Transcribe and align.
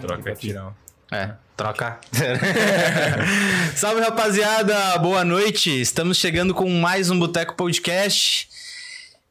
Troca 0.00 0.34
tirão. 0.34 0.74
É, 1.12 1.30
troca. 1.56 2.00
Salve 3.76 4.00
rapaziada, 4.00 4.96
boa 4.98 5.24
noite. 5.24 5.80
Estamos 5.80 6.16
chegando 6.16 6.54
com 6.54 6.70
mais 6.70 7.10
um 7.10 7.18
Boteco 7.18 7.54
Podcast 7.54 8.48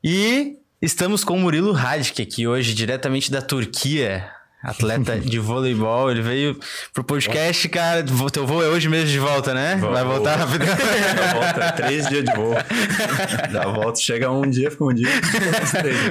e 0.04 0.58
estamos 0.80 1.24
com 1.24 1.36
o 1.36 1.40
Murilo 1.40 1.72
Radic 1.72 2.22
aqui 2.22 2.48
hoje, 2.48 2.74
diretamente 2.74 3.32
da 3.32 3.42
Turquia. 3.42 4.30
Atleta 4.62 5.18
de 5.20 5.40
voleibol, 5.40 6.12
ele 6.12 6.22
veio 6.22 6.60
pro 6.94 7.04
podcast, 7.04 7.68
cara. 7.70 8.04
Teu 8.32 8.46
voo 8.46 8.62
é 8.64 8.68
hoje 8.68 8.90
mesmo 8.90 9.10
de 9.10 9.20
volta, 9.20 9.54
né? 9.54 9.78
Vou, 9.78 9.92
Vai 9.92 10.04
voltar 10.04 10.38
vou. 10.38 10.48
rápido. 10.48 10.66
volta, 11.34 11.72
três 11.72 12.08
dias 12.08 12.26
de 12.26 12.36
voo. 12.36 12.54
Dá 13.52 13.64
a 13.64 13.68
volta, 13.70 14.00
chega 14.00 14.30
um 14.30 14.48
dia, 14.48 14.70
fica 14.70 14.84
um 14.84 14.94
dia. 14.94 15.10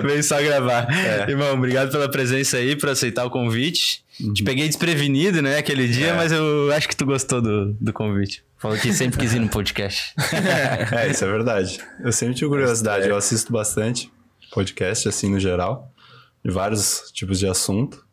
Veio 0.03 0.25
só 0.25 0.43
gravar. 0.43 0.89
É. 0.91 1.31
Irmão, 1.31 1.53
obrigado 1.53 1.91
pela 1.93 2.11
presença 2.11 2.57
aí, 2.57 2.75
por 2.75 2.89
aceitar 2.89 3.25
o 3.27 3.31
convite. 3.31 4.03
Te 4.35 4.43
peguei 4.43 4.67
desprevenido, 4.67 5.41
né, 5.41 5.59
aquele 5.59 5.87
dia, 5.89 6.09
É. 6.09 6.13
mas 6.13 6.33
eu 6.33 6.73
acho 6.73 6.89
que 6.89 6.97
tu 6.97 7.07
gostou 7.07 7.41
do, 7.41 7.73
do 7.75 7.93
convite. 7.93 8.43
Falou 8.59 8.77
que 8.77 8.93
sempre 8.93 9.19
quis 9.19 9.33
ir 9.35 9.39
no 9.39 9.49
podcast. 9.49 10.13
É, 10.93 11.09
isso 11.11 11.25
é 11.25 11.29
verdade. 11.31 11.79
Eu 12.05 12.11
sempre 12.13 12.35
tive 12.35 12.49
curiosidade, 12.51 13.09
eu 13.09 13.17
assisto 13.17 13.53
bastante 13.53 14.11
podcast, 14.53 15.09
assim, 15.09 15.31
no 15.31 15.39
geral, 15.39 15.93
de 16.45 16.51
vários 16.51 17.11
tipos 17.13 17.39
de 17.39 17.47
assunto. 17.47 18.05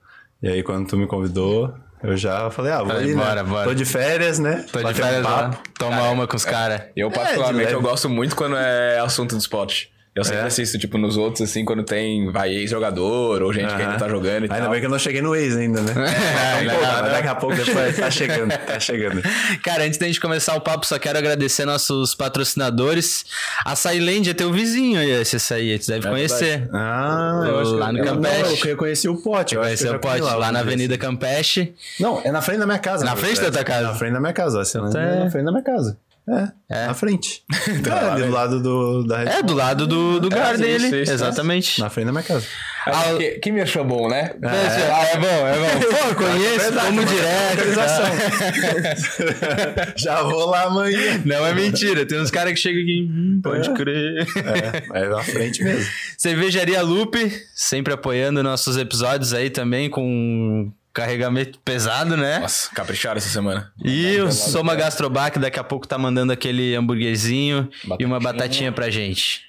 E 0.44 0.48
aí, 0.48 0.62
quando 0.62 0.88
tu 0.88 0.98
me 0.98 1.08
convidou, 1.08 1.74
eu 2.04 2.16
já 2.16 2.52
falei, 2.52 2.72
ah, 2.74 2.80
vou 2.80 2.88
Falei, 2.90 3.12
ir, 3.12 3.16
né? 3.16 3.24
bora, 3.24 3.44
bora. 3.44 3.68
Tô 3.70 3.74
de 3.74 3.86
férias, 3.86 4.38
né? 4.38 4.64
Tô 4.72 4.78
de 4.80 4.84
Bater 4.84 5.02
um 5.02 5.06
férias 5.06 5.24
lá, 5.24 5.50
papo. 5.50 5.70
toma 5.80 6.10
uma 6.10 6.28
com 6.28 6.36
os 6.36 6.46
caras. 6.46 6.84
Eu, 6.96 7.08
É, 7.08 7.10
de 7.10 7.16
particularmente, 7.16 7.72
eu 7.74 7.82
gosto 7.82 8.08
muito 8.10 8.36
quando 8.36 8.56
é 8.58 9.00
assunto 9.00 9.34
do 9.36 9.40
esporte. 9.40 9.90
Eu 10.16 10.24
sempre 10.24 10.44
É. 10.44 10.46
assisto, 10.46 10.78
tipo, 10.80 10.98
nos 10.98 11.18
outros, 11.18 11.42
assim, 11.50 11.66
quando 11.66 11.84
tem, 11.84 12.32
vai, 12.32 12.50
ex-jogador 12.54 13.42
ou 13.42 13.52
gente 13.52 13.68
que 13.76 13.82
ainda 13.82 13.98
tá 13.98 14.08
jogando 14.08 14.44
e 14.46 14.50
Ainda 14.52 14.62
tal. 14.62 14.70
bem 14.72 14.80
que 14.80 14.86
eu 14.86 14.90
não 14.90 14.98
cheguei 14.98 15.22
no 15.22 15.36
ex 15.36 15.58
ainda, 15.58 15.82
né? 15.82 15.92
É, 16.56 16.64
né? 16.64 17.10
daqui 17.12 17.28
a 17.28 17.36
pouco 17.36 17.54
depois 17.56 17.98
tá 17.98 18.10
chegando, 18.10 18.50
tá 18.66 18.80
chegando. 18.80 19.22
Cara, 19.62 19.84
antes 19.84 20.00
da 20.00 20.06
gente 20.08 20.22
começar 20.22 20.56
o 20.56 20.62
papo, 20.62 20.86
só 20.86 20.98
quero 20.98 21.18
agradecer 21.18 21.66
nossos 21.66 22.16
patrocinadores. 22.16 23.26
A 23.66 23.76
Sailândia 23.76 24.32
é 24.32 24.34
teu 24.34 24.54
vizinho 24.54 25.00
aí, 25.00 25.12
esse 25.12 25.36
açaí, 25.36 25.78
tu 25.80 25.88
deve 25.88 26.08
É 26.08 26.10
conhecer. 26.10 26.70
Ah, 26.74 27.44
eu 27.46 27.60
acho 27.60 27.76
Lá 27.76 27.92
no 27.92 28.00
eu, 28.00 28.06
Campeche. 28.06 28.42
Não, 28.44 28.50
eu 28.52 28.56
reconheci 28.64 29.10
o 29.10 29.18
pote. 29.18 29.56
eu 29.56 29.64
já 29.76 29.96
o 29.98 30.00
pote, 30.00 30.22
lá, 30.22 30.32
alguma 30.32 30.52
na. 30.54 30.60
Avenida 30.60 30.98
Campeche. 30.98 31.74
Não, 32.00 32.22
é 32.24 32.32
na 32.32 32.42
frente 32.42 32.60
da 32.60 32.66
minha 32.66 32.80
casa. 32.80 33.04
Na 33.04 33.16
frente 33.18 33.42
da 33.42 33.52
tua 33.52 33.64
casa? 33.66 33.88
Na 33.90 33.96
frente 33.96 34.14
da 34.14 34.20
minha 34.22 34.34
casa, 34.34 34.62
É. 34.62 34.78
é 34.78 34.82
na 35.26 35.30
frente 35.30 35.46
da 35.46 35.52
minha 35.52 35.64
casa. 35.64 35.98
É, 36.28 36.48
É. 36.70 36.88
na 36.88 36.94
frente. 36.96 37.44
é, 37.88 37.92
ali 38.12 38.24
do 38.24 38.32
lado 38.32 38.60
do, 38.62 39.04
da 39.08 39.22
É, 39.22 39.44
do 39.44 39.54
lado 39.54 39.86
do, 39.86 40.20
do 40.20 40.30
Garden 40.30 40.76
isso, 40.76 40.86
ali. 40.88 41.04
isso, 41.04 41.12
Exatamente. 41.14 41.80
Na 41.80 41.90
frente 41.90 42.08
da 42.08 42.12
minha 42.12 42.24
casa. 42.24 42.46
Ah, 42.88 43.16
que, 43.18 43.32
que 43.40 43.52
me 43.52 43.62
achou 43.62 43.84
bom, 43.84 44.08
né? 44.10 44.36
Ah, 44.44 45.06
é 45.08 45.18
bom, 45.18 45.28
é 45.28 45.54
bom. 45.58 45.80
Pô, 46.10 46.16
conheço, 46.16 46.74
como 46.74 47.06
direto. 47.06 47.64
Já 49.98 50.22
vou 50.24 50.46
lá 50.50 50.64
amanhã. 50.64 51.22
Não 51.26 51.46
é 51.46 51.54
mentira, 51.54 52.06
tem 52.06 52.20
uns 52.20 52.32
caras 52.32 52.54
que 52.54 52.60
chegam 52.60 52.82
aqui, 52.82 53.08
hum, 53.12 53.40
pode 53.44 53.72
crer. 53.74 54.28
É, 54.94 55.04
é 55.04 55.10
na 55.10 55.24
frente 55.24 55.64
mesmo. 55.64 55.86
Cervejaria 56.18 56.82
Lupe, 56.82 57.32
sempre 57.56 57.94
apoiando 57.94 58.42
nossos 58.44 58.78
episódios 58.78 59.34
aí 59.34 59.50
também 59.50 59.90
com 59.90 60.72
carregamento 60.96 61.60
pesado, 61.60 62.16
né? 62.16 62.40
Nossa, 62.40 62.74
capricharam 62.74 63.18
essa 63.18 63.28
semana. 63.30 63.72
E 63.84 64.18
o 64.22 64.32
Soma 64.32 64.74
Gastrobar, 64.76 65.30
que 65.32 65.38
daqui 65.38 65.60
a 65.60 65.64
pouco 65.64 65.86
tá 65.88 65.98
mandando 65.98 66.32
aquele 66.32 66.74
hambúrguerzinho 66.74 67.70
e 68.00 68.06
uma 68.06 68.20
Batatinha. 68.20 68.72
pra 68.72 68.90
gente. 68.90 69.42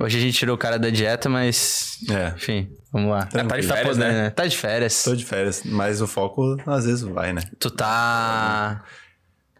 Hoje 0.00 0.16
a 0.16 0.20
gente 0.20 0.38
tirou 0.38 0.54
o 0.54 0.58
cara 0.58 0.78
da 0.78 0.88
dieta, 0.88 1.28
mas. 1.28 1.98
É. 2.08 2.32
Enfim, 2.36 2.70
vamos 2.92 3.10
lá. 3.10 3.26
Tá 3.26 3.42
de 3.42 3.48
Tá 3.66 3.74
férias, 3.74 3.96
podendo, 3.98 4.12
né? 4.14 4.30
Tá 4.30 4.46
de 4.46 4.56
férias. 4.56 5.02
Tô 5.02 5.14
de 5.16 5.24
férias, 5.24 5.62
mas 5.64 6.00
o 6.00 6.06
foco 6.06 6.56
às 6.66 6.86
vezes 6.86 7.02
vai, 7.02 7.32
né? 7.32 7.42
Tu 7.58 7.68
tá. 7.70 8.82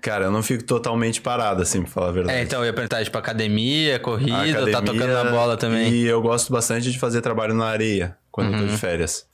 Cara, 0.01 0.27
eu 0.27 0.31
não 0.31 0.43
fico 0.43 0.65
totalmente 0.65 1.21
parado, 1.21 1.61
assim, 1.61 1.83
pra 1.83 1.91
falar 1.91 2.09
a 2.09 2.13
verdade. 2.13 2.39
É, 2.39 2.43
então 2.43 2.61
eu 2.61 2.67
ia 2.67 2.73
perguntar, 2.73 3.05
tipo, 3.05 3.19
academia, 3.19 3.99
corrida, 3.99 4.33
tá 4.71 4.79
Academia, 4.79 4.81
tocando 4.81 5.13
na 5.13 5.25
bola 5.31 5.57
também. 5.59 5.93
E 5.93 6.07
eu 6.07 6.23
gosto 6.23 6.51
bastante 6.51 6.91
de 6.91 6.99
fazer 6.99 7.21
trabalho 7.21 7.53
na 7.53 7.67
areia, 7.67 8.17
quando 8.31 8.53
eu 8.55 8.61
Uhum. 8.61 8.67
tô 8.69 8.73
de 8.73 8.79
férias. 8.79 9.27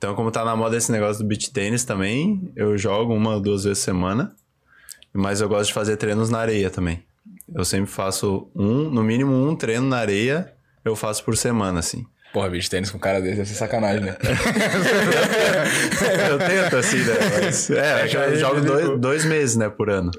Então, 0.00 0.14
como 0.14 0.30
tá 0.30 0.42
na 0.42 0.56
moda 0.56 0.78
esse 0.78 0.90
negócio 0.90 1.22
do 1.22 1.28
beach 1.28 1.52
tênis 1.52 1.84
também, 1.84 2.50
eu 2.56 2.78
jogo 2.78 3.14
uma 3.14 3.34
ou 3.34 3.40
duas 3.40 3.64
vezes 3.64 3.80
por 3.80 3.84
semana. 3.84 4.34
Mas 5.12 5.42
eu 5.42 5.48
gosto 5.48 5.66
de 5.66 5.74
fazer 5.74 5.98
treinos 5.98 6.30
na 6.30 6.38
areia 6.38 6.70
também. 6.70 7.02
Eu 7.54 7.66
sempre 7.66 7.90
faço 7.90 8.50
um, 8.56 8.88
no 8.88 9.04
mínimo 9.04 9.30
um 9.30 9.54
treino 9.54 9.86
na 9.86 9.98
areia, 9.98 10.54
eu 10.86 10.96
faço 10.96 11.22
por 11.22 11.36
semana, 11.36 11.80
assim. 11.80 12.06
Porra, 12.32 12.48
bicho, 12.48 12.70
tênis 12.70 12.90
com 12.90 12.96
um 12.96 13.00
cara 13.00 13.20
desse 13.20 13.36
deve 13.36 13.48
ser 13.50 13.56
sacanagem, 13.56 14.00
né? 14.00 14.16
eu 16.30 16.38
tento, 16.38 16.76
assim, 16.78 16.96
né? 16.96 17.14
Mas, 17.44 17.68
é, 17.68 18.04
eu 18.04 18.36
jogo 18.36 18.62
dois, 18.62 18.98
dois 18.98 19.24
meses, 19.26 19.56
né, 19.56 19.68
por 19.68 19.90
ano. 19.90 20.10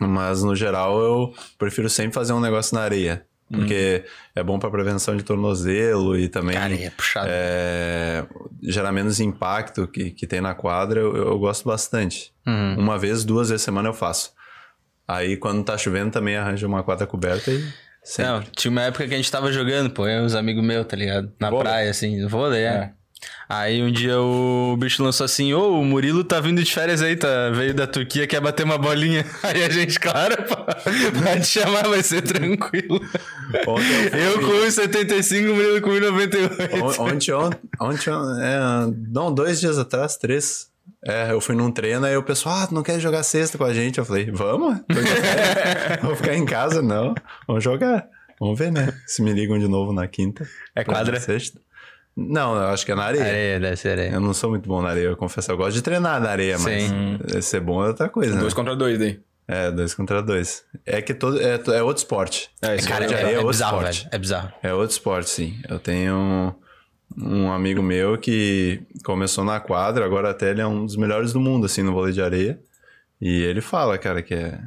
Mas, 0.00 0.42
no 0.42 0.56
geral, 0.56 1.00
eu 1.00 1.32
prefiro 1.56 1.88
sempre 1.88 2.14
fazer 2.14 2.32
um 2.32 2.40
negócio 2.40 2.74
na 2.74 2.82
areia. 2.82 3.24
Porque 3.50 4.04
é 4.34 4.42
bom 4.42 4.58
pra 4.58 4.70
prevenção 4.70 5.16
de 5.16 5.22
tornozelo 5.22 6.18
e 6.18 6.28
também... 6.28 6.56
Cara, 6.56 6.74
é 6.74 6.90
puxado. 6.90 7.26
é, 7.30 8.26
gera 8.62 8.90
menos 8.90 9.20
impacto 9.20 9.86
que, 9.86 10.10
que 10.10 10.26
tem 10.26 10.40
na 10.40 10.54
quadra, 10.54 11.00
eu, 11.00 11.14
eu 11.14 11.38
gosto 11.38 11.64
bastante. 11.64 12.32
Uhum. 12.46 12.76
Uma 12.78 12.98
vez, 12.98 13.24
duas 13.24 13.50
vezes 13.50 13.62
por 13.62 13.66
semana 13.66 13.88
eu 13.90 13.94
faço. 13.94 14.32
Aí 15.06 15.36
quando 15.36 15.62
tá 15.62 15.76
chovendo 15.76 16.10
também 16.10 16.36
arranjo 16.36 16.66
uma 16.66 16.82
quadra 16.82 17.06
coberta 17.06 17.50
e 17.50 17.62
sempre. 18.02 18.32
Não, 18.32 18.42
tinha 18.42 18.70
uma 18.70 18.82
época 18.82 19.06
que 19.06 19.14
a 19.14 19.16
gente 19.16 19.30
tava 19.30 19.52
jogando, 19.52 19.90
pô, 19.90 20.08
eu 20.08 20.22
e 20.22 20.24
uns 20.24 20.34
amigos 20.34 20.64
meus, 20.64 20.86
tá 20.86 20.96
ligado? 20.96 21.30
Na 21.38 21.50
praia, 21.50 21.90
assim, 21.90 22.26
vôlei, 22.26 22.62
é. 22.62 22.66
É. 22.66 22.92
Aí 23.48 23.82
um 23.82 23.90
dia 23.92 24.18
o 24.18 24.74
bicho 24.78 25.02
lançou 25.02 25.24
assim, 25.24 25.52
ô, 25.52 25.78
o 25.78 25.84
Murilo 25.84 26.24
tá 26.24 26.40
vindo 26.40 26.62
de 26.62 26.72
férias 26.72 27.02
aí, 27.02 27.14
tá? 27.14 27.50
Veio 27.50 27.74
da 27.74 27.86
Turquia, 27.86 28.26
quer 28.26 28.40
bater 28.40 28.64
uma 28.64 28.78
bolinha. 28.78 29.24
Aí 29.42 29.62
a 29.62 29.68
gente, 29.68 30.00
claro, 30.00 30.34
pô, 30.44 30.56
pode 30.56 31.44
chamar, 31.46 31.86
vai 31.88 32.02
ser 32.02 32.22
tranquilo. 32.22 33.00
Ontem 33.66 34.08
eu 34.12 34.18
Eu 34.18 34.32
fui- 34.32 34.44
com 34.44 34.66
1,75, 34.66 35.50
o 35.50 35.54
Murilo 35.54 35.80
com 35.82 35.90
1,98. 35.90 36.82
On- 36.82 37.04
Ontem, 37.04 37.32
ontem, 37.32 37.58
ontem 37.80 38.10
é, 38.42 38.58
não, 39.12 39.32
dois 39.32 39.60
dias 39.60 39.78
atrás, 39.78 40.16
três. 40.16 40.72
É, 41.06 41.30
eu 41.32 41.40
fui 41.40 41.54
num 41.54 41.70
treino 41.70 42.06
aí 42.06 42.16
o 42.16 42.22
pessoal, 42.22 42.56
ah, 42.62 42.66
tu 42.66 42.74
não 42.74 42.82
quer 42.82 42.98
jogar 42.98 43.22
sexta 43.22 43.58
com 43.58 43.64
a 43.64 43.74
gente? 43.74 43.98
Eu 43.98 44.04
falei, 44.06 44.30
vamos? 44.30 44.80
Vou 46.02 46.16
ficar 46.16 46.34
em 46.34 46.44
casa? 46.46 46.80
Não, 46.82 47.14
vamos 47.46 47.62
jogar. 47.62 48.06
Vamos 48.40 48.58
ver, 48.58 48.72
né? 48.72 48.92
Se 49.06 49.22
me 49.22 49.32
ligam 49.32 49.58
de 49.58 49.68
novo 49.68 49.92
na 49.92 50.08
quinta. 50.08 50.46
É 50.74 50.82
quadra? 50.82 51.20
Sexta. 51.20 51.60
Não, 52.16 52.54
eu 52.54 52.68
acho 52.68 52.86
que 52.86 52.92
é 52.92 52.94
na 52.94 53.04
areia. 53.04 53.24
Areia, 53.24 53.60
deve 53.60 53.76
ser 53.76 53.88
areia. 53.90 54.10
Eu 54.12 54.20
não 54.20 54.32
sou 54.32 54.50
muito 54.50 54.68
bom 54.68 54.80
na 54.80 54.90
areia, 54.90 55.06
eu 55.06 55.16
confesso. 55.16 55.50
Eu 55.50 55.56
gosto 55.56 55.74
de 55.74 55.82
treinar 55.82 56.20
na 56.20 56.30
areia, 56.30 56.58
mas 56.58 56.82
Sim. 56.84 57.18
ser 57.42 57.60
bom 57.60 57.82
é 57.84 57.88
outra 57.88 58.08
coisa, 58.08 58.34
né? 58.34 58.40
Dois 58.40 58.54
contra 58.54 58.76
dois 58.76 58.98
daí. 58.98 59.20
É, 59.46 59.70
dois 59.70 59.92
contra 59.94 60.22
dois. 60.22 60.64
É 60.86 61.02
que 61.02 61.12
todo, 61.12 61.40
é, 61.40 61.60
é 61.76 61.82
outro 61.82 62.02
esporte. 62.02 62.50
É, 62.62 62.76
isso 62.76 62.88
Cara, 62.88 63.06
de 63.06 63.14
é, 63.14 63.16
areia 63.16 63.30
é 63.30 63.34
é 63.34 63.36
outro 63.38 63.50
bizarro, 63.50 63.76
esporte. 63.78 63.98
velho. 63.98 64.08
É 64.12 64.18
bizarro. 64.18 64.52
É 64.62 64.72
outro 64.72 64.92
esporte, 64.92 65.28
sim. 65.30 65.58
Eu 65.68 65.78
tenho 65.78 66.14
um, 66.14 66.54
um 67.44 67.52
amigo 67.52 67.82
meu 67.82 68.16
que 68.16 68.80
começou 69.04 69.44
na 69.44 69.58
quadra, 69.60 70.04
agora 70.04 70.30
até 70.30 70.50
ele 70.50 70.60
é 70.60 70.66
um 70.66 70.86
dos 70.86 70.96
melhores 70.96 71.32
do 71.32 71.40
mundo, 71.40 71.66
assim, 71.66 71.82
no 71.82 71.92
vôlei 71.92 72.12
de 72.12 72.22
areia. 72.22 72.58
E 73.20 73.42
ele 73.42 73.60
fala, 73.60 73.98
cara, 73.98 74.22
que 74.22 74.34
é 74.34 74.58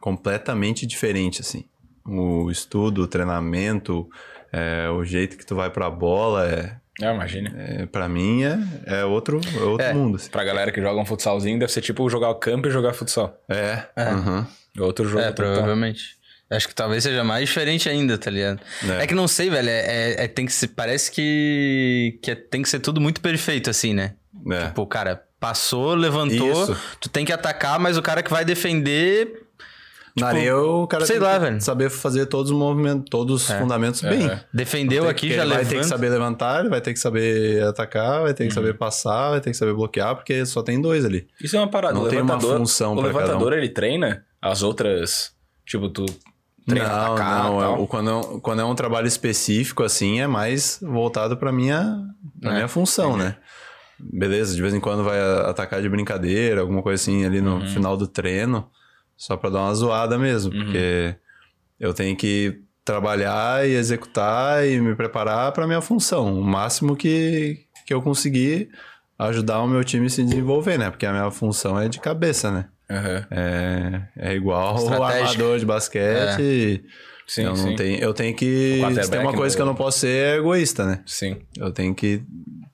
completamente 0.00 0.86
diferente, 0.86 1.40
assim. 1.40 1.64
O 2.06 2.50
estudo, 2.50 3.02
o 3.02 3.06
treinamento, 3.08 4.08
é, 4.52 4.88
o 4.90 5.04
jeito 5.04 5.36
que 5.36 5.46
tu 5.46 5.54
vai 5.54 5.70
pra 5.70 5.90
bola, 5.90 6.46
é, 6.48 6.76
É, 7.00 7.14
imagina. 7.14 7.52
é, 7.56 7.86
pra 7.86 8.08
mim 8.08 8.42
é, 8.44 8.58
é 8.86 9.04
outro, 9.04 9.40
é 9.56 9.60
outro 9.62 9.86
É. 9.86 9.92
mundo. 9.92 10.16
Assim. 10.16 10.30
Pra 10.30 10.44
galera 10.44 10.70
que 10.72 10.80
joga 10.80 11.00
um 11.00 11.06
futsalzinho, 11.06 11.58
deve 11.58 11.72
ser 11.72 11.80
tipo 11.80 12.08
jogar 12.10 12.30
o 12.30 12.34
campo 12.36 12.68
e 12.68 12.70
jogar 12.70 12.92
futsal. 12.92 13.38
É, 13.48 13.84
aham. 13.96 14.46
Outro 14.78 15.08
jogo 15.08 15.22
É, 15.22 15.32
total. 15.32 15.52
provavelmente. 15.52 16.18
Acho 16.50 16.66
que 16.66 16.74
talvez 16.74 17.02
seja 17.04 17.22
mais 17.22 17.46
diferente 17.48 17.88
ainda, 17.88 18.18
tá 18.18 18.28
ligado? 18.30 18.60
É, 18.98 19.04
É. 19.04 19.06
que 19.06 19.14
não 19.14 19.28
sei, 19.28 19.48
velho. 19.50 19.68
É, 19.68 19.80
é- 19.86 20.24
é- 20.24 20.28
tem 20.28 20.44
que 20.46 20.52
ser, 20.52 20.68
parece 20.68 21.10
que, 21.12 22.18
que 22.22 22.30
é- 22.32 22.34
tem 22.34 22.60
que 22.62 22.68
ser 22.68 22.80
tudo 22.80 23.00
muito 23.00 23.20
perfeito, 23.20 23.70
assim, 23.70 23.94
né? 23.94 24.14
É. 24.50 24.66
Tipo, 24.66 24.82
o 24.82 24.86
cara 24.86 25.22
passou, 25.38 25.94
levantou, 25.94 26.64
Isso. 26.64 26.76
tu 27.00 27.08
tem 27.08 27.24
que 27.24 27.32
atacar, 27.32 27.78
mas 27.78 27.96
o 27.96 28.02
cara 28.02 28.22
que 28.22 28.30
vai 28.30 28.44
defender. 28.44 29.42
Na 30.16 30.28
areia 30.28 30.56
o 30.56 30.86
cara 30.86 31.06
sei 31.06 31.16
tem 31.18 31.24
lá, 31.26 31.34
que 31.34 31.38
velho. 31.40 31.60
saber 31.60 31.90
fazer 31.90 32.26
todos 32.26 32.50
os 32.50 32.56
movimentos, 32.58 33.04
todos 33.10 33.42
os 33.42 33.56
fundamentos 33.58 34.00
bem. 34.00 34.26
é. 34.26 34.44
Defendeu 34.52 35.08
aqui, 35.08 35.28
já 35.28 35.42
ele 35.42 35.48
vai 35.48 35.48
levanta. 35.58 35.68
ter 35.70 35.78
que 35.80 35.84
saber 35.86 36.08
levantar, 36.10 36.60
ele 36.60 36.68
vai 36.68 36.80
ter 36.80 36.92
que 36.92 36.98
saber 36.98 37.62
atacar, 37.64 38.22
vai 38.22 38.34
ter 38.34 38.46
que 38.48 38.54
saber 38.54 38.74
passar, 38.76 39.30
vai 39.30 39.40
ter 39.40 39.50
que 39.50 39.56
saber 39.56 39.72
bloquear, 39.74 40.14
porque 40.16 40.44
só 40.46 40.62
tem 40.62 40.80
dois 40.80 41.04
ali. 41.04 41.26
Isso 41.42 41.56
é 41.56 41.60
uma 41.60 41.68
parada. 41.68 41.94
Não 41.94 42.02
o 42.04 42.08
tem 42.08 42.20
uma 42.20 42.34
levantador, 42.34 42.58
função 42.58 42.94
O 42.96 43.00
levantador, 43.00 43.52
um. 43.52 43.56
ele 43.56 43.68
treina 43.68 44.24
as 44.42 44.62
outras... 44.62 45.32
Tipo, 45.66 45.88
tu 45.88 46.04
treina 46.66 46.88
não, 46.88 47.12
atacar 47.14 47.44
não. 47.44 47.54
e 47.54 47.58
é- 47.58 47.60
tal. 47.66 47.82
o- 47.82 47.86
quando, 47.86 48.10
é, 48.10 48.14
um- 48.14 48.40
quando 48.40 48.60
é 48.60 48.64
um 48.64 48.74
trabalho 48.74 49.06
específico, 49.06 49.82
assim, 49.84 50.20
é 50.20 50.26
mais 50.26 50.78
voltado 50.82 51.36
pra 51.36 51.52
minha, 51.52 51.98
pra 52.40 52.50
É, 52.50 52.54
minha 52.54 52.68
função, 52.68 53.16
né? 53.16 53.36
Beleza, 53.98 54.54
de 54.54 54.62
vez 54.62 54.72
em 54.74 54.80
quando 54.80 55.04
vai 55.04 55.20
atacar 55.44 55.82
de 55.82 55.88
brincadeira, 55.88 56.62
alguma 56.62 56.82
coisa 56.82 57.00
assim 57.00 57.24
ali 57.24 57.40
no 57.40 57.60
final 57.68 57.96
do 57.96 58.06
treino, 58.06 58.66
só 59.20 59.36
pra 59.36 59.50
dar 59.50 59.60
uma 59.60 59.74
zoada 59.74 60.16
mesmo, 60.18 60.50
porque 60.50 61.14
eu 61.78 61.92
tenho 61.92 62.16
que 62.16 62.62
trabalhar 62.82 63.68
e 63.68 63.74
executar 63.74 64.66
e 64.66 64.80
me 64.80 64.94
preparar 64.94 65.52
pra 65.52 65.66
minha 65.66 65.82
função. 65.82 66.40
O 66.40 66.42
máximo 66.42 66.96
que, 66.96 67.66
que 67.84 67.92
eu 67.92 68.00
conseguir 68.00 68.70
ajudar 69.18 69.60
o 69.60 69.68
meu 69.68 69.84
time 69.84 70.06
a 70.06 70.08
se 70.08 70.24
desenvolver, 70.24 70.78
né? 70.78 70.88
Porque 70.88 71.04
a 71.04 71.12
minha 71.12 71.30
função 71.30 71.78
é 71.78 71.86
de 71.86 72.00
cabeça, 72.00 72.50
né? 72.50 72.64
Aham. 72.90 73.26
É, 73.30 74.02
é 74.16 74.34
igual 74.34 74.82
o 74.82 75.02
armador 75.02 75.58
de 75.58 75.66
basquete. 75.66 76.82
Sim, 77.26 77.42
eu, 77.42 77.50
não 77.50 77.56
sim. 77.56 77.76
tenho, 77.76 77.98
eu 77.98 78.14
tenho 78.14 78.34
que. 78.34 78.80
Se 79.02 79.10
tem 79.10 79.20
uma 79.20 79.34
coisa 79.34 79.54
que 79.54 79.60
eu 79.60 79.66
não 79.66 79.74
posso 79.74 79.98
ser 79.98 80.08
é 80.08 80.36
egoísta, 80.38 80.86
né? 80.86 81.02
Sim. 81.04 81.36
Eu 81.58 81.70
tenho 81.70 81.94
que 81.94 82.22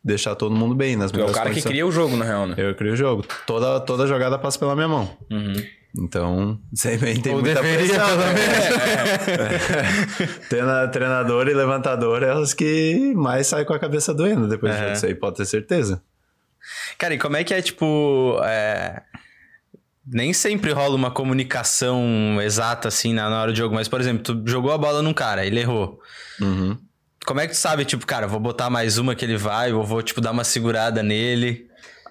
deixar 0.03 0.37
todo 0.37 0.55
mundo 0.55 0.77
bem 0.77 0.95
nas 0.95 1.11
Tu 1.11 1.19
é 1.21 1.25
o 1.25 1.27
cara 1.27 1.47
que 1.51 1.57
condições. 1.57 1.73
cria 1.73 1.85
o 1.85 1.91
jogo, 1.91 2.17
na 2.17 2.25
real, 2.25 2.47
né? 2.47 2.55
Eu 2.57 2.73
crio 2.77 2.93
o 2.93 2.97
jogo. 2.97 3.27
Toda, 3.47 3.81
toda 3.81 4.07
jogada 4.07 4.39
passa 4.39 4.59
pela 4.61 4.77
minha 4.77 4.87
mão. 4.87 5.11
Uhum. 5.29 5.57
Então, 5.99 6.61
sempre 6.75 7.19
tem 7.21 7.33
Ou 7.35 7.41
muita 7.41 7.63
deveria, 7.63 7.89
pressão. 7.95 8.07
pelo 8.09 8.21
né? 8.21 9.59
Treina- 10.49 10.89
Treinador 10.89 11.49
e 11.49 11.55
levantador 11.55 12.23
é 12.23 12.35
os 12.35 12.53
que 12.53 13.15
mais 13.15 13.47
saem 13.47 13.65
com 13.65 13.73
a 13.73 13.79
cabeça 13.79 14.13
doendo 14.13 14.47
depois 14.49 14.75
Aham. 14.75 14.93
disso 14.93 15.07
aí, 15.07 15.15
pode 15.15 15.37
ter 15.37 15.47
certeza. 15.47 16.03
Cara, 16.99 17.15
e 17.15 17.19
como 17.19 17.37
é 17.37 17.45
que 17.45 17.55
é, 17.55 17.63
tipo. 17.63 18.39
é, 18.45 19.03
Nem 20.07 20.33
sempre 20.33 20.73
rola 20.73 20.95
uma 20.95 21.11
comunicação 21.11 22.39
exata, 22.43 22.89
assim, 22.89 23.13
na, 23.15 23.31
na 23.31 23.41
hora 23.41 23.53
do 23.53 23.57
jogo. 23.57 23.75
Mas, 23.75 23.89
por 23.89 24.01
exemplo, 24.01 24.23
tu 24.23 24.43
jogou 24.51 24.73
a 24.73 24.79
bola 24.79 25.01
num 25.03 25.15
cara, 25.15 25.47
ele 25.47 25.61
errou. 25.61 25.99
Uhum. 26.41 26.77
Como 27.25 27.41
é 27.41 27.47
que 27.47 27.55
tu 27.55 27.59
sabe, 27.59 27.85
tipo, 27.85 28.07
cara, 28.07 28.27
vou 28.27 28.39
botar 28.39 28.69
mais 28.71 28.99
uma 28.99 29.15
que 29.15 29.25
ele 29.25 29.37
vai, 29.37 29.73
ou 29.73 29.83
vou, 29.83 30.03
tipo, 30.03 30.21
dar 30.21 30.31
uma 30.33 30.45
segurada 30.45 31.03
nele? 31.03 31.66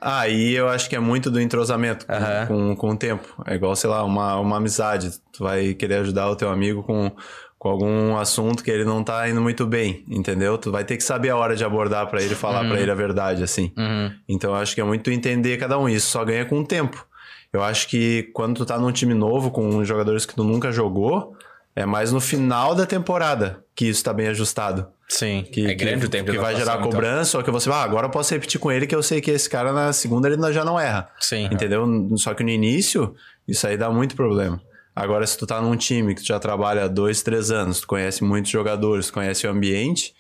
Aí 0.08 0.54
eu 0.54 0.70
acho 0.70 0.88
que 0.88 0.96
é 0.96 1.00
muito 1.00 1.32
do 1.32 1.42
entrosamento 1.42 2.06
com, 2.06 2.14
Aham. 2.14 2.46
com, 2.48 2.76
com 2.76 2.90
o 2.92 2.96
tempo. 2.96 3.44
É 3.48 3.56
igual, 3.56 3.76
sei 3.76 3.90
lá, 3.90 4.04
uma, 4.04 4.40
uma 4.40 4.58
amizade. 4.58 5.12
Tu 5.34 5.44
vai 5.44 5.74
querer 5.74 5.96
ajudar 5.96 6.30
o 6.30 6.36
teu 6.36 6.50
amigo 6.50 6.84
com, 6.84 7.12
com 7.58 7.70
algum 7.70 8.16
assunto 8.16 8.64
que 8.64 8.70
ele 8.70 8.86
não 8.86 9.04
tá 9.04 9.28
indo 9.28 9.42
muito 9.42 9.66
bem, 9.66 10.06
entendeu? 10.08 10.60
Tu 10.60 10.72
vai 10.72 10.84
ter 10.84 10.96
que 10.98 11.04
saber 11.04 11.30
a 11.30 11.38
hora 11.38 11.56
de 11.56 11.66
abordar 11.66 12.06
pra 12.08 12.22
ele, 12.22 12.36
falar 12.36 12.64
pra 12.68 12.80
ele 12.80 12.92
a 12.92 12.96
verdade, 12.96 13.42
assim. 13.42 13.74
Uhum. 13.76 14.12
Então 14.30 14.52
eu 14.52 14.58
acho 14.58 14.76
que 14.76 14.82
é 14.82 14.84
muito 14.84 15.10
entender 15.10 15.58
cada 15.58 15.80
um. 15.80 15.90
Isso 15.90 16.12
só 16.12 16.24
ganha 16.24 16.46
com 16.46 16.60
o 16.60 16.64
tempo. 16.66 17.04
Eu 17.52 17.64
acho 17.64 17.88
que 17.88 18.30
quando 18.34 18.58
tu 18.58 18.66
tá 18.66 18.78
num 18.78 18.92
time 18.92 19.16
novo, 19.16 19.50
com 19.50 19.84
jogadores 19.84 20.24
que 20.26 20.36
tu 20.36 20.44
nunca 20.44 20.72
jogou, 20.72 21.36
é 21.76 21.86
mais 21.86 22.12
no 22.12 22.22
final 22.22 22.74
da 22.74 22.86
temporada 22.86 23.64
que 23.76 23.86
isso 23.86 24.04
tá 24.04 24.14
bem 24.14 24.28
ajustado. 24.28 24.88
Sim. 25.08 25.46
Que, 25.52 25.68
É 25.68 25.74
grande 25.76 26.02
que, 26.02 26.06
o 26.06 26.10
tempo 26.10 26.32
que 26.32 26.38
vai 26.38 26.56
adaptação, 26.56 26.66
gerar 26.66 26.80
então. 26.80 26.90
cobrança, 26.90 27.38
ou 27.38 27.44
que 27.44 27.52
você 27.52 27.70
vai, 27.70 27.80
ah, 27.80 27.84
agora 27.84 28.08
eu 28.08 28.12
posso 28.12 28.34
repetir 28.34 28.60
com 28.60 28.72
ele 28.72 28.88
que 28.88 28.96
eu 28.96 29.04
sei 29.04 29.22
que 29.22 29.30
esse 29.30 29.50
cara 29.50 29.72
na 29.72 29.94
segunda 29.94 30.28
ele 30.28 30.54
já 30.54 30.66
não 30.66 30.80
erra. 30.80 31.10
Sim. 31.20 31.46
Entendeu? 31.52 31.86
Só 32.18 32.34
que 32.34 32.44
no 32.44 32.50
início, 32.50 33.14
isso 33.48 33.68
aí 33.68 33.78
dá 33.78 33.92
muito 33.92 34.16
problema. 34.16 34.60
Agora, 34.96 35.28
se 35.28 35.38
tu 35.38 35.46
tá 35.46 35.62
num 35.62 35.76
time 35.76 36.16
que 36.16 36.22
tu 36.22 36.28
já 36.28 36.40
trabalha 36.40 36.86
há 36.86 36.88
dois, 36.88 37.22
três 37.22 37.52
anos, 37.52 37.82
tu 37.82 37.88
conhece 37.88 38.24
muitos 38.24 38.50
jogadores, 38.50 39.08
tu 39.08 39.14
conhece 39.14 39.46
o 39.46 39.50
ambiente, 39.50 40.16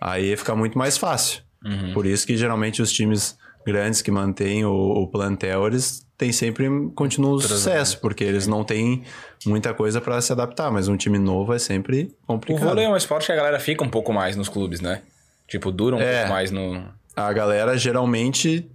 aí 0.00 0.36
fica 0.36 0.54
muito 0.54 0.78
mais 0.78 0.96
fácil. 0.96 1.42
Uhum. 1.64 1.92
Por 1.92 2.06
isso 2.06 2.24
que 2.26 2.36
geralmente 2.36 2.80
os 2.80 2.92
times 2.92 3.36
grandes 3.70 4.02
que 4.02 4.10
mantêm 4.10 4.64
o, 4.64 4.70
o 4.72 5.06
plantel, 5.08 5.66
eles 5.66 6.06
têm 6.18 6.32
sempre, 6.32 6.66
continuam 6.94 7.34
o 7.34 7.40
sucesso, 7.40 7.98
porque 8.00 8.22
eles 8.24 8.46
não 8.46 8.62
têm 8.64 9.02
muita 9.46 9.72
coisa 9.72 10.00
pra 10.00 10.20
se 10.20 10.30
adaptar, 10.32 10.70
mas 10.70 10.86
um 10.88 10.96
time 10.96 11.18
novo 11.18 11.52
é 11.54 11.58
sempre 11.58 12.14
O 12.24 12.26
complicado. 12.26 12.68
vôlei 12.68 12.84
é 12.84 12.88
um 12.88 12.96
esporte 12.96 13.26
que 13.26 13.32
a 13.32 13.36
galera 13.36 13.58
fica 13.58 13.82
um 13.84 13.88
pouco 13.88 14.12
mais 14.12 14.36
nos 14.36 14.48
clubes, 14.48 14.80
né? 14.80 15.02
Tipo, 15.48 15.70
dura 15.72 15.96
um 15.96 16.00
É. 16.00 16.18
pouco 16.20 16.30
mais 16.34 16.50
no. 16.50 16.84
a 17.16 17.32
galera 17.32 17.76
geralmente 17.76 18.70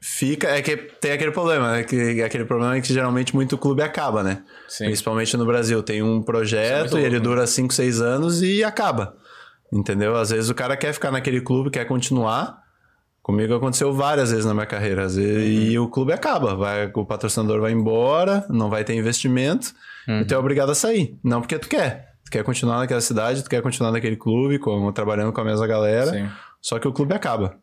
fica. 0.00 0.48
É 0.48 0.60
que 0.62 0.76
tem 0.76 1.12
aquele 1.12 1.30
problema, 1.30 1.72
né? 1.72 1.82
Que, 1.84 2.22
aquele 2.22 2.44
problema 2.44 2.76
é 2.76 2.80
que 2.80 2.92
geralmente 2.92 3.34
muito 3.34 3.56
clube 3.56 3.82
acaba, 3.82 4.22
né? 4.22 4.42
Sim. 4.68 4.84
Principalmente 4.86 5.36
no 5.36 5.46
Brasil. 5.46 5.82
Tem 5.82 6.02
um 6.02 6.20
projeto 6.22 6.96
é 6.96 7.00
e 7.00 7.02
muito 7.02 7.06
ele 7.06 7.20
dura 7.20 7.46
5, 7.46 7.72
6 7.72 8.00
anos 8.00 8.42
e 8.42 8.62
acaba. 8.64 9.16
Entendeu? 9.72 10.16
Às 10.16 10.30
vezes 10.30 10.48
o 10.50 10.54
cara 10.54 10.76
quer 10.76 10.92
ficar 10.92 11.10
naquele 11.10 11.40
clube, 11.40 11.70
quer 11.70 11.84
continuar. 11.86 12.58
Comigo 13.28 13.54
aconteceu 13.54 13.92
várias 13.92 14.30
vezes 14.30 14.46
na 14.46 14.54
minha 14.54 14.64
carreira. 14.64 15.04
Às 15.04 15.16
vezes, 15.16 15.70
E 15.70 15.78
o 15.78 15.86
clube 15.86 16.14
acaba. 16.14 16.56
Vai, 16.56 16.90
o 16.94 17.04
patrocinador 17.04 17.60
vai 17.60 17.72
embora, 17.72 18.46
não 18.48 18.70
vai 18.70 18.84
ter 18.84 18.94
investimento, 18.94 19.74
e 20.08 20.24
tu 20.24 20.32
é 20.32 20.38
obrigado 20.38 20.70
a 20.70 20.74
sair. 20.74 21.14
Não 21.22 21.42
porque 21.42 21.58
tu 21.58 21.68
quer. 21.68 22.14
Tu 22.24 22.30
quer 22.30 22.42
continuar 22.42 22.78
naquela 22.78 23.02
cidade, 23.02 23.44
tu 23.44 23.50
quer 23.50 23.60
continuar 23.60 23.92
naquele 23.92 24.16
clube, 24.16 24.58
com, 24.58 24.90
trabalhando 24.92 25.30
com 25.30 25.42
a 25.42 25.44
mesma 25.44 25.66
galera. 25.66 26.10
Sim. 26.10 26.26
Só 26.62 26.78
que 26.78 26.88
o 26.88 26.92
clube 26.92 27.12
acaba. 27.12 27.58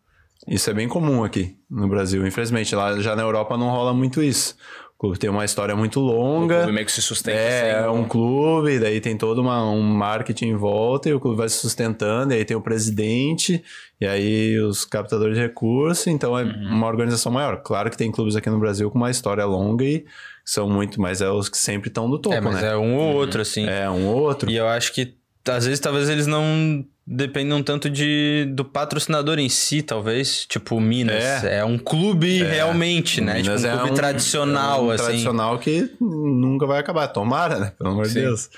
Isso 0.47 0.69
é 0.69 0.73
bem 0.73 0.87
comum 0.87 1.23
aqui 1.23 1.57
no 1.67 1.87
Brasil. 1.87 2.27
Infelizmente, 2.27 2.75
lá 2.75 2.99
já 2.99 3.15
na 3.15 3.23
Europa 3.23 3.57
não 3.57 3.69
rola 3.69 3.91
muito 3.91 4.21
isso. 4.21 4.55
O 4.97 4.99
clube 4.99 5.19
tem 5.19 5.29
uma 5.29 5.43
história 5.43 5.75
muito 5.75 5.99
O 5.99 6.03
longa. 6.03 6.59
clube 6.59 6.71
meio 6.71 6.85
que 6.85 6.91
se 6.91 7.01
sustenta. 7.01 7.37
É, 7.37 7.73
assim, 7.73 7.85
é 7.85 7.89
um 7.89 8.07
clube, 8.07 8.79
daí 8.79 9.01
tem 9.01 9.17
todo 9.17 9.39
uma, 9.41 9.61
um 9.69 9.81
marketing 9.81 10.47
em 10.51 10.55
volta 10.55 11.09
e 11.09 11.13
o 11.13 11.19
clube 11.19 11.35
vai 11.37 11.49
se 11.49 11.57
sustentando, 11.57 12.33
e 12.33 12.37
aí 12.37 12.45
tem 12.45 12.55
o 12.55 12.61
presidente, 12.61 13.61
e 13.99 14.05
aí 14.07 14.57
os 14.59 14.85
captadores 14.85 15.35
de 15.35 15.41
recursos, 15.43 16.07
então 16.07 16.37
é 16.39 16.43
Uhum. 16.43 16.67
uma 16.69 16.87
organização 16.87 17.29
maior. 17.31 17.61
Claro 17.61 17.89
que 17.91 17.97
tem 17.97 18.09
clubes 18.11 18.37
aqui 18.37 18.49
no 18.49 18.57
Brasil 18.57 18.89
com 18.89 18.97
uma 18.97 19.11
história 19.11 19.43
longa 19.45 19.83
e 19.83 20.05
são 20.45 20.69
muito, 20.69 21.01
mas 21.01 21.19
é 21.21 21.29
os 21.29 21.49
que 21.49 21.57
sempre 21.57 21.89
estão 21.89 22.07
no 22.07 22.17
topo, 22.17 22.33
É, 22.35 22.39
mas 22.39 22.61
né? 22.61 22.71
é 22.71 22.77
um 22.77 22.95
ou 22.95 23.15
outro, 23.15 23.41
assim. 23.41 23.67
É 23.67 23.89
um 23.89 24.07
ou 24.07 24.21
outro. 24.21 24.49
E 24.49 24.55
eu 24.55 24.65
acho 24.67 24.93
que, 24.93 25.13
às 25.47 25.65
vezes, 25.65 25.79
talvez 25.79 26.09
eles 26.09 26.27
não 26.27 26.85
dependam 27.07 27.61
tanto 27.61 27.89
de, 27.89 28.45
do 28.53 28.65
patrocinador 28.65 29.37
em 29.39 29.47
si, 29.49 29.81
talvez. 29.81 30.45
Tipo, 30.45 30.75
o 30.77 30.81
Minas. 30.81 31.43
É, 31.43 31.63
um 31.63 31.77
clube 31.77 32.43
realmente, 32.43 33.21
né? 33.21 33.35
Tipo, 33.35 33.47
Minas 33.49 33.63
um 33.63 33.67
é 33.67 33.77
clube 33.77 33.95
tradicional, 33.95 34.79
é 34.79 34.87
um 34.87 34.91
assim. 34.91 35.03
tradicional 35.05 35.59
que 35.59 35.91
nunca 36.01 36.65
vai 36.65 36.79
acabar. 36.79 37.07
Tomara, 37.09 37.59
né? 37.59 37.71
Pelo 37.77 37.91
amor 37.91 38.07
de. 38.07 38.13
Deus. 38.15 38.49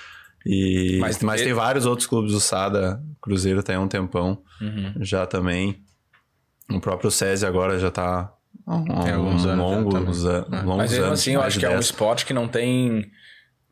E, 0.45 0.97
mas 1.01 1.21
Mas- 1.21 1.41
tem 1.41 1.51
vários 1.53 1.85
outros 1.85 2.07
clubes, 2.07 2.31
o 2.33 2.39
Sada, 2.39 3.01
Cruzeiro 3.21 3.61
tem 3.61 3.75
há 3.75 3.81
um 3.81 3.87
tempão 3.87 4.37
Uhum. 4.61 4.93
já 5.01 5.25
também. 5.25 5.81
O 6.71 6.79
próprio 6.79 7.11
SESI 7.11 7.45
agora 7.45 7.77
já 7.79 7.91
tá 7.91 8.31
há 8.65 8.75
um, 8.75 8.91
alguns 8.91 9.13
um 9.17 9.17
anos 9.19 9.43
já 9.43 9.55
longo, 9.55 9.91
também. 9.91 10.09
uns 10.09 10.25
an- 10.25 10.45
longos 10.63 10.75
Mas 10.77 10.91
mesmo 10.91 11.05
anos. 11.07 11.19
assim, 11.19 11.31
eu 11.33 11.41
acho 11.41 11.59
que 11.59 11.65
é 11.65 11.69
um 11.69 11.73
10. 11.73 11.85
esporte 11.85 12.25
que 12.25 12.33
não 12.33 12.47
tem. 12.47 13.05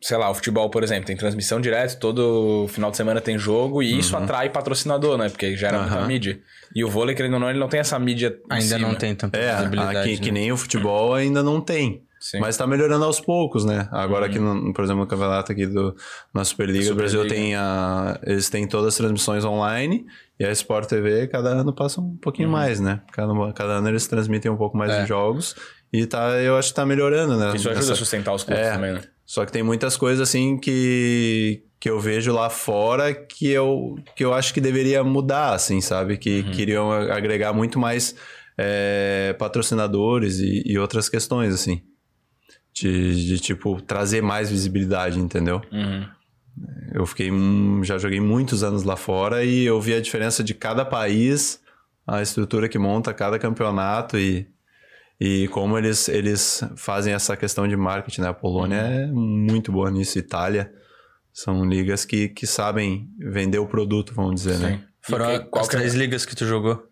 Sei 0.07 0.15
lá, 0.17 0.29
o 0.29 0.35
futebol, 0.35 0.69
por 0.69 0.83
exemplo, 0.83 1.05
tem 1.05 1.15
transmissão 1.17 1.59
direto, 1.59 1.97
todo 1.99 2.67
final 2.69 2.91
de 2.91 2.97
semana 2.97 3.19
tem 3.19 3.39
jogo, 3.39 3.81
e 3.81 3.97
isso 3.97 4.15
atrai 4.15 4.49
patrocinador, 4.51 5.17
né? 5.17 5.29
Porque 5.29 5.57
gera 5.57 5.79
muita 5.79 5.93
Uhum. 5.95 5.99
Aham. 6.01 6.07
mídia. 6.07 6.39
E 6.75 6.83
o 6.83 6.89
vôlei, 6.89 7.15
querendo 7.15 7.33
ou 7.33 7.39
não, 7.39 7.49
ele 7.49 7.57
não 7.57 7.67
tem 7.67 7.79
essa 7.79 7.97
mídia. 7.97 8.37
em 8.51 8.53
Ainda 8.53 8.75
cima. 8.75 8.87
não 8.87 8.93
tem 8.95 9.15
tanta 9.15 9.35
É, 9.35 9.55
visibilidade. 9.55 9.97
aqui, 9.97 10.11
né? 10.11 10.17
que 10.17 10.31
nem 10.31 10.51
o 10.51 10.57
futebol 10.57 11.15
ainda 11.15 11.41
não 11.41 11.59
tem. 11.59 12.03
Sim. 12.19 12.39
Mas 12.39 12.55
tá 12.55 12.67
melhorando 12.67 13.03
aos 13.03 13.19
poucos, 13.19 13.65
né? 13.65 13.87
Agora 13.91 14.27
aqui, 14.27 14.37
no, 14.37 14.71
por 14.73 14.83
exemplo, 14.83 15.01
no 15.01 15.07
campeonato 15.07 15.51
aqui 15.51 15.65
do, 15.65 15.95
na 16.33 16.43
Superliga, 16.45 16.91
o 16.91 16.95
Brasil 16.95 17.27
tem 17.27 17.55
a... 17.55 18.19
Eles 18.23 18.47
têm 18.47 18.67
todas 18.67 18.89
as 18.89 18.95
transmissões 18.97 19.43
online 19.43 20.05
e 20.39 20.45
a 20.45 20.51
Sport 20.51 20.87
TV 20.87 21.27
cada 21.27 21.49
ano 21.49 21.73
passa 21.73 21.99
um 21.99 22.15
pouquinho 22.17 22.49
mais, 22.49 22.79
né? 22.79 23.01
Cada, 23.11 23.33
cada 23.53 23.73
ano 23.73 23.89
eles 23.89 24.05
transmitem 24.07 24.51
um 24.51 24.57
pouco 24.57 24.77
mais 24.77 24.91
É. 24.91 25.01
de 25.01 25.07
jogos 25.09 25.55
e 25.91 26.05
tá, 26.05 26.29
eu 26.41 26.57
acho 26.57 26.69
que 26.69 26.75
tá 26.75 26.85
melhorando, 26.85 27.37
né? 27.37 27.47
Isso 27.55 27.67
ajuda 27.69 27.79
Essa- 27.85 27.93
a 27.93 27.95
sustentar 27.95 28.33
os 28.35 28.43
clubes 28.43 28.65
É. 28.65 28.71
também, 28.73 28.93
né? 28.93 29.01
Só 29.25 29.45
que 29.45 29.51
tem 29.51 29.63
muitas 29.63 29.97
coisas 29.97 30.21
assim 30.29 30.57
que, 30.57 31.63
que 31.79 31.89
eu 31.89 31.99
vejo 31.99 32.31
lá 32.31 32.49
fora 32.49 33.13
que 33.13 33.49
eu, 33.49 33.95
que 34.15 34.23
eu 34.23 34.33
acho 34.33 34.53
que 34.53 34.61
deveria 34.61 35.03
mudar, 35.03 35.53
assim, 35.53 35.81
sabe? 35.81 36.17
Que 36.17 36.43
queriam 36.51 36.91
a- 36.91 37.15
agregar 37.15 37.51
muito 37.51 37.79
mais 37.79 38.15
é, 38.57 39.35
patrocinadores 39.39 40.39
e, 40.39 40.61
e 40.65 40.77
outras 40.77 41.09
questões, 41.09 41.53
assim. 41.53 41.81
De, 42.73 43.25
de, 43.27 43.39
tipo, 43.39 43.81
trazer 43.81 44.21
mais 44.21 44.49
visibilidade, 44.49 45.17
entendeu? 45.19 45.61
Uhum. 45.71 46.05
Eu 46.93 47.05
fiquei. 47.05 47.29
Já 47.83 47.97
joguei 47.97 48.19
muitos 48.19 48.63
anos 48.63 48.83
lá 48.83 48.95
fora 48.97 49.43
e 49.43 49.63
eu 49.65 49.79
vi 49.81 49.93
a 49.93 50.01
diferença 50.01 50.43
de 50.43 50.53
cada 50.53 50.83
país, 50.85 51.59
a 52.05 52.21
estrutura 52.21 52.67
que 52.69 52.77
monta 52.77 53.13
cada 53.13 53.39
campeonato 53.39 54.17
e, 54.17 54.47
e 55.19 55.47
como 55.49 55.77
eles, 55.77 56.07
eles 56.09 56.63
fazem 56.75 57.13
essa 57.13 57.35
questão 57.37 57.67
de 57.67 57.75
marketing. 57.75 58.21
Né? 58.21 58.27
A 58.29 58.33
Polônia 58.33 58.75
é 58.77 59.05
muito 59.07 59.71
boa 59.71 59.89
nisso, 59.91 60.17
Itália. 60.19 60.73
São 61.33 61.65
ligas 61.65 62.05
que, 62.05 62.29
que 62.29 62.47
sabem 62.47 63.09
vender 63.19 63.59
o 63.59 63.67
produto, 63.67 64.13
vamos 64.13 64.35
dizer, 64.41 64.57
né? 64.59 64.69
Sim. 64.77 64.83
Foram 65.01 65.31
E 65.33 65.39
que- 65.39 65.45
qual 65.45 65.61
as 65.63 65.69
que 65.69 65.75
é- 65.75 65.79
três 65.79 65.93
ligas 65.93 66.25
que 66.25 66.35
tu 66.35 66.45
jogou. 66.45 66.87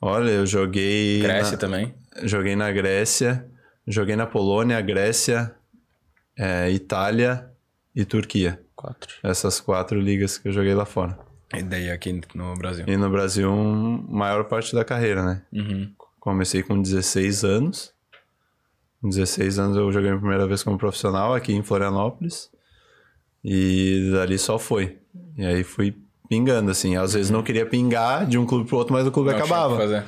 Olha, 0.00 0.30
eu 0.30 0.46
joguei. 0.46 1.20
Grécia 1.22 1.52
na- 1.52 1.58
também. 1.58 1.94
Joguei 2.24 2.54
na 2.54 2.70
Grécia, 2.70 3.46
joguei 3.88 4.14
na 4.16 4.26
Polônia, 4.26 4.80
Grécia, 4.82 5.54
é, 6.38 6.70
Itália 6.70 7.50
e 7.94 8.04
Turquia. 8.04 8.60
Quatro. 8.76 9.14
Essas 9.22 9.60
quatro 9.60 9.98
ligas 9.98 10.36
que 10.36 10.48
eu 10.48 10.52
joguei 10.52 10.74
lá 10.74 10.84
fora. 10.84 11.18
E 11.54 11.62
daí 11.62 11.90
aqui 11.90 12.20
no 12.34 12.54
Brasil. 12.54 12.84
E 12.86 12.96
no 12.96 13.08
Brasil, 13.10 13.50
maior 14.08 14.44
parte 14.44 14.74
da 14.74 14.84
carreira, 14.84 15.24
né? 15.24 15.42
Uhum. 15.52 15.90
Comecei 16.24 16.62
com 16.62 16.80
16 16.80 17.44
anos. 17.44 17.92
Com 19.02 19.10
16 19.10 19.58
anos 19.58 19.76
eu 19.76 19.92
joguei 19.92 20.10
a 20.10 20.16
primeira 20.16 20.46
vez 20.46 20.62
como 20.62 20.78
profissional 20.78 21.34
aqui 21.34 21.52
em 21.52 21.62
Florianópolis. 21.62 22.48
E 23.44 24.10
dali 24.10 24.38
só 24.38 24.58
foi. 24.58 24.96
E 25.36 25.44
aí 25.44 25.62
fui 25.62 25.94
pingando, 26.26 26.70
assim. 26.70 26.96
Às 26.96 27.12
vezes 27.12 27.30
não 27.30 27.42
queria 27.42 27.66
pingar 27.66 28.26
de 28.26 28.38
um 28.38 28.46
clube 28.46 28.66
pro 28.66 28.78
outro, 28.78 28.94
mas 28.94 29.06
o 29.06 29.10
clube 29.12 29.28
Não 29.30 29.36
que 29.36 29.42
acabava. 29.42 30.06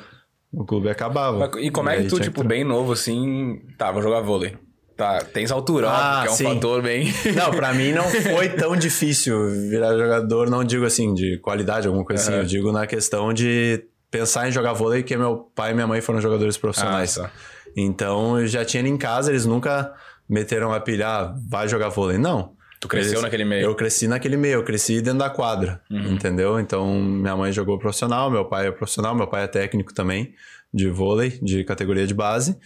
O 0.50 0.64
clube 0.64 0.88
acabava. 0.88 1.50
E 1.60 1.70
como 1.70 1.90
é 1.90 1.96
aí 1.96 2.04
que 2.04 2.08
tu, 2.08 2.18
tipo, 2.18 2.42
bem 2.42 2.64
novo 2.64 2.92
assim, 2.92 3.60
tá, 3.76 3.92
vou 3.92 4.00
jogar 4.00 4.22
vôlei. 4.22 4.56
Tá, 4.96 5.18
tens 5.18 5.50
altura, 5.50 5.90
Ah, 5.90 6.20
que 6.22 6.28
é 6.28 6.30
um 6.30 6.34
sim. 6.34 6.44
fator 6.44 6.80
bem. 6.82 7.12
Não, 7.36 7.50
pra 7.50 7.74
mim 7.74 7.92
não 7.92 8.04
foi 8.04 8.48
tão 8.48 8.74
difícil 8.74 9.50
virar 9.68 9.90
jogador, 9.94 10.48
não 10.48 10.64
digo 10.64 10.86
assim, 10.86 11.12
de 11.12 11.36
qualidade, 11.40 11.86
alguma 11.86 12.02
coisa 12.06 12.22
assim. 12.22 12.32
Aham. 12.32 12.40
Eu 12.40 12.46
digo 12.46 12.72
na 12.72 12.86
questão 12.86 13.30
de 13.34 13.84
pensar 14.10 14.48
em 14.48 14.52
jogar 14.52 14.72
vôlei, 14.72 15.02
porque 15.02 15.16
meu 15.16 15.50
pai 15.54 15.72
e 15.72 15.74
minha 15.74 15.86
mãe 15.86 16.00
foram 16.00 16.20
jogadores 16.20 16.56
profissionais. 16.56 17.18
Ah, 17.18 17.24
tá. 17.24 17.32
Então 17.76 18.38
eu 18.40 18.46
já 18.46 18.64
tinha 18.64 18.80
ele 18.80 18.88
em 18.88 18.96
casa, 18.96 19.30
eles 19.30 19.44
nunca 19.46 19.92
meteram 20.28 20.72
a 20.72 20.80
pilha, 20.80 21.06
ah, 21.08 21.34
vai 21.48 21.68
jogar 21.68 21.88
vôlei. 21.88 22.18
Não. 22.18 22.54
Tu 22.80 22.88
cresceu 22.88 23.12
Eles- 23.14 23.22
naquele 23.22 23.44
meio. 23.44 23.62
Eu 23.64 23.74
cresci 23.74 24.06
naquele 24.06 24.36
meio, 24.36 24.54
eu 24.54 24.62
cresci 24.64 25.00
dentro 25.00 25.20
da 25.20 25.30
quadra, 25.30 25.80
entendeu? 25.90 26.60
Então, 26.60 27.00
minha 27.00 27.34
mãe 27.34 27.50
jogou 27.50 27.78
profissional, 27.78 28.30
meu 28.30 28.44
pai 28.44 28.66
é 28.68 28.70
profissional, 28.70 29.14
meu 29.14 29.26
pai 29.26 29.44
é 29.44 29.46
técnico 29.46 29.94
também 29.94 30.34
de 30.74 30.90
vôlei, 30.90 31.38
de 31.42 31.64
categoria 31.64 32.06
de 32.06 32.12
base. 32.12 32.56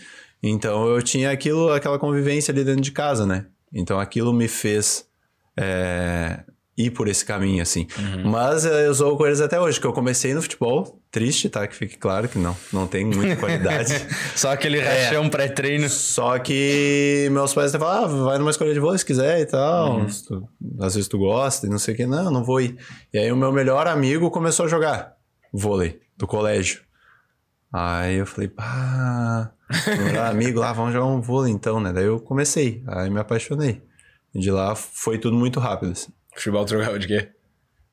Então, 0.42 0.88
eu 0.88 1.00
tinha 1.00 1.30
aquilo, 1.30 1.72
aquela 1.72 1.96
convivência 1.98 2.50
ali 2.50 2.64
dentro 2.64 2.80
de 2.80 2.90
casa, 2.90 3.24
né? 3.24 3.46
Então, 3.72 4.00
aquilo 4.00 4.32
me 4.32 4.48
fez 4.48 5.06
é, 5.56 6.40
ir 6.86 6.90
por 6.90 7.08
esse 7.08 7.24
caminho, 7.24 7.62
assim. 7.62 7.86
Mas 8.24 8.64
eh, 8.64 8.86
eu 8.86 8.94
sou 8.94 9.16
com 9.16 9.26
eles 9.26 9.40
até 9.40 9.60
hoje, 9.60 9.80
que 9.80 9.86
eu 9.86 9.92
comecei 9.92 10.32
no 10.34 10.40
futebol, 10.42 11.00
triste, 11.10 11.48
tá? 11.48 11.66
Que 11.66 11.74
fique 11.74 11.96
claro 11.98 12.28
que 12.28 12.38
não, 12.38 12.56
não 12.72 12.86
tem 12.86 13.04
muita 13.04 13.36
qualidade. 13.36 13.92
Só 14.36 14.52
aquele 14.52 14.78
É. 14.78 15.04
rachão 15.06 15.28
pré-treino. 15.28 15.88
Só 15.88 16.38
que 16.38 17.28
meus 17.30 17.52
pais 17.54 17.74
até 17.74 17.84
falaram, 17.84 18.04
ah, 18.04 18.24
vai 18.24 18.38
numa 18.38 18.50
escola 18.50 18.72
de 18.72 18.80
vôlei 18.80 18.98
se 18.98 19.04
quiser 19.06 19.40
e 19.40 19.46
tal. 19.46 20.08
Se 20.08 20.26
tu- 20.26 20.48
às 20.80 20.94
vezes 20.94 21.08
tu 21.08 21.18
gosta 21.18 21.66
e 21.66 21.70
não 21.70 21.78
sei 21.78 21.94
o 21.94 21.96
que. 21.96 22.06
Não, 22.06 22.30
não 22.30 22.44
vou 22.44 22.60
ir. 22.60 22.76
E 23.12 23.18
aí 23.18 23.30
o 23.32 23.36
meu 23.36 23.52
melhor 23.52 23.86
amigo 23.86 24.30
começou 24.30 24.66
a 24.66 24.68
jogar 24.68 25.14
vôlei 25.52 26.00
do 26.16 26.26
colégio. 26.26 26.80
Aí 27.72 28.16
eu 28.16 28.26
falei, 28.26 28.48
pá, 28.48 29.52
meu 29.86 30.04
melhor 30.06 30.26
amigo 30.26 30.58
lá, 30.58 30.72
vamos 30.72 30.92
jogar 30.92 31.06
um 31.06 31.20
vôlei 31.20 31.52
então, 31.52 31.78
né? 31.80 31.92
Daí 31.92 32.04
eu 32.04 32.18
comecei, 32.18 32.82
aí 32.88 33.08
me 33.08 33.20
apaixonei. 33.20 33.80
E 34.34 34.40
de 34.40 34.50
lá 34.50 34.74
foi 34.74 35.18
tudo 35.18 35.36
muito 35.36 35.60
rápido. 35.60 35.92
assim. 35.92 36.12
Futebol 36.40 36.64
tu 36.64 36.70
jogava 36.70 36.98
de 36.98 37.06
quê? 37.06 37.28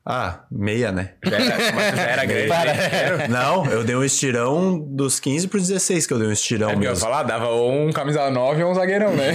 Ah, 0.10 0.46
meia, 0.50 0.90
né? 0.90 1.16
Já 1.22 1.36
era, 1.36 1.74
mas 1.74 1.90
tu 1.92 1.96
já 1.98 2.02
era 2.04 2.24
grande. 2.26 2.48
Para. 2.48 3.28
Não, 3.28 3.66
eu 3.66 3.84
dei 3.84 3.94
um 3.94 4.04
estirão 4.06 4.80
dos 4.80 5.20
15 5.20 5.50
pros 5.50 5.68
16 5.68 6.08
que 6.08 6.14
eu 6.14 6.18
dei 6.18 6.30
um 6.30 6.32
estirão 6.32 6.70
É, 6.70 6.74
porque 6.74 6.86
eu 6.86 6.92
ia 6.92 6.94
mesmo. 6.94 7.04
falar, 7.06 7.24
dava 7.24 7.50
ou 7.50 7.70
um 7.74 7.92
camisa 7.92 8.30
9 8.32 8.64
ou 8.64 8.72
um 8.72 8.74
zagueirão, 8.74 9.14
né? 9.14 9.34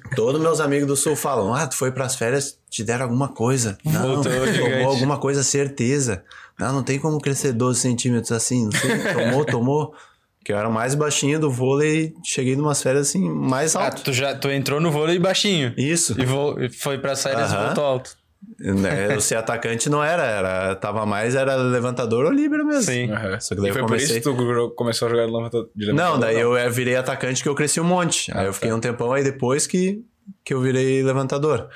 Todos 0.16 0.40
meus 0.40 0.58
amigos 0.58 0.86
do 0.88 0.96
Sul 0.96 1.14
falam: 1.14 1.52
Ah, 1.52 1.66
tu 1.66 1.76
foi 1.76 1.92
pras 1.92 2.16
férias, 2.16 2.58
te 2.70 2.82
deram 2.82 3.04
alguma 3.04 3.28
coisa. 3.28 3.76
Não, 3.84 4.14
Voltou 4.22 4.32
gigante. 4.46 4.58
tomou 4.58 4.88
alguma 4.90 5.18
coisa, 5.18 5.42
certeza. 5.44 6.24
Não, 6.58 6.72
não 6.72 6.82
tem 6.82 6.98
como 6.98 7.20
crescer 7.20 7.52
12 7.52 7.78
centímetros 7.80 8.32
assim. 8.32 8.64
Não 8.64 8.72
sei, 8.72 9.12
tomou, 9.12 9.44
tomou. 9.44 9.94
Que 10.42 10.52
eu 10.54 10.56
era 10.56 10.66
o 10.66 10.72
mais 10.72 10.94
baixinho 10.94 11.38
do 11.38 11.50
vôlei, 11.50 12.14
cheguei 12.24 12.56
numas 12.56 12.82
férias 12.82 13.08
assim, 13.08 13.28
mais 13.28 13.76
Ah, 13.76 13.84
alto. 13.84 14.00
tu, 14.04 14.12
já, 14.14 14.34
tu 14.34 14.50
entrou 14.50 14.80
no 14.80 14.90
vôlei 14.90 15.18
baixinho. 15.18 15.74
Isso. 15.76 16.18
E 16.18 16.24
vo- 16.24 16.58
e 16.58 16.70
foi 16.70 16.96
pra 16.96 17.14
séries 17.14 17.50
e 17.50 17.54
Aham. 17.54 17.66
voltou 17.66 17.84
alto. 17.84 18.16
Né, 18.58 19.14
Eu 19.14 19.20
ser 19.20 19.36
atacante 19.36 19.88
não 19.90 20.02
era, 20.02 20.22
era. 20.24 20.74
Tava 20.76 21.04
mais, 21.06 21.34
era 21.34 21.56
levantador 21.56 22.24
ou 22.26 22.32
líbero 22.32 22.64
mesmo. 22.66 22.82
Sim. 22.92 23.10
Aham. 23.10 23.38
Só 23.40 23.54
que 23.54 23.60
daí 23.60 23.66
e 23.66 23.70
eu 23.70 23.74
foi 23.74 23.82
por 23.82 23.88
comecei- 23.88 24.18
isso 24.18 24.30
que 24.34 24.36
tu 24.36 24.70
começou 24.76 25.06
a 25.06 25.10
jogar 25.10 25.26
de 25.26 25.32
levantador? 25.32 25.70
de 25.74 25.92
Não, 25.92 26.18
daí 26.18 26.38
eu 26.40 26.56
eh, 26.56 26.68
virei 26.70 26.96
atacante 26.96 27.42
que 27.42 27.48
eu 27.48 27.54
cresci 27.54 27.80
um 27.80 27.84
monte. 27.84 28.30
Aí 28.36 28.46
eu 28.46 28.52
fiquei 28.52 28.72
um 28.72 28.80
tempão 28.80 29.12
aí 29.12 29.22
depois 29.22 29.66
que, 29.66 30.02
que 30.44 30.54
eu 30.54 30.60
virei 30.60 31.02
levantador. 31.02 31.68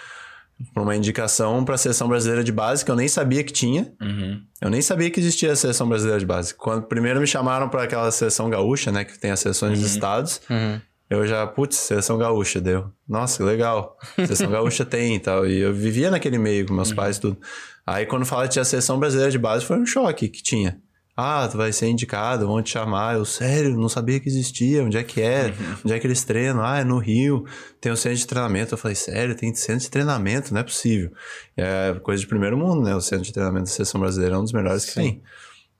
Por 0.72 0.82
uma 0.84 0.94
indicação 0.94 1.64
pra 1.64 1.76
seleção 1.76 2.08
brasileira 2.08 2.44
de 2.44 2.52
base 2.52 2.84
que 2.84 2.90
eu 2.90 2.94
nem 2.96 3.08
sabia 3.08 3.42
que 3.42 3.52
tinha. 3.52 3.92
Uhum. 4.00 4.40
Eu 4.60 4.70
nem 4.70 4.80
sabia 4.80 5.10
que 5.10 5.18
existia 5.20 5.50
a 5.52 5.56
seleção 5.56 5.88
brasileira 5.88 6.18
de 6.20 6.24
base. 6.26 6.54
Quando 6.54 6.84
primeiro 6.86 7.20
me 7.20 7.26
chamaram 7.26 7.68
pra 7.68 7.82
aquela 7.82 8.10
seleção 8.10 8.48
gaúcha, 8.48 8.92
né, 8.92 9.04
que 9.04 9.18
tem 9.18 9.32
as 9.32 9.40
seleções 9.40 9.78
dos 9.80 9.90
estados, 9.90 10.40
Uhum. 10.48 10.80
Eu 11.20 11.26
já, 11.26 11.46
putz, 11.46 11.76
seleção 11.76 12.18
gaúcha, 12.18 12.60
deu. 12.60 12.90
Nossa, 13.08 13.38
que 13.38 13.42
legal. 13.42 13.96
Seleção 14.16 14.50
gaúcha 14.50 14.84
tem 14.84 15.16
e 15.16 15.20
tal. 15.20 15.46
E 15.46 15.58
eu 15.58 15.72
vivia 15.72 16.10
naquele 16.10 16.38
meio 16.38 16.66
com 16.66 16.74
meus 16.74 16.92
pais 16.92 17.16
e 17.16 17.20
tudo. 17.20 17.38
Aí 17.86 18.06
quando 18.06 18.24
fala 18.24 18.44
que 18.44 18.50
tinha 18.50 18.62
a 18.62 18.64
seleção 18.64 18.98
brasileira 18.98 19.30
de 19.30 19.38
base, 19.38 19.64
foi 19.64 19.78
um 19.78 19.86
choque 19.86 20.28
que 20.28 20.42
tinha. 20.42 20.80
Ah, 21.16 21.46
tu 21.48 21.56
vai 21.56 21.72
ser 21.72 21.86
indicado, 21.86 22.46
vão 22.46 22.60
te 22.60 22.70
chamar. 22.70 23.14
Eu, 23.14 23.24
sério, 23.24 23.76
não 23.76 23.88
sabia 23.88 24.18
que 24.18 24.28
existia. 24.28 24.82
Onde 24.82 24.96
é 24.96 25.04
que 25.04 25.20
é? 25.20 25.54
Onde 25.84 25.94
é 25.94 25.98
que 26.00 26.06
eles 26.06 26.24
treinam? 26.24 26.64
Ah, 26.64 26.78
é 26.78 26.84
no 26.84 26.98
Rio. 26.98 27.44
Tem 27.80 27.92
o 27.92 27.96
centro 27.96 28.18
de 28.18 28.26
treinamento. 28.26 28.74
Eu 28.74 28.78
falei, 28.78 28.96
sério, 28.96 29.36
tem 29.36 29.54
centro 29.54 29.82
de 29.82 29.90
treinamento? 29.90 30.52
Não 30.52 30.60
é 30.60 30.64
possível. 30.64 31.12
É 31.56 31.94
coisa 32.02 32.20
de 32.20 32.26
primeiro 32.26 32.58
mundo, 32.58 32.82
né? 32.82 32.96
O 32.96 33.00
centro 33.00 33.24
de 33.24 33.32
treinamento 33.32 33.66
da 33.66 33.70
seleção 33.70 34.00
brasileira 34.00 34.34
é 34.34 34.38
um 34.38 34.42
dos 34.42 34.52
melhores 34.52 34.86
que 34.86 34.94
tem. 34.94 35.22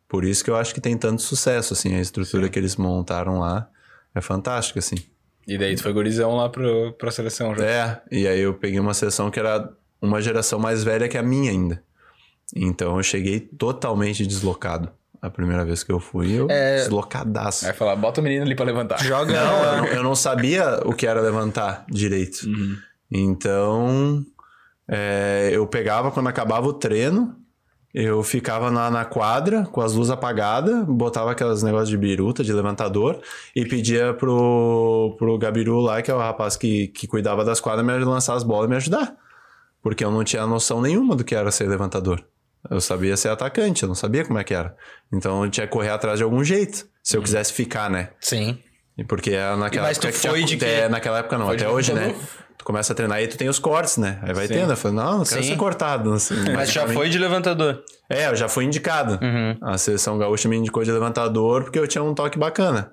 Por 0.09 0.25
isso 0.25 0.45
que 0.45 0.51
eu 0.51 0.55
acho 0.55 0.73
que 0.73 0.81
tem 0.81 0.97
tanto 0.97 1.21
sucesso, 1.21 1.73
assim. 1.73 1.97
A 1.97 2.01
estrutura 2.01 2.49
que 2.49 2.57
eles 2.57 2.77
montaram 2.77 3.41
lá 3.41 3.69
é 4.15 4.21
fantástica, 4.21 4.79
assim. 4.79 4.99
E 5.47 5.59
daí 5.59 5.77
tu 5.77 5.83
foi 5.83 5.93
gurizão 5.93 6.35
lá 6.37 6.49
pro, 6.49 6.93
pra 6.95 7.11
seleção 7.11 7.55
já. 7.55 7.65
É, 7.65 8.01
e 8.11 8.27
aí 8.27 8.41
eu 8.41 8.55
peguei 8.55 8.81
uma 8.81 8.95
seleção 8.95 9.31
que 9.31 9.39
era 9.39 9.69
uma 10.01 10.21
geração 10.21 10.59
mais 10.59 10.83
velha 10.85 11.09
que 11.09 11.19
a 11.19 11.23
minha 11.23 11.51
ainda. 11.51 11.83
Então 12.55 12.97
eu 12.97 13.03
cheguei 13.03 13.41
totalmente 13.41 14.27
deslocado. 14.27 14.91
A 15.21 15.31
primeira 15.31 15.65
vez 15.65 15.83
que 15.83 15.91
eu 15.91 15.99
fui, 15.99 16.33
eu 16.33 16.47
É. 16.51 16.77
deslocadaço. 16.77 17.67
Aí 17.67 17.73
falar, 17.73 17.97
bota 17.97 18.21
o 18.21 18.25
menino 18.25 18.45
ali 18.45 18.55
pra 18.55 18.65
levantar. 18.67 19.03
Joga. 19.03 19.33
Não, 19.33 19.65
eu 19.65 19.77
não, 19.77 19.87
eu 19.87 20.03
não 20.03 20.15
sabia 20.15 20.81
o 20.85 20.93
que 20.93 21.07
era 21.07 21.21
levantar 21.21 21.85
direito. 21.91 22.47
Então, 23.11 24.25
é, 24.89 25.51
eu 25.53 25.67
pegava 25.67 26.11
quando 26.11 26.29
acabava 26.29 26.67
o 26.67 26.73
treino, 26.75 27.35
eu 27.95 28.25
ficava 28.25 28.73
na, 28.73 28.91
na 28.91 29.05
quadra 29.05 29.63
com 29.71 29.81
as 29.81 29.93
luzes 29.93 30.11
apagadas, 30.11 30.85
botava 30.85 31.31
aqueles 31.31 31.63
negócios 31.63 31.89
de 31.89 31.97
biruta, 31.97 32.43
de 32.43 32.53
levantador, 32.53 33.21
e 33.55 33.65
pedia 33.65 34.13
pro, 34.13 35.15
pro 35.17 35.39
Gabiru 35.39 35.79
lá, 35.79 36.03
que 36.03 36.11
é 36.11 36.15
o 36.15 36.19
rapaz 36.19 36.57
que, 36.57 36.89
que 36.89 37.07
cuidava 37.07 37.45
das 37.45 37.61
quadras, 37.61 37.87
me 37.87 37.97
lançar 38.05 38.35
as 38.35 38.43
bolas 38.43 38.67
e 38.67 38.71
me 38.71 38.77
ajudar. 38.77 39.15
Porque 39.81 40.05
eu 40.05 40.11
não 40.11 40.25
tinha 40.25 40.45
noção 40.45 40.83
nenhuma 40.83 41.15
do 41.15 41.23
que 41.23 41.37
era 41.37 41.53
ser 41.53 41.69
levantador. 41.69 42.27
Eu 42.69 42.81
sabia 42.81 43.17
ser 43.17 43.29
atacante, 43.29 43.83
eu 43.83 43.89
não 43.89 43.95
sabia 43.95 44.25
como 44.25 44.39
é 44.39 44.45
que 44.45 44.55
era. 44.55 44.75
Então 45.13 45.45
eu 45.45 45.51
tinha 45.51 45.67
que 45.67 45.73
correr 45.73 45.91
atrás 45.91 46.19
de 46.19 46.25
algum 46.25 46.43
jeito, 46.43 46.89
se 47.03 47.17
eu 47.17 47.23
quisesse 47.23 47.53
ficar, 47.53 47.89
né? 47.89 48.11
Sim. 48.21 48.59
E 48.97 49.05
porque 49.05 49.31
é 49.31 49.55
naquela 49.55 49.89
Mas 49.89 49.99
tu 49.99 50.07
época 50.07 50.21
que 50.21 50.29
foi 50.29 50.45
tinha, 50.45 50.47
de 50.47 50.57
quê? 50.57 50.65
é, 50.65 50.89
naquela 50.89 51.19
época 51.19 51.37
não, 51.37 51.47
Foi 51.47 51.57
até 51.57 51.69
hoje, 51.69 51.93
né? 51.93 52.15
Tu 52.57 52.65
começa 52.65 52.93
a 52.93 52.97
treinar 52.97 53.21
e 53.23 53.27
tu 53.29 53.37
tem 53.37 53.49
os 53.49 53.59
cortes, 53.59 53.97
né? 53.97 54.19
Aí 54.23 54.33
vai 54.33 54.47
Sim. 54.47 54.55
tendo. 54.55 54.73
Eu 54.73 54.77
falei, 54.77 54.97
não, 54.97 55.19
não 55.19 55.25
quero 55.25 55.43
Sim. 55.43 55.51
ser 55.51 55.57
cortado. 55.57 56.13
Assim, 56.13 56.35
Mas 56.55 56.73
já 56.73 56.87
foi 56.89 57.09
de 57.09 57.19
levantador. 57.19 57.83
É, 58.09 58.29
eu 58.29 58.37
já 58.37 58.49
fui 58.49 58.65
indicado. 58.65 59.19
Uhum. 59.23 59.57
A 59.63 59.77
seleção 59.77 60.17
gaúcha 60.19 60.49
me 60.49 60.57
indicou 60.57 60.83
de 60.85 60.93
levantador 60.93 61.65
porque 61.65 61.79
eu 61.79 61.87
tinha 61.89 62.03
um 62.03 62.15
toque 62.15 62.39
bacana. 62.39 62.93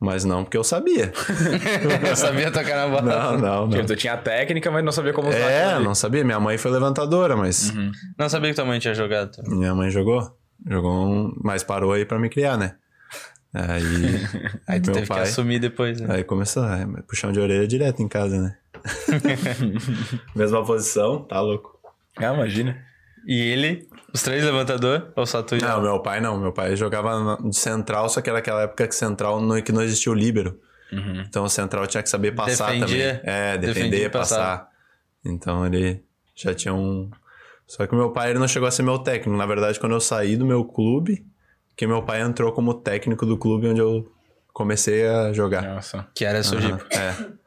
Mas 0.00 0.24
não 0.24 0.42
porque 0.42 0.56
eu 0.56 0.64
sabia. 0.64 1.12
Eu 2.08 2.16
sabia 2.16 2.50
tocar 2.50 2.74
na 2.76 2.88
bola. 2.88 3.02
não, 3.02 3.38
não, 3.38 3.66
não. 3.66 3.70
Tipo, 3.70 3.86
tu 3.86 3.94
tinha 3.94 4.14
a 4.14 4.16
técnica, 4.16 4.68
mas 4.68 4.84
não 4.84 4.90
sabia 4.90 5.12
como 5.12 5.28
usar. 5.28 5.38
É, 5.38 5.78
não 5.78 5.94
sabia. 5.94 6.24
Minha 6.24 6.40
mãe 6.40 6.58
foi 6.58 6.72
levantadora, 6.72 7.36
mas 7.36 7.72
Não 8.18 8.28
sabia 8.28 8.50
que 8.50 8.56
tua 8.56 8.64
mãe 8.64 8.80
tinha 8.80 8.94
jogado. 8.94 9.30
também. 9.30 9.56
minha 9.60 9.72
mãe 9.76 9.90
jogou. 9.90 10.36
Jogou 10.68 10.92
um... 11.06 11.32
Mas 11.42 11.62
parou 11.62 11.92
aí 11.92 12.04
pra 12.04 12.18
me 12.18 12.28
criar, 12.28 12.56
né? 12.56 12.74
Aí, 13.54 13.82
Aí 14.66 14.80
tu 14.80 14.86
meu 14.86 14.94
teve 14.94 15.06
pai... 15.06 15.22
que 15.22 15.28
assumir 15.28 15.58
depois, 15.58 16.00
né? 16.00 16.16
Aí 16.16 16.24
começou, 16.24 16.64
é, 16.64 16.86
puxão 17.06 17.32
de 17.32 17.40
orelha 17.40 17.66
direto 17.66 18.02
em 18.02 18.08
casa, 18.08 18.40
né? 18.40 18.56
Mesma 20.34 20.64
posição, 20.64 21.22
tá 21.24 21.40
louco. 21.40 21.78
Ah, 22.16 22.34
imagina. 22.34 22.76
E 23.26 23.38
ele, 23.38 23.86
os 24.12 24.22
três 24.22 24.44
levantador, 24.44 25.12
ou 25.14 25.24
só 25.24 25.42
tu 25.42 25.56
Não, 25.56 25.80
meu 25.80 26.00
pai 26.00 26.20
não. 26.20 26.38
Meu 26.40 26.52
pai 26.52 26.74
jogava 26.76 27.38
de 27.40 27.56
central, 27.56 28.08
só 28.08 28.20
que 28.20 28.28
era 28.28 28.40
aquela 28.40 28.62
época 28.62 28.88
que 28.88 28.94
central 28.94 29.40
não, 29.40 29.60
que 29.62 29.70
não 29.70 29.82
existia 29.82 30.10
o 30.10 30.14
líbero. 30.14 30.58
Então 31.26 31.44
o 31.44 31.48
central 31.48 31.86
tinha 31.86 32.02
que 32.02 32.08
saber 32.10 32.32
passar 32.32 32.66
Defendia. 32.72 33.16
também. 33.16 33.34
É, 33.34 33.56
defender, 33.56 33.74
Defendia 33.74 34.10
passar. 34.10 34.36
passava. 34.36 34.68
Então 35.24 35.66
ele 35.66 36.02
já 36.34 36.52
tinha 36.54 36.74
um. 36.74 37.10
Só 37.66 37.86
que 37.86 37.94
o 37.94 37.96
meu 37.96 38.10
pai 38.10 38.30
ele 38.30 38.38
não 38.38 38.46
chegou 38.48 38.68
a 38.68 38.70
ser 38.70 38.82
meu 38.82 38.98
técnico. 38.98 39.34
Na 39.36 39.46
verdade, 39.46 39.80
quando 39.80 39.92
eu 39.92 40.00
saí 40.00 40.36
do 40.36 40.44
meu 40.44 40.64
clube, 40.64 41.24
que 41.76 41.86
meu 41.86 42.02
pai 42.02 42.22
entrou 42.22 42.52
como 42.52 42.74
técnico 42.74 43.24
do 43.26 43.36
clube 43.36 43.68
onde 43.68 43.80
eu 43.80 44.10
comecei 44.52 45.06
a 45.06 45.32
jogar. 45.32 45.62
Nossa. 45.62 46.06
Que 46.14 46.24
era 46.24 46.42
Sojipa. 46.42 46.84
É. 46.90 47.14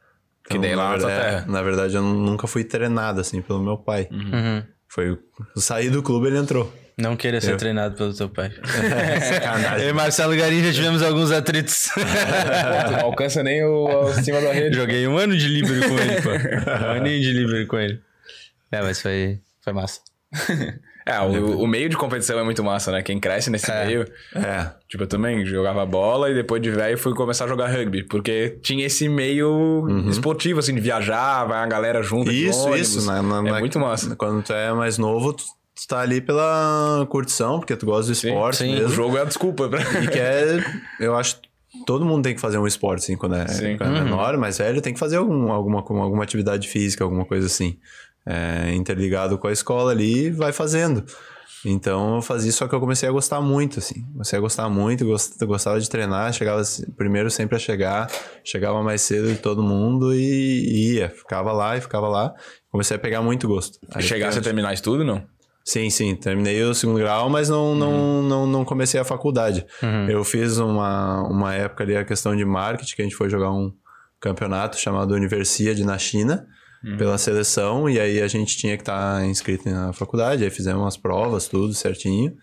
Que 0.48 0.60
daí 0.60 0.75
lá 0.75 0.91
na 0.91 0.98
verdade, 0.98 1.22
terra. 1.22 1.46
na 1.48 1.62
verdade, 1.63 1.96
eu 1.96 2.03
nunca 2.03 2.46
fui 2.46 2.63
treinado 2.63 3.20
assim 3.20 3.41
pelo 3.41 3.63
meu 3.63 3.77
pai. 3.79 4.08
Uhum. 4.12 4.63
Foi 4.88 5.10
eu 5.10 5.17
saí 5.60 5.89
do 5.89 6.03
clube 6.03 6.27
ele 6.27 6.38
entrou. 6.38 6.72
Não 6.96 7.17
queria 7.17 7.41
ser 7.41 7.53
Eu. 7.53 7.58
treinado 7.58 7.96
pelo 7.98 8.13
teu 8.13 8.29
pai. 8.29 8.51
Sacanagem. 9.34 9.84
Eu 9.84 9.89
e 9.89 9.94
Marcelo 9.94 10.36
Garim 10.38 10.63
já 10.63 10.72
tivemos 10.72 11.01
alguns 11.01 11.32
atritos. 11.32 11.89
Pô, 11.96 12.91
não 12.91 13.00
alcança 13.08 13.41
nem 13.41 13.63
o, 13.65 13.86
o 14.05 14.13
cima 14.13 14.39
da 14.39 14.53
rede. 14.53 14.75
Joguei 14.77 15.08
um 15.08 15.17
ano 15.17 15.36
de 15.36 15.48
livre 15.48 15.79
com 15.89 15.98
ele, 16.00 16.22
pô. 16.22 16.29
Um 16.29 16.91
aninho 16.91 17.22
de 17.22 17.32
livre 17.34 17.65
com 17.65 17.77
ele. 17.79 18.00
É, 18.72 18.82
mas 18.84 19.01
foi, 19.01 19.39
foi 19.62 19.74
massa. 19.74 20.00
É, 21.08 21.20
o, 21.22 21.60
o 21.62 21.68
meio 21.68 21.88
de 21.88 21.96
competição 21.96 22.40
é 22.40 22.44
muito 22.44 22.64
massa, 22.64 22.92
né? 22.92 23.04
Quem 23.04 23.20
cresce 23.20 23.52
nesse 23.52 23.70
É. 23.70 23.86
meio. 23.86 24.06
É. 24.34 24.72
Tipo, 24.90 25.04
eu 25.04 25.08
também 25.08 25.46
jogava 25.46 25.86
bola 25.86 26.32
e 26.32 26.34
depois 26.34 26.60
de 26.62 26.72
velho 26.72 26.98
fui 26.98 27.14
começar 27.14 27.46
a 27.46 27.48
jogar 27.48 27.68
rugby. 27.68 28.02
Porque 28.04 28.58
tinha 28.64 28.86
esse 28.88 29.08
meio 29.08 29.86
esportivo, 30.10 30.60
assim, 30.60 30.74
de 30.74 30.82
viajar, 30.82 31.46
vai 31.46 31.60
a 31.60 31.68
galera 31.68 32.02
junto. 32.02 32.30
Uhum. 32.30 32.36
Isso, 32.36 32.66
ônibus. 32.68 32.80
isso. 32.96 33.06
Na, 33.06 33.22
na- 33.22 33.38
é 33.48 33.52
na- 33.52 33.60
muito 33.60 33.80
massa. 33.80 34.16
Quando 34.16 34.42
tu 34.42 34.52
é 34.52 34.74
mais 34.74 34.98
novo, 34.98 35.32
tu, 35.34 35.44
tu 35.76 35.88
tá 35.88 36.00
ali 36.00 36.20
pela 36.22 37.06
curtição, 37.08 37.60
porque 37.60 37.76
tu 37.76 37.86
gosta 37.86 38.08
do 38.08 38.14
esporte 38.14 38.58
sim. 38.58 38.72
O 38.72 38.80
mesmo. 38.80 38.90
jogo 38.90 39.16
é 39.18 39.22
a 39.22 39.26
desculpa 39.26 39.70
pra. 39.70 39.82
E 40.04 40.08
que 40.08 40.18
é, 40.18 40.58
eu 41.00 41.16
acho, 41.16 41.38
todo 41.86 42.04
mundo 42.04 42.24
tem 42.24 42.34
que 42.34 42.42
fazer 42.42 42.58
um 42.58 42.66
esporte, 42.66 43.04
assim, 43.04 43.16
quando 43.16 43.36
é, 43.36 43.48
Sim. 43.48 43.78
quando 43.78 43.96
é 43.96 44.02
menor, 44.02 44.38
mas 44.38 44.58
velho 44.58 44.82
tem 44.82 44.92
que 44.92 45.00
fazer 45.00 45.18
algum, 45.18 45.52
alguma, 45.52 45.80
alguma 45.82 46.24
atividade 46.24 46.68
física, 46.68 47.04
alguma 47.04 47.26
coisa 47.26 47.46
assim. 47.46 47.78
É, 48.27 48.74
interligado 48.74 49.38
com 49.38 49.48
a 49.48 49.51
escola 49.51 49.91
ali, 49.91 50.32
vai 50.32 50.51
fazendo. 50.51 51.03
Então 51.63 52.15
eu 52.15 52.22
fazia, 52.22 52.51
só 52.51 52.67
que 52.67 52.75
eu 52.75 52.79
comecei 52.79 53.08
a 53.10 53.12
gostar 53.12 53.41
muito, 53.41 53.79
assim. 53.79 54.03
Comecei 54.13 54.38
a 54.38 54.41
gostar 54.41 54.70
muito, 54.70 55.05
gost- 55.05 55.44
gostava 55.46 55.79
de 55.79 55.89
treinar, 55.89 56.32
chegava 56.34 56.62
primeiro 56.96 57.29
sempre 57.32 57.55
a 57.55 57.60
chegar, 57.60 58.08
chegava 58.44 58.84
mais 58.84 59.01
cedo 59.01 59.27
de 59.29 59.36
todo 59.38 59.63
mundo 59.63 60.13
e 60.13 60.94
ia, 60.96 61.10
ficava 61.10 61.51
lá 61.51 61.75
e 61.77 61.82
ficava 61.82 62.08
lá. 62.08 62.34
Comecei 62.72 62.96
a 62.98 63.00
pegar 63.00 63.22
muito 63.22 63.48
gosto. 63.48 63.79
Aí 63.91 64.03
Chegasse 64.03 64.38
a 64.38 64.41
terminar 64.41 64.74
isso 64.74 64.84
tudo, 64.84 65.03
não? 65.03 65.24
Sim, 65.63 65.89
sim, 65.89 66.15
terminei 66.15 66.62
o 66.63 66.75
segundo 66.75 67.00
grau, 67.00 67.27
mas 67.29 67.50
não, 67.50 67.74
não, 67.74 68.22
não, 68.22 68.46
não 68.46 68.63
comecei 68.65 69.00
a 69.00 69.03
faculdade. 69.03 69.65
Eu 70.08 70.24
fiz 70.24 70.58
uma, 70.60 71.24
uma 71.27 71.55
época 71.55 71.84
ali 71.84 71.96
a 71.98 72.05
questão 72.05 72.36
de 72.36 72.46
marketing, 72.46 72.96
que 72.96 73.01
a 73.01 73.05
gente 73.05 73.15
foi 73.15 73.27
jogar 73.29 73.51
um 73.51 73.72
campeonato 74.20 74.77
chamado 74.79 75.15
Universiade 75.15 75.84
na 75.84 75.98
China, 75.98 76.46
pela 76.98 77.18
seleção, 77.18 77.89
e 77.89 78.00
aí 78.00 78.22
a 78.22 78.27
gente 78.27 78.56
tinha 78.58 78.75
que 78.77 78.84
estar 78.84 79.25
inscrito 79.25 79.70
na 79.70 79.92
faculdade, 79.92 80.44
aí 80.44 80.50
fizemos 80.50 80.86
as 80.86 80.98
provas, 80.98 81.48
tudo 81.48 81.74
certinho. 81.74 82.36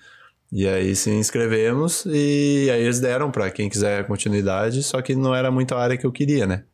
E 0.51 0.69
aí 0.69 0.95
se 0.95 1.11
inscrevemos 1.11 2.05
e 2.05 2.69
aí 2.71 2.83
eles 2.83 3.01
deram 3.01 3.31
para 3.31 3.51
quem 3.51 3.71
quiser 3.71 4.07
continuidade, 4.07 4.83
só 4.83 5.01
que 5.01 5.15
não 5.15 5.35
era 5.35 5.51
muito 5.51 5.75
a 5.75 5.81
área 5.81 5.97
que 5.97 6.05
eu 6.05 6.13
queria, 6.13 6.47
né? 6.47 6.65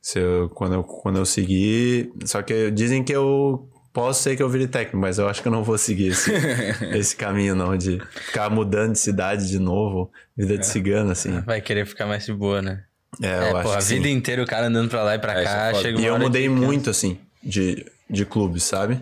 Se 0.00 0.20
eu, 0.20 0.48
quando, 0.50 0.74
eu, 0.74 0.84
quando 0.84 1.18
eu 1.18 1.26
seguir. 1.26 2.12
Só 2.24 2.42
que 2.42 2.70
dizem 2.70 3.02
que 3.02 3.12
eu 3.12 3.68
posso 3.92 4.22
ser 4.22 4.36
que 4.36 4.42
eu 4.42 4.48
vire 4.48 4.68
técnico, 4.68 4.98
mas 4.98 5.18
eu 5.18 5.28
acho 5.28 5.42
que 5.42 5.48
eu 5.48 5.52
não 5.52 5.64
vou 5.64 5.76
seguir 5.76 6.08
esse, 6.08 6.32
esse 6.94 7.16
caminho, 7.16 7.56
não, 7.56 7.76
de 7.76 8.00
ficar 8.26 8.48
mudando 8.50 8.92
de 8.92 9.00
cidade 9.00 9.48
de 9.48 9.58
novo, 9.58 10.10
vida 10.36 10.56
de 10.56 10.66
cigano, 10.66 11.10
assim. 11.10 11.40
Vai 11.40 11.60
querer 11.60 11.86
ficar 11.86 12.06
mais 12.06 12.24
de 12.24 12.32
boa, 12.32 12.62
né? 12.62 12.84
É, 13.20 13.26
É, 13.26 13.48
eu 13.50 13.52
pô, 13.52 13.58
acho 13.58 13.68
a 13.72 13.76
que 13.78 13.82
sim. 13.84 13.94
vida 13.96 14.08
inteira 14.08 14.42
o 14.42 14.46
cara 14.46 14.66
andando 14.66 14.88
pra 14.88 15.02
lá 15.02 15.14
e 15.14 15.18
pra 15.18 15.34
É, 15.38 15.42
é 15.42 15.44
cá, 15.44 15.74
chega 15.74 16.00
E 16.00 16.04
eu 16.04 16.18
mudei 16.18 16.48
muito, 16.48 16.88
assim, 16.90 17.18
de, 17.42 17.84
de 18.08 18.24
clube, 18.24 18.60
sabe? 18.60 19.00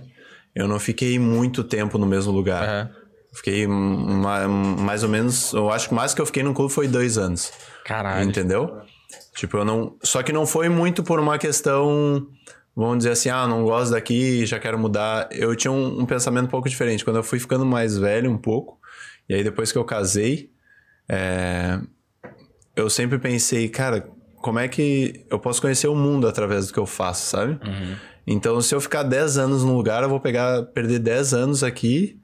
Eu 0.54 0.66
não 0.66 0.80
fiquei 0.80 1.18
muito 1.18 1.62
tempo 1.62 1.96
no 1.98 2.06
mesmo 2.06 2.32
lugar. 2.32 2.64
Aham. 2.64 2.90
Fiquei 3.32 3.64
ma- 3.68 4.48
mais 4.48 5.04
ou 5.04 5.08
menos. 5.08 5.52
Eu 5.52 5.70
acho 5.70 5.88
que 5.88 5.94
mais 5.94 6.12
que 6.12 6.20
eu 6.20 6.26
fiquei 6.26 6.42
no 6.42 6.52
clube 6.52 6.72
foi 6.72 6.88
dois 6.88 7.16
anos. 7.16 7.52
Caralho. 7.84 8.28
Entendeu? 8.28 8.80
Tipo, 9.36 9.58
eu 9.58 9.64
não. 9.64 9.96
Só 10.02 10.20
que 10.24 10.32
não 10.32 10.44
foi 10.44 10.68
muito 10.68 11.04
por 11.04 11.20
uma 11.20 11.38
questão. 11.38 12.26
Vamos 12.74 12.98
dizer 12.98 13.10
assim, 13.12 13.28
ah, 13.28 13.46
não 13.46 13.62
gosto 13.64 13.92
daqui, 13.92 14.44
já 14.46 14.58
quero 14.58 14.76
mudar. 14.76 15.28
Eu 15.30 15.54
tinha 15.54 15.70
um, 15.70 16.00
um 16.00 16.06
pensamento 16.06 16.46
um 16.46 16.50
pouco 16.50 16.68
diferente. 16.68 17.04
Quando 17.04 17.16
eu 17.16 17.22
fui 17.22 17.38
ficando 17.38 17.64
mais 17.64 17.96
velho 17.96 18.28
um 18.28 18.36
pouco, 18.38 18.78
e 19.28 19.34
aí 19.34 19.44
depois 19.44 19.70
que 19.70 19.78
eu 19.78 19.84
casei, 19.84 20.50
é, 21.08 21.78
eu 22.76 22.88
sempre 22.90 23.18
pensei, 23.18 23.68
cara, 23.68 24.08
como 24.36 24.58
é 24.58 24.68
que 24.68 25.24
eu 25.30 25.38
posso 25.38 25.60
conhecer 25.60 25.88
o 25.88 25.94
mundo 25.94 26.26
através 26.26 26.66
do 26.68 26.72
que 26.72 26.78
eu 26.78 26.86
faço, 26.86 27.26
sabe? 27.28 27.58
Então, 28.26 28.60
se 28.60 28.74
eu 28.74 28.80
ficar 28.80 29.02
10 29.02 29.36
anos 29.38 29.64
num 29.64 29.74
lugar, 29.76 30.02
eu 30.02 30.08
vou 30.08 30.20
pegar, 30.20 30.62
perder 30.66 30.98
10 30.98 31.34
anos 31.34 31.62
aqui. 31.64 32.18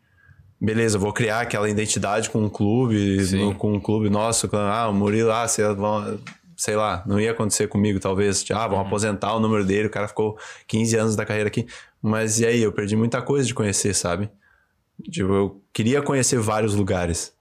Beleza, 0.61 0.97
eu 0.97 1.01
vou 1.01 1.13
criar 1.13 1.41
aquela 1.41 1.69
identidade 1.69 2.31
com 2.31 2.43
um 2.43 2.49
clube, 2.49 3.17
no- 3.39 3.55
com 3.55 3.75
um 3.75 3.81
clube 3.81 4.09
nosso. 4.09 4.49
Ah, 4.55 4.89
o 4.89 4.95
Murilo, 4.95 5.31
ah, 5.31 5.47
sei, 5.47 5.65
vão- 5.75 6.19
sei 6.57 6.75
lá, 6.77 7.03
não 7.07 7.21
ia 7.21 7.33
acontecer 7.33 7.67
comigo, 7.69 8.01
talvez. 8.01 8.43
tipo, 8.43 8.59
Ah, 8.59 8.67
vão 8.67 8.81
aposentar 8.81 9.35
o 9.35 9.41
número 9.41 9.65
dele, 9.65 9.89
o 9.89 9.91
cara 9.91 10.09
ficou 10.09 10.39
15 10.67 10.97
anos 10.97 11.15
da 11.17 11.27
carreira 11.27 11.49
aqui. 11.49 11.67
Mas 12.01 12.41
e 12.41 12.47
aí, 12.47 12.63
eu 12.63 12.73
perdi 12.73 12.97
muita 12.97 13.21
coisa 13.21 13.47
de 13.47 13.53
conhecer, 13.53 13.95
sabe? 13.95 14.31
Tipo, 15.11 15.33
eu 15.35 15.63
queria 15.75 16.01
conhecer 16.01 16.39
vários 16.39 16.75
lugares. 16.75 17.35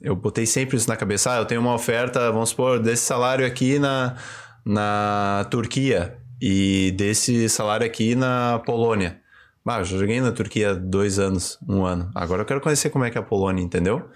Eu 0.00 0.16
botei 0.16 0.46
sempre 0.46 0.76
isso 0.76 0.88
na 0.88 0.96
cabeça. 0.96 1.32
Ah, 1.32 1.38
eu 1.38 1.44
tenho 1.44 1.60
uma 1.60 1.74
oferta, 1.74 2.30
vamos 2.32 2.50
supor, 2.50 2.78
desse 2.78 3.04
salário 3.04 3.46
aqui 3.46 3.78
na, 3.78 4.16
na 4.64 5.46
Turquia 5.50 6.16
e 6.40 6.92
desse 6.96 7.48
salário 7.48 7.86
aqui 7.86 8.14
na 8.14 8.60
Polônia. 8.64 9.20
Ah, 9.66 9.78
eu 9.78 9.84
joguei 9.84 10.20
na 10.20 10.32
Turquia 10.32 10.74
dois 10.74 11.20
anos, 11.20 11.56
um 11.68 11.84
ano. 11.84 12.10
Agora 12.12 12.42
eu 12.42 12.46
quero 12.46 12.60
conhecer 12.60 12.90
como 12.90 13.04
é 13.04 13.10
que 13.10 13.16
é 13.16 13.20
a 13.20 13.24
Polônia, 13.24 13.62
entendeu? 13.62 14.08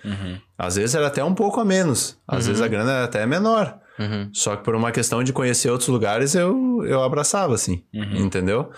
Às 0.59 0.75
vezes 0.75 0.97
era 0.97 1.07
até 1.07 1.23
um 1.23 1.35
pouco 1.35 1.61
a 1.61 1.65
menos. 1.65 2.19
Às 2.27 2.49
vezes 2.49 2.61
a 2.61 2.67
grana 2.67 2.91
era 2.91 3.05
até 3.05 3.25
menor. 3.25 3.79
Uhum. 3.97 4.31
Só 4.33 4.57
que 4.57 4.65
por 4.65 4.75
uma 4.75 4.91
questão 4.91 5.23
de 5.23 5.33
conhecer 5.33 5.71
outros 5.71 5.89
lugares, 5.89 6.35
eu, 6.35 6.83
eu 6.85 7.01
abraçava, 7.05 7.55
assim. 7.55 7.85
Entendeu? 8.19 8.73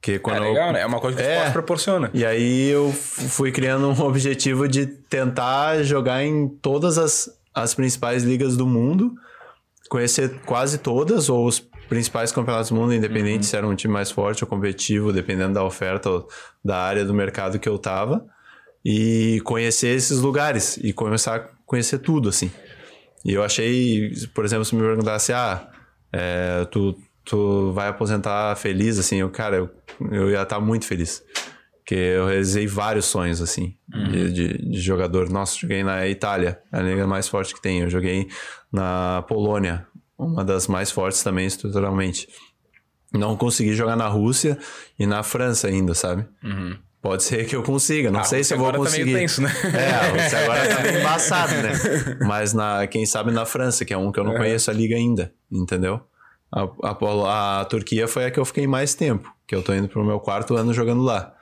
Que 0.00 0.12
É 0.12 0.18
quando 0.18 0.38
eu- 0.38 0.44
legal, 0.52 0.72
né? 0.72 0.80
É 0.80 0.86
uma 0.86 0.98
coisa 1.00 1.16
que 1.18 1.22
o 1.22 1.26
É. 1.26 1.34
esporte 1.34 1.52
proporciona. 1.52 2.10
e 2.14 2.24
aí 2.24 2.68
eu 2.70 2.90
fui 2.92 3.52
criando 3.52 3.88
um 3.88 4.00
objetivo 4.02 4.66
de 4.66 4.86
tentar 4.86 5.82
jogar 5.82 6.22
em 6.24 6.48
todas 6.48 6.96
as, 6.98 7.28
as 7.54 7.74
principais 7.74 8.22
ligas 8.22 8.56
do 8.56 8.66
mundo, 8.66 9.12
conhecer 9.88 10.40
quase 10.46 10.78
todas, 10.78 11.28
ou 11.28 11.44
os 11.46 11.60
principais 11.88 12.30
campeonatos 12.32 12.70
do 12.70 12.76
mundo, 12.76 12.94
independente 12.94 13.44
se 13.44 13.56
era 13.56 13.66
um 13.66 13.74
time 13.74 13.92
mais 13.92 14.10
forte 14.10 14.44
ou 14.44 14.48
competitivo, 14.48 15.12
dependendo 15.12 15.54
da 15.54 15.64
oferta 15.64 16.08
ou 16.08 16.28
da 16.64 16.78
área 16.78 17.04
do 17.04 17.12
mercado 17.12 17.58
que 17.58 17.68
eu 17.68 17.76
tava, 17.78 18.24
e 18.84 19.40
conhecer 19.44 19.88
esses 19.88 20.20
lugares 20.20 20.76
e 20.78 20.92
começar 20.92 21.36
a 21.36 21.48
conhecer 21.66 21.98
tudo, 21.98 22.28
assim. 22.28 22.50
E 23.24 23.32
eu 23.34 23.42
achei, 23.42 24.12
por 24.34 24.44
exemplo, 24.44 24.64
se 24.64 24.74
me 24.74 24.80
perguntasse, 24.82 25.32
ah, 25.32 25.68
é, 26.12 26.64
tu, 26.70 26.96
tu 27.24 27.72
vai 27.72 27.88
aposentar 27.88 28.54
feliz, 28.56 28.98
assim, 28.98 29.16
eu, 29.16 29.30
cara, 29.30 29.56
eu, 29.56 29.70
eu 30.10 30.30
ia 30.30 30.42
estar 30.42 30.60
muito 30.60 30.84
feliz. 30.86 31.22
Porque 31.78 31.94
eu 31.94 32.26
realizei 32.28 32.66
vários 32.66 33.06
sonhos, 33.06 33.40
assim, 33.42 33.74
de, 33.88 34.32
de, 34.32 34.70
de 34.70 34.80
jogador. 34.80 35.28
Nossa, 35.28 35.56
joguei 35.58 35.82
na 35.82 36.06
Itália, 36.06 36.60
a 36.70 36.80
liga 36.80 37.06
mais 37.06 37.26
forte 37.28 37.52
que 37.52 37.60
tem. 37.60 37.80
Eu 37.80 37.90
joguei 37.90 38.28
na 38.72 39.22
Polônia, 39.26 39.86
uma 40.16 40.44
das 40.44 40.68
mais 40.68 40.90
fortes 40.92 41.22
também 41.22 41.46
estruturalmente. 41.46 42.28
Não 43.12 43.36
consegui 43.36 43.72
jogar 43.74 43.96
na 43.96 44.06
Rússia 44.06 44.56
e 44.98 45.04
na 45.04 45.24
França 45.24 45.66
ainda, 45.66 45.92
sabe? 45.94 46.24
Pode 47.02 47.24
ser 47.24 47.44
que 47.46 47.56
eu 47.56 47.62
consiga, 47.64 48.08
não 48.10 48.20
Ah, 48.20 48.24
sei 48.24 48.44
se 48.44 48.52
eu 48.54 48.58
vou 48.58 48.68
agora 48.68 48.84
tá 48.84 48.90
meio 48.90 49.04
conseguir. 49.06 49.18
tenso, 49.18 49.40
né? 49.42 49.50
É, 49.64 50.28
você 50.28 50.36
agora 50.36 50.68
tá 50.76 50.82
meio 50.82 51.00
embaçado, 51.00 51.54
né? 51.54 51.72
Mas 52.20 52.52
na, 52.52 52.86
quem 52.86 53.04
sabe 53.04 53.32
na 53.32 53.44
França, 53.46 53.84
que 53.84 53.92
é 53.92 53.96
um 53.96 54.12
que 54.12 54.20
eu 54.20 54.24
não 54.24 54.34
conheço 54.36 54.70
a 54.70 54.74
liga 54.74 54.94
ainda, 54.94 55.32
entendeu? 55.50 56.00
A, 56.52 56.62
a, 56.82 57.60
a 57.60 57.64
Turquia 57.64 58.08
foi 58.08 58.24
a 58.26 58.30
que 58.30 58.40
eu 58.40 58.44
fiquei 58.44 58.66
mais 58.66 58.94
tempo, 58.94 59.32
que 59.46 59.54
eu 59.54 59.62
tô 59.62 59.72
indo 59.72 59.88
pro 59.88 60.04
meu 60.04 60.18
quarto 60.20 60.54
ano 60.56 60.72
jogando 60.74 61.02
lá. 61.02 61.34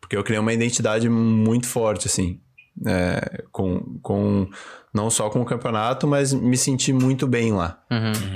Porque 0.00 0.16
eu 0.16 0.24
criei 0.24 0.38
uma 0.40 0.52
identidade 0.52 1.08
muito 1.08 1.66
forte, 1.66 2.06
assim, 2.08 2.40
é, 2.86 3.44
com, 3.52 3.98
com 4.02 4.48
não 4.92 5.10
só 5.10 5.28
com 5.30 5.40
o 5.40 5.44
campeonato, 5.44 6.06
mas 6.06 6.32
me 6.32 6.56
senti 6.56 6.92
muito 6.92 7.26
bem 7.26 7.52
lá. 7.52 7.78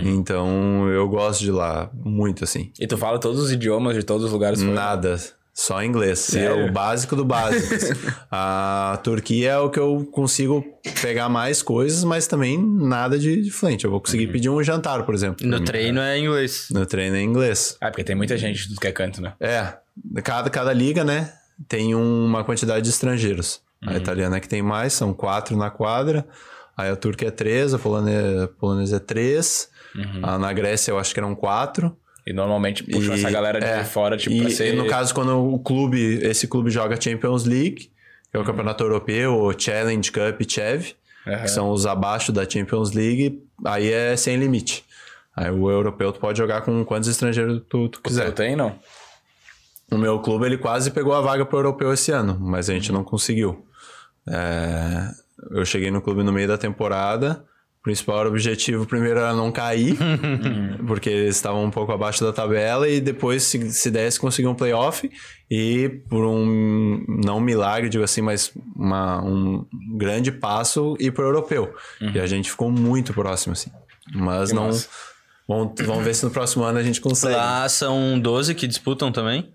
Então 0.04 0.88
eu 0.88 1.08
gosto 1.08 1.40
de 1.40 1.50
lá 1.52 1.90
muito, 1.94 2.42
assim. 2.44 2.72
E 2.80 2.86
tu 2.86 2.96
fala 2.98 3.18
todos 3.18 3.40
os 3.40 3.52
idiomas 3.52 3.94
de 3.94 4.02
todos 4.02 4.24
os 4.24 4.32
lugares. 4.32 4.60
Nada. 4.62 5.16
Só 5.58 5.82
inglês. 5.82 6.36
É 6.36 6.52
o 6.52 6.70
básico 6.70 7.16
do 7.16 7.24
básico. 7.24 7.74
assim. 7.74 7.92
a 8.30 9.00
Turquia 9.02 9.50
é 9.50 9.58
o 9.58 9.68
que 9.68 9.80
eu 9.80 10.08
consigo 10.12 10.64
pegar 11.02 11.28
mais 11.28 11.62
coisas, 11.62 12.04
mas 12.04 12.28
também 12.28 12.56
nada 12.56 13.18
de, 13.18 13.42
de 13.42 13.50
frente. 13.50 13.84
Eu 13.84 13.90
vou 13.90 14.00
conseguir 14.00 14.28
pedir 14.28 14.48
um 14.48 14.62
jantar, 14.62 15.04
por 15.04 15.16
exemplo. 15.16 15.44
No 15.44 15.58
treino 15.64 15.98
é 15.98 16.16
inglês. 16.16 16.68
No 16.70 16.86
treino 16.86 17.16
é 17.16 17.22
inglês. 17.22 17.76
Ah, 17.80 17.90
porque 17.90 18.04
tem 18.04 18.14
muita 18.14 18.38
gente 18.38 18.56
de 18.56 18.68
tudo 18.68 18.80
que 18.80 18.86
é 18.86 18.92
canto, 18.92 19.20
né? 19.20 19.34
É. 19.40 19.72
Cada, 20.22 20.48
cada 20.48 20.72
liga, 20.72 21.02
né, 21.02 21.32
tem 21.66 21.92
uma 21.92 22.44
quantidade 22.44 22.82
de 22.82 22.90
estrangeiros. 22.90 23.60
A 23.84 23.96
italiana 23.96 24.36
é 24.36 24.40
que 24.40 24.48
tem 24.48 24.62
mais, 24.62 24.92
são 24.92 25.12
quatro 25.12 25.56
na 25.56 25.70
quadra. 25.70 26.24
Aí 26.76 26.88
a 26.88 26.94
turca 26.94 27.26
é 27.26 27.32
três, 27.32 27.74
a 27.74 27.80
polonesa, 27.80 28.44
a 28.44 28.48
polonesa 28.48 28.96
é 28.96 29.00
três. 29.00 29.68
A, 30.22 30.38
na 30.38 30.52
Grécia 30.52 30.92
eu 30.92 31.00
acho 31.00 31.12
que 31.12 31.18
eram 31.18 31.34
quatro. 31.34 31.96
E 32.28 32.32
normalmente 32.34 32.82
puxam 32.84 33.14
E- 33.14 33.18
essa 33.20 33.30
galera 33.30 33.58
de 33.58 33.64
é, 33.66 33.84
fora, 33.84 34.16
tipo, 34.16 34.34
e, 34.36 34.40
pra 34.42 34.50
ser... 34.50 34.74
e 34.74 34.76
no 34.76 34.86
caso, 34.86 35.14
quando 35.14 35.34
o 35.50 35.58
clube, 35.58 36.18
esse 36.22 36.46
clube 36.46 36.70
joga 36.70 37.00
Champions 37.00 37.44
League, 37.44 37.90
que 38.30 38.36
é 38.36 38.38
o 38.38 38.44
campeonato 38.44 38.84
europeu, 38.84 39.34
o 39.34 39.58
Challenge 39.58 40.12
Cup 40.12 40.40
e 40.42 40.50
Chev, 40.50 40.92
Aham. 41.26 41.42
que 41.42 41.48
são 41.48 41.70
os 41.70 41.86
abaixo 41.86 42.30
da 42.30 42.48
Champions 42.48 42.92
League, 42.92 43.42
aí 43.64 43.90
é 43.90 44.14
sem 44.16 44.36
limite. 44.36 44.84
Aí 45.34 45.50
o 45.50 45.70
europeu 45.70 46.12
tu 46.12 46.20
pode 46.20 46.36
jogar 46.36 46.60
com 46.62 46.84
quantos 46.84 47.08
estrangeiros 47.08 47.62
tu, 47.68 47.88
tu 47.88 47.98
Eu 47.98 48.02
quiser. 48.02 48.32
tenho, 48.32 48.56
não. 48.58 48.78
O 49.90 49.96
meu 49.96 50.18
clube, 50.18 50.44
ele 50.44 50.58
quase 50.58 50.90
pegou 50.90 51.14
a 51.14 51.22
vaga 51.22 51.46
pro 51.46 51.58
europeu 51.60 51.94
esse 51.94 52.12
ano, 52.12 52.36
mas 52.38 52.68
a 52.68 52.74
gente 52.74 52.92
não 52.92 53.02
conseguiu. 53.02 53.64
É, 54.28 55.08
eu 55.52 55.64
cheguei 55.64 55.90
no 55.90 56.02
clube 56.02 56.22
no 56.22 56.32
meio 56.32 56.46
da 56.48 56.58
temporada. 56.58 57.42
O 57.80 57.82
principal 57.88 58.26
objetivo 58.26 58.84
primeiro 58.86 59.20
era 59.20 59.32
não 59.32 59.50
cair, 59.52 59.96
porque 60.86 61.08
eles 61.08 61.36
estavam 61.36 61.64
um 61.64 61.70
pouco 61.70 61.92
abaixo 61.92 62.24
da 62.24 62.32
tabela, 62.32 62.88
e 62.88 63.00
depois, 63.00 63.44
se, 63.44 63.70
se 63.72 63.90
desse, 63.90 64.18
conseguir 64.18 64.48
um 64.48 64.54
playoff. 64.54 65.10
E 65.50 65.88
por 66.10 66.24
um, 66.26 67.02
não 67.08 67.38
um 67.38 67.40
milagre, 67.40 67.88
digo 67.88 68.04
assim, 68.04 68.20
mas 68.20 68.52
uma- 68.76 69.22
um 69.22 69.64
grande 69.96 70.30
passo, 70.32 70.96
ir 71.00 71.12
pro 71.12 71.24
europeu. 71.24 71.72
E 72.00 72.18
a 72.20 72.26
gente 72.26 72.50
ficou 72.50 72.70
muito 72.70 73.14
próximo, 73.14 73.52
assim. 73.54 73.70
Mas 74.14 74.50
Que 74.50 74.56
não. 74.56 74.66
massa. 74.66 74.88
Vamos, 75.46 75.72
vamos 75.80 76.04
ver 76.04 76.14
se 76.14 76.24
no 76.26 76.30
próximo 76.30 76.64
ano 76.64 76.78
a 76.78 76.82
gente 76.82 77.00
consegue. 77.00 77.34
Lá 77.34 77.66
são 77.70 78.20
12 78.20 78.54
que 78.54 78.66
disputam 78.66 79.10
também. 79.10 79.48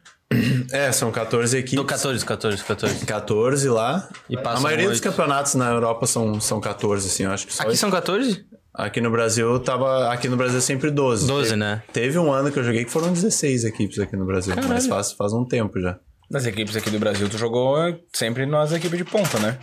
É, 0.72 0.92
são 0.92 1.12
14 1.12 1.58
equipes. 1.58 1.76
Não, 1.78 1.86
14, 1.86 2.26
14, 2.26 2.64
14. 2.64 3.06
14 3.06 3.70
lá. 3.70 4.08
E 4.30 4.38
a 4.38 4.60
maioria 4.60 4.88
dos 4.90 4.98
oito. 5.00 5.04
campeonatos 5.04 5.56
na 5.56 5.70
Europa 5.70 6.06
são, 6.08 6.40
são 6.42 6.60
14, 6.60 7.08
assim, 7.08 7.24
eu 7.24 7.32
acho 7.32 7.48
que 7.48 7.54
só 7.54 7.64
Aqui 7.64 7.76
são 7.78 7.90
14? 7.92 8.46
Aqui 8.74 9.00
no 9.02 9.12
Brasil 9.12 9.60
tava. 9.60 10.12
Aqui 10.12 10.28
no 10.28 10.36
Brasil 10.36 10.58
é 10.58 10.62
sempre 10.62 10.90
12. 10.90 11.28
12, 11.28 11.44
teve, 11.50 11.56
né? 11.60 11.84
Teve 11.94 12.18
um 12.18 12.32
ano 12.32 12.52
que 12.52 12.58
eu 12.58 12.64
joguei 12.64 12.84
que 12.84 12.92
foram 12.92 13.14
16 13.14 13.66
equipes 13.66 14.00
aqui 14.00 14.16
no 14.16 14.26
Brasil. 14.26 14.56
Mas 14.68 14.88
faz, 14.88 15.12
faz 15.12 15.32
um 15.34 15.46
tempo 15.46 15.80
já. 15.80 15.98
Nas 16.32 16.46
equipes 16.48 16.76
aqui 16.76 16.90
do 16.90 16.98
Brasil, 16.98 17.30
tu 17.30 17.38
jogou 17.38 17.76
sempre 18.12 18.48
nas 18.48 18.72
equipes 18.72 18.98
de 18.98 19.04
ponta, 19.06 19.38
né? 19.38 19.58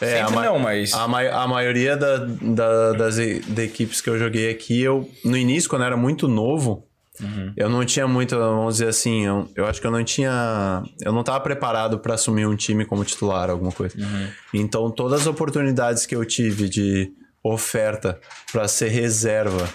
É, 0.00 0.18
Sempre 0.18 0.20
a 0.20 0.30
ma- 0.30 0.44
não, 0.44 0.58
mas- 0.58 0.92
A, 0.94 1.08
ma- 1.08 1.22
a 1.28 1.46
maioria 1.48 1.96
da, 1.96 2.16
da- 2.18 2.92
das 2.92 3.18
e- 3.18 3.42
equipes 3.58 4.00
que 4.00 4.08
eu 4.10 4.18
joguei 4.18 4.50
aqui, 4.50 4.80
eu 4.82 5.08
no 5.24 5.36
início, 5.36 5.68
quando 5.70 5.82
eu 5.82 5.86
era 5.86 5.96
muito 5.96 6.28
novo, 6.28 6.85
Uhum. 7.20 7.52
eu 7.56 7.68
não 7.68 7.84
tinha 7.84 8.06
muito, 8.06 8.36
vamos 8.36 8.76
dizer 8.76 8.88
assim, 8.88 9.26
eu, 9.26 9.48
eu 9.54 9.66
acho 9.66 9.80
que 9.80 9.86
eu 9.86 9.90
não 9.90 10.04
tinha. 10.04 10.82
Eu 11.00 11.12
não 11.12 11.20
estava 11.20 11.40
preparado 11.40 11.98
para 11.98 12.14
assumir 12.14 12.46
um 12.46 12.56
time 12.56 12.84
como 12.84 13.04
titular, 13.04 13.50
alguma 13.50 13.72
coisa. 13.72 13.96
Uhum. 13.98 14.28
Então, 14.54 14.90
todas 14.90 15.22
as 15.22 15.26
oportunidades 15.26 16.06
que 16.06 16.14
eu 16.14 16.24
tive 16.24 16.68
de 16.68 17.12
oferta 17.42 18.18
para 18.50 18.66
ser 18.66 18.88
reserva 18.88 19.68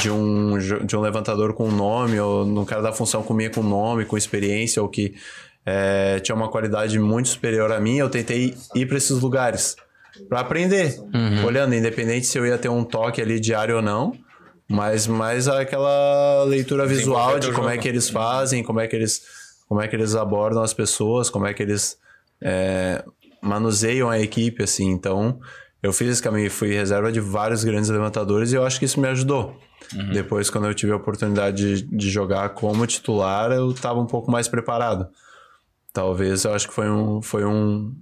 de 0.00 0.10
um, 0.10 0.58
de 0.58 0.96
um 0.96 1.00
levantador 1.00 1.52
com 1.52 1.70
nome, 1.70 2.18
ou 2.18 2.44
no 2.44 2.64
cara 2.64 2.82
da 2.82 2.92
função 2.92 3.22
comia 3.22 3.50
com 3.50 3.62
nome, 3.62 4.04
com 4.04 4.16
experiência, 4.16 4.82
ou 4.82 4.88
que 4.88 5.14
é, 5.66 6.18
tinha 6.20 6.34
uma 6.34 6.48
qualidade 6.48 6.98
muito 6.98 7.28
superior 7.28 7.70
a 7.72 7.80
mim, 7.80 7.96
eu 7.96 8.08
tentei 8.08 8.54
ir 8.74 8.86
para 8.86 8.96
esses 8.96 9.20
lugares 9.20 9.76
para 10.28 10.40
aprender, 10.40 10.96
olhando, 11.44 11.74
independente 11.74 12.26
se 12.26 12.38
eu 12.38 12.46
ia 12.46 12.56
ter 12.56 12.68
um 12.68 12.84
toque 12.84 13.20
ali 13.20 13.40
diário 13.40 13.76
ou 13.76 13.82
não, 13.82 14.12
mas 14.68 15.06
mais 15.06 15.46
aquela 15.48 16.44
leitura 16.44 16.86
visual 16.86 17.38
de 17.38 17.52
como 17.52 17.68
é 17.68 17.76
que 17.76 17.88
eles 17.88 18.08
fazem, 18.08 18.62
como 18.62 18.80
é 18.80 18.86
que 18.86 18.96
eles, 18.96 19.22
como 19.68 19.80
é 19.80 19.88
que 19.88 19.94
eles 19.94 20.14
abordam 20.14 20.62
as 20.62 20.72
pessoas, 20.72 21.28
como 21.28 21.46
é 21.46 21.52
que 21.52 21.62
eles 21.62 21.98
é, 22.40 23.04
manuseiam 23.42 24.08
a 24.08 24.18
equipe, 24.18 24.62
assim. 24.62 24.90
Então, 24.90 25.38
eu 25.82 25.92
fiz 25.92 26.08
esse 26.08 26.22
caminho, 26.22 26.50
fui 26.50 26.72
reserva 26.72 27.12
de 27.12 27.20
vários 27.20 27.62
grandes 27.62 27.90
levantadores 27.90 28.52
e 28.52 28.56
eu 28.56 28.64
acho 28.64 28.78
que 28.78 28.86
isso 28.86 29.00
me 29.00 29.08
ajudou. 29.08 29.56
Depois, 30.12 30.48
quando 30.48 30.66
eu 30.66 30.74
tive 30.74 30.92
a 30.92 30.96
oportunidade 30.96 31.82
de, 31.82 31.96
de 31.96 32.10
jogar 32.10 32.48
como 32.50 32.86
titular, 32.86 33.52
eu 33.52 33.70
estava 33.70 34.00
um 34.00 34.06
pouco 34.06 34.30
mais 34.30 34.48
preparado. 34.48 35.06
Talvez 35.92 36.44
eu 36.44 36.54
acho 36.54 36.68
que 36.68 36.74
foi, 36.74 36.88
um, 36.88 37.20
foi 37.20 37.44
um, 37.44 37.94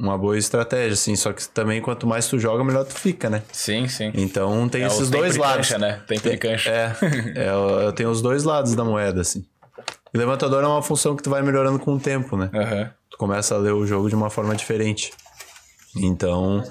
uma 0.00 0.16
boa 0.16 0.36
estratégia, 0.38 0.94
assim. 0.94 1.14
Só 1.14 1.32
que 1.32 1.46
também, 1.48 1.80
quanto 1.80 2.06
mais 2.06 2.26
tu 2.26 2.38
joga, 2.38 2.64
melhor 2.64 2.84
tu 2.84 2.94
fica, 2.94 3.28
né? 3.28 3.42
Sim, 3.52 3.86
sim. 3.86 4.10
Então, 4.14 4.68
tem 4.68 4.82
É 4.82 4.86
esses 4.86 5.10
dois 5.10 5.36
lados. 5.36 5.68
cancha, 5.68 5.78
né? 5.78 6.00
De 6.08 6.36
cancha. 6.38 6.70
É, 6.70 6.96
é, 7.36 7.50
eu, 7.50 7.92
tenho 7.92 8.10
os 8.10 8.22
dois 8.22 8.44
lados 8.44 8.74
da 8.74 8.82
moeda, 8.84 9.20
assim. 9.20 9.44
E 10.12 10.18
levantador 10.18 10.64
é 10.64 10.66
uma 10.66 10.82
função 10.82 11.14
que 11.14 11.22
tu 11.22 11.30
vai 11.30 11.42
melhorando 11.42 11.78
com 11.78 11.94
o 11.94 12.00
tempo, 12.00 12.36
né? 12.36 12.50
Aham. 12.54 12.90
Tu 13.10 13.16
começa 13.18 13.54
a 13.54 13.58
ler 13.58 13.72
o 13.72 13.86
jogo 13.86 14.08
de 14.08 14.14
uma 14.14 14.30
forma 14.30 14.54
diferente. 14.56 15.12
Então, 15.96 16.62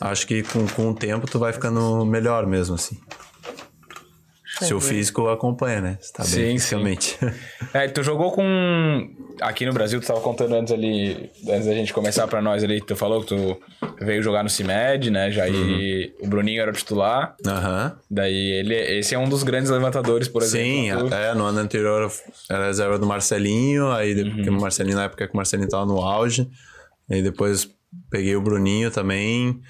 acho 0.00 0.26
que 0.26 0.42
com, 0.42 0.66
com 0.68 0.90
o 0.90 0.94
tempo 0.94 1.26
tu 1.30 1.38
vai 1.38 1.52
ficando 1.52 2.04
melhor 2.04 2.46
mesmo, 2.46 2.74
assim. 2.76 2.98
Se 4.66 4.74
o 4.74 4.80
físico 4.80 5.28
acompanha, 5.28 5.80
né? 5.80 5.98
Tá 6.14 6.22
Sim, 6.24 6.36
bem 6.36 6.58
sim. 6.58 6.58
fisicamente. 6.58 7.18
É, 7.72 7.86
tu 7.86 8.02
jogou 8.02 8.32
com. 8.32 9.08
Aqui 9.40 9.64
no 9.64 9.72
Brasil, 9.72 10.00
tu 10.00 10.06
tava 10.06 10.20
contando 10.20 10.54
antes 10.56 10.72
ali, 10.72 11.30
antes 11.48 11.66
da 11.66 11.72
gente 11.74 11.92
começar 11.92 12.26
pra 12.26 12.42
nós 12.42 12.64
ali, 12.64 12.80
tu 12.80 12.96
falou 12.96 13.20
que 13.22 13.28
tu 13.28 13.56
veio 14.00 14.20
jogar 14.22 14.42
no 14.42 14.50
CIMED, 14.50 15.08
né? 15.10 15.30
Já 15.30 15.44
aí 15.44 16.12
o 16.20 16.26
Bruninho 16.26 16.60
era 16.60 16.70
o 16.70 16.74
titular. 16.74 17.36
Aham. 17.46 17.96
Daí 18.10 18.34
ele, 18.34 18.74
esse 18.74 19.14
é 19.14 19.18
um 19.18 19.28
dos 19.28 19.44
grandes 19.44 19.70
levantadores, 19.70 20.26
por 20.26 20.42
Sim, 20.42 20.88
exemplo. 20.90 21.08
tu- 21.08 21.14
é, 21.14 21.32
no 21.34 21.44
ano 21.44 21.60
anterior 21.60 22.10
era 22.50 22.66
reserva 22.66 22.98
do 22.98 23.06
Marcelinho, 23.06 23.92
aí 23.92 24.14
depois, 24.16 24.34
porque 24.34 24.50
o 24.50 24.60
Marcelinho 24.60 24.96
na 24.96 25.04
época 25.04 25.26
que 25.28 25.32
o 25.32 25.36
Marcelinho 25.36 25.68
tava 25.68 25.86
no 25.86 25.98
auge, 25.98 26.50
aí 27.08 27.22
depois 27.22 27.70
peguei 28.10 28.34
o 28.34 28.40
Bruninho 28.42 28.90
também, 28.90 29.60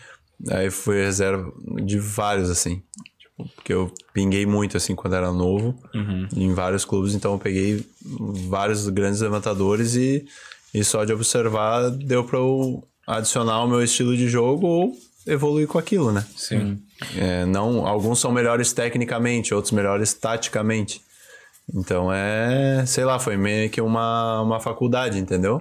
aí 0.51 0.71
fui 0.71 1.03
reserva 1.05 1.53
de 1.85 1.99
vários, 1.99 2.49
assim, 2.49 2.83
porque 3.55 3.73
eu 3.73 3.93
pinguei 4.13 4.47
muito, 4.47 4.77
assim, 4.77 4.95
quando 4.95 5.15
era 5.15 5.33
novo, 5.33 5.75
em 6.37 6.53
vários 6.55 6.85
clubes, 6.85 7.15
então 7.15 7.33
eu 7.33 7.39
peguei 7.39 7.85
vários 8.49 8.89
grandes 8.89 9.21
levantadores 9.21 9.95
e, 9.95 10.25
e 10.75 10.85
só 10.85 11.05
de 11.05 11.13
observar 11.13 11.91
deu 11.91 12.25
pra 12.25 12.39
eu 12.39 12.83
adicionar 13.07 13.65
o 13.65 13.69
meu 13.69 13.83
estilo 13.83 14.17
de 14.17 14.29
jogo 14.29 14.67
ou 14.67 14.93
evoluir 15.27 15.67
com 15.67 15.79
aquilo, 15.79 16.13
né? 16.13 16.25
Sim. 16.37 16.79
É, 17.17 17.45
não, 17.45 17.87
alguns 17.87 18.19
são 18.19 18.33
melhores 18.33 18.73
tecnicamente, 18.73 19.55
outros 19.55 19.73
melhores 19.73 20.13
taticamente. 20.15 21.01
Então 21.75 22.13
é, 22.13 22.85
sei 22.87 23.05
lá, 23.05 23.19
foi 23.19 23.37
meio 23.37 23.71
que 23.71 23.81
uma, 23.81 24.43
uma 24.43 24.61
faculdade, 24.61 25.19
entendeu? 25.19 25.61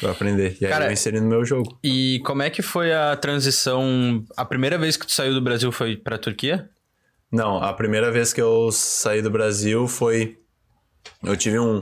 Pra 0.00 0.12
aprender. 0.12 0.56
E 0.60 0.64
aí 0.64 0.70
Cara, 0.70 0.86
eu 0.86 0.92
inseri 0.92 1.20
no 1.20 1.26
meu 1.28 1.44
jogo. 1.44 1.76
E 1.82 2.20
como 2.24 2.42
é 2.42 2.50
que 2.50 2.62
foi 2.62 2.92
a 2.92 3.16
transição? 3.16 4.24
A 4.36 4.44
primeira 4.44 4.78
vez 4.78 4.96
que 4.96 5.06
tu 5.06 5.12
saiu 5.12 5.34
do 5.34 5.40
Brasil 5.40 5.72
foi 5.72 5.96
pra 5.96 6.18
Turquia? 6.18 6.68
Não, 7.30 7.58
a 7.58 7.72
primeira 7.72 8.10
vez 8.10 8.32
que 8.32 8.40
eu 8.40 8.70
saí 8.72 9.20
do 9.20 9.30
Brasil 9.30 9.88
foi. 9.88 10.38
Eu 11.22 11.36
tive 11.36 11.58
um, 11.58 11.80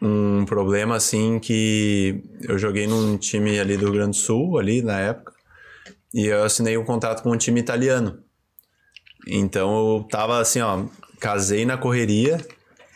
um 0.00 0.44
problema 0.44 0.96
assim 0.96 1.38
que 1.38 2.22
eu 2.42 2.58
joguei 2.58 2.86
num 2.86 3.16
time 3.16 3.58
ali 3.58 3.76
do 3.76 3.86
Rio 3.86 3.94
Grande 3.94 4.18
do 4.18 4.22
Sul, 4.22 4.58
ali 4.58 4.82
na 4.82 4.98
época, 4.98 5.32
e 6.12 6.26
eu 6.26 6.44
assinei 6.44 6.76
um 6.76 6.84
contrato 6.84 7.22
com 7.22 7.30
um 7.30 7.36
time 7.36 7.60
italiano. 7.60 8.22
Então 9.26 9.96
eu 9.96 10.04
tava 10.04 10.38
assim, 10.40 10.60
ó, 10.60 10.84
casei 11.18 11.64
na 11.64 11.78
correria, 11.78 12.38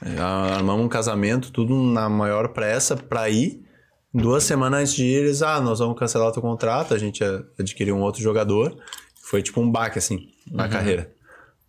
eh, 0.04 0.20
armamos 0.20 0.84
um 0.84 0.88
casamento, 0.88 1.50
tudo 1.50 1.74
na 1.74 2.08
maior 2.08 2.48
pressa 2.48 2.96
pra 2.96 3.28
ir. 3.30 3.64
Duas 4.12 4.44
semanas 4.44 4.80
antes 4.80 4.94
de 4.94 5.04
ir, 5.04 5.14
eles, 5.14 5.42
ah, 5.42 5.60
nós 5.60 5.78
vamos 5.78 5.98
cancelar 5.98 6.28
o 6.28 6.32
teu 6.32 6.42
contrato, 6.42 6.94
a 6.94 6.98
gente 6.98 7.22
adquiriu 7.58 7.94
um 7.96 8.00
outro 8.00 8.22
jogador. 8.22 8.76
Foi 9.22 9.42
tipo 9.42 9.60
um 9.60 9.70
baque, 9.70 9.98
assim, 9.98 10.28
na 10.50 10.68
carreira. 10.68 11.12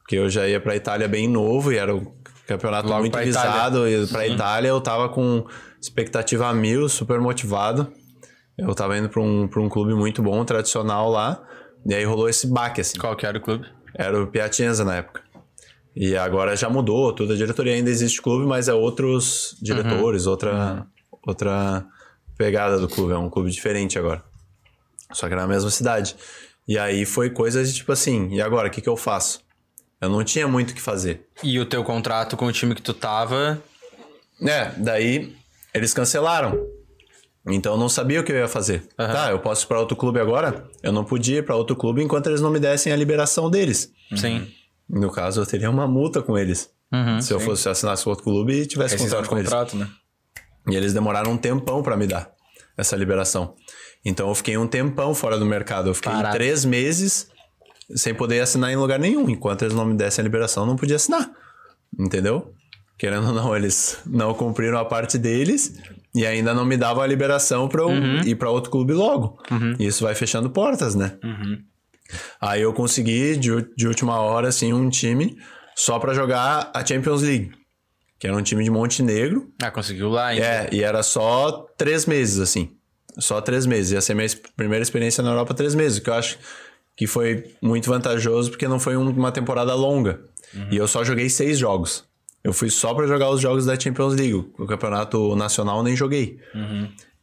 Porque 0.09 0.15
eu 0.15 0.27
já 0.27 0.47
ia 0.47 0.59
pra 0.59 0.75
Itália 0.75 1.07
bem 1.07 1.27
novo 1.27 1.71
e 1.71 1.77
era 1.77 1.95
um 1.95 2.03
campeonato 2.47 2.87
Logo 2.87 3.01
muito 3.01 3.15
visado. 3.19 3.87
E 3.87 4.07
pra 4.07 4.27
Itália 4.27 4.69
eu 4.69 4.81
tava 4.81 5.07
com 5.07 5.45
expectativa 5.79 6.47
a 6.47 6.53
mil, 6.53 6.89
super 6.89 7.21
motivado. 7.21 7.93
Eu 8.57 8.73
tava 8.73 8.97
indo 8.97 9.07
pra 9.07 9.21
um, 9.21 9.47
pra 9.47 9.61
um 9.61 9.69
clube 9.69 9.93
muito 9.93 10.23
bom, 10.23 10.43
tradicional 10.43 11.11
lá. 11.11 11.39
E 11.85 11.93
aí 11.93 12.03
rolou 12.05 12.27
esse 12.27 12.47
baque, 12.47 12.81
assim. 12.81 12.97
Qual 12.97 13.15
que 13.15 13.23
era 13.23 13.37
o 13.37 13.41
clube? 13.41 13.67
Era 13.93 14.19
o 14.19 14.25
Piacenza 14.25 14.83
na 14.83 14.95
época. 14.95 15.21
E 15.95 16.17
agora 16.17 16.55
já 16.55 16.71
mudou, 16.71 17.13
toda 17.13 17.35
a 17.35 17.37
diretoria 17.37 17.75
ainda 17.75 17.91
existe 17.91 18.19
clube, 18.19 18.47
mas 18.47 18.67
é 18.67 18.73
outros 18.73 19.55
diretores, 19.61 20.25
outra, 20.25 20.87
outra 21.21 21.85
pegada 22.35 22.79
do 22.79 22.89
clube. 22.89 23.13
É 23.13 23.17
um 23.19 23.29
clube 23.29 23.51
diferente 23.51 23.99
agora. 23.99 24.23
Só 25.13 25.29
que 25.29 25.35
na 25.35 25.45
mesma 25.45 25.69
cidade. 25.69 26.15
E 26.67 26.79
aí 26.79 27.05
foi 27.05 27.29
coisa 27.29 27.63
de 27.63 27.71
tipo 27.71 27.91
assim, 27.91 28.29
e 28.33 28.41
agora, 28.41 28.69
o 28.69 28.71
que, 28.71 28.81
que 28.81 28.89
eu 28.89 28.97
faço? 28.97 29.47
Eu 30.01 30.09
não 30.09 30.23
tinha 30.23 30.47
muito 30.47 30.71
o 30.71 30.73
que 30.73 30.81
fazer. 30.81 31.27
E 31.43 31.59
o 31.59 31.65
teu 31.65 31.83
contrato 31.83 32.37
com 32.37 32.45
o 32.45 32.51
time 32.51 32.73
que 32.73 32.81
tu 32.81 32.93
tava? 32.93 33.61
É, 34.41 34.71
daí 34.77 35.35
eles 35.73 35.93
cancelaram. 35.93 36.57
Então 37.47 37.73
eu 37.73 37.77
não 37.79 37.89
sabia 37.89 38.21
o 38.21 38.23
que 38.23 38.31
eu 38.31 38.37
ia 38.37 38.47
fazer. 38.47 38.87
Aham. 38.97 39.13
Tá, 39.13 39.31
eu 39.31 39.39
posso 39.39 39.65
ir 39.65 39.67
pra 39.67 39.79
outro 39.79 39.95
clube 39.97 40.19
agora? 40.19 40.69
Eu 40.83 40.91
não 40.91 41.03
podia 41.03 41.39
ir 41.39 41.45
pra 41.45 41.55
outro 41.55 41.75
clube 41.75 42.01
enquanto 42.03 42.27
eles 42.27 42.41
não 42.41 42.51
me 42.51 42.59
dessem 42.59 42.93
a 42.93 42.95
liberação 42.95 43.49
deles. 43.49 43.91
Sim. 44.15 44.47
No 44.89 45.11
caso, 45.11 45.41
eu 45.41 45.45
teria 45.45 45.69
uma 45.69 45.87
multa 45.87 46.21
com 46.21 46.37
eles. 46.37 46.69
Uhum. 46.91 47.21
se 47.21 47.31
eu 47.31 47.39
fosse 47.39 47.69
assinasse 47.69 48.03
com 48.03 48.09
outro 48.09 48.23
clube 48.25 48.51
e 48.51 48.65
tivesse 48.65 48.95
Rescisão 48.95 49.19
contrato 49.19 49.29
com 49.29 49.37
eles. 49.37 49.47
contrato, 49.47 49.75
né? 49.77 49.87
E 50.71 50.75
eles 50.75 50.91
demoraram 50.91 51.31
um 51.33 51.37
tempão 51.37 51.83
pra 51.83 51.95
me 51.95 52.07
dar 52.07 52.31
essa 52.75 52.95
liberação. 52.95 53.53
Então 54.03 54.27
eu 54.27 54.33
fiquei 54.33 54.57
um 54.57 54.65
tempão 54.67 55.13
fora 55.13 55.37
do 55.37 55.45
mercado. 55.45 55.89
Eu 55.89 55.93
fiquei 55.93 56.11
Parado. 56.11 56.33
três 56.35 56.65
meses 56.65 57.27
sem 57.95 58.13
poder 58.13 58.39
assinar 58.41 58.71
em 58.71 58.75
lugar 58.75 58.99
nenhum. 58.99 59.29
Enquanto 59.29 59.63
eles 59.63 59.73
não 59.73 59.85
me 59.85 59.95
dessem 59.95 60.21
a 60.21 60.23
liberação, 60.23 60.65
não 60.65 60.75
podia 60.75 60.95
assinar. 60.95 61.29
Entendeu? 61.97 62.53
Querendo 62.97 63.27
ou 63.27 63.33
não, 63.33 63.55
eles 63.55 63.97
não 64.05 64.33
cumpriram 64.33 64.77
a 64.77 64.85
parte 64.85 65.17
deles 65.17 65.75
e 66.13 66.25
ainda 66.25 66.53
não 66.53 66.65
me 66.65 66.75
davam 66.75 67.01
a 67.01 67.07
liberação 67.07 67.67
pra 67.67 67.81
eu 67.81 67.91
ir 68.25 68.35
pra 68.35 68.49
outro 68.49 68.69
clube 68.69 68.93
logo. 68.93 69.39
E 69.79 69.85
isso 69.85 70.03
vai 70.03 70.13
fechando 70.15 70.49
portas, 70.49 70.95
né? 70.95 71.17
Aí 72.41 72.61
eu 72.61 72.73
consegui, 72.73 73.37
de, 73.37 73.49
de 73.75 73.87
última 73.87 74.19
hora, 74.19 74.47
assim, 74.49 74.73
um 74.73 74.89
time 74.89 75.37
só 75.75 75.99
pra 75.99 76.13
jogar 76.13 76.71
a 76.73 76.85
Champions 76.85 77.21
League. 77.21 77.51
Que 78.19 78.27
era 78.27 78.35
um 78.35 78.41
time 78.41 78.63
de 78.65 78.69
Montenegro. 78.69 79.49
Ah, 79.61 79.71
conseguiu 79.71 80.09
lá, 80.09 80.35
então. 80.35 80.45
É, 80.45 80.69
e 80.73 80.83
era 80.83 81.01
só 81.01 81.65
três 81.77 82.05
meses, 82.05 82.39
assim. 82.39 82.71
Só 83.17 83.39
três 83.39 83.65
meses. 83.65 83.93
Ia 83.93 84.01
ser 84.01 84.13
minha 84.13 84.27
primeira 84.57 84.83
experiência 84.83 85.23
na 85.23 85.29
Europa 85.29 85.53
três 85.53 85.73
meses, 85.73 85.99
que 85.99 86.09
eu 86.09 86.13
acho 86.13 86.37
que 86.99 87.07
foi 87.07 87.45
muito 87.61 87.89
vantajoso, 87.89 88.49
porque 88.49 88.67
não 88.67 88.77
foi 88.77 88.97
um- 88.97 89.09
uma 89.09 89.31
temporada 89.31 89.73
longa. 89.73 90.19
E 90.69 90.75
eu 90.75 90.85
só 90.85 91.01
joguei 91.01 91.29
seis 91.29 91.57
jogos. 91.57 92.03
Eu 92.43 92.51
fui 92.51 92.69
só 92.69 92.93
pra 92.93 93.07
jogar 93.07 93.29
os 93.29 93.39
jogos 93.39 93.65
da 93.65 93.79
Champions 93.79 94.13
League. 94.15 94.33
O 94.33 94.65
campeonato 94.67 95.33
nacional 95.33 95.77
eu 95.77 95.83
nem 95.83 95.95
joguei. 95.95 96.39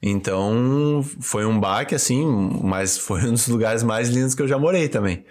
Então, 0.02 1.04
foi 1.20 1.44
um 1.44 1.58
baque, 1.60 1.94
assim, 1.94 2.24
mas 2.62 2.96
foi 2.96 3.20
um 3.24 3.32
dos 3.32 3.48
lugares 3.48 3.82
mais 3.82 4.08
lindos 4.08 4.34
que 4.34 4.40
eu 4.40 4.48
já 4.48 4.58
morei 4.58 4.88
também. 4.88 5.24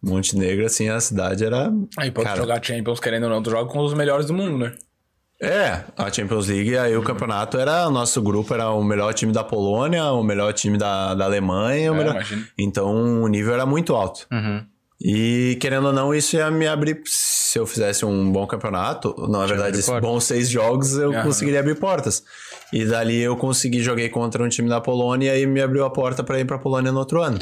Montenegro, 0.00 0.64
assim, 0.66 0.88
a 0.88 1.00
cidade 1.00 1.44
era. 1.44 1.72
Aí 1.98 2.10
pode 2.12 2.26
Cara, 2.28 2.40
jogar 2.40 2.62
Champions, 2.62 3.00
querendo 3.00 3.24
ou 3.24 3.30
não, 3.30 3.42
tu 3.42 3.50
joga 3.50 3.68
com 3.70 3.80
os 3.80 3.94
melhores 3.94 4.26
do 4.26 4.34
mundo, 4.34 4.58
né? 4.58 4.72
É, 5.44 5.80
a 5.96 6.08
Champions 6.12 6.46
League, 6.46 6.78
aí 6.78 6.96
o 6.96 7.02
campeonato 7.02 7.58
era, 7.58 7.88
o 7.88 7.90
nosso 7.90 8.22
grupo 8.22 8.54
era 8.54 8.70
o 8.70 8.84
melhor 8.84 9.12
time 9.12 9.32
da 9.32 9.42
Polônia, 9.42 10.04
o 10.12 10.22
melhor 10.22 10.52
time 10.52 10.78
da, 10.78 11.14
da 11.14 11.24
Alemanha, 11.24 11.90
o 11.92 11.96
É, 11.96 11.98
melhor... 11.98 12.24
então 12.56 13.22
o 13.22 13.26
nível 13.26 13.52
era 13.52 13.66
muito 13.66 13.96
alto. 13.96 14.24
Uhum. 14.30 14.64
E 15.04 15.58
querendo 15.60 15.88
ou 15.88 15.92
não, 15.92 16.14
isso 16.14 16.36
ia 16.36 16.48
me 16.48 16.68
abrir, 16.68 17.02
se 17.06 17.58
eu 17.58 17.66
fizesse 17.66 18.04
um 18.04 18.30
bom 18.30 18.46
campeonato, 18.46 19.16
na 19.28 19.44
verdade, 19.44 19.80
bons 20.00 20.22
seis 20.22 20.48
jogos, 20.48 20.96
eu 20.96 21.12
Aham. 21.12 21.24
conseguiria 21.24 21.58
abrir 21.58 21.74
portas. 21.74 22.22
E 22.72 22.84
dali 22.84 23.20
eu 23.20 23.36
consegui, 23.36 23.82
joguei 23.82 24.08
contra 24.08 24.44
um 24.44 24.48
time 24.48 24.68
da 24.68 24.80
Polônia 24.80 25.36
e 25.36 25.44
me 25.44 25.60
abriu 25.60 25.84
a 25.84 25.90
porta 25.90 26.22
para 26.22 26.38
ir 26.38 26.44
pra 26.44 26.56
Polônia 26.56 26.92
no 26.92 27.00
outro 27.00 27.20
ano. 27.20 27.40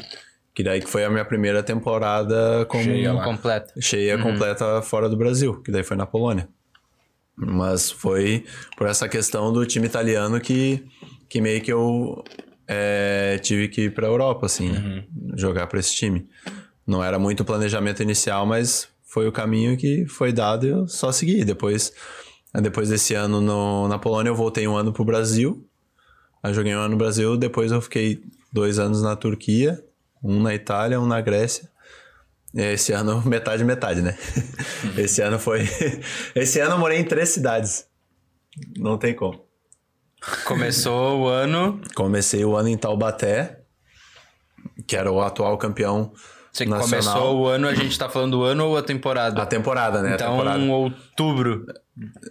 Que 0.54 0.64
daí 0.64 0.80
que 0.80 0.88
foi 0.88 1.04
a 1.04 1.10
minha 1.10 1.24
primeira 1.24 1.62
temporada 1.62 2.64
como 2.66 2.82
Cheia 2.82 3.12
lá. 3.12 3.24
Completo. 3.24 3.74
cheia 3.78 4.16
completa 4.18 4.80
fora 4.80 5.06
do 5.06 5.16
Brasil, 5.18 5.60
que 5.62 5.70
daí 5.70 5.82
foi 5.84 5.98
na 5.98 6.06
Polônia. 6.06 6.48
Mas 7.36 7.90
foi 7.90 8.44
por 8.76 8.86
essa 8.86 9.08
questão 9.08 9.52
do 9.52 9.64
time 9.64 9.86
italiano 9.86 10.40
que, 10.40 10.84
que 11.28 11.40
meio 11.40 11.60
que 11.62 11.72
eu 11.72 12.22
é, 12.68 13.38
tive 13.42 13.68
que 13.68 13.82
ir 13.82 13.94
pra 13.94 14.06
Europa, 14.06 14.46
assim, 14.46 14.70
né? 14.70 15.04
jogar 15.36 15.66
pra 15.66 15.80
esse 15.80 15.94
time. 15.94 16.28
Não 16.86 17.02
era 17.02 17.18
muito 17.18 17.40
o 17.40 17.44
planejamento 17.44 18.02
inicial, 18.02 18.44
mas 18.44 18.88
foi 19.04 19.26
o 19.26 19.32
caminho 19.32 19.76
que 19.76 20.06
foi 20.06 20.32
dado 20.32 20.66
e 20.66 20.70
eu 20.70 20.86
só 20.86 21.10
segui. 21.10 21.44
Depois, 21.44 21.92
depois 22.54 22.88
desse 22.88 23.14
ano 23.14 23.40
no, 23.40 23.88
na 23.88 23.98
Polônia, 23.98 24.30
eu 24.30 24.34
voltei 24.34 24.68
um 24.68 24.76
ano 24.76 24.92
pro 24.92 25.04
Brasil. 25.04 25.66
Aí 26.42 26.52
joguei 26.52 26.74
um 26.74 26.80
ano 26.80 26.90
no 26.90 26.96
Brasil, 26.96 27.36
depois 27.36 27.72
eu 27.72 27.80
fiquei 27.80 28.22
dois 28.52 28.78
anos 28.78 29.02
na 29.02 29.16
Turquia, 29.16 29.82
um 30.22 30.40
na 30.40 30.54
Itália, 30.54 31.00
um 31.00 31.06
na 31.06 31.20
Grécia. 31.20 31.69
E 32.54 32.60
Esse 32.60 32.92
ano, 32.92 33.22
metade, 33.26 33.62
metade, 33.64 34.02
né? 34.02 34.16
Esse 34.96 35.22
ano 35.22 35.38
foi. 35.38 35.68
Esse 36.34 36.60
ano 36.60 36.74
eu 36.74 36.78
morei 36.78 36.98
em 36.98 37.04
três 37.04 37.28
cidades. 37.30 37.86
Não 38.76 38.98
tem 38.98 39.14
como. 39.14 39.44
Começou 40.44 41.20
o 41.20 41.28
ano. 41.28 41.80
Comecei 41.94 42.44
o 42.44 42.56
ano 42.56 42.68
em 42.68 42.76
Taubaté, 42.76 43.60
que 44.86 44.96
era 44.96 45.10
o 45.10 45.20
atual 45.22 45.56
campeão 45.56 46.12
Você 46.52 46.66
nacional. 46.66 46.88
começou 47.14 47.40
o 47.40 47.46
ano, 47.46 47.68
a 47.68 47.74
gente 47.74 47.98
tá 47.98 48.08
falando 48.08 48.32
do 48.38 48.42
ano 48.44 48.66
ou 48.66 48.76
a 48.76 48.82
temporada? 48.82 49.40
A 49.42 49.46
temporada, 49.46 50.02
né? 50.02 50.12
a 50.12 50.14
então, 50.16 50.32
temporada. 50.32 50.62
outubro. 50.64 51.64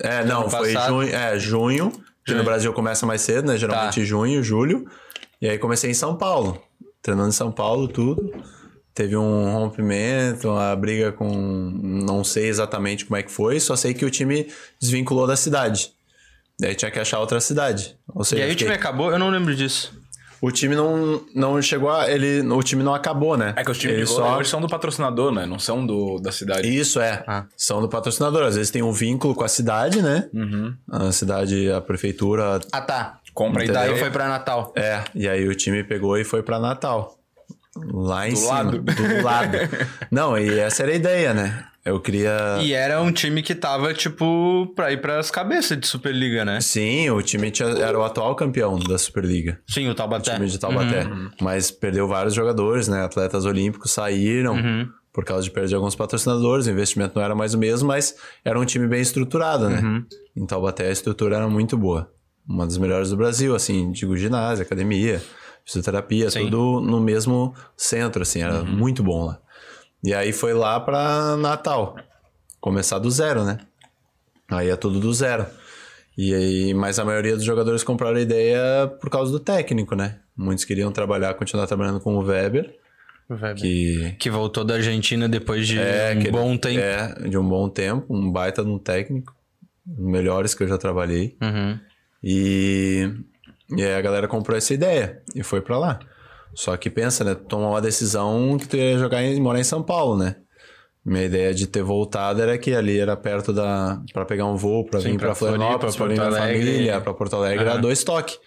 É, 0.01 0.23
não, 0.23 0.49
foi 0.49 0.73
passado. 0.73 0.89
junho, 0.89 1.15
é, 1.15 1.39
junho, 1.39 1.91
que 2.25 2.33
no. 2.33 2.43
Brasil 2.43 2.71
começa 2.73 3.05
mais 3.05 3.21
cedo, 3.21 3.47
né? 3.47 3.57
Geralmente 3.57 3.99
Tá. 4.01 4.05
junho, 4.05 4.43
julho. 4.43 4.85
E 5.41 5.47
aí 5.49 5.57
comecei 5.57 5.89
em 5.89 5.93
São 5.95 6.15
Paulo, 6.15 6.61
treinando 7.01 7.29
em 7.29 7.33
São 7.33 7.51
Paulo, 7.51 7.87
tudo. 7.87 8.31
Teve 8.99 9.15
um 9.15 9.53
rompimento, 9.53 10.49
uma 10.49 10.75
briga 10.75 11.13
com. 11.13 11.29
Não 11.31 12.21
sei 12.21 12.49
exatamente 12.49 13.05
como 13.05 13.15
é 13.15 13.23
que 13.23 13.31
foi, 13.31 13.57
só 13.57 13.73
sei 13.73 13.93
que 13.93 14.03
o 14.03 14.09
time 14.09 14.45
desvinculou 14.77 15.25
da 15.25 15.37
cidade. 15.37 15.93
Daí 16.59 16.75
tinha 16.75 16.91
que 16.91 16.99
achar 16.99 17.17
outra 17.21 17.39
cidade. 17.39 17.95
Ou 18.13 18.25
seja, 18.25 18.41
E 18.41 18.43
aí 18.43 18.49
o 18.49 18.51
fiquei- 18.51 18.67
time 18.67 18.75
acabou? 18.77 19.09
Eu 19.09 19.17
não 19.17 19.29
lembro 19.29 19.55
disso. 19.55 19.97
o 20.41 20.51
time 20.51 20.75
não, 20.75 21.21
não 21.33 21.61
chegou 21.61 21.89
a. 21.89 22.11
Ele, 22.11 22.41
o 22.41 22.61
time 22.61 22.83
não 22.83 22.93
acabou, 22.93 23.37
né? 23.37 23.53
É 23.55 23.63
que 23.63 23.71
os 23.71 23.77
times 23.77 23.95
ele 23.95 24.05
de 24.05 24.11
vôlei 24.11 24.31
hoje 24.33 24.49
são 24.49 24.59
do 24.59 24.67
patrocinador, 24.67 25.31
né? 25.31 25.45
Não 25.45 25.59
são 25.59 25.85
do, 25.85 26.19
da 26.19 26.33
cidade. 26.33 26.67
Isso 26.67 26.99
é. 26.99 27.23
Ah. 27.25 27.45
São 27.55 27.79
do 27.81 27.87
patrocinador. 27.87 28.43
Às 28.43 28.55
vezes 28.57 28.69
tem 28.69 28.81
um 28.83 28.91
vínculo 28.91 29.33
com 29.33 29.45
a 29.45 29.47
cidade, 29.47 30.01
né? 30.01 30.27
Uhum. 30.33 30.75
A 30.91 31.09
cidade, 31.13 31.71
a 31.71 31.79
prefeitura. 31.79 32.59
Ah, 32.69 32.81
tá. 32.81 33.19
Compra 33.33 33.63
Entendeu? 33.63 33.79
Daí 33.81 33.89
ideia. 33.91 34.03
foi 34.03 34.11
pra 34.11 34.27
Natal. 34.27 34.73
É, 34.75 35.01
e 35.15 35.25
aí 35.25 35.47
o 35.47 35.55
time 35.55 35.85
pegou 35.85 36.17
e 36.17 36.25
foi 36.25 36.43
pra 36.43 36.59
Natal. 36.59 37.15
Lá 37.77 38.27
em 38.27 38.31
Do 38.31 38.37
cima. 38.37 38.53
lado. 38.53 38.79
Do 38.81 39.23
lado. 39.23 39.57
Não, 40.11 40.37
e 40.37 40.59
essa 40.59 40.83
era 40.83 40.91
a 40.91 40.95
ideia, 40.95 41.33
né? 41.33 41.65
Eu 41.85 41.99
queria. 41.99 42.57
E 42.61 42.73
era 42.73 43.01
um 43.01 43.11
time 43.11 43.41
que 43.41 43.55
tava, 43.55 43.93
tipo, 43.93 44.71
pra 44.75 44.91
ir 44.91 44.99
pras 45.01 45.31
cabeças 45.31 45.79
de 45.79 45.87
Superliga, 45.87 46.43
né? 46.43 46.59
Sim, 46.61 47.09
o 47.09 47.21
time 47.21 47.49
tinha- 47.51 47.69
era 47.69 47.97
o 47.97 48.03
atual 48.03 48.35
campeão 48.35 48.77
da 48.77 48.97
Superliga. 48.97 49.59
Sim, 49.67 49.87
o 49.89 49.95
Taubaté. 49.95 50.33
time 50.33 50.47
de 50.47 50.59
Taubaté. 50.59 51.07
Mas 51.41 51.71
perdeu 51.71 52.07
vários 52.07 52.33
jogadores, 52.33 52.87
né? 52.87 53.03
Atletas 53.03 53.45
olímpicos 53.45 53.91
saíram 53.91 54.55
Uhum. 54.55 54.89
por 55.13 55.23
causa 55.23 55.43
de 55.43 55.51
perder 55.51 55.75
alguns 55.75 55.95
patrocinadores. 55.95 56.67
O 56.67 56.71
investimento 56.71 57.13
não 57.15 57.23
era 57.23 57.33
mais 57.33 57.53
o 57.53 57.57
mesmo, 57.57 57.87
mas 57.87 58.13
era 58.43 58.59
um 58.59 58.65
time 58.65 58.87
bem 58.87 59.01
estruturado, 59.01 59.69
né? 59.69 59.79
Uhum. 59.79 60.05
Em 60.35 60.45
Taubaté 60.45 60.87
a 60.87 60.91
estrutura 60.91 61.37
era 61.37 61.47
muito 61.47 61.77
boa. 61.77 62.11
Uma 62.47 62.65
das 62.65 62.77
melhores 62.77 63.09
do 63.11 63.17
Brasil, 63.17 63.55
assim, 63.55 63.91
digo 63.91 64.17
ginásio, 64.17 64.63
academia, 64.65 65.21
fisioterapia, 65.69 66.29
Sim. 66.29 66.45
tudo 66.45 66.81
no 66.81 66.99
mesmo 66.99 67.53
centro, 67.77 68.21
assim, 68.23 68.41
era 68.41 68.63
muito 68.63 69.03
bom 69.03 69.25
lá. 69.25 69.39
E 70.03 70.13
aí 70.13 70.31
foi 70.33 70.53
lá 70.53 70.79
pra 70.79 71.35
Natal. 71.37 71.95
Começar 72.59 72.99
do 72.99 73.09
zero, 73.11 73.43
né? 73.43 73.59
Aí 74.49 74.69
é 74.69 74.75
tudo 74.75 74.99
do 74.99 75.13
zero. 75.13 75.45
E 76.17 76.33
aí, 76.33 76.73
mas 76.73 76.99
a 76.99 77.05
maioria 77.05 77.35
dos 77.35 77.45
jogadores 77.45 77.83
compraram 77.83 78.17
a 78.17 78.21
ideia 78.21 78.87
por 78.99 79.09
causa 79.09 79.31
do 79.31 79.39
técnico, 79.39 79.95
né? 79.95 80.19
Muitos 80.35 80.65
queriam 80.65 80.91
trabalhar, 80.91 81.33
continuar 81.35 81.67
trabalhando 81.67 81.99
com 81.99 82.15
o 82.15 82.19
Weber, 82.23 82.75
Que... 83.57 84.15
que 84.19 84.29
voltou 84.29 84.63
da 84.65 84.75
Argentina 84.75 85.29
depois 85.29 85.67
de 85.67 85.79
é 85.79 86.13
um 86.15 86.19
ele- 86.19 86.31
bom 86.31 86.57
tempo. 86.57 86.79
É, 86.79 87.13
de 87.29 87.37
um 87.37 87.47
bom 87.47 87.69
tempo, 87.69 88.05
um 88.13 88.31
baita 88.31 88.63
de 88.63 88.69
um 88.69 88.79
técnico, 88.79 89.33
melhores 89.85 90.53
que 90.53 90.63
eu 90.63 90.67
já 90.67 90.77
trabalhei. 90.77 91.37
Uhum. 91.41 91.79
E, 92.23 93.13
e 93.75 93.83
aí 93.83 93.93
a 93.95 94.01
galera 94.01 94.27
comprou 94.27 94.57
essa 94.57 94.73
ideia 94.73 95.21
e 95.35 95.43
foi 95.43 95.61
pra 95.61 95.77
lá. 95.77 95.99
Só 96.53 96.75
que 96.77 96.89
pensa, 96.89 97.23
né? 97.23 97.35
Tomou 97.35 97.69
uma 97.69 97.81
decisão 97.81 98.57
que 98.57 98.67
tu 98.67 98.75
ia 98.75 98.97
jogar 98.97 99.21
em, 99.23 99.39
morar 99.39 99.59
em 99.59 99.63
São 99.63 99.83
Paulo, 99.83 100.17
né? 100.17 100.35
Minha 101.05 101.25
ideia 101.25 101.53
de 101.53 101.65
ter 101.67 101.81
voltado 101.81 102.41
era 102.41 102.57
que 102.57 102.73
ali 102.73 102.99
era 102.99 103.15
perto 103.15 103.53
da. 103.53 104.01
pra 104.13 104.25
pegar 104.25 104.45
um 104.45 104.55
voo, 104.55 104.85
pra 104.85 104.99
Sim, 104.99 105.11
vir 105.11 105.17
pra 105.17 105.27
pra 105.27 105.35
Florianópolis, 105.35 105.95
ver 105.95 105.99
Porto 105.99 106.11
minha 106.11 106.31
família, 106.31 107.01
pra 107.01 107.13
Porto 107.13 107.35
Alegre, 107.35 107.63
era 107.65 107.77
dois 107.77 108.03
toques. 108.03 108.37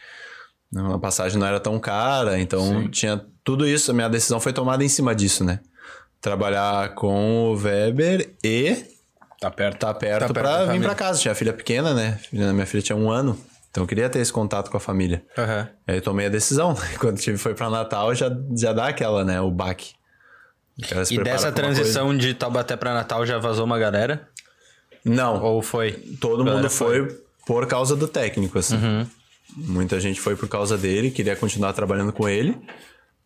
A 0.76 0.98
passagem 0.98 1.38
não 1.38 1.46
era 1.46 1.61
tão 1.61 1.78
cara, 1.78 2.38
então 2.38 2.88
tinha 2.90 3.24
tudo 3.44 3.66
isso. 3.66 3.90
A 3.90 3.94
minha 3.94 4.08
decisão 4.08 4.40
foi 4.40 4.52
tomada 4.52 4.85
em 4.85 4.88
cima 4.88 5.14
disso, 5.14 5.44
né? 5.44 5.61
Trabalhar 6.20 6.94
com 6.94 7.50
o 7.50 7.56
Weber 7.56 8.35
e 8.44 8.76
Tá 9.40 9.50
perto. 9.50 9.78
tá 9.78 9.92
perto, 9.92 10.28
Tá 10.28 10.32
perto 10.32 10.35
pra 10.35 10.64
vir 10.66 10.80
pra 10.80 10.94
casa. 10.94 11.18
Tinha 11.20 11.35
filha 11.35 11.52
pequena, 11.52 11.92
né? 11.94 12.18
Minha 12.32 12.64
filha 12.66 12.82
tinha 12.82 12.96
um 12.96 13.11
ano. 13.11 13.37
Então 13.72 13.85
eu 13.85 13.88
queria 13.88 14.08
ter 14.11 14.18
esse 14.18 14.32
contato 14.32 14.70
com 14.70 14.76
a 14.76 14.80
família. 14.80 15.24
Aham. 15.37 15.66
Aí 15.87 15.96
eu 15.96 16.02
tomei 16.02 16.26
a 16.26 16.28
decisão. 16.28 16.76
Quando 17.00 17.18
tive 17.18 17.38
foi 17.38 17.54
pra 17.54 17.70
Natal, 17.70 18.14
já, 18.14 18.30
já 18.54 18.70
dá 18.72 18.88
aquela, 18.88 19.24
né? 19.24 19.40
O 19.40 19.50
baque. 19.50 19.94
O 20.78 21.12
E 21.12 21.18
dessa 21.22 21.50
transição 21.50 22.16
de 22.16 22.35
Taubaté 22.35 22.76
pra 22.76 22.92
Natal 22.92 23.24
já 23.24 23.38
vazou 23.38 23.64
uma 23.64 23.78
galera? 23.78 24.28
coisa. 25.02 25.16
Não, 25.16 25.42
Ou 25.42 25.62
foi? 25.62 25.92
todo 26.20 26.44
mundo 26.44 26.68
foi, 26.70 27.08
por 27.46 27.66
causa 27.66 27.96
do 27.96 28.06
técnico, 28.06 28.58
assim. 28.58 28.76
Uhum. 28.76 29.06
Muita 29.56 29.98
gente 29.98 30.20
foi 30.20 30.37
por 30.37 30.48
causa 30.48 30.78
dele, 30.78 31.11
queria 31.11 31.35
continuar 31.35 31.72
trabalhando 31.72 32.12
com 32.12 32.28
ele. 32.28 32.56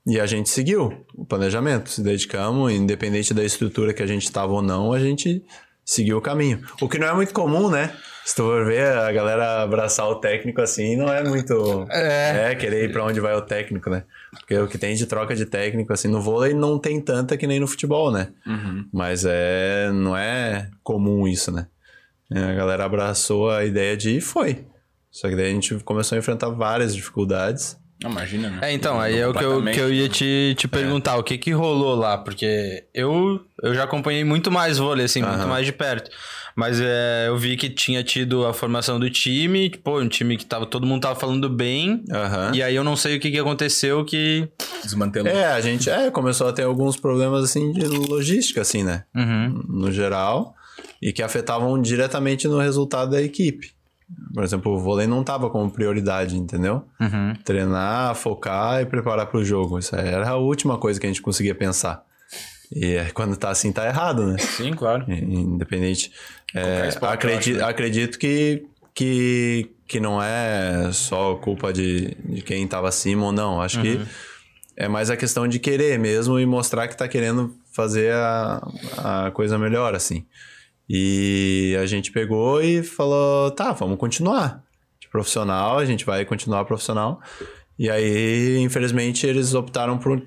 E 0.07 0.21
a 0.21 0.27
gente 0.27 0.49
seguiu 0.49 1.05
o 1.15 1.27
planejamento, 1.27 1.91
se 1.91 2.01
dedicamos, 2.01 2.73
independente 2.73 3.35
da 3.35 3.45
estrutura 3.45 3.93
que 3.93 4.03
a 4.03 4.07
gente 4.07 4.23
estava 4.23 4.53
ou 4.53 4.63
não, 4.63 4.93
a 4.93 5.01
gente 5.01 5.45
seguiu 5.85 6.17
o 6.19 6.21
caminho. 6.21 6.65
O 6.81 6.89
que 6.89 6.99
não 6.99 7.09
é 7.09 7.13
muito 7.13 7.35
comum, 7.35 7.69
né? 7.69 7.93
Se 8.27 8.35
tu 8.35 8.43
for 8.43 8.65
ver 8.67 8.85
a 8.85 9.13
galera 9.13 9.63
abraçar 9.63 10.09
o 10.09 10.17
técnico 10.17 10.61
assim, 10.61 10.97
não 10.97 11.09
é 11.15 11.23
muito. 11.23 11.87
É. 11.89 12.57
querer 12.57 12.87
ir 12.87 12.93
pra 12.93 13.05
onde 13.05 13.21
vai 13.21 13.33
o 13.37 13.41
técnico, 13.41 13.89
né? 13.89 14.03
Porque 14.33 14.59
o 14.59 14.67
que 14.67 14.77
tem 14.77 14.97
de 14.97 15.07
troca 15.07 15.33
de 15.37 15.47
técnico 15.47 15.93
assim 15.93 16.09
no 16.09 16.21
vôlei 16.21 16.53
não 16.53 16.77
tem 16.77 17.01
tanta 17.01 17.37
que 17.37 17.47
nem 17.47 17.61
no 17.61 17.69
futebol, 17.69 18.11
né? 18.11 18.33
Mas 18.93 19.25
é. 19.25 19.93
Não 19.93 20.17
é 20.17 20.69
comum 20.83 21.29
isso, 21.29 21.53
né? 21.53 21.69
É, 22.35 22.41
A 22.41 22.55
galera 22.55 22.85
abraçou 22.85 23.49
a 23.49 23.65
ideia 23.65 23.97
de 23.97 24.11
ir 24.11 24.17
e 24.17 24.21
foi. 24.21 24.67
Só 25.09 25.29
que 25.29 25.37
daí 25.37 25.47
a 25.47 25.55
gente 25.55 25.77
começou 25.85 26.17
a 26.17 26.19
enfrentar 26.19 26.49
várias 26.49 26.97
dificuldades. 26.97 27.79
Não, 28.03 28.11
imagina, 28.11 28.51
né? 28.51 28.59
É, 28.63 28.73
então, 28.73 29.01
aí 29.01 29.19
é 29.19 29.27
o 29.27 29.33
que 29.33 29.43
eu, 29.43 29.65
que 29.65 29.81
eu 29.81 29.93
ia 29.93 30.09
te, 30.09 30.55
te 30.57 30.69
perguntar, 30.69 31.17
o 31.17 31.23
que 31.23 31.39
que 31.39 31.51
rolou 31.51 31.95
lá? 31.95 32.19
Porque 32.19 32.85
eu, 32.93 33.41
eu 33.63 33.75
já 33.75 33.85
acompanhei 33.85 34.23
muito 34.23 34.51
mais 34.51 34.79
vôlei, 34.79 35.07
assim, 35.07 35.23
muito 35.23 35.35
Aham. 35.35 35.47
mais 35.47 35.65
de 35.65 35.73
perto. 35.73 36.11
Mas 36.55 36.81
é, 36.81 37.29
eu 37.29 37.37
vi 37.37 37.57
que 37.57 37.69
tinha 37.69 38.03
tido 38.03 38.47
a 38.47 38.53
formação 38.53 38.99
do 38.99 39.11
time, 39.11 39.71
pô, 39.71 40.01
um 40.01 40.09
time 40.09 40.37
que 40.37 40.45
tava, 40.45 40.65
todo 40.65 40.87
mundo 40.87 41.03
tava 41.03 41.19
falando 41.19 41.49
bem. 41.51 42.03
Aham. 42.11 42.53
E 42.55 42.63
aí 42.63 42.75
eu 42.75 42.85
não 42.85 42.97
sei 42.97 43.17
o 43.17 43.21
que 43.21 43.31
que 43.31 43.39
aconteceu 43.39 44.05
que... 44.05 44.49
Desmantelou. 44.83 45.31
É, 45.31 45.53
a 45.53 45.61
gente 45.61 45.91
é, 45.91 46.11
começou 46.11 46.49
a 46.49 46.53
ter 46.53 46.63
alguns 46.63 46.97
problemas 46.97 47.45
assim 47.45 47.73
de 47.73 47.87
logística, 47.87 48.63
assim, 48.63 48.83
né? 48.83 49.05
Uhum. 49.15 49.63
No 49.69 49.93
geral, 49.93 50.55
e 51.01 51.13
que 51.13 51.23
afetavam 51.23 51.81
diretamente 51.81 52.49
no 52.49 52.59
resultado 52.59 53.11
da 53.11 53.23
equipe. 53.23 53.76
Por 54.33 54.45
exemplo, 54.45 54.73
o 54.73 54.79
vôlei 54.79 55.07
não 55.07 55.25
tava 55.25 55.51
como 55.51 55.71
prioridade, 55.71 56.37
entendeu? 56.37 56.85
Uhum. 57.01 57.35
Treinar, 57.45 58.15
focar 58.15 58.81
e 58.83 58.87
preparar 58.87 59.27
para 59.27 59.39
o 59.41 59.45
jogo. 59.45 59.79
Isso 59.79 59.97
era 59.97 60.29
a 60.29 60.37
última 60.37 60.79
coisa 60.79 61.01
que 61.01 61.07
a 61.07 61.09
gente 61.09 61.23
conseguia 61.23 61.55
pensar. 61.55 62.05
E 62.73 62.95
é, 62.97 63.11
quando 63.11 63.37
tá 63.37 63.51
assim, 63.51 63.73
tá 63.73 63.87
errado, 63.87 64.27
né? 64.27 64.39
Sim, 64.39 64.73
claro. 64.73 65.05
Independente. 65.11 66.13
É, 66.55 66.89
esporte, 66.89 67.15
acredito, 67.15 67.57
acho, 67.57 67.65
né? 67.65 67.71
acredito 67.71 68.19
que, 68.19 68.65
que, 68.95 69.71
que 69.87 70.01
não 70.01 70.23
é 70.23 70.91
só 70.93 71.35
culpa 71.37 71.73
de, 71.73 72.15
de 72.25 72.43
quem 72.43 72.65
estava 72.65 72.89
acima 72.89 73.27
ou 73.27 73.33
não. 73.33 73.61
Acho 73.61 73.79
Uhum. 73.79 73.83
que 73.83 74.01
é 74.77 74.89
mais 74.89 75.11
a 75.11 75.17
questão 75.17 75.47
de 75.49 75.59
querer 75.59 75.99
mesmo 75.99 76.39
e 76.39 76.47
mostrar 76.47 76.87
que 76.89 76.97
tá 76.97 77.09
querendo 77.09 77.55
fazer 77.73 78.13
a, 78.13 78.69
a 79.27 79.31
coisa 79.33 79.59
melhor, 79.59 79.95
assim. 79.95 80.25
E 80.89 81.77
a 81.81 81.87
gente 81.87 82.13
pegou 82.13 82.63
e 82.63 82.83
falou: 82.83 83.51
tá, 83.51 83.73
vamos 83.73 83.99
continuar. 83.99 84.63
De 85.01 85.09
profissional, 85.09 85.79
a 85.79 85.85
gente 85.85 86.05
vai 86.05 86.25
continuar 86.25 86.65
profissional. 86.65 87.21
E 87.79 87.91
aí, 87.91 88.59
infelizmente, 88.59 89.27
eles 89.27 89.53
optaram 89.55 89.99
por 89.99 90.23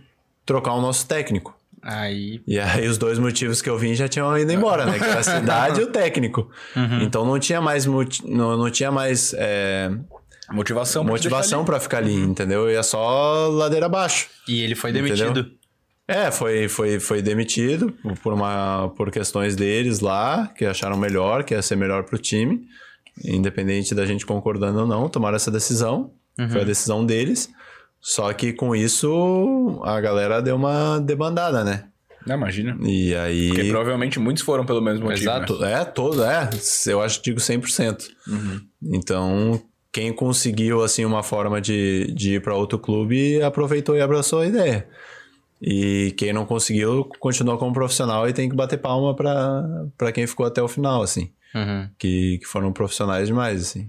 trocar 0.45 0.73
o 0.73 0.81
nosso 0.81 1.07
técnico. 1.07 1.55
Aí... 1.81 2.41
E 2.45 2.59
aí 2.59 2.87
os 2.87 2.97
dois 2.97 3.17
motivos 3.17 3.61
que 3.61 3.69
eu 3.69 3.77
vim 3.77 3.93
já 3.95 4.07
tinham 4.07 4.37
ido 4.37 4.51
embora, 4.51 4.85
né? 4.85 4.99
Que 4.99 5.05
era 5.05 5.19
a 5.19 5.23
cidade 5.23 5.79
e 5.79 5.83
o 5.83 5.87
técnico. 5.91 6.49
Então 7.01 7.25
não 7.25 7.39
tinha 7.39 7.61
mais, 7.61 7.85
moti- 7.85 8.27
não, 8.29 8.57
não 8.57 8.69
tinha 8.69 8.91
mais 8.91 9.33
é, 9.37 9.89
Motivação 10.51 11.03
motivação 11.03 11.63
pra 11.63 11.79
ficar 11.79 11.99
ali, 11.99 12.13
entendeu? 12.15 12.69
E 12.69 12.75
é 12.75 12.83
só 12.83 13.47
ladeira 13.47 13.85
abaixo. 13.85 14.27
E 14.47 14.61
ele 14.61 14.75
foi 14.75 14.89
Entendeu? 14.89 15.58
É, 16.09 16.31
foi, 16.31 16.67
foi, 16.67 16.99
foi 16.99 17.21
demitido 17.21 17.93
por, 18.23 18.33
uma, 18.33 18.91
por 18.97 19.11
questões 19.11 19.55
deles 19.55 19.99
lá, 19.99 20.47
que 20.57 20.65
acharam 20.65 20.97
melhor, 20.97 21.43
que 21.43 21.53
ia 21.53 21.61
ser 21.61 21.75
melhor 21.75 22.03
pro 22.03 22.17
time. 22.17 22.63
Independente 23.23 23.93
da 23.93 24.07
gente 24.07 24.25
concordando 24.25 24.79
ou 24.79 24.87
não, 24.87 25.07
tomaram 25.07 25.35
essa 25.35 25.51
decisão. 25.51 26.11
Foi 26.51 26.61
a 26.61 26.63
decisão 26.63 27.05
deles. 27.05 27.51
Só 28.01 28.33
que 28.33 28.53
com 28.53 28.75
isso, 28.75 29.79
a 29.83 30.01
galera 30.01 30.41
deu 30.41 30.55
uma 30.55 30.99
debandada, 30.99 31.63
né? 31.63 31.83
Não, 32.25 32.35
imagina. 32.35 32.75
E 32.81 33.13
aí... 33.13 33.49
Porque 33.49 33.69
provavelmente 33.69 34.19
muitos 34.19 34.41
foram 34.41 34.65
pelo 34.65 34.81
mesmo 34.81 35.05
motivo. 35.05 35.29
Exato. 35.29 35.59
né? 35.59 35.81
É, 35.81 35.85
todo, 35.85 36.23
é. 36.23 36.49
Eu 36.87 37.01
acho 37.01 37.19
que 37.21 37.25
digo 37.25 37.39
100%. 37.39 38.07
Então, 38.81 39.61
quem 39.91 40.11
conseguiu, 40.11 40.81
assim, 40.81 41.05
uma 41.05 41.21
forma 41.21 41.61
de, 41.61 42.11
de 42.15 42.35
ir 42.35 42.41
para 42.41 42.55
outro 42.55 42.79
clube, 42.79 43.41
aproveitou 43.43 43.95
e 43.95 44.01
abraçou 44.01 44.39
a 44.39 44.47
ideia. 44.47 44.87
E 45.61 46.13
quem 46.17 46.31
não 46.31 46.45
conseguiu, 46.45 47.09
continuou 47.19 47.57
como 47.57 47.73
profissional 47.73 48.27
e 48.29 48.33
tem 48.33 48.49
que 48.49 48.55
bater 48.55 48.77
palma 48.77 49.13
para 49.13 50.11
quem 50.13 50.25
ficou 50.25 50.45
até 50.45 50.61
o 50.61 50.67
final, 50.67 51.01
assim. 51.01 51.31
Uhum. 51.53 51.89
Que, 51.97 52.37
que 52.37 52.45
foram 52.45 52.71
profissionais 52.71 53.27
demais, 53.27 53.61
assim. 53.61 53.87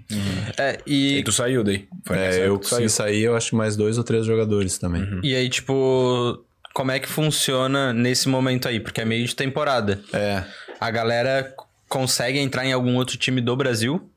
É, 0.59 0.79
E 0.87 1.19
e, 1.19 1.23
tu 1.23 1.31
saiu 1.31 1.63
daí. 1.63 1.87
Foi 2.05 2.17
É, 2.17 2.47
eu 2.47 2.59
consegui 2.59 2.89
sair, 2.89 3.23
eu 3.23 3.37
acho 3.37 3.51
que 3.51 3.57
mais 3.57 3.77
dois 3.77 3.99
ou 3.99 4.05
três 4.05 4.25
jogadores 4.27 4.79
também. 4.79 5.07
e 5.23 5.35
aí, 5.35 5.49
tipo, 5.49 6.43
como 6.73 6.91
é 6.91 6.99
que 6.99 7.09
funciona 7.09 7.93
nesse 7.93 8.29
momento 8.29 8.67
aí? 8.67 8.81
Porque 8.81 9.01
é 9.01 9.05
meio 9.05 9.27
de 9.27 9.37
temporada. 9.37 10.01
É. 10.13 10.43
A 10.81 10.91
galera 10.91 11.55
consegue 11.89 12.39
entrar 12.39 12.65
em 12.65 12.73
algum 12.73 12.97
outro 12.97 13.17
time 13.17 13.41
do 13.41 13.55
Brasil? 13.55 14.11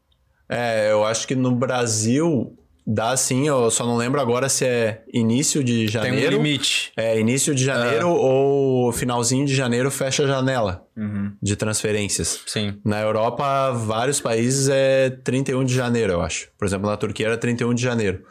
É, 0.48 0.92
eu 0.92 1.04
acho 1.04 1.28
que 1.28 1.36
no 1.36 1.52
Brasil 1.52 2.58
dá 2.86 3.16
sim, 3.18 3.48
eu 3.48 3.70
só 3.72 3.86
não 3.86 3.96
lembro 3.98 4.20
agora 4.20 4.50
se 4.50 4.66
é 4.66 5.04
início 5.14 5.64
de 5.64 5.80
Tem 5.80 5.88
janeiro. 5.88 6.36
um 6.40 6.44
limite. 6.44 6.92
É, 6.98 7.20
início 7.20 7.54
de 7.56 7.64
janeiro 7.64 8.10
ou 8.10 8.92
finalzinho 8.92 9.46
de 9.46 9.56
janeiro 9.56 9.90
fecha 9.92 10.24
a 10.24 10.28
janela 10.28 10.86
de 11.42 11.56
transferências. 11.56 12.42
Sim. 12.46 12.80
Na 12.86 13.02
Europa, 13.02 13.72
vários 13.72 14.20
países 14.20 14.70
é 14.70 15.10
31 15.10 15.64
de 15.64 15.74
janeiro, 15.74 16.14
eu 16.14 16.22
acho. 16.22 16.50
Por 16.58 16.66
exemplo, 16.66 16.90
na 16.90 16.98
Turquia 16.98 17.28
era 17.28 17.38
31 17.38 17.74
de 17.74 17.82
janeiro. 17.82 18.24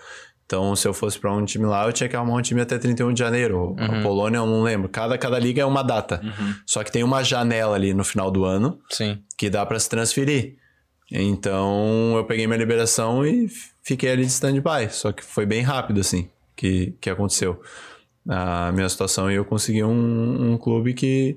Então, 0.45 0.77
se 0.77 0.87
eu 0.87 0.93
fosse 0.93 1.19
pra 1.19 1.33
um 1.33 1.45
time 1.47 1.65
lá, 1.65 1.87
eu 1.87 1.93
tinha 1.95 2.09
que 2.09 2.15
arrumar 2.15 2.35
um 2.35 2.43
time 2.43 2.61
até 2.61 2.77
31 2.77 3.15
de 3.15 3.19
janeiro. 3.21 3.75
A 3.79 4.03
Polônia, 4.03 4.37
eu 4.37 4.45
não 4.47 4.63
lembro. 4.63 4.87
Cada, 4.87 5.17
cada 5.17 5.39
liga 5.39 5.63
é 5.63 5.65
uma 5.65 5.83
data. 5.83 6.21
Só 6.67 6.85
que 6.85 6.93
tem 6.93 7.03
uma 7.03 7.23
janela 7.25 7.75
ali 7.75 7.95
no 7.95 8.05
final 8.05 8.31
do 8.31 8.45
ano 8.45 8.79
Sim. 8.91 9.19
que 9.39 9.49
dá 9.49 9.65
pra 9.65 9.79
se 9.79 9.89
transferir. 9.89 10.57
Então, 11.11 12.15
eu 12.17 12.25
peguei 12.25 12.47
minha 12.47 12.59
liberação 12.59 13.25
e 13.27 13.49
fiquei 13.83 14.11
ali 14.11 14.23
de 14.25 14.31
stand-by. 14.31 14.89
Só 14.91 15.13
que 15.13 15.23
foi 15.25 15.45
bem 15.47 15.63
rápido, 15.63 16.01
assim, 16.01 16.29
que, 16.57 16.95
que 17.01 17.11
aconteceu. 17.11 17.61
A 18.29 18.71
minha 18.73 18.89
situação 18.89 19.31
e 19.31 19.35
eu 19.35 19.45
consegui 19.45 19.83
um, 19.83 20.53
um 20.53 20.57
clube 20.57 20.95
que, 20.95 21.37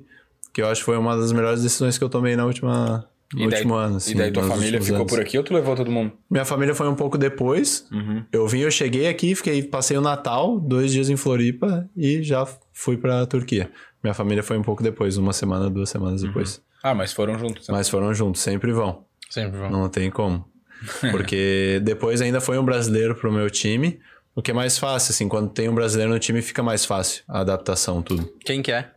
que 0.53 0.61
eu 0.61 0.67
acho 0.67 0.81
que 0.81 0.85
foi 0.85 0.97
uma 0.97 1.17
das 1.17 1.31
melhores 1.31 1.63
decisões 1.63 1.97
que 1.97 2.03
eu 2.03 2.09
tomei 2.09 2.35
na 2.35 2.45
última, 2.45 3.09
no 3.33 3.39
E 3.41 3.49
daí, 3.49 3.57
último 3.59 3.73
ano. 3.73 3.95
Assim, 3.97 4.11
e 4.11 4.15
daí 4.15 4.31
tua 4.31 4.43
família 4.43 4.79
ficou 4.79 4.97
anos. 4.99 5.11
por 5.11 5.19
aqui 5.19 5.35
ou 5.37 5.43
tu 5.43 5.53
levou 5.53 5.75
todo 5.75 5.89
mundo? 5.91 6.11
Minha 6.29 6.45
família 6.45 6.75
foi 6.75 6.87
um 6.87 6.93
pouco 6.95 7.17
depois. 7.17 7.87
Eu 8.31 8.47
vim, 8.47 8.59
eu 8.59 8.69
cheguei 8.69 9.07
aqui, 9.07 9.33
fiquei, 9.33 9.63
passei 9.63 9.97
o 9.97 10.01
Natal, 10.01 10.59
dois 10.59 10.91
dias 10.91 11.09
em 11.09 11.15
Floripa 11.17 11.89
e 11.97 12.21
já 12.21 12.47
fui 12.71 12.97
pra 12.97 13.25
Turquia. 13.25 13.71
Minha 14.03 14.13
família 14.13 14.43
foi 14.43 14.55
um 14.55 14.61
pouco 14.61 14.83
depois, 14.83 15.17
uma 15.17 15.33
semana, 15.33 15.67
duas 15.71 15.89
semanas 15.89 16.21
depois. 16.21 16.61
Ah, 16.83 16.93
mas 16.93 17.11
foram 17.11 17.39
juntos. 17.39 17.67
né? 17.67 17.73
Mas 17.73 17.89
foram 17.89 18.13
juntos, 18.13 18.41
sempre 18.41 18.71
vão. 18.71 19.03
Sempre 19.27 19.57
vão. 19.57 19.71
Não 19.71 19.89
tem 19.89 20.11
como. 20.11 20.45
Porque 21.11 21.79
depois 21.83 22.21
ainda 22.21 22.39
foi 22.41 22.57
um 22.57 22.63
brasileiro 22.65 23.15
pro 23.15 23.31
meu 23.31 23.49
time, 23.49 23.99
o 24.35 24.41
que 24.41 24.51
é 24.51 24.53
mais 24.53 24.77
fácil, 24.77 25.11
assim, 25.11 25.27
quando 25.29 25.49
tem 25.49 25.69
um 25.69 25.75
brasileiro 25.75 26.11
no 26.11 26.19
time 26.19 26.41
fica 26.41 26.61
mais 26.61 26.85
fácil 26.85 27.23
a 27.27 27.39
adaptação, 27.39 28.01
tudo. 28.01 28.29
Quem 28.43 28.61
que 28.61 28.71
é? 28.71 28.89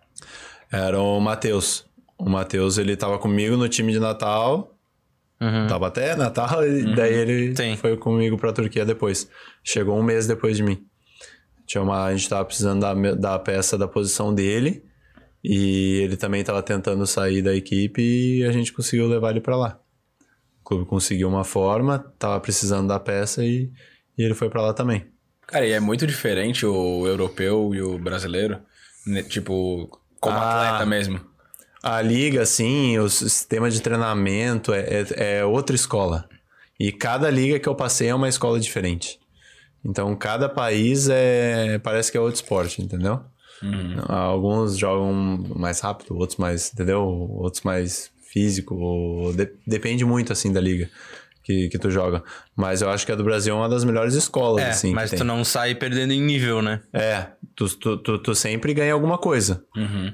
Era 0.71 1.01
o 1.01 1.21
Matheus. 1.21 1.87
O 2.19 2.29
Matheus, 2.29 2.77
ele 2.79 2.97
tava 2.97 3.19
comigo 3.19 3.57
no 3.57 3.69
time 3.69 3.93
de 3.93 4.01
Natal, 4.01 4.75
Uhum. 5.41 5.69
tava 5.69 5.87
até 5.87 6.17
Natal, 6.17 6.67
e 6.67 6.97
daí 6.97 7.15
ele 7.15 7.55
Sim. 7.57 7.77
foi 7.77 7.97
comigo 7.97 8.37
pra 8.37 8.53
Turquia 8.53 8.85
depois. 8.85 9.31
Chegou 9.63 9.97
um 9.97 10.03
mês 10.03 10.27
depois 10.27 10.57
de 10.57 10.65
mim. 10.65 10.85
Tinha 11.65 11.81
uma, 11.81 12.07
a 12.07 12.13
gente 12.17 12.29
tava 12.29 12.45
precisando 12.45 12.81
da, 12.81 12.93
da 13.15 13.39
peça 13.39 13.79
da 13.79 13.87
posição 13.87 14.35
dele, 14.35 14.83
e 15.45 16.01
ele 16.03 16.17
também 16.17 16.43
tava 16.43 16.61
tentando 16.61 17.07
sair 17.07 17.41
da 17.41 17.55
equipe, 17.55 18.03
e 18.03 18.45
a 18.45 18.51
gente 18.51 18.73
conseguiu 18.73 19.07
levar 19.07 19.31
ele 19.31 19.41
pra 19.41 19.57
lá. 19.57 19.79
O 20.69 20.77
clube 20.77 20.85
conseguiu 20.85 21.29
uma 21.31 21.45
forma, 21.45 21.99
tava 22.19 22.39
precisando 22.41 22.89
da 22.89 23.01
peça, 23.01 23.43
e, 23.43 23.71
e 24.19 24.23
ele 24.23 24.35
foi 24.35 24.51
pra 24.51 24.61
lá 24.61 24.75
também. 24.75 25.07
Cara, 25.47 25.67
e 25.67 25.73
é 25.73 25.81
muito 25.81 26.07
diferente 26.07 26.67
o 26.67 27.07
europeu 27.07 27.75
e 27.75 27.81
o 27.81 27.99
brasileiro, 27.99 28.59
né? 29.07 29.23
tipo, 29.23 29.89
como 30.21 30.37
Ah. 30.37 30.69
atleta 30.69 30.85
mesmo. 30.85 31.21
A 31.83 32.03
liga, 32.03 32.43
assim, 32.43 32.99
o 32.99 33.09
sistema 33.09 33.71
de 33.71 33.81
treinamento 33.81 34.75
é, 34.75 34.81
é, 35.17 35.39
é 35.39 35.45
outra 35.47 35.75
escola. 35.75 36.29
E 36.79 36.93
cada 36.93 37.31
liga 37.31 37.59
que 37.59 37.67
eu 37.69 37.75
passei 37.75 38.09
é 38.09 38.15
uma 38.15 38.29
escola 38.29 38.61
diferente. 38.61 39.19
Então, 39.83 40.15
cada 40.15 40.51
país 40.51 41.09
é 41.09 41.79
parece 41.79 42.13
que 42.13 42.19
é 42.19 42.21
outro 42.21 42.43
esporte, 42.43 42.83
entendeu? 42.83 43.23
Alguns 44.07 44.77
jogam 44.77 45.15
mais 45.57 45.81
rápido, 45.81 46.15
outros 46.15 46.37
mais, 46.39 46.71
entendeu? 46.75 47.03
Outros 47.05 47.63
mais 47.63 48.11
físico. 48.33 48.75
ou 48.75 49.33
de- 49.33 49.51
depende 49.67 50.05
muito, 50.05 50.33
assim, 50.33 50.53
da 50.53 50.61
liga 50.61 50.89
que, 51.43 51.69
que 51.71 51.79
tu 51.79 51.91
joga. 51.91 52.23
Mas 52.55 52.83
eu 52.83 52.91
acho 52.91 53.07
que 53.07 53.13
a 53.13 53.15
do 53.17 53.25
Brasil 53.25 53.55
é 53.55 53.57
uma 53.57 53.69
das 53.69 53.83
melhores 53.85 54.15
escolas, 54.15 54.63
É, 54.65 54.69
assim. 54.71 54.93
mas 54.93 55.11
tem. 55.11 55.19
tu 55.19 55.25
não 55.25 55.43
sai 55.45 55.75
perdendo 55.75 56.13
em 56.13 56.21
nível, 56.21 56.61
né? 56.61 56.81
É, 56.93 57.27
tu, 57.57 57.67
tu, 57.77 57.97
tu, 57.97 58.19
tu 58.19 58.35
sempre 58.35 58.75
ganha 58.75 58.93
alguma 58.93 59.17
coisa. 59.17 59.65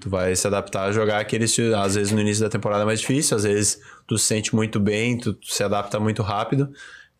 Tu 0.01 0.09
vai 0.09 0.37
se 0.37 0.47
adaptar 0.47 0.85
a 0.85 0.93
jogar 0.93 1.19
aquele 1.19 1.45
estilo. 1.47 1.75
Às 1.77 1.97
vezes 1.97 2.13
no 2.13 2.21
início 2.21 2.43
da 2.45 2.49
temporada 2.49 2.83
é 2.83 2.87
mais 2.87 3.01
difícil, 3.01 3.37
às 3.37 3.43
vezes 3.43 3.81
tu 4.07 4.17
se 4.17 4.27
sente 4.27 4.55
muito 4.55 4.79
bem, 4.79 5.19
tu, 5.19 5.33
tu 5.35 5.53
se 5.53 5.63
adapta 5.65 5.99
muito 5.99 6.23
rápido. 6.23 6.71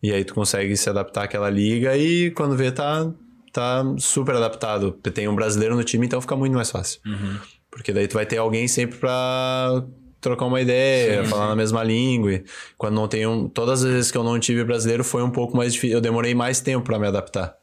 E 0.01 0.13
aí 0.13 0.23
tu 0.23 0.33
consegue 0.33 0.77
se 0.77 0.89
adaptar 0.89 1.23
àquela 1.23 1.49
liga 1.49 1.97
e 1.97 2.29
quando 2.31 2.55
vê 2.55 2.71
tá, 2.71 3.11
tá 3.51 3.83
super 3.97 4.35
adaptado. 4.35 4.91
Tem 5.13 5.27
um 5.27 5.35
brasileiro 5.35 5.75
no 5.75 5.83
time, 5.83 6.05
então 6.05 6.21
fica 6.21 6.35
muito 6.37 6.53
mais 6.53 6.69
fácil. 6.71 7.01
Porque 7.71 7.91
daí 7.91 8.07
tu 8.07 8.13
vai 8.13 8.25
ter 8.25 8.37
alguém 8.37 8.65
sempre 8.67 8.97
pra 8.97 9.83
trocar 10.25 10.45
uma 10.45 10.59
ideia, 10.59 11.23
falar 11.25 11.47
na 11.47 11.55
mesma 11.55 11.83
língua. 11.83 12.33
E 12.33 12.43
quando 12.77 12.95
não 12.95 13.07
tem 13.07 13.25
um... 13.25 13.47
Todas 13.47 13.83
as 13.83 13.91
vezes 13.91 14.11
que 14.11 14.17
eu 14.17 14.23
não 14.23 14.39
tive 14.39 14.63
brasileiro 14.63 15.03
foi 15.03 15.23
um 15.23 15.29
pouco 15.29 15.55
mais 15.55 15.73
difícil. 15.73 15.97
Eu 15.97 16.01
demorei 16.01 16.33
mais 16.33 16.59
tempo 16.59 16.83
pra 16.83 16.99
me 16.99 17.07
adaptar. 17.07 17.55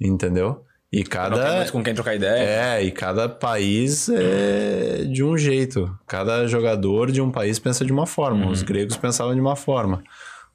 Entendeu? 0.00 0.64
E 0.92 0.98
Não 0.98 1.04
tem 1.04 1.10
cada... 1.10 1.56
muito 1.56 1.72
com 1.72 1.84
quem 1.84 1.94
trocar 1.94 2.16
ideia. 2.16 2.78
É, 2.78 2.82
e 2.82 2.90
cada 2.90 3.28
país 3.28 4.08
é 4.08 5.04
de 5.04 5.22
um 5.22 5.38
jeito. 5.38 5.96
Cada 6.06 6.48
jogador 6.48 7.12
de 7.12 7.20
um 7.20 7.30
país 7.30 7.60
pensa 7.60 7.84
de 7.84 7.92
uma 7.92 8.06
forma. 8.06 8.50
Os 8.50 8.62
gregos 8.62 8.96
pensavam 8.96 9.34
de 9.34 9.40
uma 9.40 9.54
forma. 9.54 10.02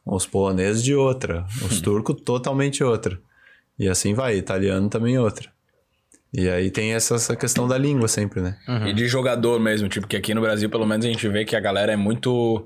Os 0.05 0.25
poloneses 0.25 0.83
de 0.83 0.93
outra. 0.93 1.45
Os 1.65 1.79
turcos 1.79 2.21
totalmente 2.21 2.83
outra. 2.83 3.17
E 3.79 3.87
assim 3.87 4.13
vai. 4.13 4.35
Italiano 4.35 4.89
também 4.89 5.17
outra. 5.17 5.54
E 6.33 6.49
aí 6.49 6.69
tem 6.69 6.93
essa, 6.93 7.15
essa 7.15 7.35
questão 7.35 7.67
da 7.67 7.77
língua 7.77 8.07
sempre, 8.07 8.41
né? 8.41 8.57
E 8.85 8.93
de 8.93 9.07
jogador 9.07 9.59
mesmo, 9.59 9.87
tipo, 9.87 10.05
que 10.07 10.17
aqui 10.17 10.33
no 10.33 10.41
Brasil, 10.41 10.69
pelo 10.69 10.85
menos, 10.85 11.05
a 11.05 11.09
gente 11.09 11.27
vê 11.29 11.45
que 11.45 11.55
a 11.55 11.59
galera 11.59 11.93
é 11.93 11.95
muito. 11.95 12.65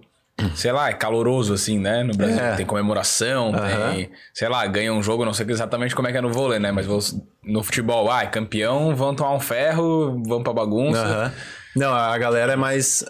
Sei 0.56 0.72
lá, 0.72 0.90
é 0.90 0.94
caloroso, 0.94 1.54
assim, 1.54 1.78
né? 1.78 2.02
No 2.02 2.16
Brasil 2.16 2.40
É. 2.42 2.56
tem 2.56 2.66
comemoração, 2.66 3.54
Aham. 3.54 3.92
tem. 3.94 4.10
Sei 4.34 4.48
lá, 4.48 4.66
ganha 4.66 4.94
um 4.94 5.04
jogo, 5.04 5.26
não 5.26 5.34
sei 5.34 5.46
exatamente 5.50 5.94
como 5.94 6.08
é 6.08 6.12
que 6.14 6.18
é 6.18 6.22
no 6.22 6.32
vôlei, 6.32 6.60
né? 6.60 6.72
Mas 6.72 6.86
vou- 6.86 7.00
no 7.44 7.62
futebol, 7.62 8.10
ah, 8.10 8.24
é 8.24 8.28
campeão, 8.28 8.96
vão 8.96 9.14
tomar 9.14 9.34
um 9.36 9.40
ferro, 9.40 10.24
vão 10.26 10.42
pra 10.42 10.54
bagunça. 10.54 11.02
Aham. 11.06 11.34
Não, 11.76 11.94
a 11.94 12.18
galera 12.18 12.54
é 12.54 12.56
mais. 12.56 13.04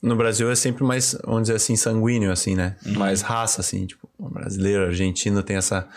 No 0.00 0.14
Brasil 0.14 0.48
é 0.50 0.54
sempre 0.54 0.84
mais, 0.84 1.18
vamos 1.24 1.42
dizer 1.42 1.56
assim, 1.56 1.74
sanguíneo, 1.74 2.30
assim, 2.30 2.54
né? 2.54 2.76
Mais 2.86 3.20
raça, 3.20 3.60
assim. 3.60 3.84
Tipo, 3.86 4.08
o 4.16 4.28
brasileiro, 4.30 4.84
argentino 4.86 5.42
tem 5.42 5.56
essa. 5.56 5.88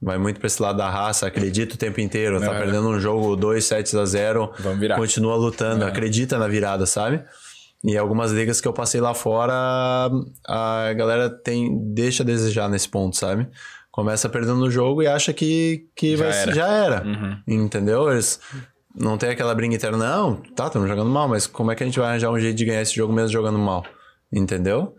Vai 0.00 0.18
muito 0.18 0.38
pra 0.38 0.46
esse 0.46 0.60
lado 0.60 0.76
da 0.76 0.90
raça, 0.90 1.26
acredita 1.26 1.74
o 1.74 1.78
tempo 1.78 2.00
inteiro. 2.00 2.38
Tá 2.38 2.54
É. 2.54 2.58
perdendo 2.58 2.88
um 2.88 3.00
jogo 3.00 3.34
2, 3.34 3.64
7 3.64 3.96
a 3.96 4.04
0 4.04 4.52
Vamos 4.58 4.78
virar. 4.78 4.96
Continua 4.96 5.36
lutando, 5.36 5.84
acredita 5.84 6.38
na 6.38 6.46
virada, 6.46 6.84
sabe? 6.86 7.22
E 7.84 7.96
algumas 7.96 8.30
ligas 8.32 8.60
que 8.60 8.68
eu 8.68 8.72
passei 8.72 9.00
lá 9.00 9.14
fora, 9.14 9.52
a 10.46 10.92
galera 10.94 11.30
tem, 11.30 11.78
deixa 11.94 12.22
a 12.22 12.26
desejar 12.26 12.68
nesse 12.68 12.88
ponto, 12.88 13.16
sabe? 13.16 13.48
Começa 13.90 14.28
perdendo 14.28 14.60
o 14.62 14.70
jogo 14.70 15.02
e 15.02 15.06
acha 15.06 15.32
que, 15.32 15.86
que 15.94 16.16
Já 16.16 16.24
vai, 16.24 16.38
era. 16.42 16.52
já 16.54 16.68
era. 16.68 17.04
Entendeu? 17.46 18.10
Eles 18.10 18.38
não 18.94 19.16
tem 19.16 19.30
aquela 19.30 19.54
briga 19.54 19.74
interna, 19.74 19.96
não, 19.98 20.36
tá, 20.54 20.66
estamos 20.66 20.88
jogando 20.88 21.08
mal, 21.10 21.28
mas 21.28 21.46
como 21.46 21.70
é 21.70 21.74
que 21.74 21.82
a 21.82 21.86
gente 21.86 21.98
vai 21.98 22.08
arranjar 22.08 22.30
um 22.30 22.38
jeito 22.38 22.56
de 22.56 22.64
ganhar 22.64 22.82
esse 22.82 22.94
jogo 22.94 23.12
mesmo 23.12 23.30
jogando 23.30 23.58
mal? 23.58 23.84
Entendeu? 24.32 24.94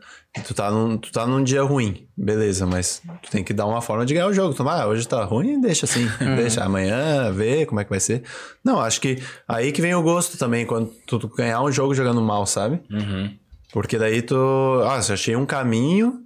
Tu 0.46 0.54
tá, 0.54 0.70
num, 0.72 0.98
tu 0.98 1.12
tá 1.12 1.26
num 1.26 1.44
dia 1.44 1.64
ruim, 1.64 2.08
beleza, 2.16 2.66
mas 2.66 3.02
tu 3.22 3.32
tem 3.32 3.44
que 3.44 3.54
dar 3.54 3.66
uma 3.66 3.82
forma 3.82 4.06
de 4.06 4.14
ganhar 4.14 4.28
o 4.28 4.34
jogo. 4.34 4.54
Tu, 4.54 4.68
ah, 4.68 4.88
hoje 4.88 5.08
tá 5.08 5.24
ruim, 5.24 5.60
deixa 5.62 5.86
assim, 5.86 6.08
deixa 6.36 6.64
amanhã, 6.64 7.32
vê 7.32 7.66
como 7.66 7.80
é 7.80 7.84
que 7.84 7.90
vai 7.90 8.00
ser. 8.00 8.24
Não, 8.64 8.80
acho 8.80 9.02
que 9.02 9.22
aí 9.48 9.72
que 9.72 9.82
vem 9.82 9.94
o 9.96 10.02
gosto 10.02 10.38
também, 10.38 10.66
quando 10.66 10.92
tu, 11.06 11.18
tu 11.20 11.28
ganhar 11.30 11.62
um 11.62 11.72
jogo 11.72 11.94
jogando 11.94 12.22
mal, 12.22 12.46
sabe? 12.46 12.82
Porque 13.74 13.98
daí 13.98 14.22
tu, 14.22 14.36
ah, 14.86 15.00
eu 15.08 15.14
achei 15.14 15.36
um 15.36 15.46
caminho 15.46 16.22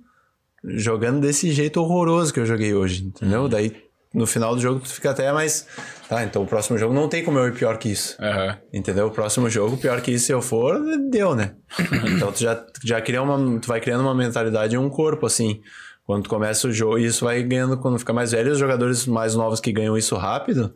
jogando 0.64 1.22
desse 1.22 1.51
jeito 1.51 1.82
horroroso 1.82 2.34
que 2.34 2.39
eu 2.39 2.45
joguei 2.45 2.74
hoje, 2.74 3.03
entendeu? 3.05 3.47
Daí 3.47 3.76
no 4.14 4.28
final 4.28 4.55
do 4.55 4.62
jogo 4.62 4.80
tu 4.82 4.89
fica 4.89 5.12
até 5.12 5.32
mais. 5.32 5.68
Tá, 6.12 6.26
então 6.26 6.43
o 6.43 6.45
próximo 6.45 6.78
jogo 6.78 6.93
não 6.93 7.07
tem 7.07 7.24
como 7.24 7.39
eu 7.39 7.47
ir 7.47 7.53
pior 7.53 7.78
que 7.78 7.88
isso. 7.88 8.18
Aham. 8.22 8.57
Entendeu? 8.74 9.07
O 9.07 9.12
próximo 9.12 9.49
jogo, 9.49 9.78
pior 9.78 10.01
que 10.01 10.12
isso, 10.12 10.26
se 10.26 10.34
eu 10.34 10.41
for, 10.41 10.78
deu, 11.09 11.34
né? 11.34 11.53
então 12.14 12.34
tu 12.34 12.41
já, 12.41 12.66
já 12.84 12.99
cria 12.99 13.24
uma. 13.24 13.57
Tu 13.62 13.66
vai 13.66 13.80
criando 13.80 14.01
uma 14.01 14.14
mentalidade 14.14 14.76
e 14.76 14.78
um 14.78 14.89
corpo, 14.89 15.26
assim. 15.26 15.62
Quando 16.05 16.24
tu 16.24 16.30
começa 16.30 16.68
o 16.68 16.72
jogo, 16.74 16.97
e 16.97 17.05
isso 17.05 17.24
vai 17.24 17.41
ganhando 17.41 17.78
quando 17.78 17.97
fica 17.97 18.12
mais 18.12 18.34
velho, 18.34 18.51
os 18.51 18.57
jogadores 18.57 19.07
mais 19.07 19.36
novos 19.36 19.62
que 19.62 19.72
ganham 19.72 19.97
isso 19.97 20.18
rápido, 20.18 20.76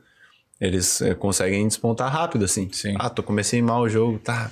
eles 0.61 1.01
eh, 1.01 1.13
conseguem 1.13 1.67
despontar 1.67 2.09
rápido, 2.09 2.45
assim. 2.45 2.69
Sim. 2.71 2.95
Ah, 2.97 3.09
tu 3.09 3.21
comecei 3.21 3.61
mal 3.61 3.81
o 3.81 3.89
jogo, 3.89 4.17
tá. 4.19 4.49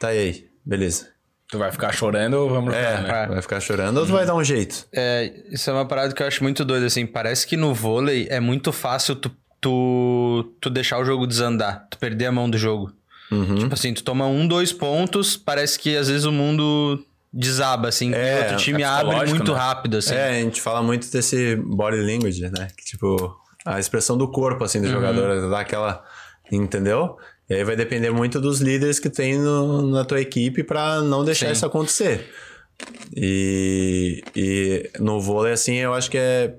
Tá 0.00 0.08
aí, 0.08 0.46
beleza. 0.64 1.08
Tu 1.50 1.58
vai 1.58 1.70
ficar 1.70 1.92
chorando 1.92 2.32
ou 2.32 2.48
vamos 2.48 2.72
É, 2.72 2.96
lutar, 2.96 3.02
né? 3.28 3.34
vai 3.34 3.42
ficar 3.42 3.60
chorando 3.60 3.98
ou 3.98 4.06
tu 4.06 4.12
vai 4.12 4.24
dar 4.24 4.34
um 4.34 4.42
jeito? 4.44 4.86
É, 4.90 5.30
isso 5.50 5.68
é 5.68 5.72
uma 5.74 5.86
parada 5.86 6.14
que 6.14 6.22
eu 6.22 6.26
acho 6.26 6.42
muito 6.42 6.64
doida, 6.64 6.86
assim. 6.86 7.04
Parece 7.04 7.46
que 7.46 7.58
no 7.58 7.74
vôlei 7.74 8.26
é 8.30 8.40
muito 8.40 8.72
fácil 8.72 9.14
tu, 9.14 9.30
tu, 9.60 10.52
tu 10.60 10.70
deixar 10.70 10.98
o 10.98 11.04
jogo 11.04 11.26
desandar, 11.26 11.86
tu 11.90 11.98
perder 11.98 12.26
a 12.26 12.32
mão 12.32 12.48
do 12.48 12.58
jogo. 12.58 12.92
Uhum. 13.30 13.56
Tipo 13.56 13.74
assim, 13.74 13.92
tu 13.92 14.02
toma 14.02 14.26
um, 14.26 14.46
dois 14.46 14.72
pontos, 14.72 15.36
parece 15.36 15.78
que 15.78 15.96
às 15.96 16.08
vezes 16.08 16.24
o 16.24 16.32
mundo 16.32 17.04
desaba, 17.32 17.88
assim. 17.88 18.14
É, 18.14 18.38
e 18.38 18.42
outro 18.42 18.56
time 18.56 18.82
é 18.82 18.86
abre 18.86 19.26
muito 19.28 19.52
né? 19.52 19.58
rápido, 19.58 19.98
assim. 19.98 20.14
É, 20.14 20.28
a 20.30 20.40
gente 20.40 20.60
fala 20.62 20.82
muito 20.82 21.10
desse 21.10 21.56
body 21.56 21.98
language, 22.00 22.42
né? 22.50 22.68
Que, 22.76 22.84
tipo, 22.84 23.36
a 23.66 23.78
expressão 23.78 24.16
do 24.16 24.26
corpo, 24.28 24.64
assim, 24.64 24.78
Uhum. 24.78 24.84
do 24.84 24.90
jogador, 24.90 25.50
dá 25.50 25.60
aquela. 25.60 26.02
Entendeu? 26.50 27.16
E 27.50 27.54
aí 27.54 27.64
vai 27.64 27.76
depender 27.76 28.10
muito 28.10 28.40
dos 28.40 28.60
líderes 28.60 28.98
que 28.98 29.10
tem 29.10 29.38
no- 29.38 29.90
na 29.90 30.04
tua 30.04 30.20
equipe 30.20 30.62
pra 30.64 31.02
não 31.02 31.22
deixar 31.24 31.46
Sim. 31.46 31.52
isso 31.52 31.66
acontecer. 31.66 32.30
E, 33.14 34.22
e 34.34 34.90
no 35.00 35.20
vôlei, 35.20 35.52
assim, 35.52 35.74
eu 35.76 35.92
acho 35.94 36.10
que 36.10 36.16
é 36.18 36.54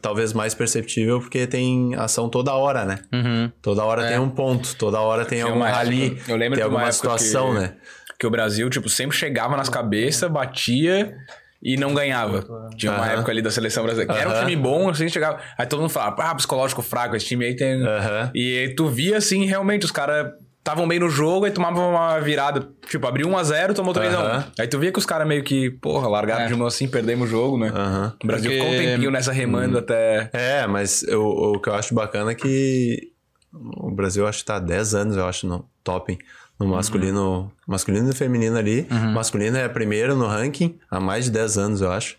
talvez 0.00 0.32
mais 0.32 0.54
perceptível 0.54 1.20
porque 1.20 1.46
tem 1.46 1.94
ação 1.94 2.28
toda 2.28 2.52
hora, 2.54 2.84
né? 2.84 2.98
Uhum. 3.12 3.50
Toda 3.62 3.84
hora 3.84 4.06
tem 4.06 4.18
um 4.18 4.28
ponto, 4.30 4.74
toda 4.76 5.00
hora 5.00 5.24
tem 5.24 5.42
algum 5.42 5.60
rally, 5.62 6.18
eu 6.28 6.36
lembro 6.36 6.56
tem 6.56 6.64
alguma 6.64 6.90
situação, 6.92 7.52
que- 7.54 7.60
né? 7.60 7.74
Que 8.18 8.26
o 8.26 8.30
Brasil, 8.30 8.68
tipo, 8.70 8.88
sempre 8.88 9.16
chegava 9.16 9.56
nas 9.56 9.68
cabeças, 9.68 10.30
batia 10.30 11.16
e 11.62 11.76
não 11.76 11.92
ganhava. 11.94 12.44
Tinha 12.76 12.92
uma 12.92 13.04
Aham. 13.04 13.12
época 13.14 13.32
ali 13.32 13.42
da 13.42 13.50
seleção 13.50 13.82
brasileira. 13.82 14.12
Que 14.14 14.20
era 14.20 14.30
um 14.30 14.40
time 14.40 14.54
bom, 14.54 14.88
assim, 14.88 15.08
chegava. 15.08 15.40
Aí 15.58 15.66
todo 15.66 15.80
mundo 15.80 15.90
falava, 15.90 16.22
ah, 16.22 16.34
psicológico 16.34 16.80
fraco, 16.82 17.16
esse 17.16 17.26
time 17.26 17.44
aí 17.46 17.56
tem. 17.56 17.82
Aham. 17.82 18.30
E 18.34 18.58
aí 18.58 18.74
tu 18.74 18.86
via, 18.88 19.16
assim, 19.16 19.44
realmente, 19.46 19.84
os 19.84 19.90
caras 19.90 20.30
estavam 20.64 20.88
bem 20.88 20.98
no 20.98 21.10
jogo 21.10 21.46
e 21.46 21.50
tomavam 21.50 21.90
uma 21.90 22.18
virada. 22.20 22.66
Tipo, 22.88 23.06
abriu 23.06 23.28
1x0, 23.28 23.74
tomou 23.74 23.92
3x1. 23.92 24.14
Aham. 24.14 24.44
Aí 24.58 24.66
tu 24.66 24.78
via 24.78 24.90
que 24.90 24.98
os 24.98 25.04
caras 25.04 25.28
meio 25.28 25.44
que, 25.44 25.70
porra, 25.70 26.08
largaram 26.08 26.44
É. 26.44 26.48
de 26.48 26.54
mão 26.54 26.66
assim, 26.66 26.88
perdemos 26.88 27.28
o 27.28 27.30
jogo, 27.30 27.58
né? 27.58 27.68
Aham. 27.68 28.14
O 28.22 28.26
Brasil 28.26 28.50
Porque- 28.50 28.64
ficou 28.64 28.74
um 28.74 28.84
tempinho 28.84 29.10
nessa 29.10 29.30
remando 29.30 29.76
até. 29.76 30.30
É, 30.32 30.66
mas 30.66 31.02
eu- 31.02 31.22
o 31.26 31.60
que 31.60 31.68
eu 31.68 31.74
acho 31.74 31.94
bacana 31.94 32.30
é 32.30 32.34
que 32.34 33.10
o 33.52 33.90
Brasil 33.90 34.26
acho 34.26 34.38
que 34.38 34.44
tá 34.46 34.56
há 34.56 34.58
10 34.58 34.94
anos, 34.94 35.16
eu 35.18 35.26
acho, 35.28 35.46
no 35.46 35.68
topping. 35.84 36.16
No 36.58 36.66
masculino, 36.68 37.52
masculino 37.66 38.08
e 38.08 38.14
feminino 38.14 38.56
ali. 38.56 38.86
Masculino 39.12 39.58
é 39.58 39.68
primeiro 39.68 40.14
no 40.16 40.26
ranking 40.26 40.78
há 40.90 40.98
mais 40.98 41.26
de 41.26 41.30
10 41.32 41.58
anos, 41.58 41.80
eu 41.82 41.90
acho. 41.92 42.16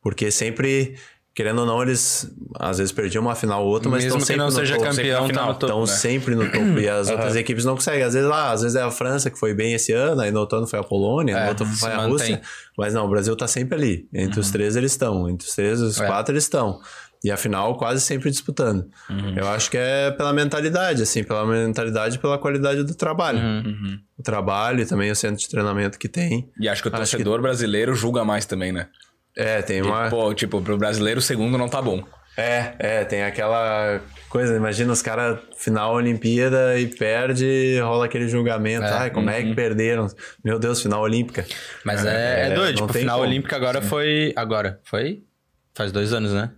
Porque 0.00 0.30
sempre, 0.30 0.94
querendo 1.38 1.60
ou 1.60 1.66
não, 1.66 1.80
eles 1.80 2.28
às 2.58 2.78
vezes 2.78 2.90
perdiam 2.90 3.22
uma 3.22 3.36
final 3.36 3.62
ou 3.64 3.70
outra, 3.70 3.88
mas 3.88 4.02
Mesmo 4.02 4.18
estão 4.18 4.20
que 4.20 4.26
sempre 4.26 4.38
não 4.40 4.46
no 4.46 4.50
seja 4.50 4.74
topo. 4.74 4.88
campeão, 4.88 5.20
sempre 5.20 5.34
tá 5.36 5.40
final. 5.40 5.52
Estão 5.52 5.80
né? 5.82 5.86
sempre 5.86 6.34
no 6.34 6.50
topo. 6.50 6.80
E 6.80 6.88
as 6.88 7.06
outras 7.10 7.36
equipes 7.36 7.64
não 7.64 7.76
conseguem. 7.76 8.02
Às 8.02 8.14
vezes 8.14 8.28
lá, 8.28 8.50
às 8.50 8.62
vezes 8.62 8.74
é 8.74 8.82
a 8.82 8.90
França 8.90 9.30
que 9.30 9.38
foi 9.38 9.54
bem 9.54 9.72
esse 9.72 9.92
ano, 9.92 10.20
aí 10.20 10.32
no 10.32 10.40
outro 10.40 10.58
ano 10.58 10.66
foi 10.66 10.80
a 10.80 10.82
Polônia, 10.82 11.36
É, 11.36 11.42
no 11.44 11.48
outro 11.50 11.64
foi 11.64 11.92
a 11.92 11.96
mantém. 11.98 12.10
Rússia. 12.10 12.40
Mas 12.76 12.92
não, 12.92 13.06
o 13.06 13.08
Brasil 13.08 13.36
tá 13.36 13.46
sempre 13.46 13.76
ali. 13.76 14.08
Entre 14.12 14.40
os 14.40 14.50
três 14.50 14.74
eles 14.74 14.90
estão. 14.90 15.28
Entre 15.30 15.46
os 15.46 15.54
três, 15.54 15.80
os 15.80 16.00
É. 16.00 16.06
quatro 16.06 16.32
eles 16.34 16.42
estão. 16.42 16.80
E 17.22 17.30
afinal, 17.30 17.76
quase 17.76 18.00
sempre 18.00 18.30
disputando. 18.30 18.84
Eu 19.36 19.46
acho 19.48 19.70
que 19.70 19.76
é 19.76 20.10
pela 20.10 20.32
mentalidade, 20.32 21.02
assim, 21.02 21.22
pela 21.22 21.44
mentalidade 21.46 22.16
e 22.16 22.18
pela 22.18 22.36
qualidade 22.38 22.82
do 22.82 22.94
trabalho. 22.96 23.40
O 24.18 24.22
trabalho 24.22 24.80
e 24.82 24.86
também 24.86 25.10
o 25.10 25.16
centro 25.16 25.36
de 25.36 25.48
treinamento 25.48 25.98
que 25.98 26.08
tem. 26.08 26.48
E 26.60 26.68
acho 26.68 26.82
que 26.82 26.88
o 26.88 26.92
Acho 26.94 26.98
torcedor 27.12 27.40
brasileiro 27.40 27.94
julga 27.94 28.24
mais 28.24 28.44
também, 28.46 28.70
né? 28.72 28.88
É, 29.38 29.62
tem 29.62 29.78
E, 29.78 29.82
uma. 29.82 30.08
Pô, 30.10 30.34
tipo, 30.34 30.60
pro 30.60 30.76
brasileiro 30.76 31.20
o 31.20 31.22
segundo 31.22 31.56
não 31.56 31.68
tá 31.68 31.80
bom. 31.80 32.02
É, 32.36 32.74
é, 32.78 33.04
tem 33.04 33.22
aquela 33.24 34.00
coisa, 34.28 34.54
imagina 34.56 34.92
os 34.92 35.02
caras 35.02 35.38
final 35.56 35.94
Olimpíada 35.94 36.78
e 36.78 36.86
perde, 36.86 37.78
rola 37.80 38.04
aquele 38.06 38.28
julgamento. 38.28 38.84
É, 38.84 38.92
Ai, 38.92 39.10
como 39.10 39.28
é 39.30 39.42
que 39.42 39.54
perderam? 39.54 40.06
Meu 40.44 40.58
Deus, 40.58 40.80
final 40.82 41.00
olímpica. 41.02 41.44
Mas 41.84 42.04
é, 42.04 42.10
é, 42.10 42.46
É, 42.46 42.54
doido. 42.54 42.78
não 42.80 42.86
Tipo, 42.86 42.98
final 42.98 43.18
como. 43.18 43.28
olímpica 43.28 43.56
agora 43.56 43.82
foi... 43.82 44.32
Agora, 44.36 44.78
foi? 44.84 45.22
Faz 45.74 45.90
dois 45.90 46.12
anos, 46.12 46.32
né? 46.32 46.50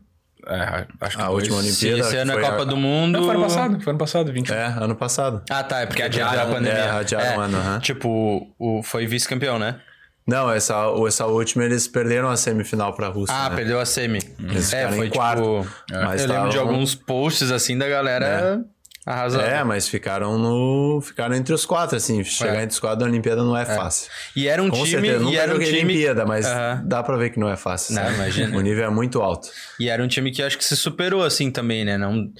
É, 0.47 0.87
acho 1.03 1.16
que 1.16 1.22
A 1.22 1.28
última 1.31 1.62
Se 1.62 1.87
Olimpíada. 1.87 1.99
esse 2.09 2.16
ano 2.16 2.33
é 2.33 2.41
Copa 2.41 2.62
a- 2.62 2.64
do 2.64 2.76
Mundo... 2.76 3.18
Não, 3.18 3.24
foi 3.26 3.35
ano 3.35 3.45
passado. 3.45 3.81
Foi 3.83 3.91
ano 3.93 3.99
passado, 3.99 4.33
20. 4.33 4.53
É, 4.53 4.64
ano 4.66 4.97
passado. 4.97 5.43
Ah, 5.51 5.62
tá. 5.62 5.81
É 5.81 5.87
porque 5.87 6.03
adiaram, 6.03 6.43
a 6.43 6.47
pandemia. 6.47 6.72
é, 6.78 6.91
adiaram 6.91 7.37
um 7.37 7.41
ano, 7.41 7.57
aham. 7.59 7.78
Tipo, 7.81 8.55
o, 8.59 8.83
foi 8.83 9.07
vice-campeão, 9.07 9.59
né? 9.59 9.81
Não, 10.27 10.51
essa, 10.51 10.75
essa 11.07 11.27
última 11.27 11.64
eles 11.64 11.89
perderam 11.89 12.29
a 12.29 12.37
semifinal 12.37 12.93
pra 12.95 13.09
Rússia. 13.09 13.35
Ah, 13.37 13.51
né? 13.51 13.57
perdeu 13.57 13.81
a 13.81 13.85
semi. 13.87 14.21
Eles 14.39 14.73
é, 14.73 14.89
foi 14.89 15.07
em 15.07 15.11
quarto. 15.11 15.43
tipo... 15.43 15.66
Mas 15.91 16.23
eu 16.23 16.29
lembro 16.29 16.51
de 16.51 16.59
alguns 16.59 16.95
posts, 16.95 17.51
assim, 17.51 17.77
da 17.77 17.89
galera 17.89 18.62
arrasando. 19.05 19.43
É, 19.45 19.64
mas 19.64 19.89
ficaram 19.89 20.39
no. 20.39 21.01
Ficaram 21.03 21.35
entre 21.35 21.53
os 21.53 21.64
quatro, 21.66 21.97
assim. 21.97 22.23
Chegar 22.23 22.57
É. 22.59 22.62
entre 22.62 22.75
os 22.75 22.79
quatro 22.79 23.01
da 23.01 23.07
Olimpíada 23.07 23.43
não 23.43 23.57
é, 23.57 23.64
fácil. 23.64 24.09
E 24.37 24.47
era 24.47 24.62
um 24.62 24.71
Com 24.71 24.77
time... 24.85 24.89
certeza, 24.91 25.16
e 25.16 25.18
nunca 25.25 25.37
era 25.39 25.51
um 25.51 25.55
joguei 25.55 25.66
time... 25.73 25.81
Olimpíada, 25.95 26.25
mas 26.27 26.47
Aham. 26.47 26.83
dá 26.87 27.03
pra 27.03 27.16
ver 27.16 27.31
que 27.31 27.41
não 27.41 27.49
é 27.49 27.57
fácil. 27.57 27.95
Não, 27.97 28.03
sabe? 28.03 28.14
imagina. 28.14 28.57
O 28.57 28.61
nível 28.61 28.85
é 28.85 28.91
muito 28.91 29.21
alto. 29.23 29.49
E 29.81 29.89
era 29.89 30.01
um 30.03 30.07
time 30.07 30.31
que 30.31 30.43
eu 30.43 30.47
acho 30.47 30.57
que 30.59 30.64
se 30.64 30.77
superou, 30.77 31.25
assim, 31.25 31.51
também, 31.51 31.85
né? 31.85 31.99
Não... 31.99 32.31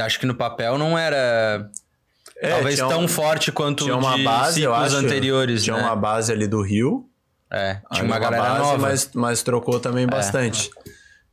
Acho 0.00 0.18
que 0.18 0.26
no 0.26 0.34
papel 0.34 0.78
não 0.78 0.98
era... 0.98 1.68
É, 2.42 2.48
Talvez 2.52 2.76
tinha 2.76 2.86
um- 2.86 2.90
tão 2.90 3.06
forte 3.08 3.52
quanto 3.52 3.84
Tinha 3.84 3.96
uma 3.96 4.16
de 4.16 4.24
base, 4.24 4.62
eu 4.62 4.74
acho. 4.74 4.96
anteriores, 4.96 5.62
Tinha 5.62 5.76
né? 5.76 5.82
uma 5.82 5.94
base 5.94 6.32
ali 6.32 6.48
do 6.48 6.62
Rio. 6.62 7.06
É, 7.52 7.74
tinha 7.92 8.02
aí 8.02 8.06
uma 8.06 8.18
galera 8.18 8.42
base, 8.44 8.60
nova. 8.60 8.74
É. 8.86 8.90
Mas, 8.90 9.10
mas 9.14 9.42
trocou 9.42 9.80
também 9.80 10.06
bastante. 10.06 10.70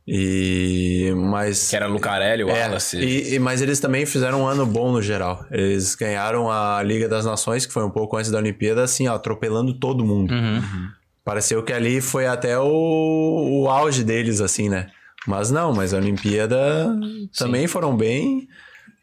E. 0.06 1.12
Mas. 1.16 1.68
Que 1.68 1.76
era 1.76 1.86
Lucarelli, 1.86 2.42
o 2.44 2.48
É, 2.48 2.62
Wallace. 2.66 2.96
e, 2.98 3.34
e- 3.34 3.38
mas 3.38 3.60
eles 3.60 3.78
também 3.78 4.06
fizeram 4.06 4.42
um 4.42 4.46
ano 4.46 4.64
bom 4.64 4.90
no 4.90 5.02
geral. 5.02 5.44
Eles 5.50 5.94
ganharam 5.94 6.50
a 6.50 6.82
Liga 6.82 7.08
das 7.08 7.26
Nações, 7.26 7.66
que 7.66 7.72
foi 7.72 7.84
um 7.84 7.90
pouco 7.90 8.16
antes 8.16 8.30
da 8.30 8.38
Olimpíada, 8.38 8.82
assim, 8.82 9.06
ó, 9.06 9.14
atropelando 9.14 9.74
todo 9.78 10.04
mundo. 10.04 10.32
Uhum. 10.32 10.88
Pareceu 11.24 11.62
que 11.62 11.72
ali 11.74 12.00
foi 12.00 12.26
até 12.26 12.58
o, 12.58 13.62
o 13.64 13.68
auge 13.68 14.02
deles, 14.02 14.40
assim, 14.40 14.68
né? 14.70 14.86
Mas 15.26 15.50
não, 15.50 15.74
mas 15.74 15.92
a 15.92 15.98
Olimpíada 15.98 16.88
também 17.36 17.66
foram 17.66 17.94
bem 17.94 18.48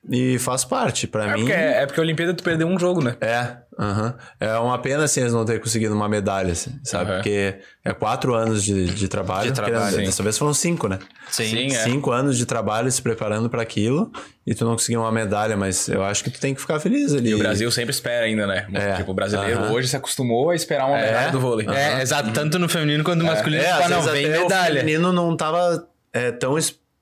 e 0.09 0.37
faz 0.39 0.63
parte. 0.63 1.07
Pra 1.07 1.25
É 1.25 1.33
mim. 1.33 1.39
porque, 1.39 1.51
é 1.53 1.85
porque 1.85 1.99
a 1.99 2.03
Olimpíada 2.03 2.33
tu 2.33 2.43
perdeu 2.43 2.67
um 2.67 2.77
jogo, 2.77 3.03
né? 3.03 3.15
É, 3.21 3.57
aham. 3.79 4.15
é 4.39 4.53
uma 4.57 4.77
pena 4.77 5.03
assim 5.03 5.21
eles 5.21 5.33
não 5.33 5.43
terem 5.43 5.59
conseguido 5.61 5.93
uma 5.95 6.07
medalha, 6.07 6.51
assim, 6.51 6.71
sabe? 6.83 7.09
Aham. 7.11 7.17
Porque 7.17 7.55
é 7.83 7.93
quatro 7.93 8.33
anos 8.35 8.63
de, 8.63 8.85
de 8.85 9.07
trabalho. 9.07 9.51
De 9.51 9.55
trabalho. 9.55 9.97
Dessa 9.97 10.21
vez 10.23 10.37
foram 10.37 10.53
cinco, 10.53 10.87
né? 10.87 10.99
Sim. 11.29 11.45
Sim, 11.45 11.67
é. 11.67 11.79
Cinco 11.83 12.11
anos 12.11 12.37
de 12.37 12.45
trabalho 12.45 12.91
se 12.91 13.01
preparando 13.01 13.49
pra 13.49 13.61
aquilo 13.61 14.11
e 14.45 14.53
tu 14.53 14.63
não 14.63 14.73
conseguiu 14.73 15.01
uma 15.01 15.11
medalha, 15.11 15.57
mas 15.57 15.87
eu 15.89 16.03
acho 16.03 16.23
que 16.23 16.29
tu 16.29 16.39
tem 16.39 16.53
que 16.53 16.61
ficar 16.61 16.79
feliz 16.79 17.13
ali. 17.13 17.29
E 17.31 17.35
o 17.35 17.39
Brasil 17.39 17.71
sempre 17.71 17.91
espera 17.91 18.25
ainda, 18.25 18.45
né? 18.45 18.67
É. 18.73 18.93
Tipo, 18.97 19.11
o 19.11 19.13
brasileiro 19.15 19.71
hoje 19.73 19.87
se 19.87 19.95
acostumou 19.95 20.51
a 20.51 20.55
esperar 20.55 20.85
uma 20.87 20.97
medalha 20.97 21.31
do 21.31 21.39
vôlei. 21.39 21.67
É, 21.67 22.01
exato. 22.01 22.31
Tanto 22.31 22.59
no 22.59 22.69
feminino 22.69 23.03
quanto 23.03 23.19
no 23.19 23.25
masculino. 23.25 23.63
É, 23.63 23.71
tipo, 23.71 23.83
ah, 23.85 23.89
não, 23.89 24.01
vem 24.03 24.25
até 24.25 24.39
medalha. 24.43 24.73
o 24.75 24.77
feminino 24.77 25.11
não 25.11 25.35
tava 25.35 25.87
é, 26.13 26.31
tão 26.31 26.57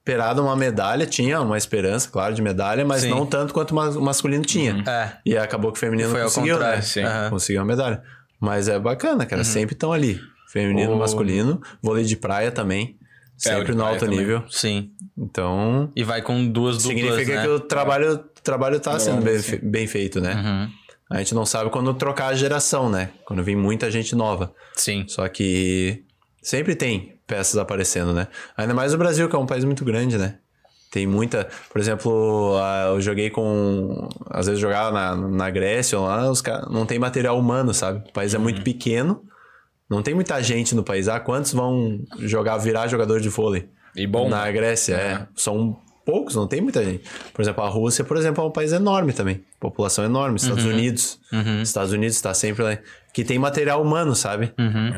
esperado 0.05 0.41
uma 0.43 0.55
medalha, 0.55 1.05
tinha 1.05 1.39
uma 1.39 1.57
esperança, 1.57 2.09
claro, 2.09 2.35
de 2.35 2.41
medalha, 2.41 2.83
mas 2.85 3.03
Sim. 3.03 3.09
não 3.09 3.25
tanto 3.25 3.53
quanto 3.53 3.71
o 3.71 3.75
mas- 3.75 3.95
o 3.95 4.01
masculino 4.01 4.43
tinha. 4.43 4.83
É. 4.85 5.13
E 5.25 5.37
acabou 5.37 5.71
que 5.71 5.77
o 5.77 5.79
feminino 5.79 6.09
Foi 6.09 6.21
conseguiu, 6.21 6.59
né? 6.59 6.81
sim. 6.81 7.01
Aham. 7.03 7.29
Conseguiu 7.29 7.61
a 7.61 7.65
medalha. 7.65 8.03
Mas 8.39 8.67
é 8.67 8.77
bacana, 8.77 9.25
cara, 9.25 9.45
sempre 9.45 9.73
estão 9.73 9.93
ali. 9.93 10.19
Feminino, 10.51 10.91
O- 10.93 10.99
masculino, 10.99 11.61
vôlei 11.81 12.03
de 12.03 12.17
praia 12.17 12.51
também, 12.51 12.97
É, 13.45 13.49
sempre 13.49 13.71
de 13.71 13.77
no 13.77 13.85
alto 13.85 14.01
também. 14.01 14.19
nível. 14.19 14.43
Sim. 14.49 14.91
Então, 15.17 15.89
E 15.95 16.03
vai 16.03 16.21
com 16.21 16.45
duas 16.47 16.79
duplas, 16.83 16.99
significa 16.99 17.35
né? 17.37 17.41
que 17.43 17.47
o 17.47 17.59
trabalho, 17.61 18.13
o 18.15 18.17
trabalho 18.43 18.79
tá 18.81 18.99
sendo 18.99 19.21
bem, 19.21 19.39
fe- 19.39 19.59
bem 19.63 19.87
feito, 19.87 20.19
né? 20.19 20.33
Uhum. 20.35 20.69
A 21.09 21.17
gente 21.19 21.33
não 21.33 21.45
sabe 21.45 21.69
quando 21.69 21.93
trocar 21.93 22.27
a 22.27 22.35
geração, 22.35 22.89
né? 22.89 23.11
Quando 23.25 23.41
vem 23.41 23.55
muita 23.55 23.89
gente 23.89 24.15
nova. 24.15 24.53
Sim. 24.75 25.05
Só 25.07 25.27
que 25.29 26.03
sempre 26.41 26.75
tem 26.75 27.12
peças 27.27 27.57
aparecendo, 27.57 28.13
né? 28.13 28.27
Ainda 28.57 28.73
mais 28.73 28.93
o 28.93 28.97
Brasil, 28.97 29.29
que 29.29 29.35
é 29.35 29.39
um 29.39 29.45
país 29.45 29.63
muito 29.63 29.83
grande, 29.83 30.17
né? 30.17 30.37
Tem 30.91 31.07
muita. 31.07 31.47
Por 31.71 31.81
exemplo, 31.81 32.55
eu 32.87 33.01
joguei 33.01 33.31
com. 33.31 34.07
Às 34.29 34.45
vezes 34.45 34.61
jogava 34.61 34.91
na, 34.91 35.15
na 35.15 35.49
Grécia 35.49 35.97
ou 35.97 36.05
lá, 36.05 36.29
os 36.29 36.39
caras. 36.39 36.71
Não 36.71 36.85
tem 36.85 36.99
material 36.99 37.37
humano, 37.39 37.73
sabe? 37.73 38.07
O 38.07 38.13
país 38.13 38.33
é 38.35 38.37
muito 38.37 38.61
pequeno. 38.61 39.23
Não 39.89 40.03
tem 40.03 40.13
muita 40.13 40.41
gente 40.43 40.75
no 40.75 40.83
país. 40.83 41.07
Ah, 41.07 41.19
quantos 41.19 41.51
vão 41.51 41.99
jogar, 42.19 42.57
virar 42.57 42.87
jogador 42.87 43.19
de 43.19 43.29
vôlei? 43.29 43.69
E 43.95 44.05
bom. 44.05 44.29
Na 44.29 44.49
Grécia, 44.51 44.93
é. 44.93 45.27
São 45.35 45.79
poucos, 46.05 46.35
não 46.35 46.47
tem 46.47 46.61
muita 46.61 46.83
gente. 46.83 47.03
Por 47.33 47.41
exemplo, 47.41 47.63
a 47.63 47.69
Rússia, 47.69 48.03
por 48.03 48.15
exemplo, 48.15 48.43
é 48.43 48.47
um 48.47 48.51
país 48.51 48.71
enorme 48.71 49.13
também. 49.13 49.43
População 49.59 50.05
enorme. 50.05 50.37
Estados 50.37 50.65
Unidos. 50.65 51.19
Estados 51.63 51.91
Unidos 51.91 52.15
está 52.15 52.35
sempre 52.35 52.63
lá. 52.63 52.77
Que 53.13 53.23
tem 53.23 53.37
material 53.37 53.79
humano, 53.81 54.15
sabe? 54.15 54.53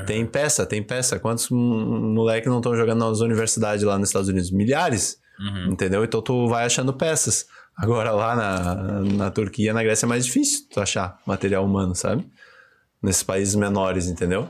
Tem 0.08 0.26
peça, 0.26 0.66
tem 0.66 0.82
peça. 0.82 1.20
Quantos 1.20 1.50
moleques 1.50 2.50
não 2.50 2.58
estão 2.58 2.76
jogando 2.76 3.00
nas 3.08 3.20
universidades 3.20 3.84
lá 3.84 4.00
nos 4.00 4.08
Estados 4.10 4.30
Unidos? 4.30 4.52
Milhares. 4.52 5.18
Entendeu? 5.70 6.04
Então 6.04 6.22
tu 6.22 6.48
vai 6.48 6.66
achando 6.66 6.94
peças. 6.94 7.46
Agora 7.78 8.12
lá 8.12 8.36
na, 8.36 8.76
na 9.02 9.30
Turquia, 9.32 9.74
na 9.74 9.84
Grécia 9.84 10.06
é 10.06 10.08
mais 10.10 10.26
difícil 10.26 10.66
tu 10.72 10.80
achar 10.80 11.20
material 11.26 11.66
humano, 11.66 11.94
sabe? 11.94 12.26
Nesses 13.04 13.22
países 13.22 13.54
menores, 13.54 14.08
entendeu? 14.08 14.48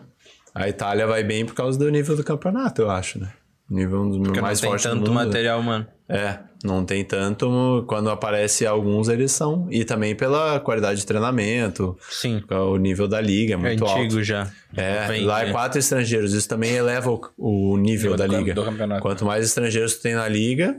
A 0.54 0.70
Itália 0.70 1.08
vai 1.08 1.24
bem 1.24 1.44
por 1.44 1.56
causa 1.56 1.78
do 1.80 1.90
nível 1.90 2.16
do 2.16 2.24
campeonato, 2.24 2.84
eu 2.84 2.92
acho, 2.92 3.20
né? 3.20 3.34
O 3.70 3.74
nível 3.74 4.04
um 4.04 4.10
dos 4.10 4.18
Porque 4.20 4.40
mais 4.40 4.60
não 4.60 4.62
tem 4.62 4.70
fortes 4.70 4.86
do 4.86 4.90
tanto 5.00 5.12
mundo. 5.12 5.20
né? 5.20 5.26
material 5.26 5.60
humano. 5.60 5.88
É, 6.08 6.38
não 6.64 6.86
tem 6.86 7.04
tanto. 7.04 7.84
Quando 7.88 8.10
aparece 8.12 8.66
alguns, 8.66 9.08
eles 9.10 9.32
são. 9.32 9.68
E 9.72 9.84
também 9.84 10.16
pela 10.16 10.60
qualidade 10.60 11.00
de 11.00 11.06
treinamento, 11.06 11.98
Sim. 12.10 12.44
o 12.50 12.78
nível 12.78 13.08
da 13.08 13.20
liga 13.20 13.54
é 13.54 13.56
É 13.56 13.58
muito 13.58 13.84
antigo 13.84 14.02
alto. 14.16 14.24
já. 14.24 14.48
É, 14.76 15.08
Vem, 15.08 15.26
lá 15.26 15.42
é 15.42 15.46
né? 15.48 15.52
quatro 15.52 15.80
estrangeiros. 15.80 16.34
Isso 16.34 16.48
também 16.48 16.72
eleva 16.74 17.10
o, 17.12 17.22
o 17.38 17.78
nível 17.78 18.16
da 18.16 18.26
do 18.28 18.32
cam- 18.34 18.40
liga. 18.40 18.54
do 18.54 18.64
campeonato. 18.64 19.02
Quanto 19.02 19.26
mais 19.26 19.44
estrangeiros 19.46 19.96
tu 19.96 20.04
tem 20.04 20.14
na 20.14 20.28
liga, 20.28 20.78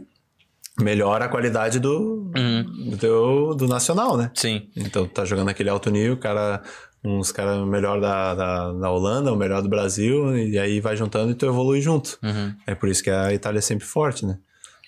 melhora 0.80 1.24
a 1.24 1.28
qualidade 1.28 1.80
do, 1.80 2.30
Uhum. 2.36 2.90
do, 2.90 2.96
teu, 2.96 3.54
do 3.56 3.66
nacional, 3.66 4.16
né? 4.16 4.30
Sim. 4.34 4.68
Então 4.76 5.06
tu 5.06 5.10
tá 5.12 5.24
jogando 5.24 5.48
aquele 5.48 5.70
alto 5.70 5.90
nível, 5.90 6.16
cara, 6.18 6.62
uns 7.02 7.32
caras 7.32 7.66
melhor 7.66 8.00
da, 8.00 8.34
da, 8.34 8.72
da 8.72 8.90
Holanda, 8.90 9.32
o 9.32 9.36
melhor 9.36 9.62
do 9.62 9.68
Brasil, 9.68 10.36
e 10.36 10.58
aí 10.58 10.80
vai 10.80 10.96
juntando 10.96 11.32
e 11.32 11.34
tu 11.34 11.46
evolui 11.46 11.80
junto. 11.80 12.18
Uhum. 12.22 12.54
É 12.66 12.74
por 12.74 12.88
isso 12.88 13.02
que 13.02 13.10
a 13.10 13.32
Itália 13.32 13.58
é 13.58 13.62
sempre 13.62 13.86
forte, 13.86 14.26
né? 14.26 14.38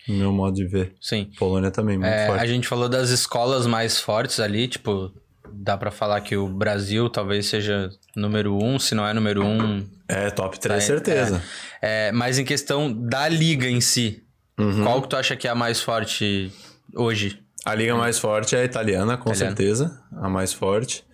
No 0.08 0.14
meu 0.16 0.32
modo 0.32 0.54
de 0.56 0.64
ver. 0.66 0.94
Sim. 1.00 1.30
Polônia 1.38 1.70
também, 1.70 1.98
muito 1.98 2.10
É, 2.10 2.26
forte. 2.26 2.42
a 2.42 2.46
gente 2.46 2.66
falou 2.66 2.88
das 2.88 3.10
escolas 3.10 3.66
mais 3.66 4.00
fortes 4.00 4.40
ali, 4.40 4.66
tipo, 4.68 5.12
dá 5.52 5.76
pra 5.76 5.90
falar 5.90 6.20
que 6.22 6.36
o 6.36 6.48
Brasil 6.48 7.08
talvez 7.10 7.46
seja 7.46 7.90
número 8.16 8.56
um, 8.56 8.78
se 8.78 8.94
não 8.94 9.06
é 9.06 9.12
número 9.12 9.44
um. 9.44 9.86
É, 10.08 10.30
top 10.30 10.58
3, 10.58 10.82
É, 10.82 10.86
certeza. 10.86 11.42
É, 11.82 12.12
mas 12.12 12.38
em 12.38 12.44
questão 12.44 12.92
da 12.92 13.28
liga 13.28 13.66
em 13.68 13.80
si, 13.80 14.22
Uhum. 14.58 14.82
qual 14.82 15.02
que 15.02 15.08
tu 15.08 15.16
acha 15.16 15.36
que 15.36 15.46
é 15.46 15.50
a 15.50 15.54
mais 15.54 15.80
forte 15.80 16.50
hoje? 16.94 17.38
A 17.64 17.74
liga 17.74 17.94
mais 17.94 18.18
forte 18.18 18.56
é 18.56 18.60
a 18.60 18.64
italiana, 18.64 19.16
com 19.16 19.30
Italiana. 19.30 19.56
certeza. 19.56 20.02
A 20.16 20.28
mais 20.28 20.52
forte. 20.52 21.04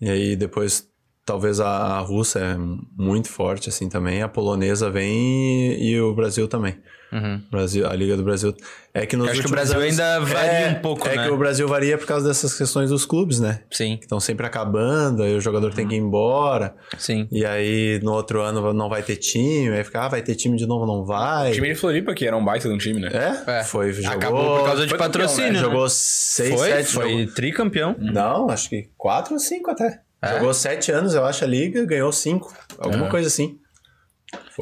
E 0.00 0.10
aí 0.10 0.36
depois, 0.36 0.86
talvez 1.26 1.60
a, 1.60 1.66
a 1.68 2.00
russa 2.00 2.38
é 2.38 2.56
muito 2.96 3.28
forte, 3.28 3.68
assim, 3.68 3.88
também. 3.88 4.22
A 4.22 4.28
polonesa 4.28 4.88
vem 4.88 5.74
e, 5.74 5.90
e 5.90 6.00
o 6.00 6.14
Brasil 6.14 6.48
também. 6.48 6.76
Uhum. 7.12 7.40
Brasil, 7.52 7.86
a 7.88 7.94
Liga 7.94 8.16
do 8.16 8.24
Brasil. 8.24 8.52
É 8.92 9.06
que 9.06 9.16
nos 9.16 9.26
Eu 9.26 9.32
acho 9.32 9.40
que 9.42 9.46
o 9.46 9.50
Brasil 9.50 9.78
anos- 9.78 10.00
ainda 10.00 10.20
varia 10.20 10.50
é, 10.50 10.70
um 10.70 10.74
pouco, 10.82 11.06
É 11.06 11.14
né? 11.16 11.24
que 11.24 11.30
o 11.30 11.36
Brasil 11.36 11.68
varia 11.68 11.96
por 11.96 12.04
causa 12.06 12.26
dessas 12.26 12.52
questões 12.58 12.90
dos 12.90 13.06
clubes, 13.06 13.38
né? 13.38 13.60
Sim, 13.70 13.96
Que 13.96 14.04
estão 14.06 14.18
sempre 14.18 14.44
acabando, 14.44 15.22
aí 15.22 15.34
o 15.36 15.40
jogador 15.40 15.72
tem 15.72 15.86
que 15.86 15.94
ir 15.94 15.98
embora. 15.98 16.74
sim. 16.98 17.28
E 17.30 17.44
aí 17.46 18.00
no 18.02 18.12
outro 18.12 18.42
ano 18.42 18.72
não 18.74 18.88
vai 18.88 19.02
ter 19.04 19.16
time, 19.16 19.68
aí 19.70 19.84
fica, 19.84 20.00
ah, 20.04 20.08
vai 20.08 20.20
ter 20.20 20.34
time 20.34 20.56
de 20.56 20.66
novo, 20.66 20.84
não 20.84 21.04
vai. 21.04 21.50
O 21.52 21.54
time 21.54 21.68
de 21.68 21.74
Floripa, 21.76 22.12
que 22.12 22.26
era 22.26 22.36
um 22.36 22.44
baita 22.44 22.68
de 22.68 22.74
um 22.74 22.78
time, 22.78 22.98
né? 23.00 23.10
É, 23.46 23.60
É. 23.60 23.64
foi, 23.64 23.92
jogou... 23.92 24.10
Acabou 24.12 24.58
por 24.58 24.64
causa 24.66 24.82
de 24.84 24.92
campeão, 24.92 25.06
patrocínio. 25.06 25.52
né? 25.52 25.58
né? 25.58 25.64
Jogou 25.64 25.88
seis, 25.88 26.58
Foi, 26.58 26.68
sete 26.70 26.88
foi 26.92 27.10
jogos. 27.20 27.34
tricampeão. 27.34 27.94
Não, 28.00 28.50
acho 28.50 28.68
que 28.68 28.88
quatro 28.96 29.34
ou 29.34 29.38
cinco 29.38 29.70
até. 29.70 30.00
É? 30.30 30.34
Jogou 30.38 30.54
sete 30.54 30.90
anos, 30.92 31.14
eu 31.14 31.24
acho, 31.24 31.44
a 31.44 31.46
liga, 31.46 31.84
ganhou 31.84 32.10
cinco. 32.12 32.54
Alguma 32.78 33.08
coisa 33.08 33.28
assim. 33.28 33.58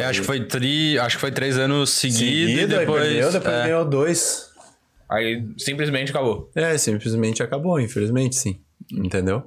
Acho 0.00 0.20
que 0.20 0.26
foi 0.26 0.44
tri, 0.46 0.98
acho 0.98 1.16
que 1.16 1.20
foi 1.20 1.30
três 1.32 1.56
anos 1.58 1.90
seguidos 1.90 2.18
Seguido, 2.50 2.60
e 2.74 2.78
depois. 2.78 3.02
perdeu, 3.02 3.32
depois 3.32 3.54
é. 3.54 3.62
ganhou 3.64 3.84
dois. 3.84 4.50
Aí 5.10 5.46
simplesmente 5.58 6.10
acabou. 6.10 6.50
É, 6.54 6.76
simplesmente 6.76 7.42
acabou, 7.42 7.78
infelizmente, 7.80 8.36
sim. 8.36 8.60
Entendeu? 8.92 9.42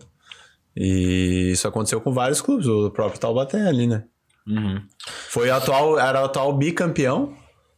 E 0.75 1.51
isso 1.51 1.67
aconteceu 1.67 1.99
com 2.01 2.11
vários 2.11 2.39
clubes, 2.41 2.67
o 2.67 2.89
próprio 2.91 3.19
Taubaté 3.19 3.67
ali, 3.67 3.87
né? 3.87 4.03
Uhum. 4.47 4.81
Foi 5.29 5.49
atual, 5.49 5.99
era 5.99 6.21
o 6.21 6.25
atual 6.25 6.55
bicampeão, 6.57 7.35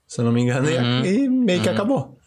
se 0.07 0.21
eu 0.21 0.25
não 0.25 0.31
me 0.31 0.41
engano, 0.41 0.67
Uhum. 0.69 1.05
e, 1.05 1.27
meio 1.29 1.61
que 1.61 1.69
acabou. 1.69 2.17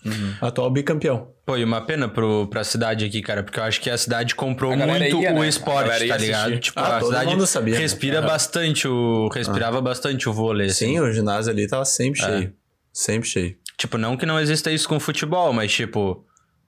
Atual 0.40 0.70
bicampeão. 0.70 1.31
Pô, 1.44 1.56
e 1.56 1.64
uma 1.64 1.80
pena 1.80 2.08
pro, 2.08 2.46
pra 2.46 2.62
cidade 2.62 3.04
aqui, 3.04 3.20
cara, 3.20 3.42
porque 3.42 3.58
eu 3.58 3.64
acho 3.64 3.80
que 3.80 3.90
a 3.90 3.98
cidade 3.98 4.32
comprou 4.34 4.72
A 4.72 4.76
muito 4.76 5.20
ia, 5.22 5.32
né? 5.32 5.38
o 5.40 5.42
A 5.42 5.48
esporte, 5.48 6.06
tá 6.06 6.16
ligado? 6.16 6.40
assistir. 6.42 6.60
Tipo, 6.60 6.78
Ah, 6.80 6.96
a 6.96 7.00
todo 7.00 7.08
cidade 7.08 7.30
mundo 7.30 7.46
sabia, 7.48 7.74
né? 7.74 7.80
respira 7.80 8.22
bastante 8.22 8.86
o. 8.86 9.28
Respirava 9.34 9.80
bastante 9.80 10.28
o 10.28 10.32
vôlei. 10.32 10.68
assim. 10.68 10.86
Sim, 10.94 11.00
o 11.00 11.12
ginásio 11.12 11.52
ali 11.52 11.66
tava 11.66 11.84
sempre 11.84 12.20
É. 12.22 12.24
cheio. 12.24 12.52
Sempre 12.92 13.28
cheio. 13.28 13.56
Tipo, 13.76 13.98
não 13.98 14.16
que 14.16 14.24
não 14.24 14.38
exista 14.38 14.70
isso 14.70 14.88
com 14.88 15.00
futebol, 15.00 15.52
mas, 15.52 15.72
tipo, 15.72 16.24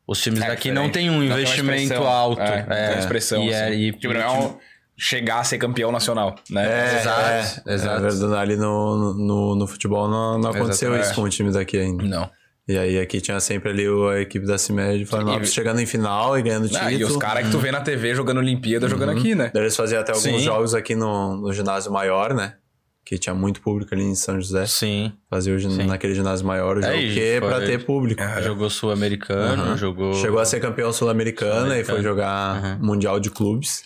os 0.08 0.20
times 0.20 0.42
É 0.42 0.48
daqui 0.48 0.72
não 0.72 0.90
têm 0.90 1.08
um 1.08 1.20
Não 1.20 1.20
tem 1.20 1.28
investimento 1.30 1.82
expressão. 1.82 2.06
alto. 2.08 2.42
É, 2.42 2.66
não 2.66 2.88
tem 2.92 2.98
expressão. 2.98 3.44
E, 3.44 3.50
é, 3.52 3.64
assim. 3.66 3.74
e, 3.76 3.92
tipo, 3.92 4.12
não 4.14 4.20
é 4.20 4.30
um 4.30 4.56
chegar 4.96 5.38
a 5.40 5.44
ser 5.44 5.58
campeão 5.58 5.92
nacional, 5.92 6.34
né? 6.50 6.66
É, 6.66 7.00
Exato, 7.00 7.20
é, 7.68 7.74
exato. 7.74 8.06
É 8.06 8.08
verdade, 8.10 8.34
ali 8.34 8.56
no, 8.56 9.14
no, 9.14 9.54
no 9.56 9.66
futebol 9.68 10.08
não, 10.08 10.38
não 10.38 10.50
aconteceu 10.50 10.90
Exato, 10.94 11.02
isso 11.04 11.12
é. 11.12 11.14
com 11.14 11.22
o 11.22 11.28
time 11.28 11.52
daqui 11.52 11.78
ainda. 11.78 12.02
Não. 12.04 12.30
E 12.66 12.78
aí 12.78 12.98
aqui 12.98 13.20
tinha 13.20 13.38
sempre 13.40 13.70
ali 13.70 13.84
a 13.86 14.20
equipe 14.20 14.46
da 14.46 14.56
CIMED 14.56 15.04
Florianópolis 15.04 15.52
chegando 15.52 15.80
em 15.80 15.86
final 15.86 16.38
e 16.38 16.42
ganhando 16.42 16.66
título. 16.66 16.86
Ah, 16.86 16.92
e 16.92 17.04
os 17.04 17.16
caras 17.18 17.44
que 17.44 17.50
tu 17.50 17.58
vê 17.58 17.70
na 17.70 17.80
TV 17.82 18.14
jogando 18.14 18.38
Olimpíada, 18.38 18.88
jogando 18.88 19.10
Uhum. 19.12 19.18
aqui, 19.18 19.34
né? 19.34 19.50
Eles 19.54 19.76
faziam 19.76 20.00
até 20.00 20.12
alguns 20.12 20.24
Sim. 20.24 20.38
jogos 20.40 20.74
aqui 20.74 20.94
no, 20.94 21.36
no 21.36 21.52
ginásio 21.52 21.92
maior, 21.92 22.32
né? 22.32 22.54
Que 23.04 23.18
tinha 23.18 23.34
muito 23.34 23.60
público 23.60 23.94
ali 23.94 24.02
em 24.02 24.14
São 24.14 24.40
José. 24.40 24.64
Sim. 24.64 25.12
Fazia 25.28 25.58
Sim. 25.58 25.84
naquele 25.86 26.14
ginásio 26.14 26.46
maior 26.46 26.78
o 26.78 26.82
jogo, 26.82 26.94
e 26.94 27.12
que 27.12 27.20
é 27.20 27.38
pra 27.38 27.60
ter 27.60 27.84
público. 27.84 28.22
Jogou 28.42 28.70
sul-americano, 28.70 29.62
Aham. 29.62 29.76
jogou. 29.76 30.14
Chegou 30.14 30.40
a 30.40 30.44
ser 30.46 30.58
campeão 30.58 30.90
sul-americana 30.90 31.78
e 31.78 31.84
foi 31.84 32.02
jogar 32.02 32.80
Mundial 32.80 33.20
de 33.20 33.28
Clubes. 33.28 33.82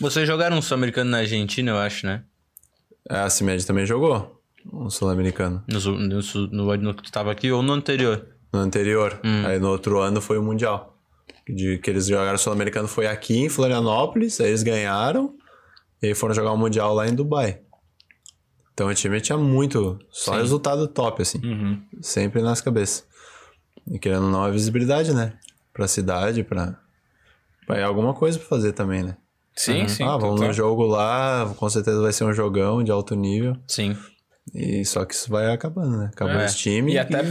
Vocês 0.00 0.24
jogaram 0.24 0.56
um 0.56 0.62
sul-americano 0.62 1.10
na 1.10 1.18
Argentina, 1.18 1.72
eu 1.72 1.78
acho, 1.78 2.06
né? 2.06 2.22
A 3.08 3.28
CIMED 3.28 3.66
também 3.66 3.84
jogou 3.86 4.39
um 4.72 4.90
sul-americano. 4.90 5.62
No, 5.66 5.80
no, 5.80 6.20
no 6.50 6.70
ano 6.70 6.94
que 6.94 7.02
tu 7.02 7.12
tava 7.12 7.30
aqui 7.30 7.50
ou 7.50 7.62
no 7.62 7.72
anterior? 7.72 8.26
No 8.52 8.60
anterior. 8.60 9.20
Hum. 9.24 9.46
Aí 9.46 9.58
no 9.58 9.68
outro 9.68 10.00
ano 10.00 10.20
foi 10.20 10.38
o 10.38 10.42
Mundial. 10.42 10.96
De 11.48 11.78
que 11.78 11.90
eles 11.90 12.06
jogaram 12.06 12.38
sul-americano 12.38 12.86
foi 12.88 13.06
aqui 13.06 13.38
em 13.38 13.48
Florianópolis, 13.48 14.40
aí 14.40 14.48
eles 14.48 14.62
ganharam. 14.62 15.34
E 16.02 16.08
aí 16.08 16.14
foram 16.14 16.34
jogar 16.34 16.52
o 16.52 16.56
Mundial 16.56 16.94
lá 16.94 17.08
em 17.08 17.14
Dubai. 17.14 17.60
Então 18.72 18.88
o 18.88 18.94
time 18.94 19.20
tinha 19.20 19.36
muito, 19.36 19.98
só 20.10 20.32
Sim. 20.32 20.38
resultado 20.38 20.88
top, 20.88 21.20
assim. 21.20 21.38
Uhum. 21.44 21.82
Sempre 22.00 22.40
nas 22.40 22.60
cabeças. 22.60 23.04
E 23.90 23.98
querendo 23.98 24.24
ou 24.24 24.30
não, 24.30 24.42
a 24.42 24.50
visibilidade, 24.50 25.12
né? 25.12 25.34
Pra 25.72 25.86
cidade, 25.86 26.42
pra. 26.42 26.78
pra 27.66 27.78
é 27.78 27.82
alguma 27.82 28.14
coisa 28.14 28.38
pra 28.38 28.48
fazer 28.48 28.72
também, 28.72 29.02
né? 29.02 29.16
Sim, 29.54 29.86
sim. 29.88 30.02
ah, 30.04 30.16
vamos 30.16 30.36
total. 30.36 30.48
no 30.48 30.52
jogo 30.54 30.86
lá, 30.86 31.52
com 31.58 31.68
certeza 31.68 32.00
vai 32.00 32.12
ser 32.12 32.24
um 32.24 32.32
jogão 32.32 32.82
de 32.82 32.90
alto 32.90 33.14
nível. 33.14 33.54
Sim. 33.66 33.94
E 34.54 34.84
só 34.84 35.04
que 35.04 35.14
isso 35.14 35.30
vai 35.30 35.52
acabando, 35.52 35.96
né? 35.98 36.10
Acabou 36.12 36.34
É. 36.36 36.44
os 36.46 36.54
times 36.56 36.92
E 36.92 36.96
e, 36.96 36.98
até- 36.98 37.22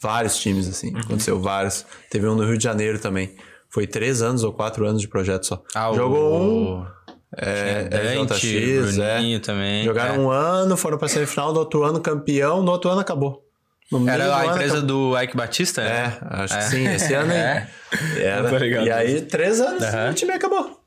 vários 0.00 0.38
times, 0.38 0.68
assim. 0.68 0.96
Aconteceu 0.96 1.40
vários. 1.40 1.84
Teve 2.10 2.26
um 2.26 2.34
no 2.34 2.44
Rio 2.44 2.58
de 2.58 2.64
Janeiro 2.64 2.98
também. 2.98 3.34
Foi 3.68 3.86
três 3.86 4.20
anos 4.20 4.42
ou 4.42 4.52
quatro 4.52 4.86
anos 4.86 5.00
de 5.00 5.06
projeto 5.08 5.46
só. 5.46 5.62
Ah, 5.74 5.92
Jogou 5.94 6.40
o... 6.40 6.80
um, 6.80 6.86
é, 7.36 7.84
Dante, 7.84 8.40
JX, 8.40 8.98
é. 8.98 9.38
Também. 9.38 9.84
Jogaram 9.84 10.14
é. 10.14 10.18
um 10.18 10.30
ano, 10.30 10.76
foram 10.76 10.98
pra 10.98 11.06
semifinal, 11.06 11.52
no 11.52 11.60
outro 11.60 11.84
ano 11.84 12.00
campeão, 12.00 12.62
no 12.62 12.72
outro 12.72 12.90
ano 12.90 13.00
acabou. 13.00 13.46
No 13.92 14.08
Era 14.08 14.36
a 14.36 14.46
empresa 14.46 14.78
acabou. 14.78 15.12
do 15.12 15.20
Ike 15.20 15.36
Batista? 15.36 15.82
É, 15.82 16.18
acho 16.22 16.56
que 16.58 16.64
sim, 16.64 16.86
esse 16.86 17.14
ano 17.14 17.32
aí. 17.32 17.38
É. 18.18 18.22
Era. 18.22 18.66
E 18.84 18.90
aí, 18.90 19.20
três 19.22 19.60
anos, 19.60 19.82
Aham. 19.82 20.10
o 20.10 20.14
time 20.14 20.32
acabou. 20.32 20.78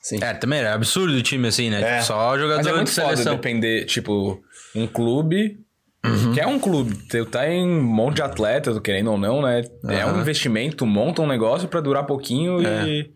Sim. 0.00 0.18
É, 0.22 0.32
também 0.34 0.60
era 0.60 0.74
absurdo 0.74 1.12
o 1.12 1.22
time, 1.22 1.48
assim, 1.48 1.70
né? 1.70 1.80
É. 1.80 1.94
Tipo, 1.94 2.06
só 2.06 2.38
jogador 2.38 2.56
Mas 2.58 2.66
é 2.66 2.70
de 2.70 2.76
muito 2.76 2.90
foda 2.92 3.08
seleção. 3.08 3.34
depender, 3.34 3.84
tipo, 3.86 4.40
um 4.74 4.86
clube. 4.86 5.58
Uhum. 6.04 6.32
Que 6.32 6.40
é 6.40 6.46
um 6.48 6.58
clube, 6.58 6.96
tu 7.08 7.24
tá 7.26 7.48
em 7.48 7.64
um 7.64 7.80
monte 7.80 8.16
de 8.16 8.22
atleta, 8.22 8.80
querendo 8.80 9.12
ou 9.12 9.16
não, 9.18 9.40
né? 9.40 9.62
É 9.86 10.04
um 10.04 10.20
investimento, 10.20 10.78
tu 10.78 10.86
monta 10.86 11.22
um 11.22 11.28
negócio 11.28 11.68
pra 11.68 11.80
durar 11.80 12.04
pouquinho 12.06 12.60
e. 12.60 13.12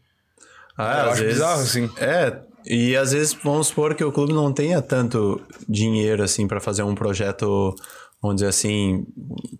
Ah, 0.79 0.99
Eu 0.99 1.03
às 1.07 1.09
acho 1.13 1.23
vezes, 1.23 1.35
bizarro, 1.35 1.63
assim. 1.63 1.91
É, 1.99 2.39
e 2.65 2.97
às 2.97 3.11
vezes 3.11 3.37
vamos 3.43 3.67
supor 3.69 3.95
que 3.97 4.05
o 4.05 4.13
clube 4.13 4.33
não 4.33 4.53
tenha 4.53 4.81
tanto 4.81 5.41
dinheiro 5.69 6.23
assim 6.23 6.47
pra 6.47 6.61
fazer 6.61 6.85
um 6.85 6.95
projeto, 6.95 7.75
vamos 8.23 8.37
dizer 8.37 8.49
assim, 8.51 9.05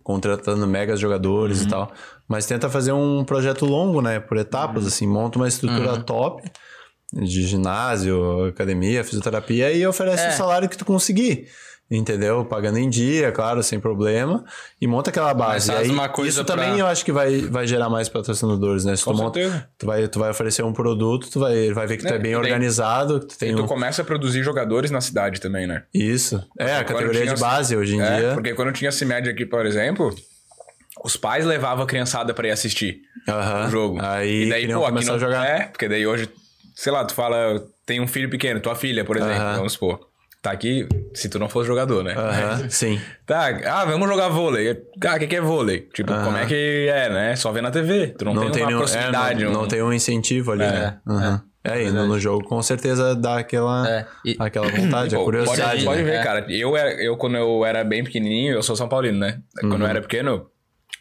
contratando 0.05 0.65
megas 0.65 1.01
jogadores 1.01 1.63
Uhum. 1.63 1.67
e 1.67 1.71
tal, 1.71 1.93
mas 2.29 2.47
tenta 2.47 2.71
fazer 2.71 2.93
um 2.93 3.25
projeto 3.25 3.65
longo, 3.67 4.01
né, 4.01 4.21
por 4.21 4.37
etapas 4.37 4.83
Uhum. 4.83 4.89
assim, 4.89 5.07
monta 5.09 5.37
uma 5.37 5.49
estrutura 5.49 5.99
top 6.01 6.49
de 7.13 7.43
ginásio, 7.45 8.45
academia, 8.45 9.03
fisioterapia 9.03 9.73
e 9.73 9.85
oferece 9.85 10.27
É. 10.27 10.29
o 10.29 10.33
salário 10.33 10.69
que 10.69 10.77
tu 10.77 10.85
conseguir. 10.85 11.49
Entendeu? 11.89 12.45
Pagando 12.45 12.79
em 12.79 12.91
dia, 12.91 13.31
claro, 13.31 13.63
sem 13.63 13.79
problema. 13.79 14.45
E 14.81 14.89
monta 14.89 15.11
aquela 15.11 15.33
base. 15.33 15.71
E 15.71 15.75
aí, 15.75 15.89
uma 15.89 16.09
coisa 16.09 16.41
isso 16.41 16.45
pra- 16.45 16.57
também 16.57 16.81
eu 16.81 16.87
acho 16.87 17.05
que 17.05 17.13
vai, 17.13 17.43
vai 17.43 17.65
gerar 17.65 17.89
mais 17.89 18.09
patrocinadores, 18.09 18.85
né? 18.85 18.97
Se 18.97 19.05
Com 19.05 19.13
tu 19.13 19.17
monta. 19.19 19.69
Tu 19.79 19.87
vai, 19.87 20.09
tu 20.09 20.19
vai 20.19 20.31
oferecer 20.31 20.65
um 20.65 20.73
produto, 20.73 21.31
tu 21.31 21.39
vai, 21.39 21.73
vai 21.73 21.87
ver 21.87 21.97
que 21.99 22.03
tu 22.03 22.11
Né, 22.11 22.17
é 22.17 22.19
bem 22.19 22.33
daí- 22.33 22.41
organizado, 22.41 23.21
que 23.21 23.27
tu 23.27 23.39
tem 23.39 23.53
E 23.53 23.55
tu 23.55 23.63
um... 23.63 23.67
começa 23.69 24.03
a 24.03 24.05
produzir 24.05 24.43
jogadores 24.43 24.91
na 24.91 25.01
cidade 25.01 25.41
também, 25.41 25.65
né? 25.69 25.85
Isso. 25.95 26.43
É, 26.59 26.73
a 26.75 26.85
Quando 26.85 26.87
categoria 26.89 27.23
tinha- 27.23 27.35
de 27.35 27.41
base 27.41 27.77
hoje 27.77 27.95
em 27.95 28.01
É, 28.01 28.19
dia. 28.19 28.31
porque 28.35 28.53
quando 28.55 28.73
tinha 28.73 28.91
CIMED 28.91 29.31
aqui, 29.31 29.47
por 29.47 29.65
exemplo, 29.65 30.13
os 31.05 31.17
pais 31.17 31.45
levavam 31.47 31.85
a 31.85 31.87
criançada 31.87 32.35
pra 32.35 32.49
ir 32.49 32.51
assistir 32.51 32.99
o 33.67 33.71
jogo. 33.71 33.99
Aí 34.03 34.47
e 34.47 34.49
daí, 34.51 34.67
pô, 34.73 34.85
aqui 34.85 35.05
não... 35.05 35.15
a 35.15 35.19
jogar. 35.19 35.47
É, 35.49 35.67
porque 35.67 35.89
daí 35.89 36.05
hoje, 36.05 36.29
sei 36.75 36.91
lá, 36.93 37.05
tu 37.05 37.15
fala, 37.15 37.65
tem 37.87 38.01
um 38.01 38.09
filho 38.09 38.29
pequeno, 38.29 38.59
tua 38.61 38.75
filha, 38.75 39.05
por 39.05 39.17
exemplo, 39.17 39.55
vamos 39.55 39.75
supor. 39.75 40.01
Tá 40.47 40.53
aqui, 40.53 40.87
se 41.13 41.29
tu 41.29 41.41
não 41.41 41.49
fosse 41.49 41.67
jogador, 41.67 42.05
né? 42.05 42.15
Sim. 42.71 43.01
Tá, 43.27 43.49
ah, 43.67 43.85
vamos 43.85 44.09
jogar 44.09 44.29
vôlei. 44.29 44.81
Ah, 45.05 45.17
o 45.17 45.19
que, 45.19 45.27
que 45.27 45.35
é 45.35 45.41
vôlei? 45.41 45.89
Tipo, 45.93 46.13
como 46.23 46.37
é 46.37 46.47
que 46.47 46.87
é, 46.89 47.09
né? 47.11 47.35
Só 47.35 47.51
vê 47.51 47.61
na 47.61 47.73
TV. 47.73 48.15
Tu 48.17 48.25
não, 48.25 48.33
Não 48.33 48.43
tem, 48.43 48.53
tem, 48.53 48.63
uma 48.63 48.67
nenhum, 48.69 48.79
é, 48.79 48.83
proximidade. 48.85 49.43
não, 49.45 49.51
um- 49.51 49.55
não 49.55 49.67
tem 49.67 49.83
um 49.83 49.93
incentivo 49.93 50.53
ali, 50.53 50.63
É, 50.63 50.95
né? 51.05 51.41
É, 51.65 51.83
e 51.83 51.91
no, 51.91 52.07
no 52.07 52.21
jogo 52.21 52.45
com 52.45 52.63
certeza 52.63 53.17
dá 53.17 53.39
aquela, 53.39 53.89
É, 53.91 54.07
e- 54.25 54.37
aquela 54.39 54.69
vontade, 54.69 55.17
a 55.17 55.19
Pô, 55.19 55.25
curiosidade. 55.25 55.83
Pode, 55.83 55.85
pode 55.85 56.03
né? 56.05 56.11
ver, 56.13 56.17
É. 56.19 56.23
cara. 56.23 56.47
Eu, 56.49 56.77
era, 56.77 56.93
eu, 57.03 57.17
quando 57.17 57.37
eu 57.37 57.65
era 57.65 57.83
bem 57.83 58.05
pequenininho, 58.05 58.55
eu 58.55 58.63
sou 58.63 58.77
São 58.77 58.89
Paulino, 58.89 59.19
né? 59.19 59.41
Quando 59.63 59.73
Uhum. 59.75 59.83
eu 59.83 59.87
era 59.89 60.01
pequeno, 60.01 60.47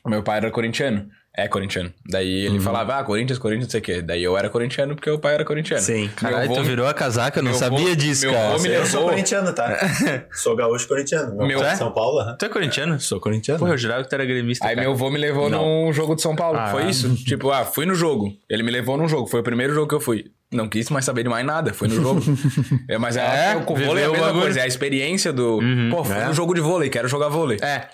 meu 0.07 0.23
pai 0.23 0.37
era 0.37 0.49
corintiano. 0.49 1.07
É 1.37 1.47
corintiano. 1.49 1.91
Daí 2.09 2.47
Uhum. 2.47 2.55
ele 2.55 2.63
falava, 2.63 2.97
ah, 2.97 3.03
Corinthians, 3.03 3.37
Corinthians, 3.37 3.65
não 3.67 3.71
sei 3.71 3.79
o 3.81 3.83
quê. 3.83 4.01
Daí 4.01 4.23
eu 4.23 4.37
era 4.37 4.49
corintiano 4.49 4.95
porque 4.95 5.09
o 5.09 5.19
pai 5.19 5.33
era 5.33 5.43
corintiano. 5.43 5.83
Sim. 5.83 6.09
Caralho, 6.15 6.47
tu 6.47 6.55
vô- 6.55 6.63
virou 6.63 6.87
a 6.87 6.93
casaca, 6.93 7.39
eu 7.39 7.43
não 7.43 7.53
sabia 7.53 7.79
vô- 7.89 7.95
disso, 7.95 8.25
meu 8.25 8.33
cara. 8.33 8.57
vô 8.57 8.63
me 8.63 8.69
Eu 8.69 8.85
sou 8.85 8.99
levou- 9.01 9.09
corintiano, 9.09 9.51
tá? 9.53 9.67
sou 10.31 10.55
gaúcho 10.55 10.87
corintiano. 10.87 11.35
Meu- 11.45 11.61
é 11.61 11.71
É? 11.71 11.75
São 11.75 11.91
Paulo, 11.91 12.19
aham. 12.21 12.37
Tu 12.37 12.45
é 12.45 12.49
corintiano? 12.49 12.99
Sou 13.01 13.19
corintiano. 13.19 13.59
Pô, 13.59 13.67
eu 13.67 13.77
jurava 13.77 14.03
que 14.03 14.09
tu 14.09 14.13
era 14.13 14.23
gremista, 14.25 14.65
Aí 14.65 14.75
cara. 14.75 14.87
meu 14.87 14.93
avô 14.95 15.09
me 15.09 15.17
levou 15.17 15.49
num 15.49 15.91
jogo 15.91 16.15
de 16.15 16.21
São 16.21 16.35
Paulo. 16.35 16.57
Ah. 16.57 16.67
Foi 16.67 16.85
isso. 16.89 17.13
tipo, 17.25 17.51
ah, 17.51 17.65
fui 17.65 17.85
no 17.85 17.95
jogo. 17.95 18.31
Ele 18.49 18.63
me 18.63 18.71
levou 18.71 18.97
num 18.97 19.07
jogo. 19.09 19.27
Foi 19.27 19.41
o 19.41 19.43
primeiro 19.43 19.73
jogo 19.73 19.87
que 19.89 19.95
eu 19.95 19.99
fui. 20.01 20.25
Não 20.53 20.69
quis 20.69 20.89
mais 20.89 21.03
saber 21.03 21.23
de 21.23 21.29
mais 21.29 21.45
nada. 21.45 21.73
Fui 21.73 21.87
no 21.89 21.95
jogo. 21.95 22.21
é, 22.87 22.97
mas 22.97 23.17
é, 23.17 23.51
É, 23.51 23.55
o 23.57 23.75
vôlei 23.75 24.03
é 24.03 24.07
a 24.07 24.11
mesma 24.11 24.31
coisa. 24.31 24.59
É 24.59 24.63
a 24.63 24.67
experiência 24.67 25.33
do... 25.33 25.59
Pô, 25.91 26.03
fui 26.03 26.15
É. 26.15 26.25
no 26.27 26.33
jogo 26.33 26.53
de 26.53 26.61
vôlei. 26.61 26.89
Quero 26.89 27.07
jogar 27.09 27.27
vôlei. 27.27 27.57
É. 27.61 27.87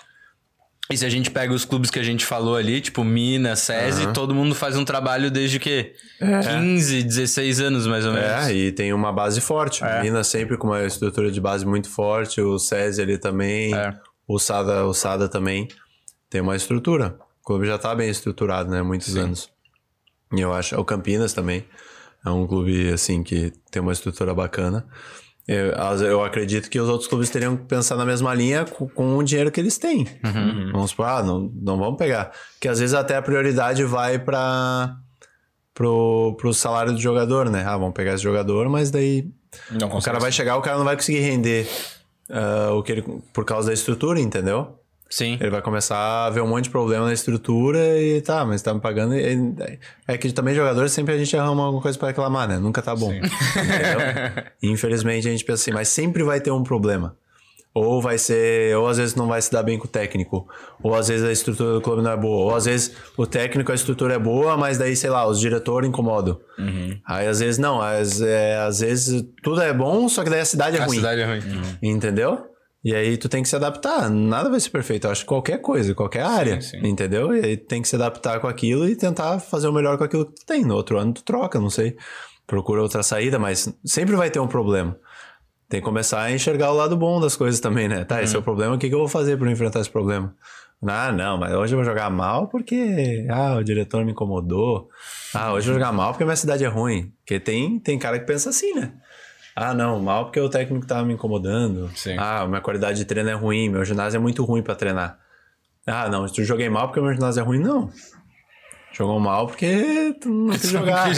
E 0.91 0.97
se 0.97 1.05
a 1.05 1.09
gente 1.09 1.31
pega 1.31 1.53
os 1.53 1.63
clubes 1.63 1.89
que 1.89 1.99
a 1.99 2.03
gente 2.03 2.25
falou 2.25 2.55
ali, 2.55 2.81
tipo 2.81 3.03
Minas, 3.03 3.59
SESI, 3.59 4.11
todo 4.13 4.35
mundo 4.35 4.53
faz 4.53 4.75
um 4.75 4.83
trabalho 4.83 5.31
desde 5.31 5.59
que? 5.59 5.93
15, 6.19 7.03
16 7.03 7.61
anos, 7.61 7.87
mais 7.87 8.05
ou 8.05 8.13
menos. 8.13 8.47
É, 8.47 8.53
e 8.53 8.71
tem 8.71 8.91
uma 8.93 9.11
base 9.11 9.39
forte. 9.39 9.83
É. 9.83 10.01
Minas 10.01 10.27
sempre 10.27 10.57
com 10.57 10.67
uma 10.67 10.83
estrutura 10.83 11.31
de 11.31 11.39
base 11.39 11.65
muito 11.65 11.89
forte, 11.89 12.41
o 12.41 12.59
SESI 12.59 13.01
ali 13.01 13.17
também, 13.17 13.73
É. 13.73 13.93
o, 14.27 14.37
Sada, 14.37 14.85
o 14.85 14.93
Sada 14.93 15.29
também 15.29 15.67
tem 16.29 16.41
uma 16.41 16.55
estrutura. 16.55 17.17
O 17.41 17.45
clube 17.45 17.65
já 17.65 17.77
tá 17.77 17.95
bem 17.95 18.09
estruturado, 18.09 18.69
né? 18.69 18.79
há 18.79 18.83
Muitos 18.83 19.15
anos. 19.15 19.49
E 20.33 20.39
eu 20.39 20.53
acho, 20.53 20.79
o 20.79 20.85
Campinas 20.85 21.33
também 21.33 21.65
é 22.25 22.29
um 22.29 22.45
clube, 22.45 22.89
assim, 22.89 23.23
que 23.23 23.51
tem 23.71 23.81
uma 23.81 23.91
estrutura 23.91 24.33
bacana. 24.33 24.85
Eu, 25.47 25.71
eu 26.05 26.23
acredito 26.23 26.69
que 26.69 26.79
os 26.79 26.87
outros 26.87 27.09
clubes 27.09 27.29
teriam 27.29 27.57
que 27.57 27.63
pensar 27.63 27.95
na 27.95 28.05
mesma 28.05 28.33
linha 28.33 28.63
com, 28.65 28.87
com 28.87 29.17
o 29.17 29.23
dinheiro 29.23 29.51
que 29.51 29.59
eles 29.59 29.77
têm. 29.77 30.07
Vamos 30.71 30.91
supor, 30.91 31.07
ah, 31.07 31.23
não, 31.23 31.51
não 31.61 31.77
vamos 31.77 31.97
pegar. 31.97 32.31
Que 32.59 32.67
às 32.67 32.79
vezes 32.79 32.93
até 32.93 33.15
a 33.15 33.21
prioridade 33.21 33.83
vai 33.83 34.19
para 34.19 34.95
pro, 35.73 36.35
pro 36.39 36.53
salário 36.53 36.93
do 36.93 36.99
jogador, 36.99 37.49
né? 37.49 37.63
Ah, 37.65 37.77
vamos 37.77 37.93
pegar 37.93 38.13
esse 38.13 38.23
jogador, 38.23 38.69
mas 38.69 38.91
daí 38.91 39.29
Não 39.71 39.87
o 39.89 40.01
cara 40.01 40.19
vai 40.19 40.31
chegar, 40.31 40.57
o 40.57 40.61
cara 40.61 40.77
não 40.77 40.85
vai 40.85 40.95
conseguir 40.95 41.19
render 41.19 41.67
ah, 42.29 42.71
o 42.73 42.83
que 42.83 42.91
ele, 42.91 43.03
por 43.33 43.43
causa 43.43 43.67
da 43.69 43.73
estrutura, 43.73 44.19
entendeu? 44.19 44.80
Sim. 45.11 45.37
Ele 45.41 45.49
vai 45.49 45.61
começar 45.61 46.25
a 46.25 46.29
ver 46.29 46.41
um 46.41 46.47
monte 46.47 46.63
de 46.63 46.69
problema 46.69 47.05
na 47.05 47.13
estrutura 47.13 47.77
e 47.99 48.21
tá, 48.21 48.45
mas 48.45 48.61
tá 48.61 48.73
me 48.73 48.79
pagando. 48.79 49.13
e- 49.13 49.77
é 50.07 50.17
que 50.17 50.31
também 50.31 50.55
jogador 50.55 50.87
sempre 50.89 51.13
a 51.13 51.17
gente 51.17 51.35
arruma 51.35 51.65
alguma 51.65 51.81
coisa 51.81 51.99
pra 51.99 52.07
reclamar, 52.07 52.47
né? 52.47 52.57
Nunca 52.57 52.81
tá 52.81 52.95
bom. 52.95 53.11
Entendeu? 53.13 53.29
Infelizmente 54.63 55.27
a 55.27 55.31
gente 55.31 55.43
pensa 55.43 55.61
assim, 55.63 55.71
mas 55.71 55.89
sempre 55.89 56.23
vai 56.23 56.39
ter 56.39 56.51
um 56.51 56.63
problema. 56.63 57.15
Ou 57.73 58.01
vai 58.01 58.17
ser, 58.17 58.75
ou 58.75 58.87
às 58.89 58.97
vezes 58.97 59.15
não 59.15 59.27
vai 59.27 59.41
se 59.41 59.49
dar 59.49 59.63
bem 59.63 59.77
com 59.79 59.85
o 59.85 59.87
técnico, 59.89 60.45
ou 60.83 60.93
às 60.93 61.07
vezes 61.07 61.25
a 61.25 61.31
estrutura 61.31 61.73
do 61.73 61.79
clube 61.81 62.01
não 62.01 62.11
é 62.11 62.17
boa, 62.17 62.51
ou 62.51 62.55
às 62.55 62.65
vezes 62.65 62.91
o 63.15 63.25
técnico, 63.25 63.71
a 63.71 63.75
estrutura 63.75 64.15
é 64.15 64.19
boa, 64.19 64.57
mas 64.57 64.77
daí, 64.77 64.93
sei 64.93 65.09
lá, 65.09 65.25
os 65.25 65.39
diretores 65.39 65.87
incomodam. 65.87 66.37
Aí 67.07 67.27
às 67.27 67.39
vezes 67.39 67.57
não, 67.57 67.81
às, 67.81 68.19
é, 68.21 68.57
às 68.57 68.81
vezes 68.81 69.23
tudo 69.41 69.61
é 69.61 69.73
bom, 69.73 70.09
só 70.09 70.21
que 70.21 70.29
daí 70.29 70.41
a 70.41 70.45
cidade 70.45 70.75
é 70.75 70.81
A 70.81 70.85
ruim. 70.85 70.97
cidade 70.97 71.21
é 71.21 71.25
ruim. 71.25 71.39
Entendeu? 71.81 72.45
E 72.83 72.95
aí 72.95 73.15
tu 73.15 73.29
tem 73.29 73.43
que 73.43 73.49
se 73.49 73.55
adaptar. 73.55 74.09
Nada 74.09 74.49
vai 74.49 74.59
ser 74.59 74.71
perfeito. 74.71 75.05
Eu 75.05 75.11
acho 75.11 75.21
que 75.21 75.27
qualquer 75.27 75.59
coisa, 75.59 75.93
qualquer 75.93 76.23
área. 76.23 76.59
sim. 76.61 76.79
Entendeu? 76.83 77.35
E 77.35 77.45
aí 77.45 77.57
tu 77.57 77.67
tem 77.67 77.81
que 77.81 77.87
se 77.87 77.95
adaptar 77.95 78.39
com 78.39 78.47
aquilo 78.47 78.87
e 78.87 78.95
tentar 78.95 79.39
fazer 79.39 79.67
o 79.67 79.73
melhor 79.73 79.97
com 79.97 80.03
aquilo 80.03 80.25
que 80.25 80.33
tu 80.35 80.45
tem. 80.45 80.65
No 80.65 80.75
outro 80.75 80.97
ano 80.97 81.13
tu 81.13 81.23
troca, 81.23 81.59
não 81.59 81.69
sei. 81.69 81.95
Procura 82.47 82.81
outra 82.81 83.03
saída, 83.03 83.37
mas 83.37 83.71
sempre 83.85 84.15
vai 84.15 84.31
ter 84.31 84.39
um 84.39 84.47
problema. 84.47 84.97
Tem 85.69 85.79
que 85.79 85.85
começar 85.85 86.21
a 86.21 86.31
enxergar 86.31 86.71
o 86.71 86.75
lado 86.75 86.97
bom 86.97 87.19
das 87.21 87.37
coisas 87.37 87.61
também, 87.61 87.87
né? 87.87 88.03
Tá, 88.03 88.21
esse 88.21 88.35
é 88.35 88.39
o 88.39 88.41
problema, 88.41 88.75
o 88.75 88.77
que, 88.77 88.89
que 88.89 88.95
eu 88.95 88.99
vou 88.99 89.07
fazer 89.07 89.37
para 89.37 89.49
enfrentar 89.49 89.79
esse 89.79 89.89
problema? 89.89 90.35
Ah, 90.85 91.11
não, 91.11 91.37
mas 91.37 91.53
hoje 91.53 91.73
eu 91.73 91.77
vou 91.77 91.85
jogar 91.85 92.09
mal 92.09 92.47
porque 92.47 93.25
ah, 93.29 93.55
o 93.55 93.63
diretor 93.63 94.03
me 94.03 94.11
incomodou. 94.11 94.89
Ah, 95.33 95.53
hoje 95.53 95.69
eu 95.69 95.73
vou 95.73 95.79
jogar 95.79 95.93
mal 95.93 96.11
porque 96.11 96.25
minha 96.25 96.35
cidade 96.35 96.65
é 96.65 96.67
ruim. 96.67 97.13
Porque 97.19 97.39
tem, 97.39 97.79
tem 97.79 97.99
cara 97.99 98.19
que 98.19 98.25
pensa 98.25 98.49
assim, 98.49 98.73
né? 98.73 98.91
Ah, 99.55 99.73
não, 99.73 99.99
mal 99.99 100.25
porque 100.25 100.39
o 100.39 100.49
técnico 100.49 100.85
tava 100.87 101.03
me 101.03 101.13
incomodando. 101.13 101.89
Sim. 101.95 102.15
Ah, 102.17 102.45
minha 102.47 102.61
qualidade 102.61 102.97
de 102.97 103.05
treino 103.05 103.29
é 103.29 103.33
ruim, 103.33 103.69
meu 103.69 103.83
ginásio 103.85 104.17
é 104.17 104.19
muito 104.21 104.43
ruim 104.45 104.61
para 104.63 104.75
treinar. 104.75 105.19
Ah, 105.85 106.07
não, 106.09 106.25
tu 106.27 106.43
joguei 106.43 106.69
mal 106.69 106.87
porque 106.87 107.01
meu 107.01 107.13
ginásio 107.13 107.41
é 107.41 107.43
ruim, 107.43 107.59
não. 107.59 107.89
Jogou 108.93 109.19
mal 109.19 109.47
porque 109.47 110.13
tu 110.21 110.29
não 110.29 110.51
quis 110.53 110.67
jogar. 110.69 111.09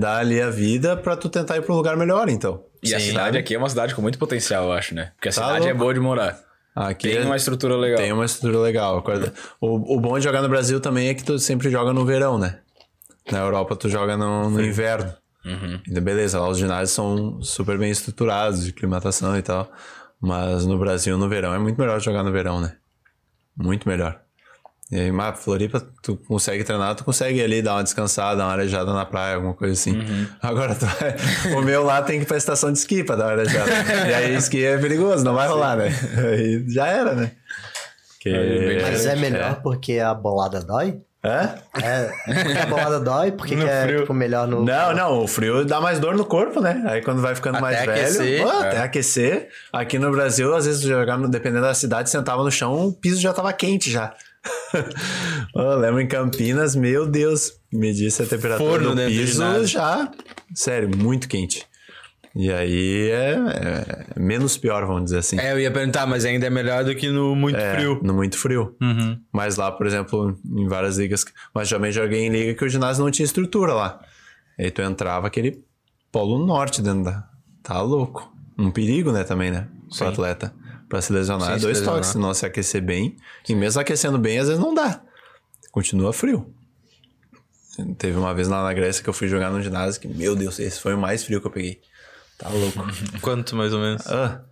Dá 0.00 0.18
ali 0.18 0.40
a 0.40 0.50
vida 0.50 0.96
pra 0.96 1.16
tu 1.16 1.28
tentar 1.28 1.56
ir 1.56 1.62
pra 1.62 1.72
um 1.72 1.76
lugar 1.76 1.96
melhor, 1.96 2.28
então. 2.28 2.64
E 2.82 2.94
a 2.94 3.00
Sim, 3.00 3.06
cidade 3.08 3.26
sabe? 3.28 3.38
aqui 3.38 3.54
é 3.54 3.58
uma 3.58 3.68
cidade 3.68 3.94
com 3.94 4.02
muito 4.02 4.18
potencial, 4.18 4.64
eu 4.66 4.72
acho, 4.72 4.94
né? 4.94 5.12
Porque 5.16 5.28
a 5.28 5.32
Tá 5.32 5.40
cidade 5.46 5.64
é 5.64 5.68
louco. 5.70 5.78
boa 5.78 5.94
de 5.94 6.00
morar. 6.00 6.38
Aqui 6.76 7.08
Tem 7.08 7.18
é- 7.18 7.24
uma 7.24 7.36
estrutura 7.36 7.76
legal. 7.76 7.98
Tem 7.98 8.12
uma 8.12 8.24
estrutura 8.24 8.58
legal. 8.58 9.02
O, 9.60 9.96
o 9.96 10.00
bom 10.00 10.18
de 10.18 10.24
jogar 10.24 10.42
no 10.42 10.48
Brasil 10.48 10.78
também 10.80 11.08
é 11.08 11.14
que 11.14 11.24
tu 11.24 11.38
sempre 11.38 11.70
joga 11.70 11.92
no 11.92 12.04
verão, 12.04 12.38
né? 12.38 12.58
Na 13.30 13.38
Europa 13.38 13.74
tu 13.76 13.88
joga 13.88 14.16
no, 14.16 14.50
no 14.50 14.62
inverno. 14.62 15.12
Uhum. 15.44 15.80
E 15.86 16.00
Beleza, 16.00 16.40
lá 16.40 16.48
os 16.48 16.58
ginásios 16.58 16.90
são 16.92 17.42
super 17.42 17.76
bem 17.78 17.90
estruturados, 17.90 18.64
de 18.64 18.72
climatação 18.72 19.36
e 19.36 19.42
tal. 19.42 19.70
Mas 20.20 20.64
no 20.64 20.78
Brasil, 20.78 21.18
no 21.18 21.28
verão, 21.28 21.52
é 21.54 21.58
muito 21.58 21.78
melhor 21.78 22.00
jogar 22.00 22.22
no 22.22 22.32
verão, 22.32 22.60
né? 22.60 22.76
Muito 23.56 23.88
melhor. 23.88 24.20
E 24.90 24.96
aí, 25.00 25.10
mas 25.12 25.42
Floripa, 25.42 25.80
tu 26.02 26.16
consegue 26.16 26.62
treinar, 26.62 26.94
tu 26.94 27.04
consegue 27.04 27.42
ali 27.42 27.62
dar 27.62 27.74
uma 27.76 27.82
descansada, 27.82 28.36
dar 28.36 28.44
uma 28.46 28.52
arejada 28.52 28.92
na 28.92 29.04
praia, 29.04 29.34
alguma 29.36 29.54
coisa 29.54 29.72
assim. 29.72 29.98
Uhum. 29.98 30.26
Agora, 30.42 30.74
tu 30.74 30.84
vai- 30.86 31.16
o 31.56 31.62
meu 31.62 31.82
lá 31.82 32.02
tem 32.02 32.18
que 32.18 32.24
ir 32.24 32.28
pra 32.28 32.36
estação 32.36 32.70
de 32.70 32.78
esqui 32.78 33.02
pra 33.02 33.16
dar 33.16 33.24
uma 33.26 33.32
arejada. 33.32 33.70
e 34.08 34.14
aí, 34.14 34.34
esqui 34.36 34.64
é 34.64 34.76
perigoso, 34.78 35.24
não 35.24 35.34
vai 35.34 35.48
rolar, 35.48 35.76
né? 35.76 35.88
Aí 36.30 36.64
já 36.68 36.86
era, 36.86 37.14
né? 37.14 37.32
Que- 38.20 38.78
Mas 38.82 39.04
é 39.06 39.16
melhor 39.16 39.60
porque 39.62 39.98
a 39.98 40.14
bolada 40.14 40.60
dói? 40.62 41.00
É? 41.24 41.54
É, 41.82 42.12
porque 42.26 42.58
a 42.58 42.66
bolada 42.66 43.00
dói, 43.00 43.32
porque 43.32 43.56
No 43.56 43.66
é 43.66 43.82
frio. 43.84 44.00
tipo, 44.00 44.12
melhor 44.12 44.46
no. 44.46 44.62
Não, 44.62 44.94
não, 44.94 45.24
o 45.24 45.26
frio 45.26 45.64
dá 45.64 45.80
mais 45.80 45.98
dor 45.98 46.14
no 46.14 46.24
corpo, 46.26 46.60
né? 46.60 46.82
Aí 46.86 47.00
quando 47.00 47.22
vai 47.22 47.34
ficando 47.34 47.54
Até 47.56 47.62
mais 47.62 47.88
aquecer, 47.88 48.22
velho, 48.22 48.42
pô, 48.44 48.52
é. 48.52 48.68
até 48.68 48.78
aquecer. 48.82 49.48
Aqui 49.72 49.98
no 49.98 50.10
Brasil, 50.10 50.54
às 50.54 50.66
vezes, 50.66 50.84
dependendo 51.30 51.62
da 51.62 51.72
cidade, 51.72 52.10
sentava 52.10 52.44
no 52.44 52.50
chão, 52.50 52.88
o 52.88 52.92
piso 52.92 53.18
já 53.22 53.32
tava 53.32 53.50
quente 53.54 53.90
já. 53.90 54.14
Eu 55.56 55.78
lembro 55.78 56.02
em 56.02 56.06
Campinas, 56.06 56.76
meu 56.76 57.06
Deus, 57.06 57.54
me 57.72 57.94
disse 57.94 58.22
a 58.22 58.26
temperatura 58.26 58.70
Forno 58.70 58.94
do 58.94 59.06
piso 59.06 59.66
já, 59.66 60.10
sério, 60.54 60.90
muito 60.94 61.26
quente. 61.26 61.66
E 62.36 62.52
aí 62.52 63.10
é, 63.10 63.34
é 64.16 64.20
menos 64.20 64.56
pior, 64.58 64.84
vamos 64.84 65.04
dizer 65.04 65.18
assim. 65.18 65.38
É, 65.38 65.52
eu 65.52 65.60
ia 65.60 65.70
perguntar, 65.70 66.04
mas 66.04 66.24
ainda 66.24 66.46
é 66.46 66.50
melhor 66.50 66.82
do 66.84 66.94
que 66.94 67.08
no 67.08 67.34
muito 67.36 67.56
É, 67.56 67.76
frio. 67.76 68.00
No 68.02 68.12
muito 68.12 68.36
frio. 68.36 68.74
Uhum. 68.80 69.20
Mas 69.32 69.56
lá, 69.56 69.70
por 69.70 69.86
exemplo, 69.86 70.36
em 70.44 70.66
várias 70.66 70.98
ligas. 70.98 71.24
Mas 71.54 71.68
também 71.68 71.92
joguei 71.92 72.26
em 72.26 72.30
liga 72.30 72.54
que 72.54 72.64
o 72.64 72.68
ginásio 72.68 73.04
não 73.04 73.10
tinha 73.10 73.24
estrutura 73.24 73.72
lá. 73.72 74.00
Aí 74.58 74.68
tu 74.70 74.82
entrava 74.82 75.28
aquele 75.28 75.62
polo 76.10 76.44
norte 76.44 76.82
dentro 76.82 77.04
da. 77.04 77.28
Tá 77.62 77.80
louco. 77.80 78.32
Um 78.58 78.70
perigo, 78.70 79.12
né, 79.12 79.22
também, 79.24 79.50
né? 79.52 79.68
Pro 79.96 80.08
atleta. 80.08 80.52
Pra 80.88 81.00
se 81.00 81.12
lesionar, 81.12 81.50
Sim, 81.50 81.54
é 81.54 81.58
dois 81.58 81.78
lesionar. 81.78 81.94
toques. 81.94 82.10
Se 82.10 82.18
não 82.18 82.34
se 82.34 82.44
aquecer 82.44 82.82
bem. 82.82 83.16
E 83.48 83.54
mesmo 83.54 83.80
aquecendo 83.80 84.18
bem, 84.18 84.38
às 84.38 84.48
vezes 84.48 84.60
não 84.62 84.74
dá. 84.74 85.00
Continua 85.70 86.12
frio. 86.12 86.52
Teve 87.98 88.16
uma 88.18 88.32
vez 88.34 88.46
lá 88.48 88.62
na 88.62 88.72
Grécia 88.72 89.02
que 89.02 89.08
eu 89.08 89.14
fui 89.14 89.26
jogar 89.28 89.50
no 89.50 89.60
ginásio 89.60 90.00
que, 90.00 90.06
meu 90.08 90.36
Deus, 90.36 90.58
esse 90.60 90.80
foi 90.80 90.94
o 90.94 90.98
mais 90.98 91.24
frio 91.24 91.40
que 91.40 91.46
eu 91.46 91.50
peguei. 91.50 91.80
Tá 92.38 92.48
louco. 92.48 92.84
Quanto 93.20 93.56
mais 93.56 93.72
ou 93.72 93.80
menos? 93.80 94.06
Ah, 94.06 94.42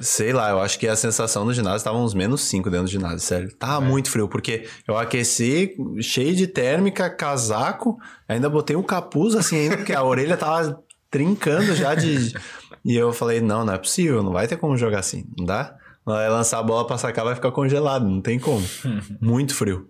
sei 0.00 0.32
lá, 0.32 0.50
eu 0.50 0.60
acho 0.60 0.78
que 0.78 0.88
a 0.88 0.96
sensação 0.96 1.44
no 1.44 1.52
ginásio 1.52 1.84
tava 1.84 1.98
uns 1.98 2.14
menos 2.14 2.42
5 2.42 2.70
dentro 2.70 2.86
do 2.86 2.90
ginásio, 2.90 3.20
sério. 3.20 3.54
Tava 3.56 3.80
muito 3.80 4.10
frio, 4.10 4.28
porque 4.28 4.68
eu 4.86 4.96
aqueci, 4.96 5.76
cheio 6.00 6.34
de 6.34 6.46
térmica, 6.46 7.10
casaco, 7.10 7.98
ainda 8.28 8.48
botei 8.48 8.76
um 8.76 8.82
capuz 8.82 9.34
assim 9.34 9.56
ainda, 9.56 9.76
porque 9.76 9.92
a 9.92 10.02
orelha 10.04 10.36
tava 10.36 10.82
trincando 11.10 11.74
já 11.74 11.94
de. 11.94 12.32
E 12.84 12.96
eu 12.96 13.12
falei, 13.12 13.40
não, 13.40 13.64
não 13.64 13.74
é 13.74 13.78
possível, 13.78 14.24
não 14.24 14.32
vai 14.32 14.48
ter 14.48 14.56
como 14.56 14.76
jogar 14.76 14.98
assim, 14.98 15.24
não 15.38 15.44
dá? 15.44 15.76
Vai 16.04 16.28
lançar 16.28 16.58
a 16.58 16.62
bola 16.64 16.84
pra 16.84 16.98
sacar, 16.98 17.24
vai 17.24 17.36
ficar 17.36 17.52
congelado, 17.52 18.04
não 18.04 18.20
tem 18.20 18.40
como. 18.40 18.66
Muito 19.20 19.54
frio. 19.54 19.88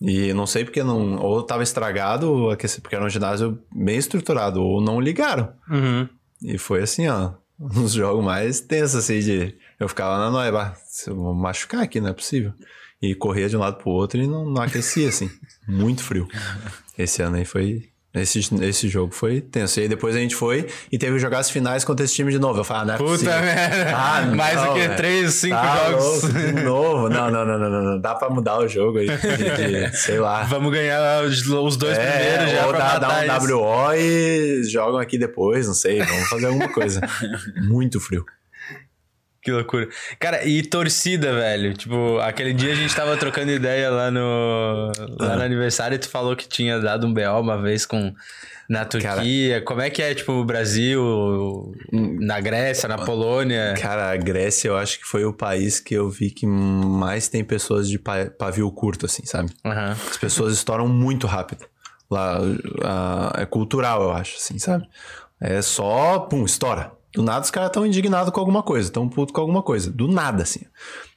E 0.00 0.32
não 0.32 0.44
sei 0.44 0.64
porque 0.64 0.82
não. 0.82 1.20
Ou 1.20 1.44
tava 1.44 1.62
estragado, 1.62 2.48
porque 2.82 2.96
era 2.96 3.04
um 3.04 3.08
ginásio 3.08 3.60
bem 3.72 3.96
estruturado, 3.96 4.60
ou 4.60 4.80
não 4.80 5.00
ligaram. 5.00 5.52
Uhum. 5.70 6.08
E 6.44 6.58
foi 6.58 6.82
assim, 6.82 7.08
ó. 7.08 7.34
Uns 7.60 7.92
jogos 7.92 8.24
mais 8.24 8.60
tensos, 8.60 8.96
assim, 8.96 9.20
de. 9.20 9.56
Eu 9.78 9.88
ficava 9.88 10.18
na 10.18 10.30
noia, 10.30 10.50
bah, 10.50 10.74
se 10.86 11.10
eu 11.10 11.16
vou 11.16 11.34
machucar 11.34 11.82
aqui, 11.82 12.00
não 12.00 12.08
é 12.08 12.12
possível. 12.12 12.52
e 13.00 13.14
corria 13.14 13.48
de 13.48 13.56
um 13.56 13.60
lado 13.60 13.78
pro 13.78 13.90
outro 13.90 14.20
e 14.20 14.26
não, 14.26 14.44
não 14.44 14.62
aquecia, 14.62 15.08
assim. 15.08 15.30
Muito 15.66 16.02
frio. 16.02 16.28
Esse 16.98 17.22
ano 17.22 17.36
aí 17.36 17.44
foi. 17.44 17.91
Esse, 18.14 18.40
esse 18.62 18.88
jogo 18.88 19.14
foi 19.14 19.40
tenso. 19.40 19.80
E 19.80 19.84
aí 19.84 19.88
depois 19.88 20.14
a 20.14 20.18
gente 20.18 20.34
foi 20.36 20.66
e 20.90 20.98
teve 20.98 21.14
que 21.14 21.18
jogar 21.18 21.38
as 21.38 21.48
finais 21.50 21.82
contra 21.82 22.04
esse 22.04 22.14
time 22.14 22.30
de 22.30 22.38
novo. 22.38 22.60
Eu 22.60 22.64
falei, 22.64 22.82
ah, 22.82 22.84
não 22.84 22.94
é 22.94 22.98
Puta 22.98 23.40
merda. 23.40 23.96
Ah, 23.96 24.22
não, 24.26 24.36
Mais 24.36 24.60
do 24.60 24.72
que 24.74 24.80
velho. 24.80 24.96
três, 24.96 25.34
cinco 25.34 25.54
Tá 25.56 25.90
jogos. 25.90 26.04
louco, 26.04 26.28
de 26.38 26.52
novo. 26.62 27.08
Não, 27.08 27.30
não, 27.30 27.46
não, 27.46 27.58
não, 27.58 27.70
não. 27.82 28.00
Dá 28.00 28.14
pra 28.14 28.28
mudar 28.28 28.58
o 28.58 28.68
jogo 28.68 28.98
aí. 28.98 29.06
De, 29.06 29.88
de- 29.90 29.96
sei 29.96 30.18
lá. 30.20 30.42
Vamos 30.42 30.70
ganhar 30.72 31.24
os, 31.24 31.42
dois 31.42 31.76
primeiros 31.96 32.50
já 32.50 32.58
É, 32.58 32.66
ou 32.66 32.72
dá, 32.74 32.98
dá 32.98 33.20
um 33.20 33.36
isso. 33.44 33.56
WO 33.58 33.94
e 33.94 34.64
jogam 34.64 34.98
aqui 35.00 35.16
depois, 35.16 35.66
não 35.66 35.74
sei. 35.74 36.02
Vamos 36.02 36.28
fazer 36.28 36.46
alguma 36.48 36.68
coisa. 36.68 37.00
Muito 37.66 37.98
frio. 37.98 38.26
Que 39.42 39.50
loucura. 39.50 39.88
Cara, 40.20 40.44
e 40.44 40.62
torcida, 40.62 41.34
velho? 41.34 41.74
Tipo, 41.74 42.18
aquele 42.20 42.52
dia 42.52 42.70
a 42.72 42.76
gente 42.76 42.94
tava 42.94 43.16
trocando 43.16 43.50
ideia 43.50 43.90
lá 43.90 44.08
no, 44.10 44.92
lá 45.18 45.36
no 45.36 45.42
aniversário 45.42 45.96
e 45.96 45.98
tu 45.98 46.08
falou 46.08 46.36
que 46.36 46.46
tinha 46.48 46.78
dado 46.78 47.06
um 47.08 47.12
BO 47.12 47.40
uma 47.40 47.60
vez 47.60 47.84
com 47.84 48.14
na 48.70 48.84
Turquia. 48.84 49.60
Como 49.62 49.80
é 49.80 49.90
que 49.90 50.00
é, 50.00 50.14
tipo, 50.14 50.30
o 50.32 50.44
Brasil, 50.44 51.74
na 51.92 52.40
Grécia, 52.40 52.88
na 52.88 52.96
Polônia? 52.98 53.74
Cara, 53.80 54.12
a 54.12 54.16
Grécia 54.16 54.68
eu 54.68 54.76
acho 54.76 55.00
que 55.00 55.04
foi 55.06 55.24
o 55.24 55.32
país 55.32 55.80
que 55.80 55.92
eu 55.94 56.08
vi 56.08 56.30
que 56.30 56.46
mais 56.46 57.26
tem 57.28 57.42
pessoas 57.44 57.88
de 57.88 57.98
pa- 57.98 58.30
pavio 58.38 58.70
curto, 58.70 59.06
assim, 59.06 59.26
sabe? 59.26 59.52
Aham. 59.64 59.96
As 60.08 60.16
pessoas 60.18 60.54
estouram 60.54 60.86
muito 60.86 61.26
rápido. 61.26 61.66
Lá 62.08 62.38
a- 62.84 63.32
é 63.42 63.44
cultural, 63.46 64.02
eu 64.04 64.12
acho, 64.12 64.36
assim, 64.36 64.58
sabe? 64.58 64.86
É 65.40 65.60
só, 65.60 66.20
pum, 66.20 66.44
estoura. 66.44 66.92
Do 67.14 67.22
nada 67.22 67.44
os 67.44 67.50
caras 67.50 67.68
estão 67.68 67.86
indignados 67.86 68.32
com 68.32 68.40
alguma 68.40 68.62
coisa, 68.62 68.88
estão 68.88 69.08
putos 69.08 69.34
com 69.34 69.40
alguma 69.40 69.62
coisa. 69.62 69.90
Do 69.90 70.08
nada, 70.08 70.42
assim. 70.42 70.60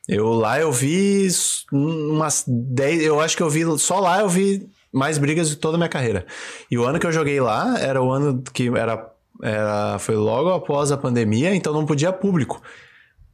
Eu 0.08 0.34
lá 0.34 0.60
eu 0.60 0.72
vi 0.72 1.28
umas 1.72 2.44
10. 2.48 3.04
Eu 3.04 3.20
acho 3.20 3.36
que 3.36 3.44
eu 3.44 3.50
vi. 3.50 3.64
Só 3.80 4.00
lá 4.00 4.20
eu 4.20 4.30
vi 4.30 4.70
mais 4.94 5.18
brigas 5.18 5.50
de 5.50 5.56
toda 5.56 5.78
a 5.78 5.80
minha 5.80 5.90
carreira. 5.90 6.26
E 6.70 6.78
o 6.78 6.86
ano 6.86 7.00
que 7.00 7.08
eu 7.08 7.12
joguei 7.12 7.40
lá 7.40 7.80
era 7.80 8.02
o 8.02 8.12
ano 8.12 8.44
que 8.54 8.68
era. 8.70 9.10
era 9.42 9.98
foi 10.00 10.16
logo 10.16 10.50
após 10.50 10.92
a 10.92 10.98
pandemia, 10.98 11.56
então 11.56 11.74
não 11.74 11.86
podia 11.86 12.12
público. 12.12 12.62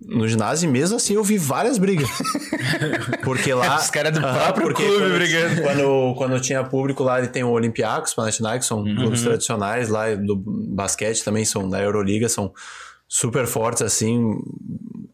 No 0.08 0.28
ginásio, 0.28 0.68
e 0.68 0.72
mesmo 0.72 0.98
assim, 0.98 1.14
eu 1.14 1.24
vi 1.24 1.38
várias 1.38 1.78
brigas. 1.78 2.10
Porque 3.24 3.54
lá. 3.54 3.78
Os 3.78 3.90
caras 3.90 4.18
do 4.18 4.26
Aham, 4.26 4.54
próprio 4.54 4.74
clube 4.74 4.98
quando, 4.98 5.14
brigando. 5.14 5.62
Quando, 5.62 6.16
quando 6.18 6.40
tinha 6.42 6.64
público 6.64 7.04
lá, 7.04 7.20
ele 7.20 7.28
tem 7.28 7.44
o 7.44 7.50
Olympiacos, 7.52 8.14
Panathinaikos, 8.14 8.68
são 8.68 8.80
Uhum. 8.82 8.96
clubes 8.96 9.22
tradicionais 9.22 9.90
lá 9.90 10.14
do 10.16 10.36
basquete 10.36 11.24
também, 11.24 11.46
são 11.46 11.70
da 11.70 11.82
Euroliga, 11.82 12.28
são 12.28 12.52
super 13.08 13.46
fortes, 13.46 13.82
assim, 13.84 14.38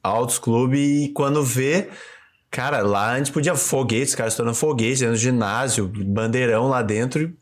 altos 0.02 0.40
clubes. 0.40 0.80
E 0.80 1.10
quando 1.14 1.44
vê, 1.44 1.90
cara, 2.50 2.80
lá 2.82 3.12
a 3.14 3.18
gente 3.18 3.32
podia 3.32 3.56
foguete, 3.56 4.10
os 4.10 4.16
caras 4.16 4.34
estourando 4.34 4.56
foguete 4.56 5.00
dentro 5.02 5.16
do 5.16 5.20
ginásio, 5.20 5.92
bandeirão 6.06 6.68
lá 6.70 6.82
dentro 6.82 7.24
e 7.24 7.36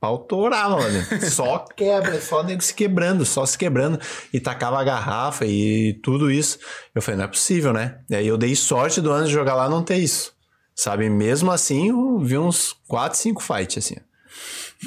pau 0.00 0.18
torava 0.18 0.76
lá 0.76 0.88
dentro. 0.88 1.20
Só 1.30 1.58
quebra, 1.58 2.20
só 2.20 2.42
nego 2.42 2.62
se 2.62 2.74
quebrando, 2.74 3.24
só 3.24 3.44
se 3.46 3.56
quebrando. 3.56 3.98
E 4.32 4.40
tacava 4.40 4.80
a 4.80 4.84
garrafa 4.84 5.44
e 5.46 5.94
tudo 6.02 6.30
isso. 6.30 6.58
Eu 6.94 7.02
falei, 7.02 7.18
não 7.18 7.24
é 7.24 7.28
possível, 7.28 7.72
né? 7.72 8.00
E 8.08 8.14
aí 8.14 8.26
eu 8.26 8.36
dei 8.36 8.54
sorte 8.54 9.00
do 9.00 9.10
ano 9.10 9.26
de 9.26 9.32
jogar 9.32 9.54
lá 9.54 9.68
não 9.68 9.82
ter 9.82 9.96
isso. 9.96 10.34
Sabe? 10.74 11.08
Mesmo 11.08 11.50
assim, 11.50 11.88
eu 11.88 12.18
vi 12.18 12.36
uns 12.36 12.74
4, 12.86 13.18
5 13.18 13.42
fights, 13.42 13.78
assim. 13.78 13.96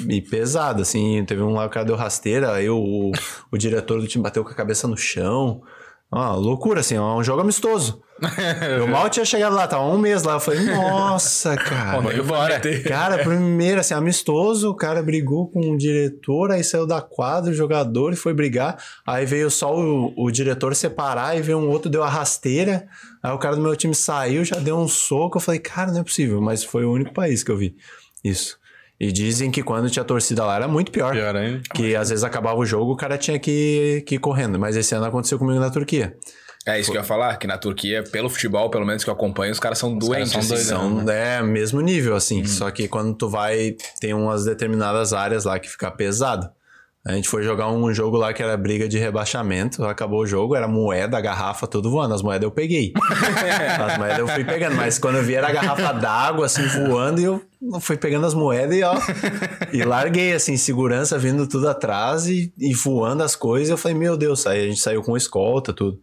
E 0.08 0.22
pesado, 0.22 0.82
assim. 0.82 1.24
Teve 1.24 1.42
um 1.42 1.52
lá 1.52 1.62
que 1.62 1.68
o 1.68 1.74
cara 1.74 1.86
deu 1.86 1.96
rasteira, 1.96 2.52
aí 2.52 2.70
o, 2.70 3.10
o 3.50 3.58
diretor 3.58 4.00
do 4.00 4.06
time 4.06 4.22
bateu 4.22 4.44
com 4.44 4.50
a 4.50 4.54
cabeça 4.54 4.86
no 4.86 4.96
chão. 4.96 5.62
Ó, 6.12 6.36
loucura, 6.36 6.80
assim, 6.80 6.94
é 6.94 7.00
um 7.00 7.22
jogo 7.22 7.40
amistoso. 7.40 8.02
Eu 8.78 8.86
mal 8.86 9.08
tinha 9.08 9.24
chegado 9.24 9.54
lá, 9.54 9.66
tava 9.66 9.84
um 9.84 9.98
mês 9.98 10.22
lá. 10.22 10.34
Eu 10.34 10.40
falei, 10.40 10.64
nossa, 10.64 11.56
cara. 11.58 12.00
Vamos 12.00 12.14
embora. 12.14 12.60
Cara, 12.86 13.18
primeiro, 13.18 13.80
assim, 13.80 13.94
amistoso, 13.94 14.70
o 14.70 14.74
cara 14.74 15.02
brigou 15.02 15.48
com 15.48 15.60
o 15.72 15.78
diretor, 15.78 16.50
aí 16.50 16.62
saiu 16.62 16.86
da 16.86 17.00
quadra, 17.00 17.50
o 17.50 17.54
jogador 17.54 18.12
e 18.12 18.16
foi 18.16 18.34
brigar. 18.34 18.76
Aí 19.06 19.24
veio 19.24 19.50
só 19.50 19.74
o, 19.74 20.12
o 20.16 20.30
diretor 20.30 20.74
separar 20.74 21.36
e 21.36 21.42
veio 21.42 21.58
um 21.58 21.68
outro, 21.68 21.90
deu 21.90 22.02
a 22.02 22.08
rasteira. 22.08 22.86
Aí 23.22 23.32
o 23.32 23.38
cara 23.38 23.56
do 23.56 23.62
meu 23.62 23.74
time 23.76 23.94
saiu, 23.94 24.44
já 24.44 24.56
deu 24.56 24.76
um 24.76 24.88
soco. 24.88 25.38
Eu 25.38 25.42
falei, 25.42 25.60
cara, 25.60 25.92
não 25.92 26.00
é 26.00 26.04
possível, 26.04 26.40
mas 26.40 26.64
foi 26.64 26.84
o 26.84 26.92
único 26.92 27.12
país 27.12 27.42
que 27.42 27.50
eu 27.50 27.56
vi 27.56 27.76
isso. 28.24 28.60
E 29.00 29.10
dizem 29.10 29.50
que 29.50 29.62
quando 29.62 29.88
tinha 29.88 30.04
torcida 30.04 30.44
lá 30.44 30.56
era 30.56 30.68
muito 30.68 30.92
pior. 30.92 31.12
Pior 31.14 31.34
ainda. 31.34 31.62
Que 31.74 31.96
às 31.96 32.10
vezes 32.10 32.22
acabava 32.22 32.58
o 32.58 32.66
jogo, 32.66 32.92
o 32.92 32.96
cara 32.96 33.16
tinha 33.16 33.38
que, 33.38 34.04
que 34.06 34.16
ir 34.16 34.18
correndo. 34.18 34.58
Mas 34.58 34.76
esse 34.76 34.94
ano 34.94 35.06
aconteceu 35.06 35.38
comigo 35.38 35.58
na 35.58 35.70
Turquia. 35.70 36.14
É 36.66 36.78
isso 36.78 36.90
que 36.90 36.96
eu 36.96 37.00
ia 37.00 37.06
falar, 37.06 37.36
que 37.36 37.46
na 37.46 37.56
Turquia, 37.56 38.04
pelo 38.04 38.28
futebol, 38.28 38.68
pelo 38.68 38.84
menos 38.84 39.02
que 39.02 39.08
eu 39.08 39.14
acompanho, 39.14 39.50
os 39.50 39.58
caras 39.58 39.78
são 39.78 39.96
doentes. 39.96 40.32
são 40.32 40.40
assim. 40.40 40.56
São, 40.56 41.10
é, 41.10 41.42
mesmo 41.42 41.80
nível, 41.80 42.14
assim. 42.14 42.44
Só 42.44 42.70
que 42.70 42.86
quando 42.86 43.14
tu 43.14 43.30
vai, 43.30 43.76
tem 43.98 44.12
umas 44.12 44.44
determinadas 44.44 45.14
áreas 45.14 45.44
lá 45.44 45.58
que 45.58 45.68
fica 45.68 45.90
pesado. 45.90 46.50
A 47.02 47.12
gente 47.12 47.30
foi 47.30 47.42
jogar 47.42 47.70
um 47.70 47.94
jogo 47.94 48.18
lá 48.18 48.30
que 48.34 48.42
era 48.42 48.54
briga 48.58 48.86
de 48.86 48.98
rebaixamento. 48.98 49.82
Acabou 49.84 50.20
o 50.20 50.26
jogo, 50.26 50.54
era 50.54 50.68
moeda, 50.68 51.18
garrafa, 51.18 51.66
tudo 51.66 51.90
voando. 51.90 52.12
As 52.12 52.20
moedas 52.20 52.44
eu 52.44 52.50
peguei. 52.50 52.92
as 53.88 53.96
moedas 53.96 54.18
eu 54.18 54.28
fui 54.28 54.44
pegando. 54.44 54.76
Mas 54.76 54.98
quando 54.98 55.16
eu 55.16 55.24
vi 55.24 55.34
era 55.34 55.48
a 55.48 55.52
garrafa 55.52 55.92
d'água, 55.94 56.44
assim, 56.44 56.66
voando. 56.66 57.18
E 57.18 57.24
eu 57.24 57.42
fui 57.80 57.96
pegando 57.96 58.26
as 58.26 58.34
moedas 58.34 58.76
e 58.76 58.82
ó... 58.82 58.94
e 59.72 59.82
larguei, 59.82 60.34
assim, 60.34 60.58
segurança 60.58 61.18
vindo 61.18 61.46
tudo 61.46 61.70
atrás 61.70 62.26
e, 62.26 62.52
e 62.58 62.74
voando 62.74 63.22
as 63.22 63.34
coisas. 63.34 63.70
Eu 63.70 63.78
falei, 63.78 63.96
meu 63.96 64.14
Deus, 64.14 64.46
aí 64.46 64.66
a 64.66 64.68
gente 64.68 64.80
saiu 64.80 65.02
com 65.02 65.16
escolta, 65.16 65.72
tudo. 65.72 65.98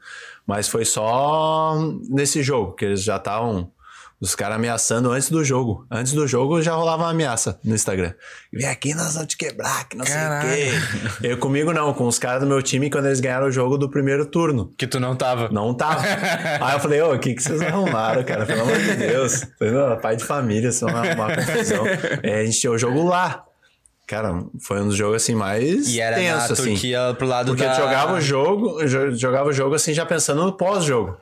Mas 0.47 0.67
foi 0.69 0.85
só 0.85 1.75
nesse 2.09 2.41
jogo, 2.41 2.73
que 2.73 2.85
eles 2.85 3.03
já 3.03 3.17
estavam... 3.17 3.71
Os 4.19 4.33
caras 4.33 4.55
ameaçando 4.55 5.11
antes 5.11 5.29
do 5.29 5.43
jogo. 5.43 5.85
Antes 5.91 6.11
do 6.11 6.27
jogo 6.27 6.59
já 6.59 6.73
rolava 6.73 7.03
uma 7.03 7.11
ameaça 7.11 7.59
no 7.63 7.75
Instagram. 7.75 8.13
Vem 8.51 8.67
aqui, 8.67 8.95
nós 8.95 9.13
vamos 9.13 9.27
te 9.27 9.37
quebrar, 9.37 9.87
que 9.87 9.95
não 9.95 10.03
Caralho. 10.03 10.49
sei 10.49 10.69
o 10.69 10.71
quê. 10.71 11.27
Eu 11.27 11.37
comigo 11.37 11.71
não, 11.71 11.93
com 11.93 12.07
os 12.07 12.17
caras 12.17 12.41
do 12.41 12.47
meu 12.47 12.59
time 12.63 12.89
quando 12.89 13.05
eles 13.05 13.19
ganharam 13.19 13.45
o 13.45 13.51
jogo 13.51 13.77
do 13.77 13.87
primeiro 13.87 14.25
turno. 14.25 14.73
Que 14.75 14.87
tu 14.87 14.99
não 14.99 15.15
tava. 15.15 15.49
Não 15.49 15.71
tava. 15.71 16.01
Aí 16.59 16.73
eu 16.73 16.79
falei, 16.79 16.99
ô, 16.99 17.13
o 17.13 17.19
que, 17.19 17.35
que 17.35 17.43
vocês 17.43 17.61
arrumaram, 17.61 18.23
cara? 18.23 18.43
Pelo 18.47 18.63
amor 18.63 18.79
de 18.79 18.95
Deus. 18.95 19.45
Falei, 19.59 19.97
pai 20.01 20.15
de 20.15 20.25
família, 20.25 20.69
isso 20.69 20.89
é 20.89 20.91
uma, 20.91 21.13
uma 21.13 21.35
confusão. 21.35 21.85
É, 22.23 22.39
a 22.39 22.45
gente 22.45 22.59
tinha 22.59 22.71
o 22.71 22.77
jogo 22.77 23.03
lá. 23.03 23.46
Cara, 24.07 24.41
foi 24.61 24.81
um 24.81 24.87
dos 24.87 24.95
jogos 24.95 25.21
assim 25.21 25.35
mais 25.35 25.89
E 25.89 25.99
era 25.99 26.15
tenso, 26.15 26.37
na 26.37 26.43
assim. 26.45 26.71
Turquia 26.71 27.13
pro 27.17 27.27
lado 27.27 27.47
Porque 27.47 27.65
da... 27.65 27.73
jogava 27.73 28.13
o 28.13 28.21
jogo, 28.21 28.87
jogava 28.87 29.49
o 29.49 29.53
jogo 29.53 29.75
assim 29.75 29.93
já 29.93 30.05
pensando 30.05 30.45
no 30.45 30.53
pós-jogo. 30.53 31.17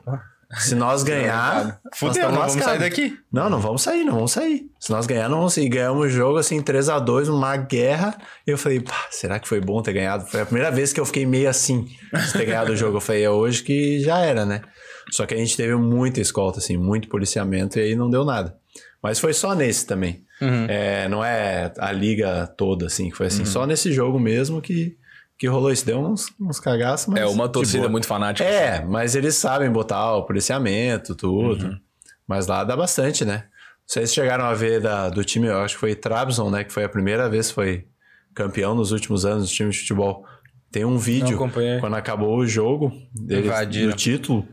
Se 0.60 0.76
nós 0.76 1.02
ganhar, 1.02 1.80
nós 1.84 1.98
Fudeu, 1.98 2.12
estamos 2.12 2.38
não 2.38 2.46
vamos 2.46 2.64
sair 2.64 2.78
daqui. 2.78 3.18
Não, 3.32 3.50
não 3.50 3.58
vamos 3.58 3.82
sair, 3.82 4.04
não 4.04 4.14
vamos 4.14 4.30
sair. 4.30 4.70
Se 4.78 4.92
nós 4.92 5.04
ganhar, 5.04 5.28
não 5.28 5.38
vamos 5.38 5.54
sair. 5.54 5.68
Ganhamos 5.68 6.06
o 6.06 6.08
jogo 6.08 6.38
assim 6.38 6.62
3 6.62 6.88
a 6.88 7.00
2 7.00 7.28
uma 7.28 7.56
guerra. 7.56 8.16
E 8.46 8.52
eu 8.52 8.56
falei, 8.56 8.78
pá, 8.78 9.08
será 9.10 9.40
que 9.40 9.48
foi 9.48 9.60
bom 9.60 9.82
ter 9.82 9.92
ganhado? 9.92 10.24
Foi 10.26 10.42
a 10.42 10.46
primeira 10.46 10.70
vez 10.70 10.92
que 10.92 11.00
eu 11.00 11.04
fiquei 11.04 11.26
meio 11.26 11.50
assim, 11.50 11.82
de 11.82 12.32
ter 12.32 12.46
ganhado 12.46 12.72
o 12.72 12.76
jogo. 12.76 12.98
Eu 12.98 13.00
falei, 13.00 13.24
é 13.24 13.30
hoje 13.30 13.64
que 13.64 13.98
já 13.98 14.20
era, 14.20 14.46
né? 14.46 14.62
Só 15.10 15.26
que 15.26 15.34
a 15.34 15.36
gente 15.36 15.56
teve 15.56 15.74
muita 15.74 16.20
escolta, 16.20 16.60
assim, 16.60 16.76
muito 16.76 17.08
policiamento 17.08 17.80
e 17.80 17.82
aí 17.82 17.96
não 17.96 18.08
deu 18.08 18.24
nada. 18.24 18.56
Mas 19.02 19.18
foi 19.18 19.32
só 19.32 19.52
nesse 19.52 19.84
também. 19.84 20.24
É, 20.40 21.08
não 21.08 21.24
é 21.24 21.72
a 21.78 21.92
liga 21.92 22.46
toda, 22.46 22.86
assim, 22.86 23.10
que 23.10 23.16
foi 23.16 23.26
assim, 23.26 23.44
só 23.44 23.66
nesse 23.66 23.92
jogo 23.92 24.18
mesmo 24.18 24.60
que, 24.60 24.96
que 25.38 25.46
rolou 25.46 25.72
isso. 25.72 25.86
Deu 25.86 25.98
uns, 25.98 26.26
uns 26.40 26.60
cagaços, 26.60 27.06
mas. 27.06 27.20
É 27.20 27.26
uma 27.26 27.48
torcida 27.48 27.88
muito 27.88 28.06
fanática. 28.06 28.48
É, 28.48 28.84
mas 28.84 29.14
eles 29.14 29.34
sabem 29.34 29.70
botar 29.70 30.14
o 30.16 30.24
policiamento, 30.24 31.14
tudo. 31.14 31.66
Uhum. 31.66 31.78
Mas 32.26 32.46
lá 32.46 32.64
dá 32.64 32.76
bastante, 32.76 33.24
né? 33.24 33.44
Vocês 33.86 34.12
chegaram 34.12 34.44
a 34.44 34.52
ver 34.52 34.80
da, 34.80 35.08
do 35.08 35.24
time, 35.24 35.46
eu 35.46 35.60
acho 35.60 35.74
que 35.74 35.80
foi 35.80 35.94
Trabzon, 35.94 36.50
né? 36.50 36.64
Que 36.64 36.72
foi 36.72 36.84
a 36.84 36.88
primeira 36.88 37.28
vez 37.28 37.48
que 37.48 37.54
foi 37.54 37.86
campeão 38.34 38.74
nos 38.74 38.92
últimos 38.92 39.24
anos 39.24 39.48
do 39.48 39.54
time 39.54 39.70
de 39.70 39.78
futebol. 39.78 40.24
Tem 40.70 40.84
um 40.84 40.98
vídeo, 40.98 41.38
quando 41.80 41.94
acabou 41.94 42.36
o 42.36 42.46
jogo, 42.46 42.92
Invadiram. 43.30 43.90
do 43.90 43.96
título, 43.96 44.46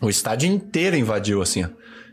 o 0.00 0.08
estádio 0.08 0.48
inteiro 0.48 0.96
invadiu, 0.96 1.42
assim, 1.42 1.64
ó. 1.64 1.68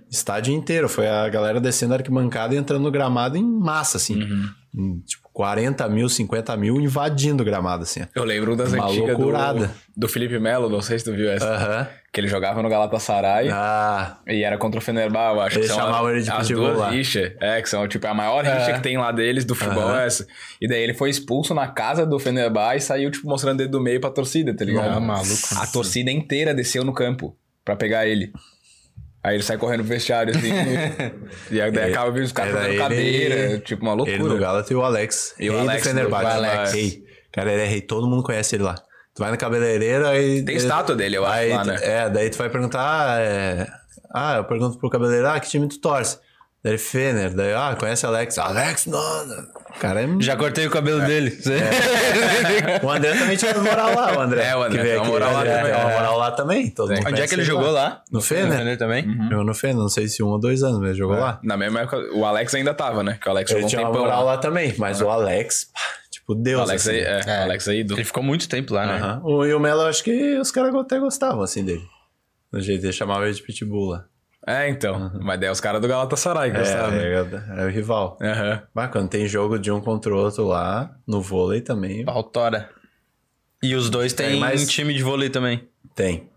Estádio 0.09 0.53
inteiro. 0.53 0.89
Foi 0.89 1.07
a 1.07 1.27
galera 1.29 1.59
descendo 1.61 1.93
a 1.93 1.97
arquibancada 1.97 2.53
e 2.55 2.57
entrando 2.57 2.83
no 2.83 2.91
gramado 2.91 3.37
em 3.37 3.43
massa, 3.43 3.97
assim. 3.97 4.21
Uhum. 4.23 4.49
Em, 4.75 4.99
Tipo, 5.01 5.27
40 5.33 5.87
mil, 5.87 6.09
50 6.09 6.55
mil 6.57 6.79
invadindo 6.81 7.41
o 7.41 7.45
gramado, 7.45 7.83
assim. 7.83 8.01
Eu 8.13 8.23
lembro 8.25 8.55
das 8.55 8.73
Uma 8.73 8.85
antigas 8.87 9.15
do, 9.15 9.23
loucurada. 9.23 9.71
do 9.95 10.07
Felipe 10.09 10.37
Melo, 10.37 10.69
não 10.69 10.81
sei 10.81 10.99
se 10.99 11.05
tu 11.05 11.13
viu 11.13 11.29
essa. 11.31 11.47
Aham. 11.47 11.87
Que 12.11 12.19
ele 12.19 12.27
jogava 12.27 12.61
no 12.63 12.67
Galatasaray 12.69 13.49
Ah, 13.51 14.17
e 14.27 14.43
era 14.43 14.57
contra 14.57 14.79
o 14.79 14.81
Fenerbahçe, 14.81 15.35
eu 15.35 15.41
acho 15.41 15.57
Eles 15.59 15.67
que 15.69 15.73
são 15.75 15.85
chamavam 15.85 16.09
ele 16.09 16.21
de 16.23 16.29
as 16.31 16.47
duas 16.49 16.77
lá. 16.77 16.89
rixas. 16.89 17.31
É, 17.39 17.61
que 17.61 17.69
são 17.69 17.87
tipo 17.87 18.05
a 18.07 18.13
maior 18.13 18.43
É. 18.45 18.57
rixa 18.57 18.73
que 18.73 18.81
tem 18.81 18.97
lá 18.97 19.11
deles 19.11 19.45
do 19.45 19.53
futebol 19.55 19.95
é 19.95 20.05
essa. 20.07 20.27
E 20.59 20.67
daí 20.67 20.81
ele 20.81 20.93
foi 20.95 21.09
expulso 21.09 21.53
na 21.53 21.67
casa 21.67 22.05
do 22.05 22.17
Fenerbahçe 22.19 22.77
e 22.77 22.81
saiu 22.81 23.11
tipo 23.11 23.27
mostrando 23.29 23.55
o 23.55 23.57
dedo 23.59 23.71
do 23.71 23.79
meio 23.81 24.01
pra 24.01 24.09
torcida, 24.09 24.55
tá 24.55 24.65
ligado? 24.65 24.99
Maluco. 24.99 25.29
A 25.57 25.67
torcida 25.67 26.09
inteira 26.11 26.53
desceu 26.53 26.83
no 26.83 26.93
campo 26.93 27.35
pra 27.63 27.75
pegar 27.75 28.07
ele. 28.07 28.33
Aí 29.23 29.35
ele 29.35 29.43
sai 29.43 29.57
correndo 29.57 29.79
pro 29.81 29.89
vestiário, 29.89 30.33
assim. 30.35 30.49
e 31.51 31.61
aí 31.61 31.71
daí 31.71 31.83
Ele- 31.85 31.93
acaba 31.93 32.11
vindo 32.11 32.23
os 32.23 32.31
caras 32.31 32.53
fazendo 32.53 32.69
ele- 32.69 32.77
cadeira, 32.77 33.59
tipo 33.59 33.81
uma 33.81 33.93
loucura. 33.93 34.17
Ele 34.17 34.23
no 34.23 34.37
Galata 34.37 34.71
e 34.71 34.75
o 34.75 34.81
Alex. 34.81 35.35
E 35.39 35.49
o 35.49 35.59
Alex 35.59 35.83
do 35.83 35.89
Fenerbahçe. 35.89 36.25
o 36.25 36.29
Alex. 36.29 36.73
Rei. 36.73 37.03
Cara, 37.31 37.51
ele 37.51 37.61
é 37.61 37.65
rei. 37.65 37.81
Todo 37.81 38.07
mundo 38.07 38.23
conhece 38.23 38.55
ele 38.55 38.63
lá. 38.63 38.75
Tu 39.13 39.19
vai 39.19 39.31
na 39.31 39.37
cabeleireira 39.37 40.17
e... 40.17 40.43
Tem 40.43 40.55
ele- 40.55 40.63
estátua 40.63 40.95
dele, 40.95 41.17
eu 41.17 41.25
acho, 41.25 41.33
aí, 41.33 41.49
lá, 41.49 41.65
né? 41.65 41.77
É, 41.81 42.09
daí 42.09 42.29
tu 42.29 42.37
vai 42.37 42.49
perguntar... 42.49 42.79
ah, 42.81 43.19
é, 43.19 43.67
Ah, 44.13 44.37
eu 44.37 44.45
pergunto 44.45 44.79
pro 44.79 44.89
cabeleireiro, 44.89 45.27
ah, 45.29 45.39
que 45.39 45.49
time 45.49 45.67
tu 45.67 45.79
torce? 45.81 46.17
Daí 46.61 46.73
ele, 46.73 46.77
Fener. 46.77 47.33
Daí, 47.33 47.53
ah, 47.53 47.75
conhece 47.79 48.05
Alex? 48.05 48.37
Alex, 48.37 48.85
não. 48.85 49.25
não. 49.25 49.43
O 49.75 49.79
cara 49.79 50.01
é... 50.01 50.07
Já 50.19 50.35
cortei 50.35 50.67
o 50.67 50.69
cabelo 50.69 50.99
dele. 51.05 51.37
O 52.83 52.89
André 52.89 53.13
também 53.17 53.37
tinha 53.37 53.53
uma 53.53 53.63
moral 53.63 53.95
lá, 53.95 54.17
o 54.17 54.19
André. 54.19 54.43
É, 54.45 54.55
o 54.55 54.63
André 54.63 54.77
que 54.77 54.83
veio 54.83 55.01
tem 55.01 55.09
uma 55.09 55.19
moral 55.19 55.31
lá 55.33 55.39
O 55.41 55.45
também. 55.45 55.63
Tem 55.63 55.73
uma 55.73 55.91
É. 55.91 55.93
moral 55.95 56.17
lá 56.17 56.31
também. 56.31 56.69
Todo 56.71 56.93
mundo 56.93 57.07
Onde 57.07 57.21
é 57.21 57.27
que 57.27 57.35
ele 57.35 57.43
jogou 57.45 57.71
lá? 57.71 58.03
No 58.11 58.21
Fener. 58.21 58.57
Fener 58.57 58.77
também? 58.77 59.05
Jogou 59.29 59.45
no 59.45 59.53
Fener, 59.53 59.77
não 59.77 59.87
sei 59.89 60.07
se 60.09 60.21
um 60.21 60.27
ou 60.27 60.39
dois 60.39 60.61
anos, 60.63 60.79
mas 60.79 60.97
jogou 60.97 61.17
lá. 61.17 61.39
Na 61.43 61.55
mesma 61.55 61.81
época, 61.81 61.97
o 62.13 62.25
Alex 62.25 62.53
ainda 62.55 62.73
tava, 62.73 63.03
né? 63.03 63.17
Que 63.21 63.27
o 63.29 63.31
Alex 63.31 63.51
Ele 63.51 63.59
jogou 63.61 63.65
um 63.65 63.69
tinha 63.69 63.81
uma 63.81 63.87
tempão 63.89 64.03
moral 64.03 64.25
lá. 64.25 64.31
lá 64.33 64.37
também, 64.37 64.75
mas 64.77 64.99
o 65.01 65.09
Alex, 65.09 65.67
tipo, 66.11 66.33
O 66.33 66.35
Deus. 66.35 66.61
Alex 66.61 66.87
assim. 66.87 66.97
aí, 66.97 67.03
é, 67.03 67.39
o 67.39 67.43
Alex 67.43 67.67
aí 67.69 67.83
do... 67.85 67.93
Ele 67.93 68.03
ficou 68.03 68.21
muito 68.23 68.49
tempo 68.49 68.73
lá, 68.73 68.85
né? 68.85 68.95
Aham. 68.97 69.21
O, 69.23 69.45
e 69.45 69.53
o 69.53 69.59
Melo, 69.61 69.83
acho 69.83 70.03
que 70.03 70.37
os 70.37 70.51
caras 70.51 70.75
até 70.75 70.99
gostavam, 70.99 71.41
assim, 71.41 71.63
dele. 71.63 71.83
Do 72.51 72.59
jeito 72.59 72.83
ele 72.85 72.91
chamava 72.91 73.25
ele 73.25 73.33
de 73.35 73.43
Pitbull 73.43 73.91
lá. 73.91 74.05
É, 74.51 74.67
então. 74.69 75.11
Mas 75.21 75.39
daí 75.39 75.49
os 75.49 75.59
caras 75.61 75.79
do 75.81 75.87
Galatasaray 75.87 76.49
É, 76.49 76.53
gostavam. 76.57 76.91
né? 76.91 77.03
é, 77.57 77.61
é 77.61 77.65
o 77.65 77.69
rival. 77.69 78.17
Aham. 78.21 78.61
Mas 78.73 78.91
quando 78.91 79.07
tem 79.09 79.27
jogo 79.27 79.59
de 79.59 79.71
um 79.71 79.79
contra 79.79 80.13
o 80.13 80.17
outro 80.17 80.45
lá, 80.47 80.91
no 81.07 81.21
vôlei 81.21 81.61
também, 81.61 82.03
Pautora. 82.03 82.69
E 83.61 83.75
os 83.75 83.89
dois 83.89 84.13
têm 84.13 84.31
Tem 84.31 84.39
mais- 84.39 84.63
um 84.63 84.65
time 84.65 84.93
de 84.93 85.03
vôlei 85.03 85.29
também. 85.29 85.67
tem. 85.95 86.27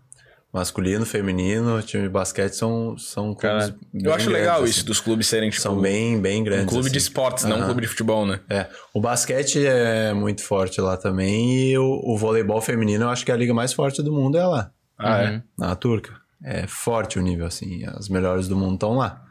Masculino, 0.51 1.03
feminino, 1.03 1.81
time 1.81 2.03
de 2.03 2.09
basquete 2.09 2.53
são, 2.53 2.95
são 2.95 3.33
clubes 3.33 3.39
Cara, 3.69 3.75
bem 3.91 4.03
Eu 4.05 4.13
acho 4.13 4.29
legal 4.29 4.57
grandes, 4.57 4.69
isso, 4.69 4.79
assim. 4.81 4.87
dos 4.87 4.99
clubes 4.99 5.25
serem, 5.27 5.49
tipo, 5.49 5.59
São 5.63 5.81
bem, 5.81 6.21
bem 6.21 6.41
um 6.41 6.43
grandes. 6.43 6.65
clube 6.67 6.91
de 6.91 6.97
assim. 6.99 7.07
esportes, 7.07 7.43
não 7.45 7.59
um 7.59 7.63
clube 7.65 7.81
de 7.81 7.87
futebol, 7.87 8.23
né? 8.23 8.39
É, 8.47 8.67
o 8.93 9.01
basquete 9.01 9.65
é 9.65 10.13
muito 10.13 10.43
forte 10.43 10.79
lá 10.79 10.95
também 10.95 11.69
e 11.71 11.77
o, 11.79 11.99
o 12.03 12.15
voleibol 12.19 12.61
feminino 12.61 13.05
eu 13.05 13.09
acho 13.09 13.25
que 13.25 13.31
a 13.31 13.35
liga 13.35 13.51
mais 13.51 13.73
forte 13.73 14.03
do 14.03 14.13
mundo 14.13 14.37
é 14.37 14.45
lá, 14.45 14.69
Ah, 14.95 15.17
Uhum. 15.21 15.23
é. 15.23 15.41
na 15.57 15.75
turca. 15.75 16.21
É 16.43 16.67
forte 16.67 17.17
o 17.17 17.21
nível, 17.21 17.45
assim, 17.45 17.85
as 17.85 18.09
melhores 18.09 18.47
do 18.47 18.55
mundo 18.55 18.73
estão 18.73 18.95
lá. 18.95 19.23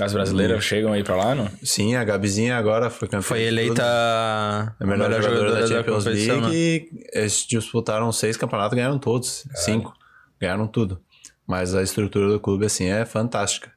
As 0.00 0.12
brasileiras 0.12 0.62
chegam 0.62 0.92
aí 0.92 1.02
pra 1.02 1.16
lá, 1.16 1.34
não? 1.34 1.48
Sim, 1.62 1.96
a 1.96 2.04
Gabizinha 2.04 2.56
agora 2.56 2.88
foi 2.88 3.08
campeã. 3.08 3.22
Foi 3.22 3.42
eleita 3.42 3.82
a 3.84 4.74
a 4.78 4.86
melhor, 4.86 5.10
jogadora, 5.10 5.60
da 5.60 5.66
Champions 5.66 6.04
competição, 6.04 6.40
League 6.40 6.90
né? 6.92 7.00
e 7.14 7.18
eles 7.18 7.46
disputaram 7.46 8.12
seis 8.12 8.36
campeonatos 8.36 8.76
ganharam 8.76 8.98
todos, 8.98 9.44
cinco, 9.54 9.92
ganharam 10.40 10.68
tudo. 10.68 11.00
Mas 11.46 11.74
a 11.74 11.82
estrutura 11.82 12.28
do 12.28 12.38
clube, 12.38 12.66
assim, 12.66 12.84
é 12.84 13.04
fantástica. 13.04 13.72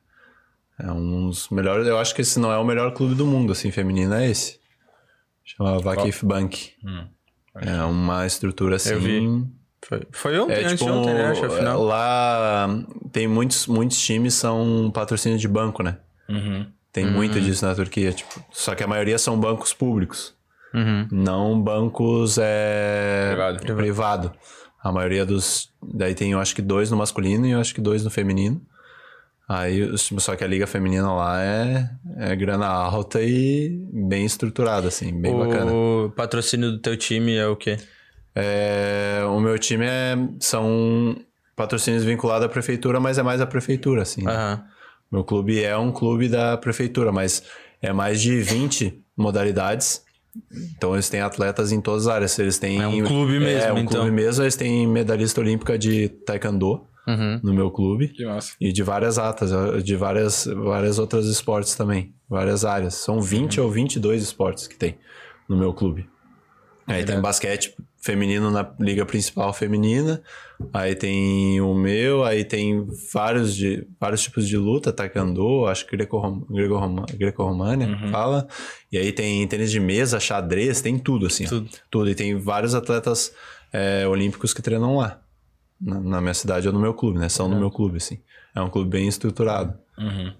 É 0.77 0.91
um 0.91 1.27
dos 1.27 1.49
melhores, 1.49 1.87
eu 1.87 1.97
acho 1.97 2.13
que 2.13 2.21
esse 2.21 2.39
não 2.39 2.51
é 2.51 2.57
o 2.57 2.65
melhor 2.65 2.93
clube 2.93 3.15
do 3.15 3.25
mundo, 3.25 3.51
assim, 3.51 3.71
feminino 3.71 4.13
é 4.13 4.29
esse. 4.29 4.59
Chama 5.43 5.79
Vakif 5.79 6.25
Bank. 6.25 6.73
É 7.55 7.81
uma 7.83 8.27
estrutura 8.27 8.75
assim... 8.75 9.49
Foi, 9.87 10.01
foi 10.11 10.39
ontem, 10.39 10.53
É 10.53 10.59
antes 10.65 10.71
tipo, 10.79 10.85
de 10.85 10.91
ontem, 10.91 11.13
né? 11.13 11.25
Acho, 11.27 11.45
afinal. 11.45 11.81
lá 11.83 12.67
tem 13.11 13.27
muitos, 13.27 13.67
muitos 13.67 13.99
times 13.99 14.33
são 14.35 14.91
patrocínio 14.93 15.37
de 15.37 15.47
banco, 15.47 15.81
né? 15.83 15.97
Uhum. 16.29 16.65
Tem 16.93 17.05
muito 17.05 17.39
disso 17.39 17.65
na 17.65 17.73
Turquia, 17.73 18.11
tipo, 18.11 18.43
só 18.51 18.75
que 18.75 18.83
a 18.83 18.87
maioria 18.87 19.17
são 19.17 19.39
bancos 19.39 19.73
públicos, 19.73 20.35
Uhum. 20.73 21.07
não 21.11 21.61
bancos 21.61 22.37
é, 22.39 23.29
Privado. 23.33 23.75
privado. 23.75 24.31
A 24.83 24.91
maioria 24.91 25.25
dos, 25.25 25.69
daí 25.81 26.13
tem 26.15 26.31
eu 26.31 26.39
acho 26.39 26.55
que 26.55 26.61
dois 26.61 26.89
no 26.91 26.97
masculino 26.97 27.45
e 27.45 27.51
eu 27.51 27.59
acho 27.59 27.73
que 27.73 27.81
dois 27.81 28.03
no 28.03 28.09
feminino. 28.09 28.61
Aí, 29.47 29.97
só 29.97 30.35
que 30.35 30.43
a 30.45 30.47
liga 30.47 30.65
feminina 30.65 31.11
lá 31.13 31.41
é, 31.43 31.89
é 32.17 32.35
grana 32.37 32.67
alta 32.67 33.21
e 33.21 33.69
bem 33.91 34.23
estruturada, 34.25 34.87
assim, 34.87 35.11
bem 35.19 35.37
bacana. 35.37 35.71
O 35.73 36.09
patrocínio 36.15 36.71
do 36.71 36.79
teu 36.79 36.95
time 36.95 37.35
é 37.35 37.45
o 37.47 37.55
quê? 37.55 37.77
É, 38.35 39.21
o 39.27 39.39
meu 39.39 39.57
time 39.59 39.85
é, 39.85 40.15
são 40.39 41.15
patrocínios 41.55 42.03
vinculados 42.03 42.45
à 42.45 42.49
prefeitura, 42.49 42.99
mas 42.99 43.17
é 43.17 43.23
mais 43.23 43.41
a 43.41 43.45
prefeitura, 43.45 44.01
assim. 44.03 44.23
né? 44.23 44.63
Meu 45.11 45.23
clube 45.23 45.61
é 45.61 45.77
um 45.77 45.91
clube 45.91 46.29
da 46.29 46.57
prefeitura, 46.57 47.11
mas 47.11 47.43
é 47.81 47.91
mais 47.91 48.21
de 48.21 48.39
20 48.41 49.03
modalidades. 49.17 50.03
Então 50.77 50.93
eles 50.93 51.09
têm 51.09 51.19
atletas 51.19 51.73
em 51.73 51.81
todas 51.81 52.07
as 52.07 52.13
áreas. 52.13 52.39
Eles 52.39 52.57
têm 52.57 52.81
É 52.81 52.87
um 52.87 53.03
clube 53.03 53.37
mesmo, 53.37 53.61
É 53.69 53.73
um 53.73 53.79
então. 53.79 53.99
clube 54.01 54.11
mesmo. 54.11 54.43
Eles 54.43 54.55
têm 54.55 54.87
medalhista 54.87 55.41
olímpica 55.41 55.77
de 55.77 56.07
taekwondo 56.07 56.87
Uhum. 57.07 57.39
no 57.43 57.51
meu 57.53 57.69
clube 57.71 58.09
Que 58.09 58.23
massa. 58.23 58.53
e 58.61 58.71
de 58.71 58.83
várias 58.83 59.17
atas, 59.17 59.51
de 59.83 59.95
várias 59.95 60.45
várias 60.45 60.99
outras 60.99 61.25
esportes 61.25 61.75
também, 61.75 62.13
várias 62.29 62.63
áreas. 62.63 62.93
São 62.93 63.19
20 63.19 63.59
Uhum. 63.59 63.65
ou 63.65 63.71
22 63.71 64.21
esportes 64.23 64.67
que 64.67 64.77
tem 64.77 64.97
no 65.49 65.57
meu 65.57 65.73
clube. 65.73 66.07
Aí 66.87 67.03
tem 67.03 67.19
basquete 67.19 67.75
feminino 68.01 68.49
na 68.49 68.67
liga 68.79 69.05
principal 69.05 69.53
feminina, 69.53 70.21
aí 70.73 70.95
tem 70.95 71.61
o 71.61 71.73
meu, 71.75 72.23
aí 72.23 72.43
tem 72.43 72.87
vários 73.13 73.55
de 73.55 73.87
vários 73.99 74.21
tipos 74.23 74.47
de 74.47 74.57
luta, 74.57 74.91
taekwondo, 74.91 75.67
acho 75.67 75.85
que 75.85 75.95
greco-rom- 75.95 76.43
greco-roma- 76.49 77.05
greco-românia, 77.13 77.87
Uhum. 77.87 78.09
fala. 78.09 78.47
E 78.91 78.97
aí 78.97 79.11
tem 79.11 79.45
tênis 79.47 79.69
de 79.71 79.79
mesa, 79.79 80.19
xadrez, 80.19 80.81
tem 80.81 80.97
tudo 80.97 81.27
assim. 81.27 81.45
ó. 81.45 81.49
Tudo. 81.49 81.69
Tudo. 81.91 82.09
E 82.09 82.15
tem 82.15 82.35
vários 82.39 82.73
atletas 82.73 83.31
é, 83.71 84.07
olímpicos 84.07 84.53
que 84.53 84.61
treinam 84.61 84.97
lá. 84.97 85.19
Na, 85.79 85.99
na 85.99 86.21
minha 86.21 86.33
cidade 86.33 86.67
ou 86.67 86.73
no 86.73 86.79
meu 86.79 86.93
clube, 86.93 87.17
né? 87.19 87.29
São 87.29 87.47
no 87.47 87.57
meu 87.59 87.71
clube, 87.71 87.97
assim. 87.97 88.19
É 88.53 88.61
um 88.61 88.69
clube 88.69 88.89
bem 88.89 89.07
estruturado. 89.07 89.73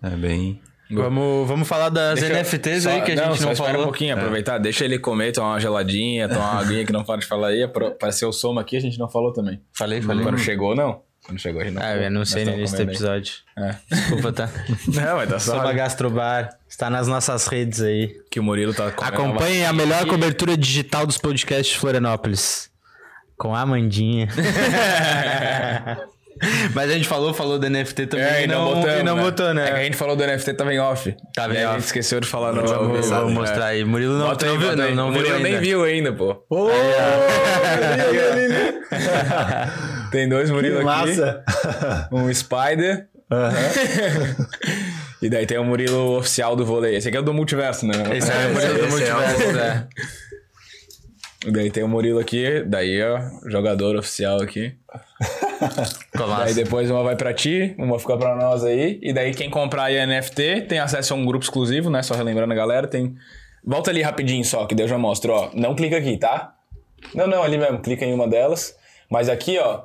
É 0.02 0.10
bem... 0.16 0.60
Vamos, 0.96 1.48
vamos 1.48 1.68
falar 1.68 1.90
das 1.90 2.20
Deixa- 2.20 2.34
NFTs 2.34 2.84
só- 2.84 2.90
aí 2.90 3.02
que 3.02 3.12
a 3.12 3.16
gente 3.16 3.38
só 3.38 3.46
não 3.46 3.52
espera 3.52 3.70
falou. 3.72 3.82
um 3.82 3.86
pouquinho, 3.86 4.16
aproveitar, 4.16 4.58
deixa 4.58 4.84
ele 4.86 5.00
comer, 5.00 5.32
tomar 5.32 5.50
uma 5.54 5.60
geladinha, 5.60 6.28
tomar 6.30 6.52
uma 6.54 6.62
aguinha 6.62 6.86
que 6.86 6.92
não 6.94 7.04
pode 7.04 7.26
falar 7.26 7.48
aí. 7.50 7.64
Apareceu 7.64 8.30
o 8.30 8.34
soma 8.34 8.62
aqui, 8.62 8.78
a 8.78 8.82
gente 8.82 8.98
não 9.00 9.10
falou 9.10 9.32
também. 9.34 9.62
Falei, 9.74 10.02
falei. 10.02 10.24
Quando 10.24 10.38
chegou, 10.38 10.76
não. 10.76 11.02
Quando 11.24 11.38
chegou, 11.40 11.62
a 11.62 11.66
gente 11.66 11.76
não 11.76 11.84
Ah, 11.84 11.96
eu 11.96 12.10
não 12.10 12.26
sei 12.26 12.44
no 12.46 12.52
início 12.54 12.76
do 12.78 12.84
episódio. 12.84 13.34
É. 13.56 13.76
Desculpa, 13.92 14.34
tá? 14.34 14.50
Não, 14.88 15.18
mas 15.18 15.30
tá 15.30 15.38
só 15.40 15.56
Soba 15.58 15.72
Gastrobar. 15.72 16.50
Está 16.68 16.90
nas 16.90 17.08
nossas 17.08 17.46
redes 17.46 17.80
aí. 17.80 18.16
que 18.32 18.40
o 18.40 18.44
Murilo 18.44 18.74
tá 18.74 18.90
comendo. 18.90 19.14
Acompanhem 19.16 19.64
a 19.68 19.72
melhor 19.72 20.08
cobertura 20.08 20.58
digital 20.58 21.06
dos 21.06 21.20
podcasts 21.20 21.74
de 21.76 21.80
Florianópolis. 21.80 22.72
Com 23.38 23.54
a 23.54 23.62
Amandinha. 23.62 24.28
Mas 26.74 26.90
a 26.90 26.94
gente 26.94 27.08
falou, 27.08 27.34
falou 27.34 27.60
do 27.60 27.70
NFT 27.70 28.08
também 28.08 28.26
É, 28.26 28.44
e 28.44 28.48
não, 28.48 28.66
não, 28.66 28.76
botamos, 28.76 29.00
e 29.00 29.04
não 29.04 29.16
né? 29.16 29.24
botou, 29.24 29.54
né? 29.54 29.70
É 29.70 29.74
que 29.74 29.80
a 29.80 29.84
gente 29.84 29.98
falou 29.98 30.16
do 30.16 30.26
NFT, 30.26 30.54
tava 30.54 30.74
em 30.74 30.80
off. 30.80 31.16
Tava 31.36 31.54
E 31.54 31.58
em 31.58 31.60
aí 31.60 31.66
A 31.66 31.70
off. 31.70 31.76
gente 31.78 31.86
esqueceu 31.88 32.20
de 32.20 32.28
falar 32.28 32.54
no 32.54 32.66
Vamos, 32.66 33.10
vamos 33.10 33.32
É. 33.32 33.36
mostrar 33.36 33.66
aí. 33.68 33.84
Murilo 33.86 34.18
não, 34.18 34.28
Bota 34.28 34.46
não 34.46 34.54
aí, 34.54 34.60
viu, 34.60 34.76
não, 34.76 34.96
não 34.96 35.12
Murilo 35.12 35.40
nem 35.40 35.60
viu 35.60 35.84
ainda, 35.84 36.12
pô. 36.14 36.44
Tem 40.12 40.28
dois 40.28 40.50
Murilo 40.50 40.78
aqui. 40.78 40.86
Massa! 40.86 41.44
Um 42.12 42.34
Spider. 42.34 43.08
e 45.22 45.30
daí 45.30 45.46
tem 45.46 45.58
o 45.58 45.64
Murilo 45.64 46.18
oficial 46.18 46.54
do 46.56 46.66
vôlei. 46.66 46.98
Esse 46.98 47.08
aqui 47.08 47.16
é 47.16 47.20
o 47.22 47.24
do 47.24 47.34
multiverso, 47.34 47.86
né? 47.88 47.94
Esse 48.18 48.30
é 48.30 48.48
o 48.48 48.54
Murilo 48.54 48.74
do 48.74 48.86
esse 48.88 49.04
é 49.04 49.14
Multiverso, 49.14 49.58
é. 49.60 49.88
E 51.48 51.52
daí 51.52 51.72
tem 51.72 51.82
o 51.84 51.88
Murilo 51.88 52.20
aqui. 52.20 52.62
Daí, 52.68 53.02
ó, 53.02 53.22
jogador 53.50 53.96
oficial 53.96 54.42
aqui. 54.42 54.74
Daí 56.14 56.18
Colassa. 56.18 56.54
depois 56.54 56.90
uma 56.90 57.04
vai 57.04 57.16
pra 57.16 57.34
ti, 57.34 57.76
uma 57.78 58.00
fica 58.00 58.18
pra 58.18 58.36
nós 58.36 58.64
aí. 58.64 59.00
E 59.02 59.14
daí 59.14 59.34
quem 59.34 59.50
comprar 59.50 59.86
aí 59.86 60.00
a 60.00 60.06
NFT 60.06 60.62
tem 60.68 60.80
acesso 60.80 61.14
a 61.14 61.18
um 61.18 61.26
grupo 61.26 61.44
exclusivo, 61.44 61.90
né? 61.90 62.02
Só 62.02 62.16
relembrando 62.16 62.52
a 62.54 62.56
galera, 62.56 62.88
tem... 62.88 63.16
Volta 63.64 63.92
ali 63.92 64.02
rapidinho 64.02 64.44
só, 64.44 64.66
que 64.66 64.74
daí 64.74 64.86
eu 64.86 64.90
já 64.90 64.98
mostro, 64.98 65.34
ó. 65.34 65.50
Não 65.54 65.76
clica 65.76 65.98
aqui, 65.98 66.18
tá? 66.18 66.56
Não, 67.14 67.28
não, 67.28 67.44
ali 67.44 67.58
mesmo, 67.58 67.80
clica 67.80 68.06
em 68.06 68.14
uma 68.14 68.28
delas. 68.28 68.76
Mas 69.10 69.30
aqui, 69.30 69.60
ó, 69.60 69.82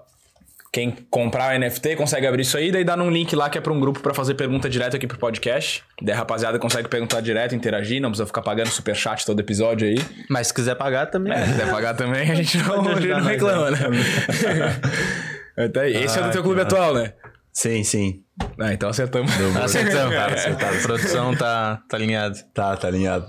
quem 0.72 0.91
comprar 1.11 1.55
o 1.55 1.59
NFT 1.59 1.97
consegue 1.97 2.27
abrir 2.27 2.43
isso 2.43 2.57
aí, 2.57 2.70
daí 2.70 2.85
dá 2.85 2.97
num 2.97 3.11
link 3.11 3.35
lá 3.35 3.49
que 3.49 3.57
é 3.57 3.61
pra 3.61 3.72
um 3.72 3.81
grupo 3.81 4.01
pra 4.01 4.12
fazer 4.12 4.35
pergunta 4.35 4.68
direto 4.68 4.97
aqui 4.97 5.07
pro 5.07 5.18
podcast. 5.18 5.83
Daí 6.03 6.14
a 6.14 6.18
rapaziada 6.18 6.59
consegue 6.59 6.89
perguntar 6.89 7.20
direto, 7.20 7.55
interagir, 7.55 8.01
não 8.01 8.11
precisa 8.11 8.27
ficar 8.27 8.43
pagando 8.43 8.68
superchat 8.68 9.24
todo 9.24 9.41
episódio 9.41 9.89
aí. 9.89 9.97
Mas 10.29 10.49
se 10.49 10.55
quiser 10.55 10.74
pagar 10.74 11.07
também. 11.07 11.33
É, 11.33 11.45
se 11.47 11.53
quiser 11.53 11.70
pagar 11.70 11.95
também, 11.95 12.31
a 12.31 12.35
gente 12.35 12.59
não, 12.59 12.89
a 12.89 12.95
gente 12.95 13.09
não 13.09 13.22
reclama, 13.22 13.70
né? 13.70 13.79
Até 15.57 15.80
aí. 15.80 15.96
Esse 16.04 16.18
é 16.18 16.22
do 16.22 16.30
teu 16.30 16.42
clube 16.42 16.61
atual, 16.61 16.94
né? 16.94 17.12
Sim, 17.52 17.82
sim. 17.84 18.22
Ah, 18.61 18.72
então 18.72 18.90
acertamos. 18.90 19.32
Acertamos. 19.62 20.14
A 20.14 20.82
produção 20.82 21.34
tá, 21.34 21.80
tá 21.88 21.96
alinhada. 21.96 22.36
Tá, 22.52 22.76
tá 22.76 22.88
alinhado. 22.88 23.26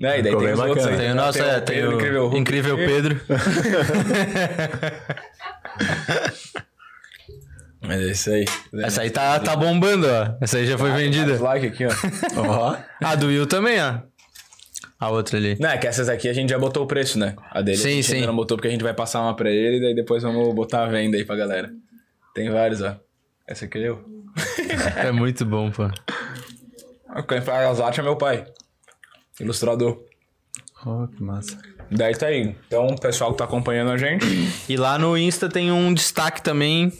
É, 0.00 0.18
e 0.18 0.22
daí 0.22 0.36
tem 0.36 0.52
outros. 0.54 0.86
Tem 0.86 1.10
o 1.10 1.14
nosso, 1.14 1.42
é, 1.42 1.60
tem 1.60 1.76
Pedro 1.76 1.90
o 1.90 1.94
Incrível 1.94 2.22
Hulk. 2.24 2.38
incrível 2.38 2.76
Pedro. 2.76 3.20
Mas 7.82 8.00
é 8.00 8.10
isso 8.10 8.30
aí. 8.30 8.44
Essa 8.82 9.02
aí 9.02 9.10
tá, 9.10 9.38
tá 9.38 9.54
bombando, 9.54 10.06
ó. 10.08 10.36
Essa 10.40 10.58
aí 10.58 10.66
já 10.66 10.76
foi 10.76 10.90
vendida. 10.92 11.40
Like 11.40 11.66
aqui, 11.66 11.86
ó. 11.86 11.90
Ó, 12.40 12.76
A 13.02 13.14
do 13.14 13.26
Will 13.26 13.46
também, 13.46 13.80
ó. 13.80 14.00
A 14.98 15.10
outra 15.10 15.36
ali. 15.36 15.56
Não, 15.60 15.68
é 15.70 15.76
que 15.78 15.86
essas 15.86 16.08
aqui 16.08 16.28
a 16.28 16.32
gente 16.32 16.48
já 16.50 16.58
botou 16.58 16.84
o 16.84 16.86
preço, 16.86 17.18
né? 17.18 17.36
A 17.50 17.60
dele 17.60 17.76
Sim, 17.76 17.88
a 17.88 17.92
gente 17.92 18.04
sim. 18.06 18.14
ainda 18.14 18.26
não 18.28 18.36
botou 18.36 18.56
porque 18.56 18.68
a 18.68 18.70
gente 18.70 18.82
vai 18.82 18.94
passar 18.94 19.20
uma 19.20 19.34
pra 19.36 19.50
ele 19.50 19.76
e 19.76 19.80
daí 19.80 19.94
depois 19.94 20.22
vamos 20.22 20.54
botar 20.54 20.84
a 20.84 20.86
venda 20.86 21.16
aí 21.16 21.24
pra 21.24 21.36
galera. 21.36 21.70
Tem 22.34 22.50
vários, 22.50 22.80
ó. 22.80 22.96
Essa 23.46 23.66
aqui 23.66 23.78
é 23.78 23.88
eu. 23.88 24.04
É 24.96 25.10
muito 25.12 25.44
bom, 25.44 25.70
pô. 25.70 25.88
Quem 27.28 27.40
faz 27.40 27.68
as 27.70 27.80
artes 27.80 27.98
é 27.98 28.02
meu 28.02 28.16
pai. 28.16 28.44
Ilustrador. 29.40 29.98
Ó, 30.84 31.06
que 31.06 31.22
massa. 31.22 31.58
Daí 31.90 32.14
tá 32.14 32.26
aí. 32.26 32.54
Então, 32.66 32.86
o 32.86 33.00
pessoal 33.00 33.32
que 33.32 33.38
tá 33.38 33.44
acompanhando 33.44 33.90
a 33.92 33.96
gente. 33.96 34.26
E 34.68 34.76
lá 34.76 34.98
no 34.98 35.16
Insta 35.16 35.48
tem 35.48 35.70
um 35.70 35.92
destaque 35.94 36.42
também 36.42 36.92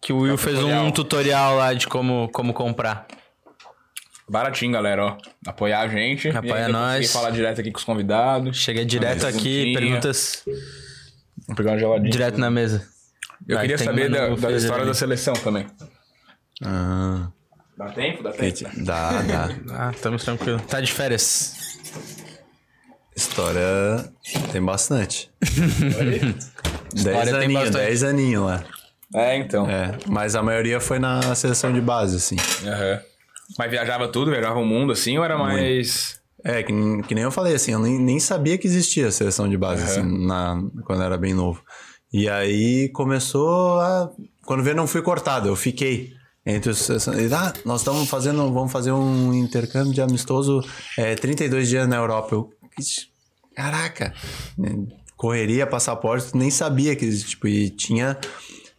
Que 0.00 0.12
o 0.12 0.20
Will 0.20 0.36
fez 0.38 0.56
tutorial. 0.56 0.84
um 0.84 0.90
tutorial 0.90 1.56
lá 1.56 1.74
de 1.74 1.86
como, 1.86 2.28
como 2.32 2.52
comprar. 2.52 3.06
Baratinho, 4.28 4.72
galera, 4.72 5.04
ó. 5.04 5.16
Apoiar 5.46 5.80
a 5.80 5.88
gente. 5.88 6.28
Apoia 6.28 6.68
e 6.68 6.72
nós. 6.72 7.12
falar 7.12 7.30
direto 7.30 7.60
aqui 7.60 7.70
com 7.70 7.78
os 7.78 7.84
convidados. 7.84 8.56
Chega 8.56 8.84
direto 8.84 9.26
aqui, 9.26 9.74
perguntas 9.74 10.42
Vamos 11.46 11.56
pegar 11.56 11.72
uma 11.72 11.78
geladinha. 11.78 12.10
direto 12.10 12.38
na 12.38 12.50
mesa. 12.50 12.86
Eu 13.46 13.56
Vai, 13.56 13.64
queria 13.68 13.78
saber 13.84 14.10
da, 14.10 14.28
da 14.28 14.52
história 14.52 14.76
ali. 14.82 14.86
da 14.86 14.94
seleção 14.94 15.34
também. 15.34 15.66
Ah, 16.64 17.28
Dá 17.76 17.90
tempo? 17.90 18.22
Dá 18.22 18.30
tempo? 18.30 18.70
dá, 18.84 19.10
dá. 19.22 19.48
Ah, 19.74 19.90
estamos 19.94 20.24
tranquilos. 20.24 20.62
Tá 20.62 20.80
de 20.80 20.90
férias. 20.90 21.54
História 23.14 24.10
tem 24.52 24.62
bastante. 24.62 25.30
Dez 26.94 27.34
aninhos, 27.34 27.70
dez 27.70 28.02
aninhos 28.02 28.44
lá. 28.46 28.64
É, 29.14 29.36
então. 29.36 29.68
É, 29.68 29.96
mas 30.06 30.34
a 30.34 30.42
maioria 30.42 30.80
foi 30.80 30.98
na 30.98 31.34
seleção 31.34 31.72
de 31.72 31.80
base, 31.80 32.16
assim. 32.16 32.36
Aham. 32.66 33.00
Mas 33.58 33.70
viajava 33.70 34.08
tudo, 34.08 34.30
viajava 34.30 34.58
o 34.58 34.64
mundo 34.66 34.92
assim, 34.92 35.18
ou 35.18 35.24
era 35.24 35.36
mais. 35.38 36.20
É, 36.44 36.62
que, 36.62 36.72
que 37.08 37.14
nem 37.14 37.24
eu 37.24 37.30
falei, 37.30 37.54
assim, 37.54 37.72
eu 37.72 37.78
nem, 37.78 37.98
nem 37.98 38.20
sabia 38.20 38.58
que 38.58 38.66
existia 38.66 39.10
seleção 39.10 39.48
de 39.48 39.56
base, 39.56 39.82
assim, 39.82 40.26
na, 40.26 40.62
quando 40.84 41.00
eu 41.00 41.06
era 41.06 41.16
bem 41.16 41.32
novo. 41.32 41.62
E 42.12 42.28
aí 42.28 42.90
começou 42.90 43.80
a... 43.80 44.10
Quando 44.44 44.62
veio, 44.62 44.76
não 44.76 44.86
fui 44.86 45.00
cortado, 45.00 45.48
eu 45.48 45.56
fiquei 45.56 46.12
entre 46.44 46.70
os... 46.70 46.90
Ah, 47.32 47.52
nós 47.64 47.80
estamos 47.80 48.08
fazendo, 48.10 48.52
vamos 48.52 48.70
fazer 48.70 48.92
um 48.92 49.32
intercâmbio 49.32 49.94
de 49.94 50.02
amistoso 50.02 50.60
é, 50.98 51.14
32 51.14 51.68
dias 51.68 51.88
na 51.88 51.96
Europa. 51.96 52.34
Eu, 52.34 52.50
"Ixi, 52.78 53.08
caraca, 53.56 54.12
né, 54.58 54.86
correria, 55.16 55.66
passaporte, 55.66 56.36
nem 56.36 56.50
sabia 56.50 56.94
que, 56.94 57.10
tipo, 57.24 57.48
e 57.48 57.70
tinha 57.70 58.18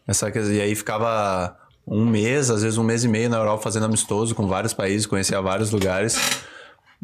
essa 0.08 0.30
e 0.30 0.62
aí 0.62 0.76
ficava 0.76 1.58
um 1.88 2.06
mês, 2.06 2.50
às 2.50 2.64
vezes 2.64 2.78
um 2.78 2.84
mês 2.84 3.04
e 3.04 3.08
meio 3.08 3.30
na 3.30 3.38
Europa 3.38 3.64
fazendo 3.64 3.86
amistoso 3.86 4.34
com 4.34 4.48
vários 4.48 4.74
países, 4.74 5.06
conhecia 5.06 5.42
vários 5.42 5.72
lugares. 5.72 6.18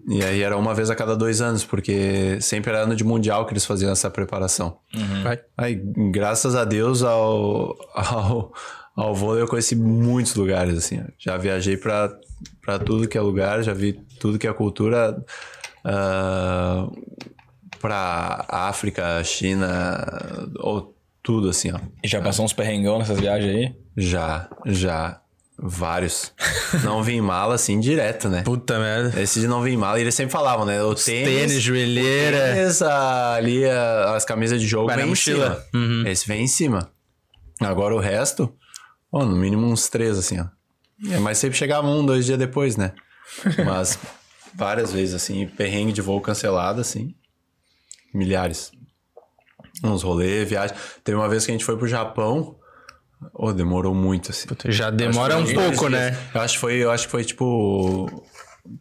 E 0.07 0.23
aí 0.23 0.41
era 0.41 0.57
uma 0.57 0.73
vez 0.73 0.89
a 0.89 0.95
cada 0.95 1.15
dois 1.15 1.41
anos, 1.41 1.63
porque 1.63 2.39
sempre 2.41 2.71
era 2.71 2.83
ano 2.83 2.95
de 2.95 3.03
mundial 3.03 3.45
que 3.45 3.53
eles 3.53 3.65
faziam 3.65 3.91
essa 3.91 4.09
preparação. 4.09 4.77
Vai. 5.21 5.39
Aí, 5.55 5.75
graças 6.11 6.55
a 6.55 6.65
Deus, 6.65 7.03
ao, 7.03 7.77
ao, 7.93 8.53
ao 8.95 9.13
vôlei 9.13 9.43
eu 9.43 9.47
conheci 9.47 9.75
muitos 9.75 10.33
lugares, 10.35 10.77
assim. 10.77 11.03
Já 11.19 11.37
viajei 11.37 11.77
pra 11.77 12.09
tudo 12.83 13.07
que 13.07 13.17
é 13.17 13.21
lugar, 13.21 13.61
já 13.61 13.73
vi 13.73 13.93
tudo 14.19 14.39
que 14.39 14.47
é 14.47 14.53
cultura. 14.53 15.23
ah, 15.83 16.87
pra 17.79 18.45
África, 18.47 19.23
China, 19.23 19.97
ou 20.59 20.95
tudo, 21.23 21.49
assim, 21.49 21.71
ó. 21.71 21.79
E 22.03 22.07
já 22.07 22.21
passou 22.21 22.45
uns 22.45 22.53
perrengão 22.53 22.99
nessas 22.99 23.19
viagens 23.19 23.55
aí? 23.55 23.75
Já, 23.97 24.49
já. 24.65 25.17
Vários. 25.63 26.33
Não 26.83 27.03
vim 27.03 27.21
mala, 27.21 27.53
assim, 27.53 27.79
direto, 27.79 28.27
né? 28.29 28.41
Puta 28.41 28.79
merda. 28.79 29.21
Esse 29.21 29.39
de 29.39 29.47
não 29.47 29.61
vir 29.61 29.77
mala, 29.77 29.99
e 29.99 30.01
eles 30.01 30.15
sempre 30.15 30.31
falavam, 30.31 30.65
né? 30.65 30.81
O 30.81 30.95
tênis, 30.95 31.29
Tênis, 31.29 31.61
joelheira. 31.61 32.55
tênis, 32.55 32.81
a- 32.81 33.35
ali 33.35 33.63
a- 33.69 34.15
as 34.15 34.25
camisas 34.25 34.59
de 34.59 34.65
jogo 34.67 34.91
vem 34.91 35.05
em 35.05 35.09
mochila. 35.09 35.63
cima. 35.71 35.83
Uhum. 35.85 36.07
Esse 36.07 36.27
vem 36.27 36.43
em 36.43 36.47
cima. 36.47 36.91
Agora 37.59 37.93
o 37.95 37.99
resto, 37.99 38.51
ó, 39.11 39.23
no 39.23 39.35
mínimo 39.35 39.67
uns 39.67 39.87
três, 39.87 40.17
assim, 40.17 40.39
ó. 40.39 40.45
É, 41.13 41.19
mas 41.19 41.37
sempre 41.37 41.55
chegava 41.57 41.87
um, 41.87 42.03
dois 42.03 42.25
dias 42.25 42.39
depois, 42.39 42.75
né? 42.75 42.93
Mas 43.65 43.99
várias 44.55 44.91
vezes, 44.91 45.13
assim, 45.15 45.47
perrengue 45.47 45.93
de 45.93 46.01
voo 46.01 46.19
cancelado, 46.21 46.81
assim. 46.81 47.13
Milhares. 48.13 48.71
Uns 49.83 50.03
rolês, 50.03 50.47
viagem. 50.49 50.75
Teve 51.03 51.17
uma 51.17 51.27
vez 51.29 51.45
que 51.45 51.51
a 51.51 51.53
gente 51.53 51.65
foi 51.65 51.77
pro 51.77 51.87
Japão. 51.87 52.55
Oh, 53.33 53.53
demorou 53.53 53.93
muito, 53.93 54.31
assim. 54.31 54.47
Já 54.65 54.89
demora 54.89 55.37
um 55.37 55.53
pouco, 55.53 55.87
né? 55.89 56.17
Eu 56.33 56.41
acho 56.41 56.55
que 56.55 56.59
foi, 56.59 56.73
eu 56.75 56.89
acho 56.91 57.05
que 57.05 57.11
foi 57.11 57.23
tipo 57.23 58.23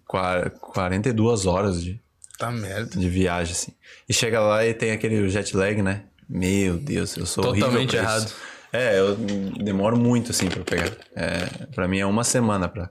qua- 0.07 0.51
42 0.61 1.47
horas 1.47 1.82
de, 1.82 2.01
Tá 2.38 2.51
merda. 2.51 2.99
de 2.99 3.09
viagem, 3.09 3.53
assim. 3.53 3.72
E 4.09 4.14
chega 4.14 4.41
lá 4.41 4.64
e 4.66 4.72
tem 4.74 4.93
aquele 4.93 5.28
jet 5.28 5.55
lag, 5.57 5.82
né? 5.82 6.05
Meu 6.28 6.76
Deus, 6.78 7.16
eu 7.16 7.26
sou 7.26 7.45
Totalmente 7.45 7.91
pra 7.97 8.03
isso. 8.03 8.11
errado. 8.11 8.32
É, 8.72 8.99
eu 8.99 9.16
demoro 9.16 9.99
muito, 9.99 10.30
assim, 10.30 10.49
pra 10.49 10.62
pegar. 10.62 10.91
É, 11.14 11.45
pra 11.74 11.88
mim 11.88 11.99
é 11.99 12.07
uma 12.07 12.22
semana 12.24 12.68
pra, 12.68 12.88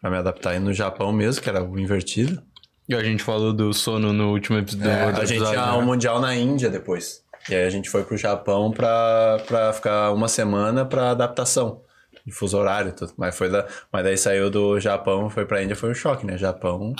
pra 0.00 0.10
me 0.10 0.16
adaptar. 0.18 0.54
E 0.54 0.58
no 0.58 0.72
Japão 0.74 1.10
mesmo, 1.10 1.42
que 1.42 1.48
era 1.48 1.64
o 1.64 1.78
invertido. 1.80 2.40
E 2.88 2.94
a 2.94 3.02
gente 3.02 3.22
falou 3.22 3.52
do 3.52 3.72
sono 3.72 4.12
no 4.12 4.30
último 4.30 4.58
episódio. 4.58 4.90
É, 4.90 5.04
a 5.06 5.24
gente 5.24 5.42
tinha 5.44 5.66
né? 5.66 5.72
o 5.72 5.82
Mundial 5.82 6.20
na 6.20 6.34
Índia 6.36 6.68
depois. 6.68 7.21
E 7.48 7.54
aí 7.54 7.64
a 7.64 7.70
gente 7.70 7.90
foi 7.90 8.04
pro 8.04 8.16
Japão 8.16 8.70
pra, 8.70 9.42
pra 9.46 9.72
ficar 9.72 10.12
uma 10.12 10.28
semana 10.28 10.84
pra 10.84 11.10
adaptação. 11.10 11.82
De 12.24 12.32
fuso 12.32 12.56
horário 12.56 12.90
e 12.90 12.92
tudo. 12.92 13.12
Mas, 13.16 13.36
foi 13.36 13.48
da, 13.48 13.66
mas 13.92 14.04
daí 14.04 14.16
saiu 14.16 14.48
do 14.48 14.78
Japão, 14.78 15.28
foi 15.28 15.44
pra 15.44 15.62
Índia, 15.62 15.74
foi 15.74 15.90
um 15.90 15.94
choque, 15.94 16.24
né? 16.24 16.38
Japão, 16.38 16.94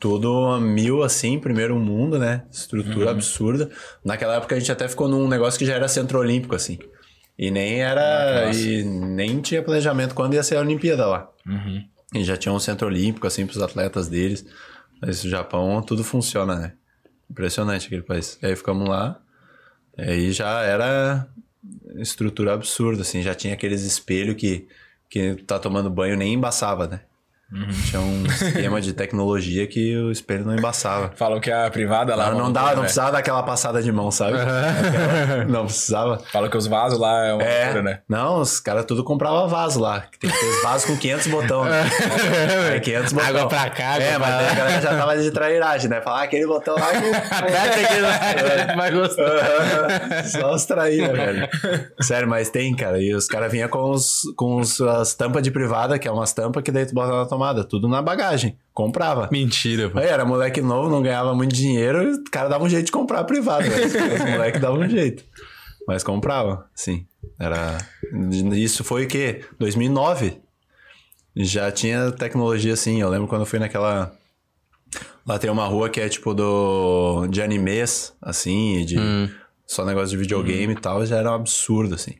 tudo 0.00 0.46
a 0.46 0.60
mil 0.60 1.02
assim, 1.02 1.38
primeiro 1.38 1.78
mundo, 1.78 2.18
né? 2.18 2.44
Estrutura 2.50 3.10
absurda. 3.10 3.70
Naquela 4.04 4.36
época 4.36 4.56
a 4.56 4.58
gente 4.58 4.72
até 4.72 4.88
ficou 4.88 5.08
num 5.08 5.28
negócio 5.28 5.58
que 5.58 5.66
já 5.66 5.74
era 5.74 5.86
centro 5.86 6.18
olímpico, 6.18 6.54
assim. 6.56 6.78
E 7.38 7.50
nem 7.50 7.80
era. 7.80 8.50
e 8.52 8.84
nem 8.84 9.40
tinha 9.40 9.62
planejamento 9.62 10.14
quando 10.14 10.34
ia 10.34 10.42
ser 10.42 10.56
a 10.56 10.60
Olimpíada 10.60 11.06
lá. 11.06 11.30
E 12.14 12.24
já 12.24 12.36
tinha 12.36 12.52
um 12.52 12.58
centro 12.58 12.88
olímpico, 12.88 13.26
assim, 13.26 13.46
pros 13.46 13.62
atletas 13.62 14.08
deles. 14.08 14.44
Mas 15.00 15.22
o 15.24 15.28
Japão, 15.28 15.80
tudo 15.80 16.02
funciona, 16.02 16.56
né? 16.56 16.72
Impressionante 17.30 17.86
aquele 17.86 18.02
país. 18.02 18.38
E 18.42 18.46
aí 18.46 18.56
ficamos 18.56 18.88
lá. 18.88 19.20
E 19.96 20.02
aí 20.02 20.32
já 20.32 20.62
era 20.62 21.28
estrutura 21.96 22.52
absurda, 22.52 23.02
assim. 23.02 23.22
Já 23.22 23.34
tinha 23.34 23.54
aqueles 23.54 23.82
espelhos 23.82 24.34
que, 24.36 24.66
que 25.08 25.36
tá 25.46 25.58
tomando 25.58 25.88
banho 25.88 26.16
nem 26.16 26.34
embaçava, 26.34 26.86
né? 26.86 27.00
Tinha 27.88 28.00
um 28.00 28.24
esquema 28.26 28.80
de 28.80 28.92
tecnologia 28.92 29.66
que 29.66 29.96
o 29.96 30.12
espelho 30.12 30.44
não 30.44 30.54
embaçava. 30.54 31.10
Falam 31.16 31.40
que 31.40 31.50
a 31.50 31.68
privada 31.68 32.14
lá. 32.14 32.30
Não, 32.30 32.38
não, 32.38 32.52
dava, 32.52 32.66
loucura, 32.66 32.74
não 32.76 32.82
né? 32.82 32.86
precisava 32.86 33.12
daquela 33.12 33.42
passada 33.42 33.82
de 33.82 33.90
mão, 33.90 34.08
sabe? 34.12 34.36
Aquela- 34.38 35.44
não 35.46 35.64
precisava. 35.66 36.20
Falam 36.30 36.48
que 36.48 36.56
os 36.56 36.68
vasos 36.68 36.98
lá 36.98 37.26
é 37.26 37.32
uma 37.34 37.42
É, 37.42 37.64
loucura, 37.64 37.82
né? 37.82 37.98
não, 38.08 38.40
os 38.40 38.60
caras 38.60 38.84
tudo 38.84 39.02
compravam 39.02 39.48
vaso 39.48 39.80
lá. 39.80 40.02
que 40.12 40.18
Tem 40.20 40.30
que 40.30 40.38
ter 40.38 40.62
vaso 40.62 40.86
com 40.86 40.96
500 40.96 41.26
botões. 41.26 41.70
Né? 41.70 41.90
É, 42.76 42.80
500 42.80 43.12
botões. 43.12 43.28
Água 43.30 43.48
pra 43.48 43.70
cá, 43.70 43.96
É, 44.00 44.16
mas 44.16 44.30
lá. 44.30 44.50
a 44.50 44.54
galera 44.54 44.80
já 44.80 44.96
tava 44.96 45.16
de 45.18 45.30
trairagem, 45.32 45.90
né? 45.90 46.00
Falar 46.00 46.20
ah, 46.20 46.22
aquele 46.24 46.46
botão 46.46 46.74
lá 46.76 46.86
que... 46.92 47.10
Aperta 47.34 47.80
aqui 47.80 48.00
lá, 48.00 48.74
vai 48.76 48.90
gostar. 48.92 50.24
Só 50.24 50.54
os 50.54 50.64
traíra, 50.66 51.12
velho. 51.12 51.48
Sério, 52.00 52.28
mas 52.28 52.48
tem, 52.48 52.74
cara. 52.76 53.00
E 53.02 53.12
os 53.12 53.26
caras 53.26 53.50
vinham 53.50 53.68
com, 53.68 53.90
os, 53.90 54.22
com 54.36 54.56
os, 54.60 54.80
as 54.80 55.14
tampas 55.14 55.42
de 55.42 55.50
privada, 55.50 55.98
que 55.98 56.06
é 56.06 56.12
umas 56.12 56.32
tampas 56.32 56.62
que 56.62 56.70
daí 56.70 56.86
tu 56.86 56.94
bota 56.94 57.12
na 57.12 57.26
Tudo 57.64 57.88
na 57.88 58.00
bagagem. 58.00 58.56
Comprava. 58.72 59.28
Mentira, 59.32 59.90
pô. 59.90 59.98
Aí 59.98 60.06
era 60.06 60.24
moleque 60.24 60.60
novo, 60.60 60.88
não 60.88 61.02
ganhava 61.02 61.34
muito 61.34 61.54
dinheiro, 61.54 62.02
e 62.02 62.14
o 62.14 62.24
cara 62.30 62.48
dava 62.48 62.64
um 62.64 62.68
jeito 62.68 62.86
de 62.86 62.92
comprar 62.92 63.24
privada. 63.24 63.68
velho. 63.68 63.86
Os 64.14 64.30
moleques 64.30 64.60
davam 64.60 64.80
um 64.80 64.88
jeito. 64.88 65.24
Mas 65.86 66.04
comprava, 66.04 66.66
sim. 66.74 67.06
Era... 67.38 67.78
Isso 68.52 68.84
foi 68.84 69.04
o 69.04 69.08
quê? 69.08 69.44
2009. 69.58 70.38
Já 71.36 71.70
tinha 71.70 72.10
tecnologia 72.12 72.74
assim. 72.74 73.00
Eu 73.00 73.08
lembro 73.08 73.28
quando 73.28 73.42
eu 73.42 73.46
fui 73.46 73.58
naquela. 73.58 74.12
Lá 75.26 75.38
tem 75.38 75.50
uma 75.50 75.66
rua 75.66 75.88
que 75.88 76.00
é 76.00 76.08
tipo 76.08 76.34
do. 76.34 77.26
de 77.28 77.42
animes, 77.42 78.12
assim, 78.20 78.84
de. 78.84 78.96
Só 79.66 79.84
negócio 79.84 80.10
de 80.10 80.16
videogame 80.16 80.72
e 80.72 80.76
tal, 80.76 81.06
já 81.06 81.18
era 81.18 81.30
um 81.30 81.34
absurdo, 81.34 81.94
assim. 81.94 82.14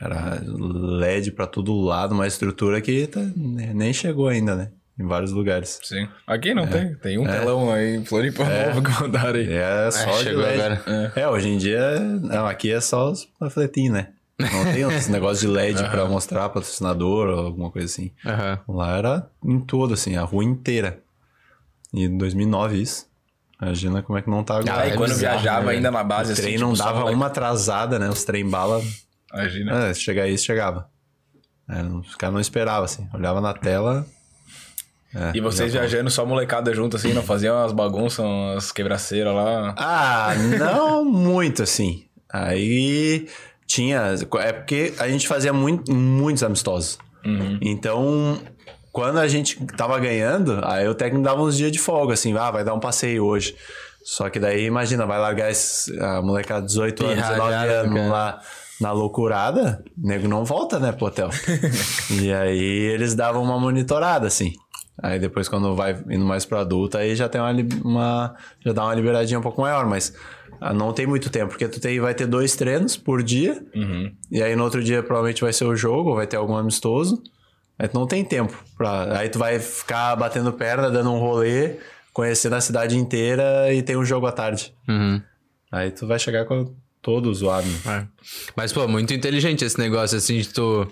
Era 0.00 0.40
LED 0.44 1.32
pra 1.32 1.46
todo 1.46 1.78
lado, 1.80 2.14
uma 2.14 2.26
estrutura 2.26 2.80
que 2.80 3.06
tá- 3.06 3.20
nem 3.36 3.92
chegou 3.92 4.28
ainda, 4.28 4.54
né? 4.54 4.70
Em 4.98 5.06
vários 5.06 5.30
lugares. 5.30 5.78
Sim. 5.82 6.08
Aqui 6.26 6.54
não 6.54 6.66
tem. 6.66 6.94
Tem 6.94 7.18
um 7.18 7.24
telão 7.24 7.70
aí 7.70 7.96
em 7.96 8.04
Floripa 8.04 8.44
novo 8.44 8.82
que 8.82 9.02
mandaram 9.02 9.38
aí. 9.38 9.52
É 9.52 9.90
só 9.90 10.10
de 10.18 10.24
chegou 10.24 10.42
LED. 10.42 10.60
agora. 10.62 11.12
É. 11.14 11.28
hoje 11.28 11.48
em 11.48 11.58
dia, 11.58 11.98
não, 12.22 12.46
aqui 12.46 12.72
é 12.72 12.80
só 12.80 13.10
os 13.10 13.26
panfletinhos, 13.38 13.92
né? 13.94 14.08
Não 14.38 14.64
tem 14.72 14.84
os 14.86 15.06
negócios 15.08 15.40
de 15.40 15.48
LED 15.48 15.82
pra 15.90 16.06
mostrar 16.06 16.48
patrocinador 16.48 17.28
ou 17.28 17.46
alguma 17.46 17.70
coisa 17.70 17.86
assim. 17.86 18.10
Aham. 18.24 18.58
Lá 18.68 18.96
era 18.96 19.26
em 19.44 19.60
todo, 19.60 19.92
assim, 19.94 20.16
a 20.16 20.22
rua 20.22 20.44
inteira. 20.44 20.98
E 21.92 22.04
em 22.04 22.16
2009 22.16 22.80
isso. 22.80 23.06
Imagina 23.60 24.02
como 24.02 24.18
é 24.18 24.22
que 24.22 24.28
não 24.30 24.42
tá 24.44 24.58
agora. 24.58 24.80
Aí 24.82 24.90
é 24.92 24.96
quando 24.96 25.10
bizarro, 25.10 25.38
viajava 25.40 25.66
né, 25.66 25.72
ainda 25.72 25.90
na 25.90 26.04
base, 26.04 26.30
o 26.30 26.32
assim, 26.34 26.42
trem 26.42 26.54
tipo, 26.56 26.66
não 26.66 26.74
dava 26.74 27.04
uma 27.10 27.26
atrasada, 27.26 27.98
né? 27.98 28.08
Os 28.08 28.24
trem 28.24 28.48
bala. 28.48 28.82
Imagina. 29.32 29.86
É, 29.88 29.94
se 29.94 30.00
chegar 30.00 30.26
isso, 30.28 30.44
chegava. 30.44 30.88
É, 31.68 31.82
não- 31.82 32.00
os 32.00 32.14
caras 32.14 32.34
não 32.34 32.40
esperavam, 32.40 32.84
assim. 32.84 33.08
Olhava 33.12 33.40
na 33.40 33.52
tela. 33.52 34.06
é, 35.14 35.32
E 35.36 35.40
vocês 35.40 35.72
viajando 35.72 36.10
só 36.10 36.24
molecada 36.24 36.72
junto, 36.74 36.96
assim, 36.96 37.12
não 37.12 37.22
faziam 37.22 37.56
umas 37.56 37.72
bagunças, 37.72 38.24
umas 38.24 38.70
quebraceiras 38.72 39.34
lá. 39.34 39.74
Ah, 39.76 40.34
não 40.58 41.04
muito 41.04 41.62
assim. 41.62 42.04
Aí 42.30 43.28
tinha. 43.66 44.14
É 44.40 44.52
porque 44.52 44.94
a 44.98 45.08
gente 45.08 45.26
fazia 45.26 45.52
muito, 45.52 45.92
muitos 45.92 46.42
amistosos. 46.42 46.98
Então, 47.60 48.40
quando 48.92 49.18
a 49.18 49.26
gente 49.26 49.64
tava 49.76 49.98
ganhando, 49.98 50.60
aí 50.64 50.86
o 50.86 50.94
técnico 50.94 51.24
dava 51.24 51.42
uns 51.42 51.56
dias 51.56 51.72
de 51.72 51.78
folga, 51.80 52.14
assim, 52.14 52.36
ah, 52.38 52.50
vai 52.52 52.62
dar 52.62 52.72
um 52.74 52.80
passeio 52.80 53.24
hoje. 53.24 53.56
Só 54.04 54.30
que 54.30 54.38
daí, 54.38 54.64
imagina, 54.66 55.04
vai 55.04 55.18
largar 55.18 55.50
esse, 55.50 55.98
a 56.00 56.22
molecada 56.22 56.60
de 56.60 56.68
18 56.68 57.04
anos, 57.04 57.16
19 57.16 57.34
Pirralhada, 57.40 57.72
anos 57.80 57.94
cara. 57.94 58.08
lá 58.08 58.40
na 58.80 58.92
loucurada, 58.92 59.82
o 59.96 60.06
nego 60.06 60.28
não 60.28 60.44
volta, 60.44 60.78
né, 60.78 60.92
pro 60.92 61.06
hotel. 61.06 61.30
e 62.20 62.32
aí 62.32 62.60
eles 62.60 63.14
davam 63.14 63.42
uma 63.42 63.58
monitorada, 63.58 64.26
assim. 64.26 64.52
Aí 65.02 65.18
depois, 65.18 65.48
quando 65.48 65.74
vai 65.74 65.92
indo 66.08 66.24
mais 66.24 66.44
pro 66.44 66.58
adulto, 66.58 66.96
aí 66.96 67.14
já 67.14 67.28
tem 67.28 67.40
uma, 67.40 67.52
uma 67.84 68.34
já 68.64 68.72
dá 68.72 68.84
uma 68.84 68.94
liberadinha 68.94 69.38
um 69.38 69.42
pouco 69.42 69.60
maior, 69.60 69.86
mas 69.86 70.14
ah, 70.60 70.72
não 70.72 70.92
tem 70.92 71.06
muito 71.06 71.28
tempo, 71.28 71.50
porque 71.50 71.68
tu 71.68 71.80
tem, 71.80 72.00
vai 72.00 72.14
ter 72.14 72.26
dois 72.26 72.56
treinos 72.56 72.96
por 72.96 73.22
dia, 73.22 73.62
e 74.30 74.42
aí 74.42 74.56
no 74.56 74.64
outro 74.64 74.82
dia 74.82 75.02
provavelmente 75.02 75.42
vai 75.42 75.52
ser 75.52 75.64
o 75.64 75.76
jogo, 75.76 76.10
ou 76.10 76.16
vai 76.16 76.26
ter 76.26 76.36
algum 76.36 76.56
amistoso. 76.56 77.22
Aí 77.78 77.88
tu 77.88 77.98
não 77.98 78.06
tem 78.06 78.24
tempo. 78.24 78.56
Pra... 78.76 79.18
Aí 79.18 79.28
tu 79.28 79.38
vai 79.38 79.58
ficar 79.58 80.16
batendo 80.16 80.50
perna, 80.52 80.90
dando 80.90 81.12
um 81.12 81.18
rolê, 81.18 81.76
conhecendo 82.12 82.56
a 82.56 82.60
cidade 82.60 82.96
inteira 82.96 83.72
e 83.72 83.82
tem 83.82 83.96
um 83.96 84.04
jogo 84.04 84.26
à 84.26 84.32
tarde. 84.32 84.74
Uhum. 84.88 85.20
Aí 85.70 85.90
tu 85.90 86.06
vai 86.06 86.18
chegar 86.18 86.46
com 86.46 86.74
todo 87.06 87.32
zoado. 87.32 87.68
né? 87.84 88.08
Mas, 88.56 88.72
pô, 88.72 88.88
muito 88.88 89.14
inteligente 89.14 89.64
esse 89.64 89.78
negócio, 89.78 90.18
assim, 90.18 90.40
de 90.40 90.48
tu... 90.48 90.86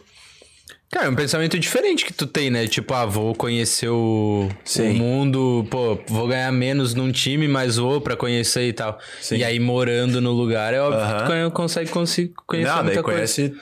Cara, 0.92 1.06
é 1.06 1.08
um 1.10 1.14
pensamento 1.16 1.58
diferente 1.58 2.04
que 2.04 2.12
tu 2.12 2.24
tem, 2.24 2.50
né? 2.50 2.68
Tipo, 2.68 2.94
ah, 2.94 3.04
vou 3.04 3.34
conhecer 3.34 3.88
o, 3.88 4.48
o 4.78 4.94
mundo, 4.94 5.66
pô, 5.68 5.98
vou 6.06 6.28
ganhar 6.28 6.52
menos 6.52 6.94
num 6.94 7.10
time, 7.10 7.48
mas 7.48 7.78
vou 7.78 8.00
pra 8.00 8.14
conhecer 8.14 8.68
e 8.68 8.72
tal. 8.72 8.96
Sim. 9.20 9.38
E 9.38 9.44
aí, 9.44 9.58
morando 9.58 10.20
no 10.20 10.30
lugar, 10.30 10.72
é 10.72 10.80
óbvio 10.80 11.00
que 11.00 11.06
tu 11.08 11.14
Aham. 11.16 11.26
conhe- 11.26 11.50
consegue 11.50 11.90
consi- 11.90 12.32
conhecer 12.46 12.68
Não, 12.68 12.76
daí 12.76 12.84
muita 12.84 13.02
coisa. 13.02 13.18
conhece 13.18 13.54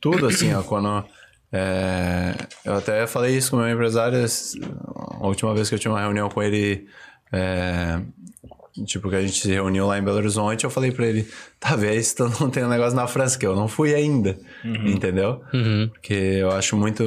tudo, 0.00 0.26
assim, 0.26 0.54
ó. 0.54 0.62
Quando. 0.62 1.04
é, 1.52 2.34
eu 2.64 2.74
até 2.74 3.06
falei 3.06 3.36
isso 3.36 3.50
com 3.50 3.58
o 3.58 3.60
meu 3.60 3.68
empresário 3.68 4.18
a 5.20 5.26
última 5.26 5.54
vez 5.54 5.68
que 5.68 5.74
eu 5.74 5.78
tinha 5.78 5.92
uma 5.92 6.00
reunião 6.00 6.30
com 6.30 6.42
ele. 6.42 6.86
é, 7.30 8.00
tipo, 8.86 9.08
que 9.10 9.16
a 9.16 9.20
gente 9.22 9.40
se 9.40 9.50
reuniu 9.50 9.86
lá 9.86 9.98
em 9.98 10.02
Belo 10.02 10.16
Horizonte, 10.18 10.64
eu 10.64 10.70
falei 10.70 10.90
pra 10.92 11.06
ele, 11.06 11.26
tá, 11.58 11.76
vê 11.76 12.02
se 12.02 12.14
tu 12.16 12.30
não 12.40 12.50
tem 12.50 12.64
um 12.64 12.68
negócio 12.68 12.94
na 12.96 13.06
França, 13.06 13.38
que 13.38 13.46
eu 13.46 13.54
não 13.56 13.68
fui 13.68 13.94
ainda. 13.94 14.38
Entendeu? 14.64 15.42
Porque 15.92 16.14
eu 16.14 16.50
acho 16.50 16.76
muito. 16.76 17.02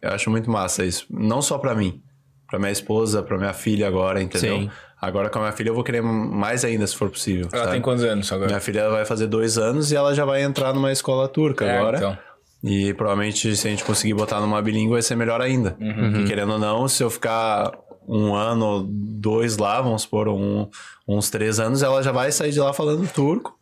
Eu 0.00 0.10
acho 0.10 0.30
muito 0.30 0.50
massa 0.50 0.84
isso. 0.84 1.06
Não 1.10 1.42
só 1.42 1.58
pra 1.58 1.74
mim, 1.74 2.00
pra 2.48 2.58
minha 2.58 2.70
esposa, 2.70 3.22
pra 3.22 3.36
minha 3.36 3.52
filha 3.52 3.86
agora, 3.88 4.22
entendeu? 4.22 4.60
Sim. 4.60 4.70
Agora 5.00 5.28
com 5.30 5.38
a 5.38 5.42
minha 5.42 5.52
filha 5.52 5.68
eu 5.70 5.74
vou 5.74 5.84
querer 5.84 6.00
mais 6.02 6.64
ainda, 6.64 6.86
se 6.86 6.96
for 6.96 7.08
possível. 7.10 7.48
Ela 7.52 7.62
sabe? 7.62 7.72
tem 7.74 7.80
quantos 7.82 8.02
anos 8.04 8.32
agora? 8.32 8.48
Minha 8.48 8.60
filha 8.60 8.88
vai 8.90 9.04
fazer 9.04 9.26
dois 9.28 9.56
anos 9.58 9.92
e 9.92 9.96
ela 9.96 10.12
já 10.14 10.24
vai 10.24 10.42
entrar 10.42 10.72
numa 10.74 10.90
escola 10.90 11.28
turca 11.28 11.64
É, 11.64 11.78
agora. 11.78 11.96
então. 11.98 12.18
E 12.64 12.92
provavelmente 12.94 13.54
se 13.56 13.68
a 13.68 13.70
gente 13.70 13.84
conseguir 13.84 14.14
botar 14.14 14.40
numa 14.40 14.60
bilíngue 14.60 14.90
vai 14.92 15.02
ser 15.02 15.14
melhor 15.14 15.40
ainda. 15.40 15.76
Uhum. 15.80 16.22
E 16.22 16.24
querendo 16.24 16.54
ou 16.54 16.58
não, 16.58 16.88
se 16.88 17.00
eu 17.04 17.10
ficar 17.10 17.70
um 18.08 18.34
ano 18.34 18.86
dois 18.90 19.56
lá, 19.58 19.80
vamos 19.80 20.02
supor, 20.02 20.28
um- 20.28 20.68
uns 21.06 21.28
três 21.30 21.60
anos, 21.60 21.82
ela 21.82 22.02
já 22.02 22.10
vai 22.12 22.32
sair 22.32 22.50
de 22.52 22.58
lá 22.60 22.72
falando 22.72 23.06
turco 23.12 23.56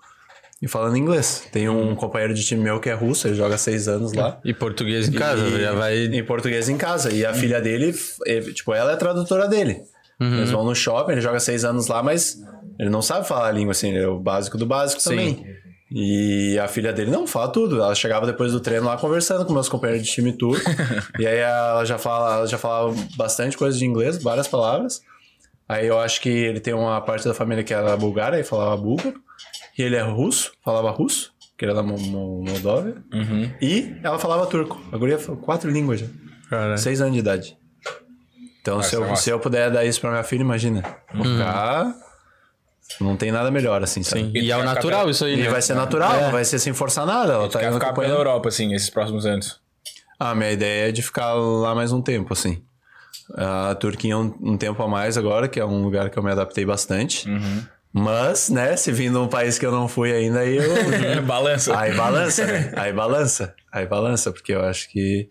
e 0.63 0.69
falando 0.69 0.97
inglês. 0.97 1.47
Tem 1.53 1.69
um 1.69 1.95
companheiro 1.95 2.33
de 2.33 2.45
time 2.45 2.63
meu 2.63 2.79
que 2.81 2.89
é 2.89 2.95
russo, 2.95 3.27
ele 3.29 3.35
joga 3.35 3.59
seis 3.59 3.89
anos 3.89 4.13
lá. 4.13 4.41
E 4.45 4.55
português 4.55 5.09
em 5.09 5.13
casa, 5.13 5.45
E- 5.47 5.61
já 5.61 5.73
vai... 5.73 5.97
Em 6.07 6.25
português 6.25 6.69
em 6.69 6.77
casa. 6.77 7.13
E 7.13 7.27
a 7.27 7.35
filha 7.35 7.61
dele, 7.61 7.95
é, 8.27 8.41
tipo, 8.41 8.73
ela 8.73 8.93
é 8.93 8.97
tradutora 8.97 9.47
dele. 9.49 9.83
Eles 10.19 10.51
vão 10.51 10.65
no 10.65 10.75
shopping, 10.75 11.13
ele 11.13 11.21
joga 11.21 11.39
seis 11.39 11.63
anos 11.65 11.89
lá, 11.89 12.03
mas 12.03 12.39
ele 12.81 12.89
não 12.89 13.03
sabe 13.03 13.29
falar 13.29 13.49
a 13.49 13.53
língua, 13.53 13.73
assim, 13.73 13.91
ele 13.91 13.99
é 14.05 14.09
o 14.09 14.19
básico 14.19 14.57
do 14.57 14.65
básico 14.65 15.01
Sim. 15.03 15.11
também. 15.11 15.47
E 15.91 16.59
a 16.59 16.67
filha 16.67 16.93
dele 16.93 17.11
não 17.11 17.27
fala 17.27 17.49
tudo. 17.49 17.77
Ela 17.81 17.95
chegava 17.95 18.27
depois 18.27 18.53
do 18.53 18.61
treino 18.61 18.87
lá 18.87 18.97
conversando 18.97 19.45
com 19.47 19.53
meus 19.53 19.69
companheiros 19.69 20.05
de 20.07 20.13
time 20.13 20.33
turco. 20.33 20.69
e 21.19 21.27
aí 21.27 21.39
ela 21.39 21.85
já 21.85 21.97
fala, 21.99 22.37
ela 22.39 22.47
já 22.47 22.59
falava 22.59 22.95
bastante 23.17 23.57
coisa 23.57 23.79
de 23.79 23.85
inglês, 23.85 24.21
várias 24.23 24.49
palavras. 24.49 25.01
Aí 25.69 25.87
eu 25.87 25.99
acho 25.99 26.21
que 26.21 26.29
ele 26.29 26.61
tem 26.61 26.75
uma 26.75 27.01
parte 27.01 27.27
da 27.27 27.35
família 27.35 27.63
que 27.65 27.73
era 27.75 27.97
bulgária 27.97 28.39
e 28.39 28.45
falava 28.45 28.77
búlgaro. 28.77 29.21
E 29.79 29.83
ele 29.83 29.95
é 29.97 30.03
russo, 30.03 30.53
falava 30.65 30.91
russo, 30.91 31.33
que 31.57 31.65
era 31.65 31.75
da 31.75 31.83
Mo- 31.83 31.99
Mo- 31.99 32.43
Moldóvia. 32.43 32.97
E 33.61 33.95
ela 34.03 34.19
falava 34.19 34.47
turco. 34.47 34.81
A 34.91 34.97
guria 34.97 35.19
falou 35.19 35.41
quatro 35.41 35.71
línguas 35.71 36.01
já. 36.01 36.07
Seis 36.79 37.01
anos 37.01 37.13
de 37.15 37.19
idade. 37.21 37.57
Então, 38.61 38.83
se 38.83 38.95
eu, 38.97 39.01
nossa. 39.07 39.23
se 39.23 39.31
eu 39.31 39.39
puder 39.39 39.71
dar 39.71 39.85
isso 39.85 40.01
pra 40.01 40.11
minha 40.11 40.23
filha, 40.25 40.41
imagina. 40.43 40.83
Vou 41.15 41.25
ficar. 41.25 41.95
Não 43.01 43.17
tem 43.17 43.31
nada 43.33 43.51
melhor, 43.51 43.83
assim, 43.83 44.03
sabe? 44.03 44.23
Sim. 44.23 44.33
E 44.35 44.45
E 44.47 44.51
é 44.53 44.57
o 44.57 44.63
natural 44.65 45.01
pela- 45.01 45.11
isso 45.11 45.25
aí, 45.25 45.35
E 45.35 45.43
né? 45.43 45.49
vai 45.49 45.61
ser 45.63 45.75
natural, 45.75 46.21
não 46.23 46.31
vai 46.31 46.45
ser 46.45 46.59
sem 46.59 46.73
forçar 46.73 47.05
nada. 47.07 47.33
Ela 47.35 47.49
tá 47.49 47.59
Quer 47.59 47.67
ficar 47.73 47.79
pela 47.79 47.91
acompanhando. 47.91 48.17
Europa, 48.19 48.49
assim, 48.49 48.73
esses 48.75 48.89
próximos 48.91 49.27
anos. 49.27 49.61
Ah, 50.19 50.35
minha 50.35 50.51
ideia 50.53 50.89
é 50.89 50.93
de 50.93 51.03
ficar 51.03 51.35
lá 51.35 51.75
mais 51.75 51.93
um 51.93 52.01
tempo, 52.01 52.33
assim. 52.33 52.63
A 53.37 53.75
Turquia 53.75 54.17
um, 54.17 54.33
um 54.41 54.57
tempo 54.57 54.81
a 54.83 54.89
mais 54.89 55.19
agora, 55.19 55.49
que 55.49 55.59
é 55.61 55.65
um 55.65 55.83
lugar 55.83 56.09
que 56.11 56.19
eu 56.19 56.23
me 56.23 56.31
adaptei 56.31 56.65
bastante. 56.65 57.29
Mas, 57.93 58.51
né, 58.51 58.77
se 58.77 58.93
vindo 58.93 59.23
um 59.23 59.29
país 59.29 59.59
que 59.59 59.65
eu 59.67 59.73
não 59.73 59.89
fui 59.89 60.13
ainda, 60.13 60.41
aí 60.41 60.57
eu. 60.57 61.23
Balança. 61.25 61.79
Aí 61.79 61.95
balança, 61.95 62.47
né? 62.47 62.73
Aí 62.77 62.93
balança. 62.93 63.55
Aí 63.73 63.87
balança, 63.87 64.31
porque 64.33 64.53
eu 64.53 64.63
acho 64.65 64.89
que. 64.91 65.29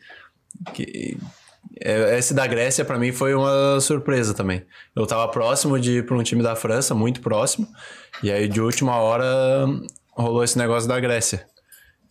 que 0.73 0.83
é, 1.17 1.25
esse 1.79 2.33
da 2.33 2.47
Grécia, 2.47 2.85
pra 2.85 2.97
mim, 2.97 3.11
foi 3.11 3.33
uma 3.33 3.79
surpresa 3.81 4.33
também. 4.33 4.65
Eu 4.95 5.05
tava 5.05 5.27
próximo 5.27 5.79
de 5.79 5.97
ir 5.97 6.05
pra 6.05 6.15
um 6.15 6.23
time 6.23 6.41
da 6.41 6.55
França, 6.55 6.95
muito 6.95 7.21
próximo. 7.21 7.67
E 8.23 8.31
aí, 8.31 8.47
de 8.47 8.61
última 8.61 8.95
hora, 8.97 9.65
rolou 10.11 10.43
esse 10.43 10.57
negócio 10.57 10.87
da 10.87 10.99
Grécia. 10.99 11.45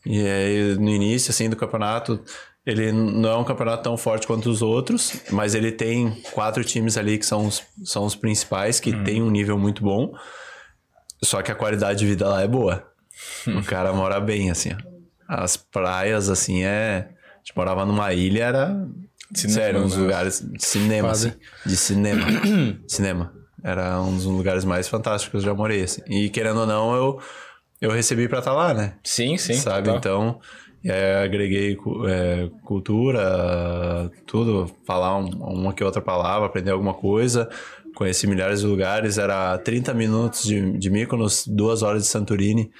E 0.04 0.20
aí, 0.20 0.74
no 0.78 0.90
início, 0.90 1.30
assim, 1.30 1.48
do 1.48 1.56
campeonato, 1.56 2.22
ele 2.66 2.92
não 2.92 3.30
é 3.30 3.36
um 3.36 3.44
campeonato 3.44 3.82
tão 3.82 3.96
forte 3.96 4.26
quanto 4.26 4.48
os 4.48 4.62
outros, 4.62 5.14
mas 5.30 5.54
ele 5.54 5.72
tem 5.72 6.10
quatro 6.32 6.64
times 6.64 6.96
ali 6.96 7.18
que 7.18 7.26
são 7.26 7.46
os, 7.46 7.62
são 7.84 8.04
os 8.04 8.14
principais, 8.14 8.80
que 8.80 8.92
tem 9.04 9.22
um 9.22 9.30
nível 9.30 9.58
muito 9.58 9.82
bom. 9.82 10.14
Só 11.22 11.42
que 11.42 11.50
a 11.50 11.54
qualidade 11.54 11.98
de 11.98 12.06
vida 12.06 12.28
lá 12.28 12.42
é 12.42 12.48
boa. 12.48 12.86
O 13.46 13.62
cara 13.64 13.92
mora 13.92 14.20
bem, 14.20 14.50
assim, 14.50 14.72
ó. 14.72 14.94
As 15.26 15.56
praias, 15.56 16.28
assim, 16.28 16.64
é... 16.64 17.08
A 17.08 17.38
gente 17.38 17.56
morava 17.56 17.84
numa 17.84 18.12
ilha, 18.12 18.44
era... 18.44 18.88
Cinema, 19.34 19.60
sério, 19.60 19.80
uns 19.82 19.96
né? 19.96 20.02
lugares 20.02 20.40
de 20.40 20.64
cinema, 20.64 21.10
assim. 21.10 21.32
De 21.66 21.76
cinema. 21.76 22.26
cinema. 22.88 23.32
Era 23.62 24.00
um 24.00 24.14
dos 24.14 24.24
lugares 24.26 24.64
mais 24.64 24.86
fantásticos 24.88 25.30
que 25.30 25.36
eu 25.48 25.52
já 25.52 25.54
morei, 25.56 25.82
assim. 25.82 26.02
E, 26.08 26.28
querendo 26.28 26.60
ou 26.60 26.66
não, 26.66 26.94
eu, 26.94 27.18
eu 27.80 27.90
recebi 27.90 28.28
pra 28.28 28.40
estar 28.40 28.52
lá, 28.52 28.74
né? 28.74 28.94
Sim, 29.02 29.36
sim. 29.38 29.54
sabe? 29.54 29.86
total. 29.90 29.98
Então, 29.98 30.40
é, 30.84 31.22
agreguei 31.24 31.74
cu- 31.74 32.06
é, 32.06 32.50
cultura, 32.62 34.10
tudo, 34.26 34.70
falar 34.86 35.16
um- 35.18 35.28
uma 35.42 35.72
que 35.72 35.82
outra 35.82 36.02
palavra, 36.02 36.46
aprender 36.46 36.70
alguma 36.70 36.94
coisa. 36.94 37.48
Conheci 37.94 38.26
milhares 38.26 38.60
de 38.60 38.66
lugares, 38.66 39.18
era 39.18 39.56
30 39.58 39.94
minutos 39.94 40.42
de, 40.42 40.76
de 40.76 40.90
Mykonos, 40.90 41.44
duas 41.46 41.82
horas 41.82 42.02
de 42.02 42.08
Santorini. 42.08 42.70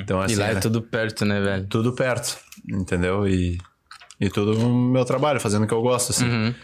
Então, 0.00 0.20
E 0.20 0.24
assim, 0.24 0.36
lá 0.36 0.46
é 0.46 0.50
era 0.52 0.60
tudo 0.60 0.80
perto, 0.82 1.24
né, 1.24 1.40
velho? 1.40 1.66
tudo 1.68 1.92
perto, 1.92 2.38
entendeu? 2.68 3.28
E, 3.28 3.58
e 4.20 4.28
tudo 4.30 4.54
no 4.54 4.68
meu 4.92 5.04
trabalho, 5.04 5.40
fazendo 5.40 5.64
o 5.64 5.66
que 5.66 5.74
eu 5.74 5.82
gosto, 5.82 6.10
assim. 6.10 6.54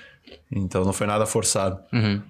Então, 0.51 0.84
não 0.84 0.92
foi 0.92 1.07
nada 1.07 1.26
forçado. 1.26 1.78
Uhum. 1.92 2.22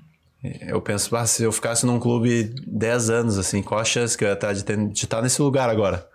Eu 0.67 0.81
penso, 0.81 1.15
ah, 1.17 1.27
se 1.27 1.43
eu 1.43 1.53
ficasse 1.53 1.85
num 1.85 1.99
clube 2.01 2.55
10 2.67 3.11
anos, 3.11 3.39
assim, 3.39 3.63
qual 3.63 3.79
a 3.81 3.85
chance 3.85 4.17
que 4.17 4.25
eu 4.25 4.29
ia 4.29 4.37
ter 4.37 4.55
de, 4.55 4.65
ter- 4.65 4.89
de 4.89 5.05
estar 5.05 5.21
nesse 5.21 5.41
lugar 5.43 5.69
agora? 5.69 6.07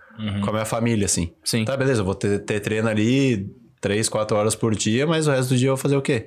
Com 0.42 0.50
a 0.50 0.54
minha 0.54 0.66
família, 0.66 1.06
assim. 1.06 1.34
Sim. 1.44 1.66
Tá, 1.66 1.76
beleza, 1.76 2.02
eu 2.02 2.06
vou 2.06 2.16
ter, 2.16 2.40
ter 2.40 2.60
treino 2.62 2.88
ali 2.88 3.48
3, 3.82 4.08
4 4.10 4.36
horas 4.38 4.56
por 4.56 4.74
dia, 4.74 5.06
mas 5.06 5.28
o 5.28 5.32
resto 5.32 5.50
do 5.50 5.58
dia 5.58 5.68
eu 5.68 5.76
vou 5.76 5.82
fazer 5.82 5.98
o 5.98 6.02
quê? 6.02 6.26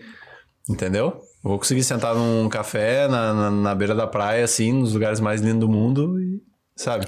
Entendeu? 0.69 1.07
Eu 1.43 1.51
vou 1.51 1.59
conseguir 1.59 1.83
sentar 1.83 2.15
num 2.15 2.49
café 2.49 3.09
na, 3.09 3.33
na, 3.33 3.51
na 3.51 3.75
beira 3.75 3.95
da 3.95 4.07
praia, 4.07 4.45
assim, 4.45 4.73
nos 4.73 4.93
lugares 4.93 5.19
mais 5.21 5.41
lindos 5.41 5.61
do 5.61 5.69
mundo 5.69 6.21
e, 6.21 6.41
sabe? 6.77 7.07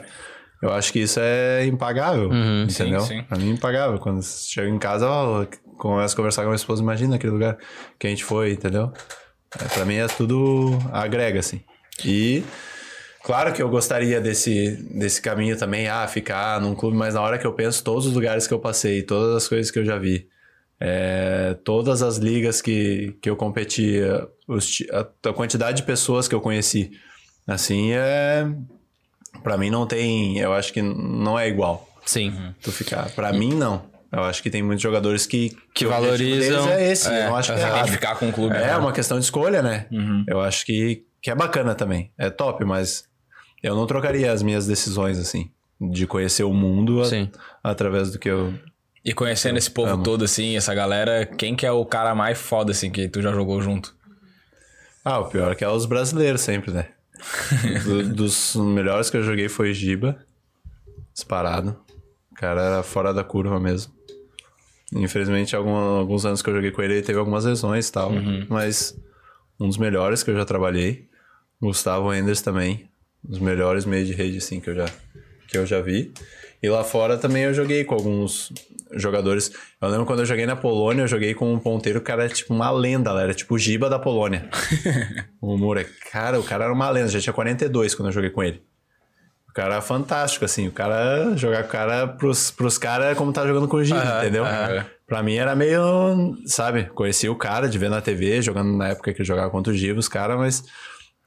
Eu 0.62 0.70
acho 0.72 0.92
que 0.92 0.98
isso 0.98 1.18
é 1.20 1.64
impagável, 1.64 2.30
entendeu? 2.68 3.00
Sim, 3.00 3.20
sim. 3.20 3.22
Pra 3.22 3.38
mim 3.38 3.50
é 3.50 3.52
impagável. 3.52 3.98
Quando 3.98 4.22
chego 4.22 4.68
em 4.68 4.78
casa, 4.78 5.08
ó, 5.08 5.46
começo 5.78 6.14
a 6.14 6.16
conversar 6.16 6.42
com 6.42 6.48
a 6.48 6.50
minha 6.50 6.56
esposa, 6.56 6.82
imagina 6.82 7.16
aquele 7.16 7.32
lugar 7.32 7.56
que 7.98 8.06
a 8.06 8.10
gente 8.10 8.22
foi, 8.22 8.52
entendeu? 8.52 8.92
É, 9.58 9.64
pra 9.64 9.84
mim 9.86 9.94
é 9.94 10.06
tudo 10.06 10.78
agrega, 10.92 11.40
assim. 11.40 11.62
E 12.04 12.44
claro 13.22 13.52
que 13.54 13.62
eu 13.62 13.70
gostaria 13.70 14.20
desse, 14.20 14.76
desse 14.94 15.22
caminho 15.22 15.56
também, 15.56 15.88
ah, 15.88 16.06
ficar 16.06 16.60
num 16.60 16.74
clube, 16.74 16.96
mas 16.96 17.14
na 17.14 17.22
hora 17.22 17.38
que 17.38 17.46
eu 17.46 17.54
penso 17.54 17.82
todos 17.82 18.06
os 18.06 18.12
lugares 18.12 18.46
que 18.46 18.52
eu 18.52 18.60
passei, 18.60 19.02
todas 19.02 19.34
as 19.34 19.48
coisas 19.48 19.70
que 19.70 19.78
eu 19.78 19.84
já 19.84 19.98
vi, 19.98 20.28
é, 20.78 21.56
todas 21.64 22.02
as 22.02 22.18
ligas 22.18 22.60
que, 22.60 23.16
que 23.22 23.30
eu 23.30 23.36
competi, 23.36 23.98
a, 24.92 25.28
a 25.28 25.32
quantidade 25.32 25.78
de 25.78 25.82
pessoas 25.84 26.28
que 26.28 26.34
eu 26.34 26.40
conheci, 26.40 26.90
assim, 27.46 27.92
é... 27.92 28.46
Pra 29.42 29.56
mim 29.56 29.70
não 29.70 29.86
tem... 29.86 30.38
Eu 30.38 30.52
acho 30.52 30.72
que 30.72 30.82
não 30.82 31.38
é 31.38 31.48
igual 31.48 31.88
Sim. 32.04 32.32
tu 32.62 32.70
ficar. 32.72 33.10
Pra 33.10 33.32
mim, 33.32 33.54
não. 33.54 33.88
Eu 34.12 34.24
acho 34.24 34.42
que 34.42 34.50
tem 34.50 34.62
muitos 34.62 34.82
jogadores 34.82 35.24
que... 35.26 35.50
Que 35.72 35.86
objetivo 35.86 35.90
valorizam- 35.90 36.68
É 36.68 36.90
esse, 36.90 37.08
É, 37.08 37.28
eu 37.28 37.36
acho 37.36 37.52
que 37.54 37.58
é 37.58 37.62
que 37.62 37.68
errado. 37.70 37.88
ficar 37.88 38.16
com 38.16 38.28
o 38.28 38.32
clube. 38.32 38.56
É 38.56 38.66
né? 38.66 38.76
uma 38.76 38.92
questão 38.92 39.18
de 39.18 39.24
escolha, 39.24 39.62
né? 39.62 39.86
Eu 40.26 40.40
acho 40.40 40.66
que, 40.66 41.04
que 41.22 41.30
é 41.30 41.34
bacana 41.34 41.74
também. 41.74 42.10
É 42.18 42.28
top, 42.28 42.64
mas 42.64 43.04
eu 43.62 43.74
não 43.76 43.86
trocaria 43.86 44.32
as 44.32 44.42
minhas 44.42 44.66
decisões, 44.66 45.16
assim, 45.18 45.48
de 45.80 46.06
conhecer 46.06 46.42
o 46.44 46.52
mundo 46.52 47.00
a- 47.02 47.06
através 47.70 48.10
do 48.10 48.18
que 48.18 48.28
eu. 48.28 48.52
E 49.04 49.14
conhecendo 49.14 49.56
esse 49.58 49.70
povo 49.70 50.02
todo, 50.02 50.24
assim, 50.24 50.56
essa 50.56 50.74
galera, 50.74 51.24
quem 51.24 51.54
que 51.56 51.64
é 51.64 51.70
o 51.72 51.84
cara 51.86 52.14
mais 52.14 52.36
foda, 52.38 52.72
assim, 52.72 52.90
que 52.90 53.08
tu 53.08 53.22
já 53.22 53.32
jogou 53.32 53.62
junto? 53.62 53.94
Ah, 55.04 55.20
o 55.20 55.26
pior 55.26 55.52
é 55.52 55.54
que 55.54 55.64
é 55.64 55.68
os 55.68 55.86
brasileiros 55.86 56.40
sempre, 56.42 56.70
né? 56.72 56.88
Do- 57.84 58.14
dos 58.14 58.56
melhores 58.56 59.10
que 59.10 59.16
eu 59.16 59.22
joguei 59.22 59.48
foi 59.48 59.72
Giba. 59.74 60.18
Disparado. 61.14 61.78
O 62.30 62.34
cara 62.34 62.62
era 62.62 62.82
fora 62.82 63.12
da 63.12 63.22
curva 63.24 63.58
mesmo. 63.60 63.92
Infelizmente, 64.94 65.54
algum- 65.54 65.74
alguns 65.74 66.24
anos 66.24 66.42
que 66.42 66.50
eu 66.50 66.54
joguei 66.54 66.70
com 66.70 66.82
ele, 66.82 66.94
ele 66.94 67.02
teve 67.02 67.18
algumas 67.18 67.44
lesões 67.44 67.88
e 67.88 67.92
tal. 67.92 68.10
Mas 68.48 68.96
um 69.58 69.68
dos 69.68 69.76
melhores 69.76 70.22
que 70.22 70.30
eu 70.30 70.36
já 70.36 70.44
trabalhei. 70.44 71.08
Gustavo 71.60 72.12
Enders 72.12 72.40
também. 72.40 72.88
Um 73.24 73.30
dos 73.30 73.38
melhores 73.38 73.84
meios 73.84 74.08
de 74.08 74.14
rede, 74.14 74.38
assim, 74.38 74.60
que 74.60 74.70
eu 74.70 74.74
já, 74.74 74.86
que 75.48 75.58
eu 75.58 75.66
já 75.66 75.80
vi. 75.80 76.12
E 76.62 76.68
lá 76.68 76.84
fora 76.84 77.16
também 77.16 77.44
eu 77.44 77.54
joguei 77.54 77.84
com 77.84 77.94
alguns 77.94 78.52
jogadores. 78.92 79.50
Eu 79.80 79.88
lembro 79.88 80.06
quando 80.06 80.20
eu 80.20 80.26
joguei 80.26 80.44
na 80.46 80.56
Polônia, 80.56 81.02
eu 81.02 81.08
joguei 81.08 81.34
com 81.34 81.52
um 81.52 81.58
ponteiro 81.58 82.00
que 82.00 82.10
era 82.10 82.28
tipo 82.28 82.52
uma 82.52 82.70
lenda, 82.70 83.10
era 83.12 83.32
tipo 83.32 83.54
o 83.54 83.58
Giba 83.58 83.88
da 83.88 83.98
Polônia. 83.98 84.48
o 85.40 85.56
Mura. 85.56 85.86
Cara, 86.12 86.38
o 86.38 86.42
cara 86.42 86.64
era 86.64 86.72
uma 86.72 86.90
lenda, 86.90 87.08
já 87.08 87.20
tinha 87.20 87.32
42 87.32 87.94
quando 87.94 88.08
eu 88.08 88.12
joguei 88.12 88.30
com 88.30 88.42
ele. 88.42 88.62
O 89.48 89.52
cara 89.52 89.74
era 89.74 89.82
fantástico, 89.82 90.44
assim. 90.44 90.68
O 90.68 90.72
cara, 90.72 91.36
jogar 91.36 91.62
com 91.62 91.68
o 91.68 91.72
cara 91.72 92.06
pros, 92.06 92.50
pros 92.52 92.78
caras 92.78 93.06
é 93.12 93.14
como 93.16 93.32
tá 93.32 93.44
jogando 93.46 93.66
com 93.66 93.78
o 93.78 93.84
Giba, 93.84 94.20
entendeu? 94.20 94.44
Pra 95.06 95.24
mim 95.24 95.34
era 95.34 95.56
meio, 95.56 96.36
sabe, 96.46 96.84
conhecia 96.94 97.32
o 97.32 97.34
cara 97.34 97.68
de 97.68 97.76
ver 97.76 97.90
na 97.90 98.00
TV, 98.00 98.40
jogando 98.40 98.76
na 98.76 98.88
época 98.90 99.12
que 99.12 99.24
jogava 99.24 99.50
contra 99.50 99.72
o 99.72 99.76
Giba, 99.76 99.98
os 99.98 100.08
caras, 100.08 100.38
mas. 100.38 100.64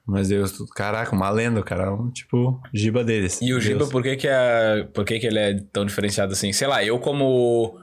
Mas 0.06 0.28
Deus, 0.28 0.52
caraca, 0.76 1.14
uma 1.16 1.30
lenda, 1.30 1.60
o 1.60 1.64
cara 1.64 1.84
é 1.84 1.90
um 1.90 2.10
tipo 2.10 2.60
Giba 2.74 3.02
deles. 3.02 3.40
E 3.40 3.54
o 3.54 3.60
Giba, 3.60 3.78
Deus. 3.78 3.90
por 3.90 4.02
que 4.02 4.16
que, 4.16 4.28
é, 4.28 4.86
por 4.92 5.04
que 5.04 5.18
que 5.18 5.26
ele 5.26 5.38
é 5.38 5.54
tão 5.72 5.86
diferenciado 5.86 6.32
assim? 6.34 6.52
Sei 6.52 6.66
lá, 6.68 6.84
eu 6.84 6.98
como 6.98 7.78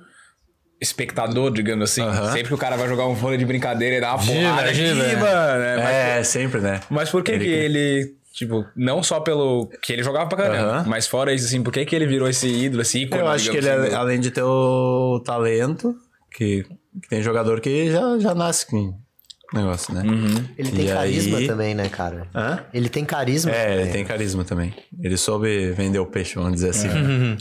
espectador, 0.79 1.51
digamos 1.51 1.91
assim, 1.91 2.01
Aham. 2.01 2.31
sempre 2.31 2.47
que 2.49 2.53
o 2.53 2.57
cara 2.57 2.75
vai 2.75 2.87
jogar 2.87 3.07
um 3.07 3.13
vôlei 3.13 3.37
de 3.37 3.45
brincadeira, 3.45 3.95
ele 3.95 4.01
dá 4.01 4.15
uma 4.15 4.23
Giba, 4.23 4.39
porrada, 4.49 4.73
Giba. 4.73 5.09
Giba, 5.09 5.57
né? 5.57 5.75
Mas, 5.77 5.95
É, 5.95 6.23
sempre, 6.23 6.59
né? 6.61 6.79
mas 6.89 7.09
por 7.09 7.23
que 7.23 7.31
Ele 7.31 7.43
que 7.45 7.49
ele, 7.51 8.15
tipo, 8.33 8.65
não 8.75 9.03
só 9.03 9.19
pelo 9.19 9.67
que 9.81 9.93
ele 9.93 10.01
jogava 10.03 10.27
pra 10.27 10.37
caramba, 10.39 10.71
Aham. 10.79 10.85
mas 10.87 11.07
fora 11.07 11.33
isso, 11.33 11.45
assim, 11.45 11.61
por 11.61 11.71
que 11.71 11.85
que 11.85 11.95
ele 11.95 12.07
virou 12.07 12.27
esse 12.27 12.47
ídolo, 12.47 12.81
esse 12.81 12.99
ícone, 13.03 13.21
Eu 13.21 13.27
acho 13.27 13.51
que 13.51 13.57
ele, 13.57 13.67
é- 13.67 13.73
assim, 13.75 13.89
do- 13.89 13.95
além 13.95 14.19
de 14.19 14.31
ter 14.31 14.43
o 14.43 15.21
talento, 15.23 15.95
que, 16.35 16.63
que 17.01 17.09
tem 17.09 17.21
jogador 17.21 17.61
que 17.61 17.91
já, 17.91 18.17
já 18.17 18.33
nasce 18.33 18.65
com 18.65 18.93
negócio, 19.53 19.93
né? 19.93 20.03
Ele 20.57 20.71
tem 20.71 20.85
E 20.85 20.87
carisma 20.89 21.37
aí- 21.37 21.47
também, 21.47 21.75
né, 21.75 21.89
cara? 21.89 22.27
Hã? 22.33 22.59
Ele 22.73 22.89
tem 22.89 23.03
carisma 23.05 23.51
É, 23.51 23.63
também. 23.65 23.79
ele 23.81 23.91
tem 23.91 24.05
carisma 24.05 24.43
também. 24.43 24.73
Ele 25.01 25.17
soube 25.17 25.71
vender 25.71 25.99
o 25.99 26.05
peixe, 26.05 26.35
vamos 26.35 26.53
dizer 26.53 26.69
assim. 26.69 26.87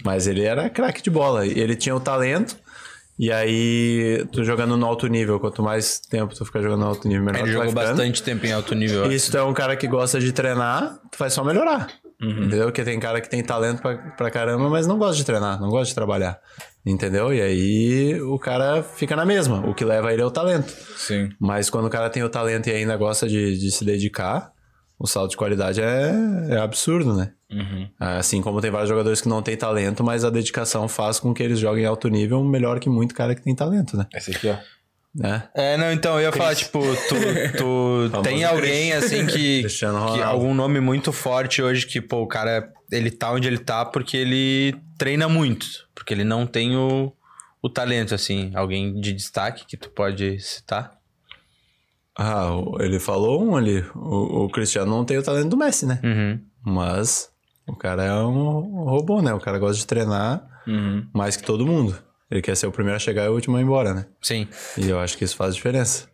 Mas 0.05 0.27
ele 0.27 0.43
era 0.45 0.69
craque 0.69 1.03
de 1.03 1.11
bola. 1.11 1.47
Ele 1.47 1.77
tinha 1.77 1.95
o 1.95 2.01
talento. 2.01 2.57
E 3.19 3.31
aí, 3.31 4.25
tu 4.33 4.43
jogando 4.45 4.79
no 4.79 4.87
alto 4.87 5.07
nível, 5.07 5.39
quanto 5.39 5.63
mais 5.63 6.01
tempo 6.01 6.35
tu 6.35 6.43
ficar 6.45 6.63
jogando 6.63 6.81
no 6.81 6.87
alto 6.87 7.07
nível, 7.07 7.23
melhor 7.25 7.41
Ele 7.43 7.51
tu 7.51 7.53
jogou 7.53 7.73
bastante 7.73 8.23
tempo 8.23 8.47
em 8.47 8.53
alto 8.53 8.75
nível. 8.75 9.13
E 9.13 9.21
se 9.21 9.31
tu 9.31 9.37
é 9.37 9.43
um 9.45 9.53
cara 9.53 9.77
que 9.77 9.87
gosta 9.87 10.19
de 10.19 10.33
treinar, 10.33 10.99
tu 11.13 11.19
vai 11.19 11.29
só 11.29 11.45
melhorar. 11.45 11.89
Uhum. 12.23 12.31
Entendeu? 12.45 12.65
Porque 12.67 12.83
tem 12.83 12.99
cara 12.99 13.21
que 13.21 13.29
tem 13.29 13.43
talento 13.43 13.83
pra, 13.83 13.97
pra 13.97 14.31
caramba, 14.31 14.69
mas 14.71 14.87
não 14.87 14.99
gosta 14.99 15.17
de 15.17 15.25
treinar, 15.25 15.61
não 15.61 15.69
gosta 15.69 15.87
de 15.89 15.95
trabalhar. 15.95 16.39
Entendeu? 16.85 17.33
E 17.33 17.41
aí 17.43 18.21
o 18.23 18.39
cara 18.39 18.83
fica 18.83 19.15
na 19.15 19.27
mesma. 19.27 19.67
O 19.69 19.75
que 19.75 19.85
leva 19.85 20.13
ele 20.13 20.23
é 20.23 20.25
o 20.25 20.31
talento. 20.31 20.73
Sim. 20.97 21.29
Mas 21.39 21.69
quando 21.69 21.87
o 21.87 21.91
cara 21.91 22.09
tem 22.09 22.23
o 22.23 22.29
talento 22.29 22.69
e 22.69 22.73
ainda 22.73 22.97
gosta 22.97 23.29
de, 23.29 23.59
de 23.59 23.71
se 23.71 23.85
dedicar, 23.85 24.51
o 24.99 25.07
salto 25.07 25.31
de 25.31 25.37
qualidade 25.37 25.81
é, 25.81 26.13
é 26.51 26.59
absurdo, 26.59 27.15
né? 27.15 27.33
Assim 27.99 28.41
como 28.41 28.61
tem 28.61 28.71
vários 28.71 28.89
jogadores 28.89 29.21
que 29.21 29.29
não 29.29 29.43
têm 29.43 29.57
talento, 29.57 30.05
mas 30.05 30.25
a 30.25 30.31
dedicação 30.31 30.87
faz 30.87 31.19
com 31.19 31.35
que 31.35 31.43
eles 31.43 31.59
joguem 31.59 31.85
em 31.85 31.87
alto 31.87 32.09
nível 32.09 32.45
melhor 32.45 32.79
que 32.79 32.89
muito 32.89 33.15
cara 33.15 33.35
que 33.35 33.43
tem 33.43 33.55
talento, 33.55 33.97
né? 33.97 34.07
Esse 34.15 34.31
aqui, 34.31 34.49
ó. 34.49 34.57
né? 35.15 35.49
É, 35.55 35.77
não, 35.77 35.91
então, 35.91 36.15
eu 36.15 36.23
ia 36.23 36.33
falar, 36.33 36.55
tipo, 36.55 36.81
tu, 37.09 37.15
tu 37.57 38.21
tem 38.23 38.45
alguém, 38.45 38.93
assim, 38.93 39.27
que, 39.27 39.65
que 39.67 40.23
algum 40.23 40.55
nome 40.55 40.81
muito 40.81 41.13
forte 41.13 41.61
hoje 41.61 41.87
que, 41.87 42.01
pô, 42.01 42.23
o 42.23 42.29
cara, 42.29 42.73
ele 42.91 43.11
tá 43.11 43.33
onde 43.33 43.47
ele 43.47 43.59
tá 43.59 43.85
porque 43.85 44.17
ele 44.17 44.75
treina 44.99 45.29
muito, 45.29 45.67
porque 45.95 46.13
ele 46.13 46.25
não 46.25 46.47
tem 46.47 46.77
o, 46.77 47.13
o 47.63 47.69
talento, 47.69 48.15
assim, 48.15 48.51
alguém 48.55 49.01
de 49.01 49.13
destaque 49.13 49.67
que 49.67 49.77
tu 49.77 49.91
pode 49.91 50.39
citar? 50.41 50.99
Ah, 52.19 52.51
ele 52.81 52.99
falou 52.99 53.43
um 53.43 53.57
ali. 53.57 53.85
O, 53.95 54.45
o 54.45 54.51
Cristiano 54.51 54.91
não 54.91 55.05
tem 55.05 55.17
o 55.17 55.23
talento 55.23 55.49
do 55.49 55.57
Messi, 55.57 55.87
né? 55.87 56.01
Uhum. 56.05 56.41
Mas 56.63 57.31
o 57.67 57.75
cara 57.75 58.05
é 58.05 58.15
um 58.15 58.85
robô, 58.85 59.23
né? 59.23 59.33
O 59.33 59.41
cara 59.41 59.59
gosta 59.59 59.79
de 59.79 59.87
treinar 59.87 60.47
mais 61.13 61.37
que 61.37 61.43
todo 61.43 61.67
mundo. 61.67 61.97
Ele 62.31 62.43
quer 62.43 62.57
ser 62.57 62.67
o 62.67 62.73
primeiro 62.73 62.97
a 62.97 63.01
chegar 63.01 63.25
e 63.25 63.29
o 63.29 63.33
último 63.33 63.57
a 63.57 63.61
ir 63.61 63.65
embora, 63.65 63.93
né? 63.93 64.07
Sim. 64.21 64.47
E 64.79 64.89
eu 64.89 65.01
acho 65.01 65.17
que 65.19 65.25
isso 65.25 65.37
faz 65.37 65.55
diferença. 65.55 66.09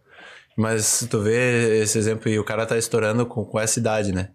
Mas 0.56 0.86
se 0.86 1.08
tu 1.08 1.20
vê 1.20 1.82
esse 1.82 1.98
exemplo 1.98 2.30
e 2.30 2.38
o 2.38 2.44
cara 2.44 2.64
tá 2.64 2.78
estourando 2.78 3.26
com, 3.26 3.44
com 3.44 3.60
essa 3.60 3.78
idade, 3.78 4.12
né? 4.12 4.30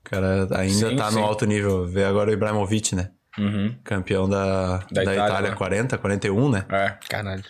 O 0.00 0.10
cara 0.10 0.48
ainda 0.56 0.90
Sim, 0.90 0.96
tá 0.96 1.10
sim. 1.10 1.16
no 1.16 1.24
alto 1.24 1.44
nível. 1.44 1.86
Vê 1.86 2.04
agora 2.04 2.30
o 2.30 2.32
Ibrahimovic, 2.32 2.94
né? 2.94 3.10
Uhum. 3.38 3.74
Campeão 3.84 4.28
da, 4.28 4.78
da, 4.90 5.02
Itália, 5.02 5.26
Itália, 5.26 5.50
né? 5.50 5.56
40, 5.56 5.98
41, 5.98 6.50
né? 6.50 6.64
É. 6.68 6.96
Caralho. 7.08 7.44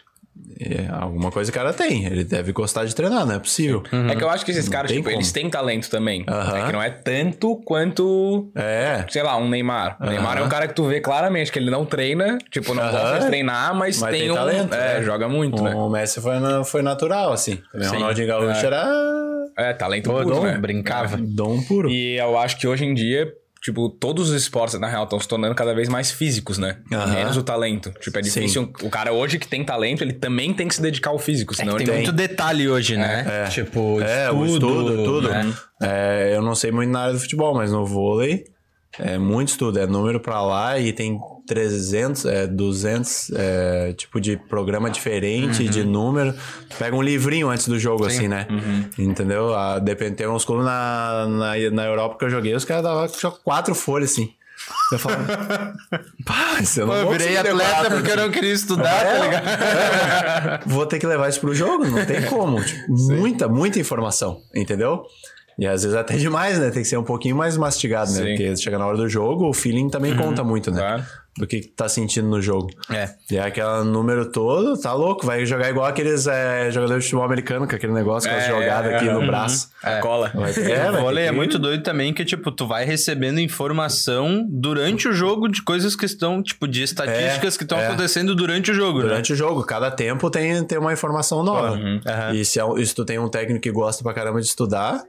E 0.59 0.87
alguma 0.93 1.31
coisa 1.31 1.51
o 1.51 1.55
cara 1.55 1.73
tem. 1.73 2.05
Ele 2.05 2.23
deve 2.25 2.53
gostar 2.53 2.85
de 2.85 2.95
treinar, 2.95 3.25
não 3.25 3.35
é 3.35 3.39
possível. 3.39 3.83
É 4.11 4.15
que 4.15 4.23
eu 4.23 4.29
acho 4.29 4.45
que 4.45 4.51
esses 4.51 4.69
caras, 4.69 4.89
tem 4.91 4.99
tipo, 4.99 5.09
como. 5.09 5.17
eles 5.19 5.33
têm 5.33 5.49
talento 5.49 5.89
também. 5.89 6.25
Aham. 6.29 6.59
É 6.59 6.67
que 6.67 6.73
não 6.73 6.83
é 6.83 6.91
tanto 6.91 7.57
quanto, 7.65 8.51
É. 8.55 9.05
sei 9.09 9.23
lá, 9.23 9.37
um 9.39 9.49
Neymar. 9.49 9.97
O 10.01 10.07
Neymar 10.07 10.39
é 10.39 10.43
um 10.43 10.49
cara 10.49 10.69
que 10.69 10.75
tu 10.75 10.85
vê 10.85 11.01
claramente 11.01 11.51
que 11.51 11.59
ele 11.59 11.71
não 11.71 11.85
treina, 11.87 12.39
tipo, 12.51 12.75
não 12.75 12.83
gosta 12.91 13.21
de 13.21 13.27
treinar, 13.27 13.75
mas, 13.75 13.99
Mas 14.01 14.11
tem, 14.11 14.21
tem 14.23 14.31
um... 14.31 14.35
talento, 14.35 14.75
É, 14.75 14.99
né? 14.99 15.03
joga 15.03 15.29
muito, 15.29 15.63
né? 15.63 15.75
O 15.75 15.89
Messi 15.89 16.21
foi, 16.21 16.39
na- 16.39 16.63
foi 16.65 16.83
natural, 16.83 17.33
assim. 17.33 17.59
O. 17.75 17.83
Ronaldinho 17.89 18.27
Gaúcho 18.29 18.65
É. 18.65 18.67
era 18.67 18.87
É, 19.57 19.73
talento 19.73 20.11
Pô, 20.11 20.23
puro, 20.23 20.35
dom, 20.37 20.43
né? 20.45 20.59
brincava. 20.59 21.17
dom 21.19 21.61
puro. 21.63 21.91
E 21.91 22.17
eu 22.19 22.39
acho 22.39 22.59
que 22.59 22.67
hoje 22.69 22.85
em 22.85 22.95
dia, 22.95 23.33
tipo, 23.63 23.89
todos 23.89 24.31
os 24.31 24.43
esportes, 24.43 24.79
na 24.81 24.89
real, 24.89 25.05
estão 25.05 25.21
se 25.21 25.29
tornando 25.29 25.55
cada 25.55 25.75
vez 25.75 25.89
mais 25.89 26.11
físicos, 26.11 26.59
né? 26.59 26.79
Aham. 26.93 27.15
Menos 27.15 27.37
o 27.37 27.43
talento. 27.43 27.93
Tipo, 28.01 28.19
é 28.19 28.23
difícil. 28.23 28.73
O 28.83 28.89
cara 28.91 29.13
hoje 29.13 29.39
que 29.39 29.47
tem 29.47 29.65
talento, 29.65 30.03
ele 30.03 30.13
também 30.15 30.53
tem 30.55 30.67
que 30.69 30.75
se 30.75 30.83
dedicar 30.83 31.11
ao 31.11 31.19
físico, 31.19 31.55
senão 31.55 31.77
Tem 31.77 31.87
ele 31.87 31.97
muito 31.97 32.13
detalhe 32.13 32.69
hoje, 32.69 32.97
né? 32.97 33.45
É. 33.47 33.49
Tipo, 33.51 34.01
É, 34.01 34.31
o 34.31 34.45
estudo, 34.47 35.05
tudo. 35.05 35.29
né? 35.29 35.53
É, 35.83 36.33
eu 36.35 36.43
não 36.43 36.55
sei 36.55 36.71
muito 36.71 36.91
na 36.91 37.01
área 37.01 37.15
do 37.15 37.21
futebol, 37.21 37.55
mas 37.55 37.71
no 37.73 37.85
vôlei 37.87 38.45
é 39.01 39.19
muito 39.19 39.49
estudo. 39.49 39.79
É 39.79 39.87
número 39.87 40.21
pra 40.21 40.43
lá 40.43 40.79
e 40.79 40.93
tem 40.93 41.19
300, 41.47 42.25
é, 42.27 42.47
200 42.47 43.33
é, 43.35 43.93
tipo 43.95 44.21
de 44.21 44.37
programa 44.37 44.91
diferente, 44.91 45.69
de 45.69 45.85
número. 45.85 46.35
Pega 46.79 46.95
um 46.95 47.03
livrinho 47.03 47.49
antes 47.49 47.67
do 47.67 47.79
jogo, 47.79 48.07
assim, 48.07 48.29
né? 48.29 48.47
Entendeu? 48.99 49.55
A, 49.55 49.79
depende, 49.79 50.17
tem 50.17 50.29
uns 50.29 50.45
clubes 50.45 50.65
na, 50.65 51.27
na, 51.29 51.71
na 51.71 51.85
Europa 51.85 52.19
que 52.19 52.25
eu 52.25 52.31
joguei, 52.31 52.55
os 52.55 52.65
caras 52.65 52.85
davam 52.85 53.09
só 53.09 53.31
quatro 53.31 53.75
folhas, 53.75 54.13
assim. 54.13 54.33
Eu 54.93 54.99
falava, 54.99 55.25
pá, 56.27 56.59
eu 56.77 56.87
não 56.87 56.95
Pô, 56.95 57.01
eu 57.01 57.11
virei 57.11 57.37
atleta 57.37 57.85
tudo 57.85 57.95
porque 57.97 58.11
eu 58.11 58.17
não 58.17 58.31
queria 58.31 58.53
estudar, 58.53 59.05
tá 59.05 59.19
ligado? 59.19 60.67
vou 60.67 60.85
ter 60.85 60.99
que 60.99 61.07
levar 61.07 61.29
isso 61.29 61.41
pro 61.41 61.55
jogo, 61.55 61.87
não 61.87 62.05
tem 62.05 62.23
como. 62.23 62.61
Tipo, 62.71 62.93
muita, 62.93 63.49
muita 63.49 63.79
informação, 63.79 64.43
entendeu? 64.55 65.05
E 65.61 65.67
às 65.67 65.83
vezes 65.83 65.95
até 65.97 66.17
demais, 66.19 66.59
né? 66.59 66.71
Tem 66.71 66.83
que 66.83 66.89
ser 66.89 66.97
um 66.97 67.05
pouquinho 67.05 67.37
mais 67.37 67.55
mastigado, 67.59 68.11
né? 68.13 68.17
Sim. 68.17 68.25
Porque 68.29 68.57
chega 68.57 68.79
na 68.79 68.87
hora 68.87 68.97
do 68.97 69.09
jogo, 69.09 69.47
o 69.47 69.53
feeling 69.53 69.91
também 69.91 70.17
conta 70.17 70.43
muito, 70.43 70.71
né? 70.71 70.81
Claro. 70.81 71.05
Do 71.39 71.47
que 71.47 71.61
que 71.61 71.69
tá 71.69 71.89
sentindo 71.89 72.27
no 72.27 72.43
jogo. 72.43 72.71
É. 72.91 73.11
E 73.31 73.37
é 73.37 73.43
aquele 73.43 73.85
número 73.85 74.33
todo, 74.33 74.77
tá 74.81 74.93
louco. 74.93 75.25
Vai 75.25 75.47
jogar 75.47 75.71
igual 75.71 75.87
aqueles 75.87 76.27
é, 76.27 76.71
jogadores 76.73 77.05
de 77.05 77.11
futebol 77.11 77.25
americano, 77.25 77.69
com 77.69 77.77
aquele 77.77 77.93
negócio, 77.93 78.29
com 78.29 78.35
as 78.35 78.45
É, 78.45 78.49
jogadas 78.49 78.93
é, 78.93 78.97
aqui 78.97 79.05
no 79.05 79.21
uhum. 79.21 79.27
braço. 79.27 79.69
A 79.83 80.01
cola. 80.01 80.33
Vai 80.35 80.53
ter, 80.53 80.71
É, 80.71 80.87
é, 80.87 80.91
o 80.91 81.01
vôlei 81.03 81.27
é 81.27 81.31
muito 81.31 81.59
doido 81.59 81.83
também 81.83 82.13
que, 82.13 82.25
tipo, 82.25 82.51
tu 82.51 82.67
vai 82.67 82.85
recebendo 82.85 83.39
informação 83.39 84.45
durante 84.51 85.09
o 85.09 85.13
jogo 85.13 85.47
de 85.47 85.63
coisas 85.63 85.95
que 85.95 86.05
estão, 86.05 86.43
tipo, 86.43 86.67
de 86.67 86.83
estatísticas 86.83 87.55
É, 87.55 87.59
que 87.59 87.65
estão 87.65 87.79
é. 87.79 87.87
acontecendo 87.87 88.35
durante 88.35 88.71
o 88.73 88.75
jogo, 88.75 88.99
né? 88.99 89.05
Durante 89.05 89.33
o 89.33 89.37
jogo, 89.37 89.63
cada 89.63 89.91
tempo 89.91 90.31
tem, 90.31 90.65
tem 90.65 90.79
uma 90.79 90.93
informação 90.93 91.45
nova. 91.45 91.77
Uhum. 91.77 92.01
E 92.35 92.45
se, 92.45 92.59
é 92.59 92.85
se 92.85 92.95
tu 92.95 93.05
tem 93.05 93.19
um 93.19 93.29
técnico 93.29 93.61
que 93.61 93.71
gosta 93.71 94.03
pra 94.03 94.13
caramba 94.13 94.41
de 94.41 94.47
estudar, 94.47 95.01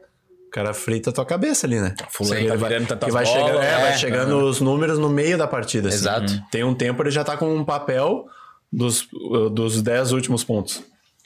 cara 0.52 0.74
frita 0.74 1.10
a 1.10 1.14
tua 1.14 1.26
cabeça 1.26 1.66
ali, 1.66 1.80
né? 1.80 1.96
Fulano 2.10 2.48
tá 2.48 2.56
vai, 2.56 2.70
virando 2.70 2.88
tantas 2.88 3.08
que 3.08 3.14
vai 3.14 3.24
bolas, 3.24 3.42
chegando, 3.42 3.64
é, 3.64 3.72
é. 3.72 3.82
vai 3.82 3.98
chegando 3.98 4.38
os 4.44 4.60
números 4.60 5.00
no 5.00 5.10
meio 5.10 5.38
da 5.38 5.48
partida. 5.48 5.88
assim. 5.88 5.98
Exato. 5.98 6.44
Tem 6.52 6.64
um 6.64 6.76
tempo 6.76 7.02
ele 7.02 7.12
já 7.12 7.24
tá 7.24 7.38
com 7.38 7.56
um 7.56 7.64
papel 7.64 8.26
dos, 8.72 9.08
dos 9.52 9.82
10 9.82 10.12
últimos 10.12 10.44
pontos. 10.44 10.84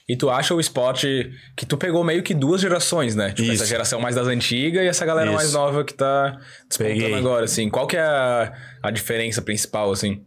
E 0.08 0.16
tu 0.16 0.30
acha 0.30 0.54
o 0.54 0.60
esporte 0.60 1.32
que 1.56 1.66
tu 1.66 1.76
pegou 1.76 2.04
meio 2.04 2.22
que 2.22 2.32
duas 2.32 2.60
gerações, 2.60 3.16
né? 3.16 3.30
Tipo, 3.30 3.42
Isso. 3.42 3.54
essa 3.54 3.66
geração 3.66 4.00
mais 4.00 4.14
das 4.14 4.28
antigas 4.28 4.84
e 4.84 4.86
essa 4.86 5.04
galera 5.04 5.32
mais 5.32 5.48
Isso. 5.48 5.58
nova 5.58 5.82
que 5.82 5.92
tá 5.92 6.38
despontando 6.68 7.00
Peguei. 7.00 7.14
agora, 7.14 7.44
assim. 7.44 7.68
Qual 7.68 7.88
que 7.88 7.96
é 7.96 8.02
a, 8.02 8.52
a 8.84 8.90
diferença 8.92 9.42
principal, 9.42 9.90
assim? 9.90 10.22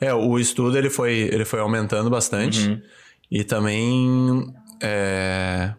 É, 0.00 0.12
o 0.12 0.36
estudo 0.36 0.76
ele 0.76 0.90
foi, 0.90 1.30
ele 1.32 1.44
foi 1.44 1.60
aumentando 1.60 2.10
bastante. 2.10 2.68
Uhum. 2.68 2.82
E 3.30 3.44
também 3.44 4.52
é, 4.82 5.72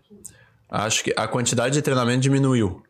acho 0.69 1.03
que 1.03 1.13
a 1.15 1.27
quantidade 1.27 1.73
de 1.73 1.81
treinamento 1.81 2.21
diminuiu. 2.21 2.81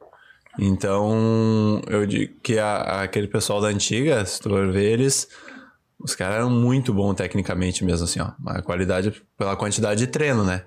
Então, 0.60 1.82
eu 1.88 2.06
digo 2.06 2.34
que 2.42 2.58
a- 2.58 3.02
aquele 3.04 3.28
pessoal 3.28 3.62
da 3.62 3.68
antiga, 3.68 4.26
se 4.26 4.40
tu 4.40 4.50
ver 4.72 4.84
eles, 4.94 5.28
os 6.00 6.16
caras 6.16 6.38
eram 6.38 6.50
muito 6.50 6.94
bons 6.94 7.14
tecnicamente 7.16 7.84
mesmo, 7.84 8.06
assim, 8.06 8.20
ó. 8.20 8.32
A 8.48 8.62
qualidade 8.62 9.22
pela 9.38 9.56
quantidade 9.56 10.00
de 10.00 10.08
treino, 10.08 10.44
né? 10.44 10.64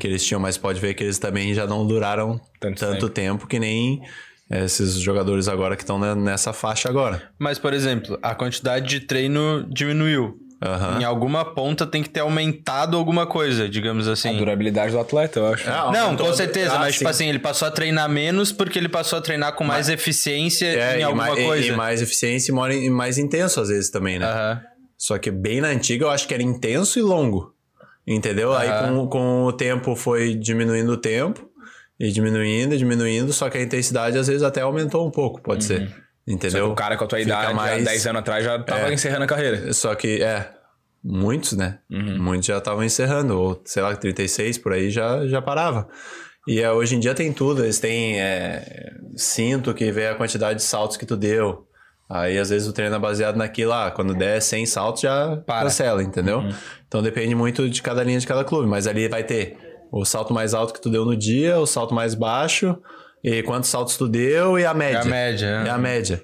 Que 0.00 0.06
eles 0.06 0.24
tinham, 0.24 0.40
mas 0.40 0.58
pode 0.58 0.80
ver 0.80 0.94
que 0.94 1.04
eles 1.04 1.18
também 1.18 1.54
já 1.54 1.66
não 1.66 1.86
duraram 1.86 2.40
Tanto 2.60 2.80
tanto, 2.80 3.08
tempo. 3.08 3.46
que 3.46 3.58
nem 3.60 4.02
esses 4.50 4.94
jogadores 4.96 5.46
agora 5.48 5.76
que 5.76 5.82
estão 5.82 5.98
ne- 5.98 6.14
nessa 6.16 6.52
faixa 6.52 6.88
agora. 6.88 7.30
Mas, 7.38 7.58
por 7.58 7.72
exemplo, 7.72 8.18
a 8.22 8.34
quantidade 8.34 8.86
de 8.88 9.00
treino 9.00 9.64
diminuiu. 9.70 10.36
Aham. 10.64 11.00
Em 11.00 11.04
alguma 11.04 11.44
ponta 11.44 11.84
tem 11.86 12.02
que 12.02 12.08
ter 12.08 12.20
aumentado 12.20 12.96
alguma 12.96 13.26
coisa, 13.26 13.68
digamos 13.68 14.06
A 14.06 14.12
assim. 14.12 14.36
durabilidade 14.36 14.92
do 14.92 15.00
atleta, 15.00 15.40
eu 15.40 15.46
acho. 15.52 15.68
Ah, 15.68 15.90
Não, 15.92 16.16
com 16.16 16.32
certeza, 16.32 16.74
Ah, 16.76 16.78
mas 16.78 16.92
sim. 16.94 16.98
tipo 16.98 17.10
assim, 17.10 17.28
ele 17.28 17.38
passou 17.40 17.66
a 17.66 17.70
treinar 17.70 18.08
menos 18.08 18.52
porque 18.52 18.78
ele 18.78 18.88
passou 18.88 19.18
a 19.18 19.22
treinar 19.22 19.54
com 19.54 19.64
mais 19.64 19.88
eficiência 19.88 20.66
É, 20.66 20.96
em 20.96 21.00
e, 21.00 21.02
alguma 21.02 21.26
mais, 21.26 21.44
coisa. 21.44 21.66
e 21.66 21.72
mais 21.72 22.00
eficiência 22.00 22.52
e 22.52 22.54
mora 22.54 22.72
em- 22.74 22.88
mais 22.90 23.18
intenso 23.18 23.60
às 23.60 23.68
vezes 23.68 23.90
também, 23.90 24.18
né? 24.18 24.26
Aham. 24.26 24.60
Só 24.96 25.18
que 25.18 25.30
bem 25.32 25.60
na 25.60 25.68
antiga 25.68 26.04
eu 26.04 26.10
acho 26.10 26.28
que 26.28 26.34
era 26.34 26.42
intenso 26.42 26.98
e 26.98 27.02
longo. 27.02 27.52
Entendeu? 28.06 28.52
Aí 28.54 28.68
Aham. 28.68 28.94
com, 28.94 29.06
com 29.08 29.44
o 29.44 29.52
tempo 29.52 29.96
foi 29.96 30.34
diminuindo 30.34 30.92
o 30.92 30.96
tempo. 30.96 31.48
E 32.00 32.10
diminuindo, 32.10 32.74
e 32.74 32.78
diminuindo. 32.78 33.32
Só 33.32 33.48
que 33.48 33.58
a 33.58 33.62
intensidade 33.62 34.18
às 34.18 34.26
vezes 34.26 34.42
até 34.42 34.60
aumentou 34.60 35.06
um 35.06 35.10
pouco, 35.10 35.40
pode 35.40 35.62
ser. 35.64 35.88
Uhum. 36.26 36.34
Entendeu? 36.34 36.70
o 36.70 36.74
cara 36.74 36.96
com 36.96 37.04
a 37.04 37.06
tua 37.06 37.18
Fica 37.18 37.30
idade, 37.30 37.54
mais- 37.54 37.82
há 37.82 37.90
10 37.90 38.06
anos 38.06 38.20
atrás, 38.20 38.44
já 38.44 38.58
tava 38.62 38.88
É. 38.90 38.94
encerrando 38.94 39.24
a 39.24 39.26
carreira. 39.26 39.72
Só 39.72 39.94
que, 39.94 40.22
é, 40.22 40.48
muitos, 41.02 41.52
né? 41.54 41.78
Uhum. 41.90 42.22
Muitos 42.22 42.46
já 42.46 42.58
estavam 42.58 42.84
encerrando, 42.84 43.38
ou 43.40 43.60
sei 43.64 43.82
lá, 43.82 43.94
36 43.96 44.56
por 44.58 44.72
aí 44.72 44.88
já, 44.90 45.26
já 45.26 45.42
parava. 45.42 45.88
E 46.46 46.60
é, 46.60 46.70
hoje 46.72 46.94
em 46.96 47.00
dia 47.00 47.14
tem 47.14 47.32
tudo, 47.32 47.64
eles 47.64 47.78
têm 47.80 48.20
é, 48.20 48.90
cinto 49.16 49.72
que 49.74 49.90
vê 49.92 50.08
a 50.08 50.14
quantidade 50.14 50.58
de 50.58 50.64
saltos 50.64 50.96
que 50.96 51.06
tu 51.06 51.16
deu. 51.16 51.66
Aí 52.10 52.38
às 52.38 52.50
vezes 52.50 52.68
o 52.68 52.72
treino 52.72 52.94
é 52.94 52.98
baseado 52.98 53.36
naquilo, 53.36 53.72
ah, 53.72 53.90
quando 53.90 54.14
der 54.14 54.40
100 54.42 54.66
saltos 54.66 55.02
já 55.02 55.36
Para. 55.46 55.64
cancela, 55.64 56.02
entendeu? 56.02 56.42
Então 56.86 57.02
depende 57.02 57.34
muito 57.34 57.68
de 57.70 57.80
cada 57.80 58.02
linha 58.04 58.18
de 58.18 58.26
cada 58.26 58.44
clube, 58.44 58.68
mas 58.68 58.86
ali 58.86 59.08
vai 59.08 59.24
ter 59.24 59.56
o 59.90 60.04
salto 60.04 60.32
mais 60.34 60.52
alto 60.52 60.74
que 60.74 60.80
tu 60.80 60.90
deu 60.90 61.04
no 61.04 61.16
dia, 61.16 61.58
o 61.58 61.66
salto 61.66 61.94
mais 61.94 62.14
baixo, 62.14 62.76
e 63.22 63.42
quantos 63.42 63.70
saltos 63.70 63.96
tu 63.96 64.08
deu 64.08 64.58
e 64.58 64.64
a 64.64 64.74
média. 64.74 64.98
É 64.98 65.02
a 65.02 65.04
média. 65.04 65.46
É 65.46 65.70
a 65.70 65.78
média. 65.78 66.22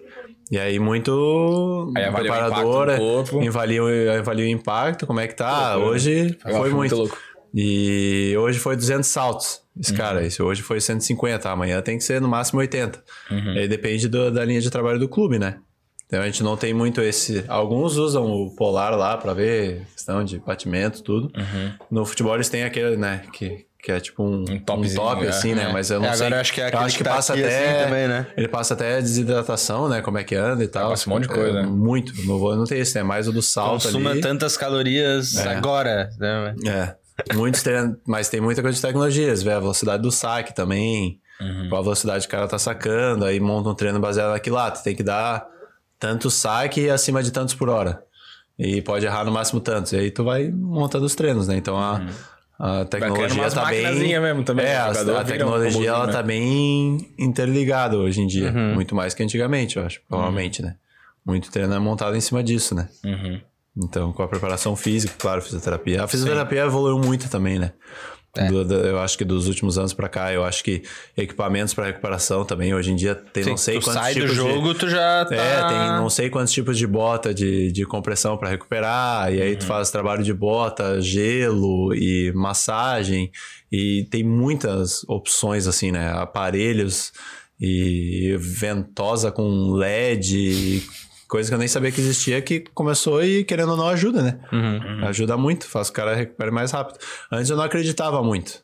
E 0.50 0.58
aí 0.58 0.78
muito 0.78 1.92
Aí 1.96 2.04
avalia 2.04 2.30
o 2.30 2.34
preparador 2.34 2.84
impacto 2.84 3.02
no 3.02 3.08
corpo. 3.32 3.48
avalia, 3.48 3.82
o- 3.84 4.18
avalia 4.18 4.44
o 4.46 4.48
impacto, 4.48 5.06
como 5.06 5.20
é 5.20 5.26
que 5.28 5.34
tá. 5.34 5.76
hoje 5.76 6.36
Eu 6.46 6.56
foi 6.56 6.70
muito. 6.70 6.96
louco. 6.96 7.16
E 7.54 8.34
hoje 8.38 8.58
foi 8.58 8.76
200 8.76 9.08
saltos. 9.08 9.60
Esse 9.78 9.92
Uhum. 9.92 9.98
cara, 9.98 10.24
esse 10.24 10.42
hoje 10.42 10.62
foi 10.62 10.80
150. 10.80 11.50
Amanhã 11.50 11.80
tem 11.82 11.98
que 11.98 12.04
ser 12.04 12.20
no 12.20 12.28
máximo 12.28 12.60
80. 12.60 13.02
Uhum. 13.30 13.52
Aí 13.52 13.68
depende 13.68 14.08
do- 14.08 14.30
da 14.30 14.44
linha 14.44 14.60
de 14.60 14.70
trabalho 14.70 14.98
do 14.98 15.08
clube, 15.08 15.38
né? 15.38 15.56
Então 16.06 16.20
a 16.22 16.26
gente 16.26 16.42
não 16.42 16.56
tem 16.56 16.72
muito 16.72 17.02
esse. 17.02 17.44
Alguns 17.46 17.96
usam 17.96 18.24
o 18.26 18.54
polar 18.56 18.96
lá 18.96 19.16
pra 19.18 19.34
ver 19.34 19.82
questão 19.92 20.24
de 20.24 20.38
batimento, 20.38 21.02
tudo. 21.02 21.30
No 21.90 22.06
futebol 22.06 22.34
eles 22.34 22.48
têm 22.48 22.64
aquele, 22.64 22.96
né? 22.96 23.22
Que, 23.32 23.66
que 23.82 23.92
é 23.92 24.00
tipo 24.00 24.22
um. 24.24 24.44
Um 24.48 24.54
um 24.54 24.94
top, 24.94 25.24
é. 25.24 25.28
assim, 25.28 25.54
né? 25.54 25.64
É. 25.70 25.72
Mas 25.72 25.90
eu 25.90 26.00
não 26.00 26.06
É, 26.08 26.12
sei. 26.12 26.26
agora 26.26 26.36
eu 26.36 26.40
acho 26.40 26.52
que 26.52 26.60
é 26.60 26.66
aquele 26.66 26.84
acho 26.84 26.96
que, 26.96 27.04
que 27.04 27.08
tá 27.08 27.14
passa 27.16 27.32
aqui 27.32 27.44
até. 27.44 27.70
assim 27.76 27.84
também, 27.84 28.08
né? 28.08 28.26
Ele 28.36 28.48
passa 28.48 28.74
até 28.74 29.00
desidratação, 29.00 29.88
né? 29.88 30.00
Como 30.02 30.18
é 30.18 30.24
que 30.24 30.34
anda 30.34 30.64
e 30.64 30.68
tal. 30.68 30.90
passa 30.90 31.08
um 31.08 31.12
monte 31.14 31.22
de 31.22 31.28
coisa, 31.28 31.58
É, 31.58 31.62
né? 31.62 31.68
Muito. 31.68 32.12
Não, 32.26 32.38
vou, 32.38 32.56
não 32.56 32.64
tem 32.64 32.80
esse, 32.80 32.94
né? 32.96 33.02
Mais 33.02 33.28
o 33.28 33.32
do 33.32 33.42
salto 33.42 33.82
Consuma 33.84 34.10
ali. 34.10 34.20
tantas 34.20 34.56
calorias 34.56 35.36
É. 35.36 35.54
agora. 35.56 36.10
Né? 36.18 36.54
É. 36.66 37.34
Muitos 37.34 37.62
treinam, 37.62 37.96
mas 38.06 38.28
tem 38.28 38.40
muita 38.40 38.62
coisa 38.62 38.76
de 38.76 38.82
tecnologias, 38.82 39.42
vê 39.42 39.52
a 39.52 39.58
velocidade 39.60 40.02
do 40.02 40.10
saque 40.10 40.54
também, 40.54 41.18
Uhum. 41.40 41.68
qual 41.68 41.80
a 41.80 41.84
velocidade 41.84 42.26
que 42.26 42.34
o 42.34 42.36
cara 42.36 42.48
tá 42.48 42.58
sacando, 42.58 43.24
aí 43.24 43.38
monta 43.40 43.68
um 43.68 43.74
treino 43.74 43.98
baseado 44.00 44.30
naquilo 44.32 44.56
lá, 44.56 44.70
tu 44.72 44.82
tem 44.82 44.94
que 44.94 45.02
dar 45.04 45.46
tanto 45.98 46.30
saque 46.30 46.88
acima 46.90 47.22
de 47.22 47.30
tantos 47.32 47.54
por 47.54 47.68
hora. 47.68 48.02
E 48.58 48.82
pode 48.82 49.06
errar 49.06 49.24
no 49.24 49.30
máximo 49.30 49.60
tantos. 49.60 49.92
E 49.92 49.96
aí 49.96 50.10
tu 50.10 50.24
vai 50.24 50.48
montando 50.50 51.04
os 51.06 51.14
treinos, 51.14 51.46
né? 51.46 51.56
Então 51.56 51.76
a, 51.78 51.96
a 51.96 51.98
Uhum. 52.00 52.08
Criando 52.58 52.88
tecnologia 52.88 53.42
umas 53.42 53.54
tá 53.54 53.64
bem. 53.66 54.20
mesmo 54.20 54.42
também, 54.42 54.66
É, 54.66 54.68
né? 54.68 54.78
a, 54.78 54.88
a 54.88 54.92
vira 54.92 55.12
um 55.14 55.24
tecnologia 55.24 55.88
ela 55.90 56.08
tá 56.08 56.18
né? 56.18 56.22
bem 56.24 57.14
interligada 57.18 57.96
hoje 57.96 58.20
em 58.20 58.26
dia. 58.26 58.52
Uhum. 58.52 58.74
Muito 58.74 58.94
mais 58.94 59.14
que 59.14 59.22
antigamente, 59.22 59.76
eu 59.76 59.86
acho, 59.86 60.00
provavelmente, 60.08 60.60
né? 60.60 60.74
Muito 61.24 61.50
treino 61.50 61.72
é 61.74 61.78
montado 61.78 62.16
em 62.16 62.20
cima 62.20 62.42
disso, 62.42 62.74
né? 62.74 62.88
Uhum. 63.04 63.40
Então, 63.76 64.12
com 64.12 64.22
a 64.22 64.28
preparação 64.28 64.74
física, 64.74 65.14
claro, 65.16 65.40
fisioterapia. 65.40 66.02
A 66.02 66.08
fisioterapia 66.08 66.62
evoluiu 66.64 66.98
muito 66.98 67.30
também, 67.30 67.58
né? 67.60 67.72
É. 68.36 68.46
Do- 68.46 68.64
do- 68.64 68.74
eu 68.74 68.98
acho 69.00 69.16
que 69.18 69.24
dos 69.24 69.48
últimos 69.48 69.78
anos 69.78 69.92
pra 69.94 70.08
cá, 70.08 70.32
eu 70.32 70.44
acho 70.44 70.62
que 70.62 70.82
equipamentos 71.16 71.72
pra 71.74 71.86
recuperação 71.86 72.44
também, 72.44 72.72
hoje 72.74 72.92
em 72.92 72.96
dia 72.96 73.14
tem 73.14 73.44
não 73.44 73.56
sei 73.56 73.80
quantos 73.80 73.94
sai 73.94 74.14
do 74.14 74.20
tipos 74.20 74.36
jogo, 74.36 74.72
de... 74.74 74.78
tu 74.80 74.88
já 74.88 75.24
tá... 75.24 75.34
É, 75.34 75.66
tem 75.68 75.78
não 75.96 76.08
sei 76.10 76.28
quantos 76.30 76.52
tipos 76.52 76.76
de 76.78 76.86
bota 76.86 77.32
de, 77.34 77.72
de 77.72 77.84
compressão 77.86 78.36
pra 78.36 78.48
recuperar, 78.50 79.32
e 79.32 79.40
aí 79.42 79.52
Uhum. 79.54 79.58
tu 79.58 79.64
faz 79.66 79.90
trabalho 79.90 80.22
de 80.22 80.32
bota, 80.34 81.00
gelo 81.00 81.92
e 81.94 82.30
massagem, 82.34 83.30
e 83.72 84.06
tem 84.10 84.22
muitas 84.22 85.02
opções 85.08 85.66
assim, 85.66 85.90
né? 85.90 86.12
Aparelhos 86.12 87.12
e 87.60 88.36
ventosa 88.38 89.32
com 89.32 89.72
LED, 89.72 90.36
e 90.36 90.82
coisa 91.28 91.48
que 91.50 91.54
eu 91.54 91.58
nem 91.58 91.68
sabia 91.68 91.92
que 91.92 92.00
existia, 92.00 92.40
que 92.40 92.60
começou 92.74 93.22
e 93.22 93.44
querendo 93.44 93.70
ou 93.72 93.76
não 93.76 93.86
ajuda, 93.88 94.22
né? 94.22 94.40
Uhum. 94.52 95.06
Ajuda 95.06 95.36
muito, 95.36 95.66
faz 95.68 95.88
o 95.88 95.92
cara 95.92 96.14
recuperar 96.14 96.52
mais 96.52 96.70
rápido. 96.72 96.98
Antes 97.30 97.50
eu 97.50 97.56
não 97.56 97.64
acreditava 97.64 98.22
muito. 98.22 98.62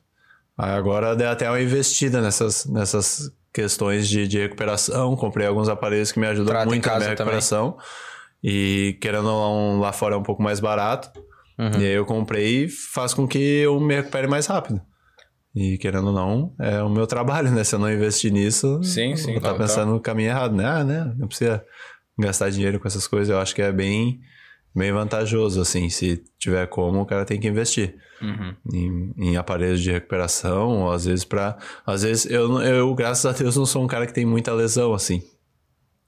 Aí 0.59 0.71
agora 0.73 1.15
dei 1.15 1.27
até 1.27 1.49
uma 1.49 1.61
investida 1.61 2.21
nessas, 2.21 2.65
nessas 2.67 3.31
questões 3.53 4.09
de, 4.09 4.27
de 4.27 4.39
recuperação. 4.39 5.15
Comprei 5.17 5.47
alguns 5.47 5.69
aparelhos 5.69 6.11
que 6.13 6.19
me 6.19 6.27
ajudam 6.27 6.47
Trata 6.55 6.67
muito 6.67 6.85
na 6.87 6.93
minha 6.93 7.01
também. 7.01 7.17
recuperação. 7.17 7.77
E 8.43 8.97
querendo 9.01 9.29
ou 9.29 9.75
não, 9.75 9.81
lá 9.81 9.93
fora 9.93 10.15
é 10.15 10.19
um 10.19 10.23
pouco 10.23 10.43
mais 10.43 10.61
barato. 10.61 11.11
Uhum. 11.59 11.81
E 11.81 11.87
aí 11.87 11.93
eu 11.95 12.05
comprei 12.05 12.65
e 12.65 12.69
faz 12.69 13.15
com 13.15 13.27
que 13.29 13.39
eu 13.39 13.79
me 13.81 13.95
recupere 13.97 14.27
mais 14.27 14.47
rápido. 14.47 14.81
E 15.55 15.79
querendo 15.79 16.09
ou 16.09 16.13
não, 16.13 16.53
é 16.61 16.83
o 16.83 16.89
meu 16.91 17.07
trabalho, 17.07 17.51
né? 17.53 17.63
Se 17.63 17.77
eu 17.77 17.79
não 17.79 17.91
investir 17.93 18.33
nisso, 18.33 18.83
Sim, 18.83 19.15
sim, 19.17 19.35
eu 19.35 19.41
tá 19.41 19.51
total. 19.53 19.67
pensando 19.67 19.93
no 19.93 20.01
caminho 20.01 20.31
errado, 20.31 20.55
né? 20.55 20.67
Ah, 20.67 20.83
né? 20.83 21.15
Não 21.17 21.29
precisa 21.29 21.65
gastar 22.19 22.51
dinheiro 22.51 22.79
com 22.81 22.87
essas 22.89 23.07
coisas. 23.07 23.29
Eu 23.29 23.39
acho 23.41 23.55
que 23.55 23.63
é 23.63 23.73
bem, 23.73 24.21
bem 24.75 24.93
vantajoso, 24.93 25.61
assim. 25.61 25.89
Se 25.91 26.23
tiver 26.39 26.67
como, 26.69 27.01
o 27.01 27.07
cara 27.07 27.25
tem 27.25 27.39
que 27.41 27.49
investir 27.49 27.97
Uhum. 28.23 28.55
em, 28.73 29.13
em 29.19 29.37
aparelhos 29.37 29.81
de 29.83 29.91
recuperação, 29.91 30.83
ou 30.83 30.93
às 30.93 31.05
vezes 31.05 31.25
para 31.25 31.59
Às 31.85 32.03
vezes, 32.03 32.27
eu, 32.31 32.61
eu, 32.63 32.95
graças 32.95 33.27
a 33.27 33.37
Deus, 33.37 33.57
não 33.57 33.67
sou 33.67 33.83
um 33.83 33.87
cara 33.89 34.07
que 34.07 34.15
tem 34.15 34.25
muita 34.25 34.53
lesão, 34.55 34.95
assim. 34.95 35.21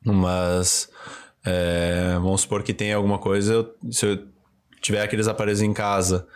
Mas 0.05 0.89
é, 1.45 2.15
vamos 2.21 2.43
supor 2.43 2.63
que 2.63 2.73
tem 2.75 2.93
alguma 2.93 3.19
coisa, 3.19 3.53
eu- 3.55 3.75
se 3.91 4.07
eu 4.07 4.19
tiver 4.81 5.03
aqueles 5.03 5.27
aparelhos 5.29 5.63
em 5.63 5.73
casa 5.73 6.27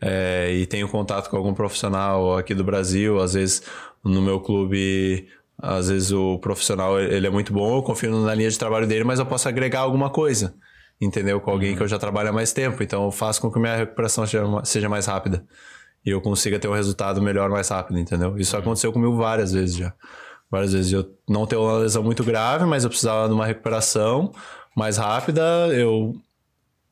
é, 0.00 0.52
e 0.54 0.66
tenho 0.66 0.88
contato 0.88 1.28
com 1.28 1.36
algum 1.36 1.52
profissional 1.52 2.36
aqui 2.38 2.54
do 2.54 2.62
Brasil, 2.64 3.18
às 3.20 3.34
vezes 3.34 3.62
no 4.04 4.22
meu 4.22 4.40
clube, 4.40 5.26
às 5.60 5.88
vezes 5.88 6.12
o 6.12 6.38
profissional 6.38 7.00
ele 7.00 7.26
é 7.26 7.30
muito 7.30 7.52
bom, 7.52 7.76
eu 7.76 7.82
confio 7.82 8.10
na 8.20 8.34
linha 8.34 8.48
de 8.48 8.58
trabalho 8.58 8.86
dele, 8.86 9.04
mas 9.04 9.18
eu 9.18 9.26
posso 9.26 9.48
agregar 9.48 9.80
alguma 9.80 10.08
coisa, 10.08 10.54
entendeu? 11.00 11.40
Com 11.40 11.50
alguém 11.50 11.74
que 11.74 11.82
eu 11.82 11.88
já 11.88 11.98
trabalho 11.98 12.28
há 12.28 12.32
mais 12.32 12.52
tempo, 12.52 12.82
então 12.82 13.04
eu 13.04 13.10
faço 13.10 13.40
com 13.40 13.50
que 13.50 13.58
minha 13.58 13.76
recuperação 13.76 14.24
seja, 14.64 14.88
mais 14.88 15.06
rápida 15.06 15.44
e 16.06 16.10
eu 16.10 16.20
consiga 16.20 16.58
ter 16.58 16.68
um 16.68 16.74
resultado 16.74 17.20
melhor 17.20 17.50
mais 17.50 17.68
rápido, 17.68 17.98
entendeu? 17.98 18.38
Isso 18.38 18.56
aconteceu 18.56 18.92
comigo 18.92 19.16
várias 19.16 19.52
vezes 19.52 19.76
já. 19.76 19.92
Várias 20.50 20.72
vezes 20.72 20.92
eu 20.92 21.06
não 21.28 21.44
tenho 21.46 21.62
uma 21.62 21.78
lesão 21.78 22.02
muito 22.02 22.24
grave, 22.24 22.64
mas 22.64 22.84
eu 22.84 22.90
precisava 22.90 23.28
de 23.28 23.34
uma 23.34 23.44
recuperação 23.44 24.32
mais 24.74 24.96
rápida. 24.96 25.42
Eu 25.68 26.14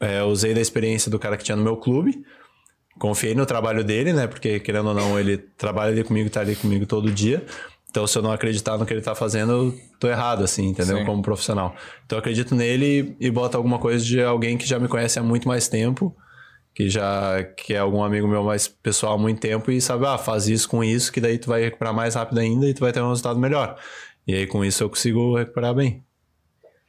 é, 0.01 0.23
usei 0.23 0.53
da 0.53 0.61
experiência 0.61 1.11
do 1.11 1.19
cara 1.19 1.37
que 1.37 1.45
tinha 1.45 1.57
no 1.57 1.63
meu 1.63 1.77
clube. 1.77 2.23
Confiei 2.99 3.35
no 3.35 3.47
trabalho 3.47 3.83
dele, 3.85 4.13
né? 4.13 4.27
Porque, 4.27 4.61
querendo 4.61 4.89
ou 4.89 4.95
não, 4.95 5.19
ele 5.19 5.39
trabalha 5.39 5.93
ali 5.93 6.05
comigo, 6.05 6.29
tá 6.29 6.41
ali 6.41 6.57
comigo 6.57 6.85
todo 6.85 7.11
dia. 7.11 7.45
Então, 7.91 8.07
se 8.07 8.19
eu 8.19 8.23
não 8.23 8.31
acreditar 8.33 8.77
no 8.77 8.85
que 8.85 8.93
ele 8.93 9.01
tá 9.01 9.15
fazendo, 9.15 9.53
eu 9.53 9.81
tô 9.99 10.09
errado, 10.09 10.45
assim, 10.45 10.67
entendeu? 10.67 10.99
Sim. 10.99 11.05
Como 11.05 11.23
profissional. 11.23 11.75
Então, 12.05 12.17
eu 12.17 12.21
acredito 12.21 12.55
nele 12.55 13.17
e, 13.19 13.31
boto 13.31 13.57
alguma 13.57 13.79
coisa 13.79 14.05
de 14.05 14.23
alguém 14.23 14.59
que 14.59 14.67
já 14.67 14.79
me 14.79 14.87
conhece 14.89 15.19
há 15.19 15.23
muito 15.23 15.49
mais 15.49 15.67
tempo, 15.69 16.15
que 16.75 16.91
já 16.91 17.43
que 17.57 17.73
é 17.73 17.79
algum 17.79 18.03
amigo 18.05 18.29
meu 18.29 18.43
mais 18.45 18.69
pessoal 18.69 19.15
há 19.15 19.19
muito 19.19 19.41
tempo 19.41 19.71
e 19.71 19.81
sabe, 19.81 20.05
ah, 20.07 20.19
faz 20.19 20.47
isso 20.47 20.69
com 20.69 20.85
isso, 20.85 21.11
que 21.11 21.21
daí 21.23 21.39
tu 21.39 21.49
vai 21.49 21.63
recuperar 21.63 21.95
mais 21.95 22.15
rápido 22.15 22.39
ainda 22.39 22.69
e 22.69 22.75
tu 22.75 22.81
vai 22.81 22.93
ter 22.93 23.01
um 23.01 23.09
resultado 23.09 23.39
melhor. 23.39 23.79
E 24.27 24.35
aí, 24.35 24.47
com 24.47 24.63
isso, 24.65 24.83
eu 24.83 24.91
consigo 24.91 25.37
recuperar 25.39 25.75
bem. 25.75 26.05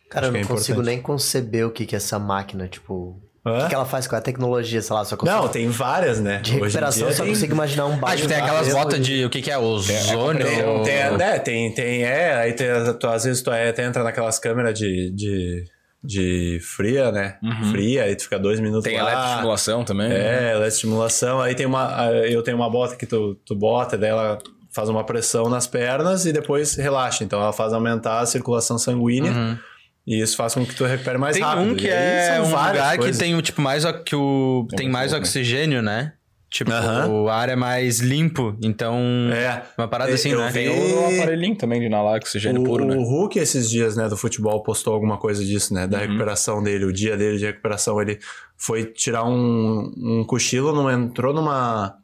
Cara, 0.10 0.26
eu 0.26 0.30
Acho 0.30 0.38
não 0.38 0.46
que 0.46 0.52
é 0.52 0.56
consigo 0.56 0.74
importante. 0.80 0.96
nem 0.96 1.02
conceber 1.02 1.66
o 1.68 1.72
que, 1.72 1.86
que 1.86 1.96
é 1.96 1.98
essa 1.98 2.18
máquina, 2.20 2.68
tipo. 2.68 3.22
O 3.48 3.54
Hã? 3.56 3.62
que, 3.64 3.70
que 3.70 3.76
ela 3.76 3.86
faz 3.86 4.08
com 4.08 4.16
a 4.16 4.22
tecnologia, 4.22 4.82
sei 4.82 4.96
lá, 4.96 5.06
só 5.06 5.16
consigo. 5.16 5.38
Não, 5.38 5.48
tem 5.48 5.70
várias, 5.70 6.20
né? 6.20 6.40
De 6.40 6.52
recuperação, 6.54 7.12
só 7.12 7.26
consigo 7.26 7.54
imaginar 7.54 7.86
um 7.86 7.94
Ah, 7.94 7.98
baixo. 7.98 8.18
tipo, 8.18 8.30
tem 8.30 8.38
aquelas 8.42 8.68
botas 8.74 9.00
de... 9.06 9.26
O 9.26 9.30
que 9.30 9.42
que 9.42 9.50
é? 9.52 9.58
Ozônio? 9.58 10.46
Tem, 10.46 10.84
tem, 10.84 10.96
é, 11.28 11.40
tem, 11.40 11.74
tem, 11.74 12.04
é, 12.04 12.34
aí 12.36 12.54
tem, 12.54 12.68
tu, 13.00 13.08
às 13.08 13.24
vezes 13.24 13.42
tu 13.42 13.52
é, 13.52 13.72
tu 13.72 13.82
entra 13.82 14.04
naquelas 14.04 14.38
câmeras 14.40 14.78
de, 14.78 15.12
de, 15.12 15.64
de 16.04 16.60
fria, 16.62 17.12
né? 17.12 17.38
Fria, 17.72 18.04
aí 18.04 18.16
tu 18.16 18.24
fica 18.24 18.38
dois 18.40 18.60
minutos 18.60 18.84
Tem 18.84 19.02
lá. 19.02 19.12
eletroestimulação 19.12 19.84
também. 19.84 20.10
né? 20.10 20.16
É, 20.50 20.52
eletroestimulação. 20.52 21.42
Aí 21.42 21.56
tem 21.56 21.66
uma, 21.66 22.06
eu 22.30 22.44
tenho 22.44 22.58
uma 22.58 22.70
bota 22.70 22.96
que 22.96 23.06
tu, 23.06 23.36
tu 23.46 23.56
bota, 23.56 23.98
daí 23.98 24.10
ela 24.10 24.38
faz 24.74 24.90
uma 24.90 25.04
pressão 25.04 25.50
nas 25.50 25.66
pernas 25.66 26.26
e 26.26 26.32
depois 26.34 26.76
relaxa. 26.76 27.24
Então 27.24 27.42
ela 27.42 27.54
faz 27.54 27.74
aumentar 27.74 28.20
a 28.20 28.26
circulação 28.26 28.78
sanguínea 28.78 29.60
e 30.08 30.22
isso 30.22 30.38
faz 30.38 30.54
com 30.54 30.66
que 30.66 30.74
tu 30.74 30.86
recupere 30.86 31.18
mais 31.18 31.36
Tem 31.36 31.44
rápido. 31.44 31.72
um 31.72 31.76
que 31.76 31.86
E 31.86 31.92
aí 31.92 32.38
é 32.38 32.42
um 32.42 32.46
lugar 32.50 32.98
coisas. 32.98 33.18
que 33.18 33.24
tem, 33.24 33.36
o 33.36 33.42
tipo, 33.42 33.62
mais... 33.62 33.84
Que 34.06 34.16
o, 34.16 34.66
tem 34.76 34.90
mais 34.90 35.12
oxigênio, 35.14 35.82
né? 35.82 36.14
Tipo, 36.50 36.72
Aham. 36.72 37.08
o 37.10 37.28
ar 37.30 37.50
é 37.50 37.58
mais 37.58 38.00
limpo, 38.00 38.56
então. 38.64 38.96
É. 39.34 39.64
Uma 39.78 39.86
parada 39.90 40.14
assim, 40.14 40.30
eu 40.30 40.40
né? 40.40 40.48
vi- 40.48 40.54
Tem 40.54 40.70
o 40.70 41.06
aparelhinho 41.22 41.58
também 41.58 41.82
de 41.82 41.88
inalar 41.88 42.16
oxigênio 42.16 42.62
O, 42.62 42.64
puro, 42.64 42.86
né? 42.86 42.96
o 42.96 43.04
Hulk, 43.04 43.38
esses 43.38 43.70
dias, 43.70 43.98
né, 43.98 44.08
do 44.08 44.16
futebol, 44.16 44.64
postou 44.64 44.94
alguma 44.94 45.18
coisa 45.18 45.44
disso, 45.44 45.74
né? 45.74 45.84
Uhum. 45.84 45.90
Da 45.90 45.98
recuperação 45.98 46.64
dele, 46.64 46.86
o 46.86 46.94
dia 46.94 47.18
dele 47.18 47.38
de 47.38 47.46
recuperação. 47.46 48.02
Ele 48.02 48.18
foi 48.56 48.86
tirar 48.86 49.26
um, 49.26 49.92
um 49.98 50.24
cochilo, 50.26 50.74
não 50.74 50.90
entrou 50.90 51.34
numa. 51.34 51.96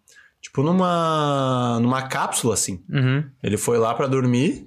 Tipo, 0.42 0.62
numa. 0.62 1.80
numa 1.82 2.02
cápsula, 2.02 2.54
assim. 2.56 2.84
Uhum. 2.90 3.24
Ele 3.42 3.56
foi 3.56 3.78
lá 3.78 3.94
pra 3.94 4.08
dormir. 4.08 4.66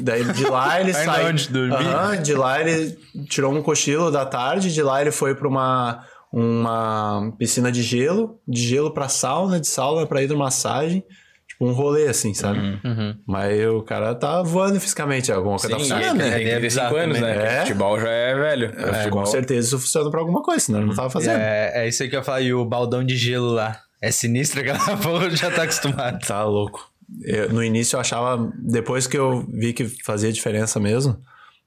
Daí 0.00 0.24
de 0.32 0.44
lá 0.44 0.80
ele 0.80 0.92
saiu. 0.92 1.28
onde 1.28 1.48
dormir? 1.48 1.74
Aham, 1.74 2.20
de 2.22 2.34
lá 2.34 2.60
ele 2.60 2.98
tirou 3.28 3.52
um 3.54 3.62
cochilo 3.62 4.10
da 4.10 4.26
tarde, 4.26 4.72
de 4.72 4.82
lá 4.82 5.00
ele 5.00 5.12
foi 5.12 5.34
pra 5.34 5.46
uma, 5.48 6.04
uma 6.32 7.32
piscina 7.38 7.70
de 7.70 7.82
gelo, 7.82 8.38
de 8.46 8.62
gelo 8.62 8.90
pra 8.92 9.08
sauna, 9.08 9.60
de 9.60 9.66
sauna 9.68 10.06
pra 10.06 10.22
hidromassagem. 10.22 11.04
Tipo, 11.48 11.66
um 11.66 11.72
rolê 11.72 12.06
assim, 12.08 12.32
sabe? 12.32 12.58
Uhum. 12.84 13.16
Mas 13.26 13.66
o 13.66 13.82
cara 13.82 14.14
tá 14.14 14.40
voando 14.42 14.78
fisicamente, 14.80 15.32
alguma 15.32 15.56
coisa 15.56 15.76
tá 15.76 15.82
Sim, 15.82 15.90
funcionando, 15.90 16.20
ele 16.20 16.30
né? 16.30 16.36
tem 16.36 16.46
É 16.46 16.58
35 16.58 16.60
bizarro 16.60 16.96
anos, 16.96 17.18
também, 17.18 17.34
né? 17.36 17.56
É. 17.56 17.60
Futebol 17.62 18.00
já 18.00 18.10
é 18.10 18.34
velho. 18.34 18.72
É, 18.76 18.92
futebol. 18.94 19.18
com 19.20 19.26
certeza 19.26 19.66
isso 19.68 19.78
funciona 19.78 20.10
pra 20.10 20.20
alguma 20.20 20.42
coisa, 20.42 20.60
senão 20.64 20.78
ele 20.80 20.88
não 20.88 20.94
tava 20.94 21.10
fazendo. 21.10 21.38
É, 21.40 21.72
é 21.84 21.88
isso 21.88 22.02
aí 22.02 22.08
que 22.08 22.14
eu 22.16 22.20
ia 22.20 22.24
falar. 22.24 22.40
E 22.40 22.54
o 22.54 22.64
baldão 22.64 23.04
de 23.04 23.16
gelo 23.16 23.50
lá. 23.52 23.80
É 24.02 24.10
sinistro 24.10 24.60
aquela 24.60 24.78
porra, 24.96 25.28
já 25.30 25.50
tá 25.50 25.64
acostumado. 25.64 26.18
Tá 26.26 26.44
louco. 26.44 26.89
Eu, 27.22 27.52
no 27.52 27.62
início 27.62 27.96
eu 27.96 28.00
achava, 28.00 28.52
depois 28.58 29.06
que 29.06 29.18
eu 29.18 29.46
vi 29.48 29.72
que 29.72 29.86
fazia 30.04 30.32
diferença 30.32 30.78
mesmo, 30.78 31.20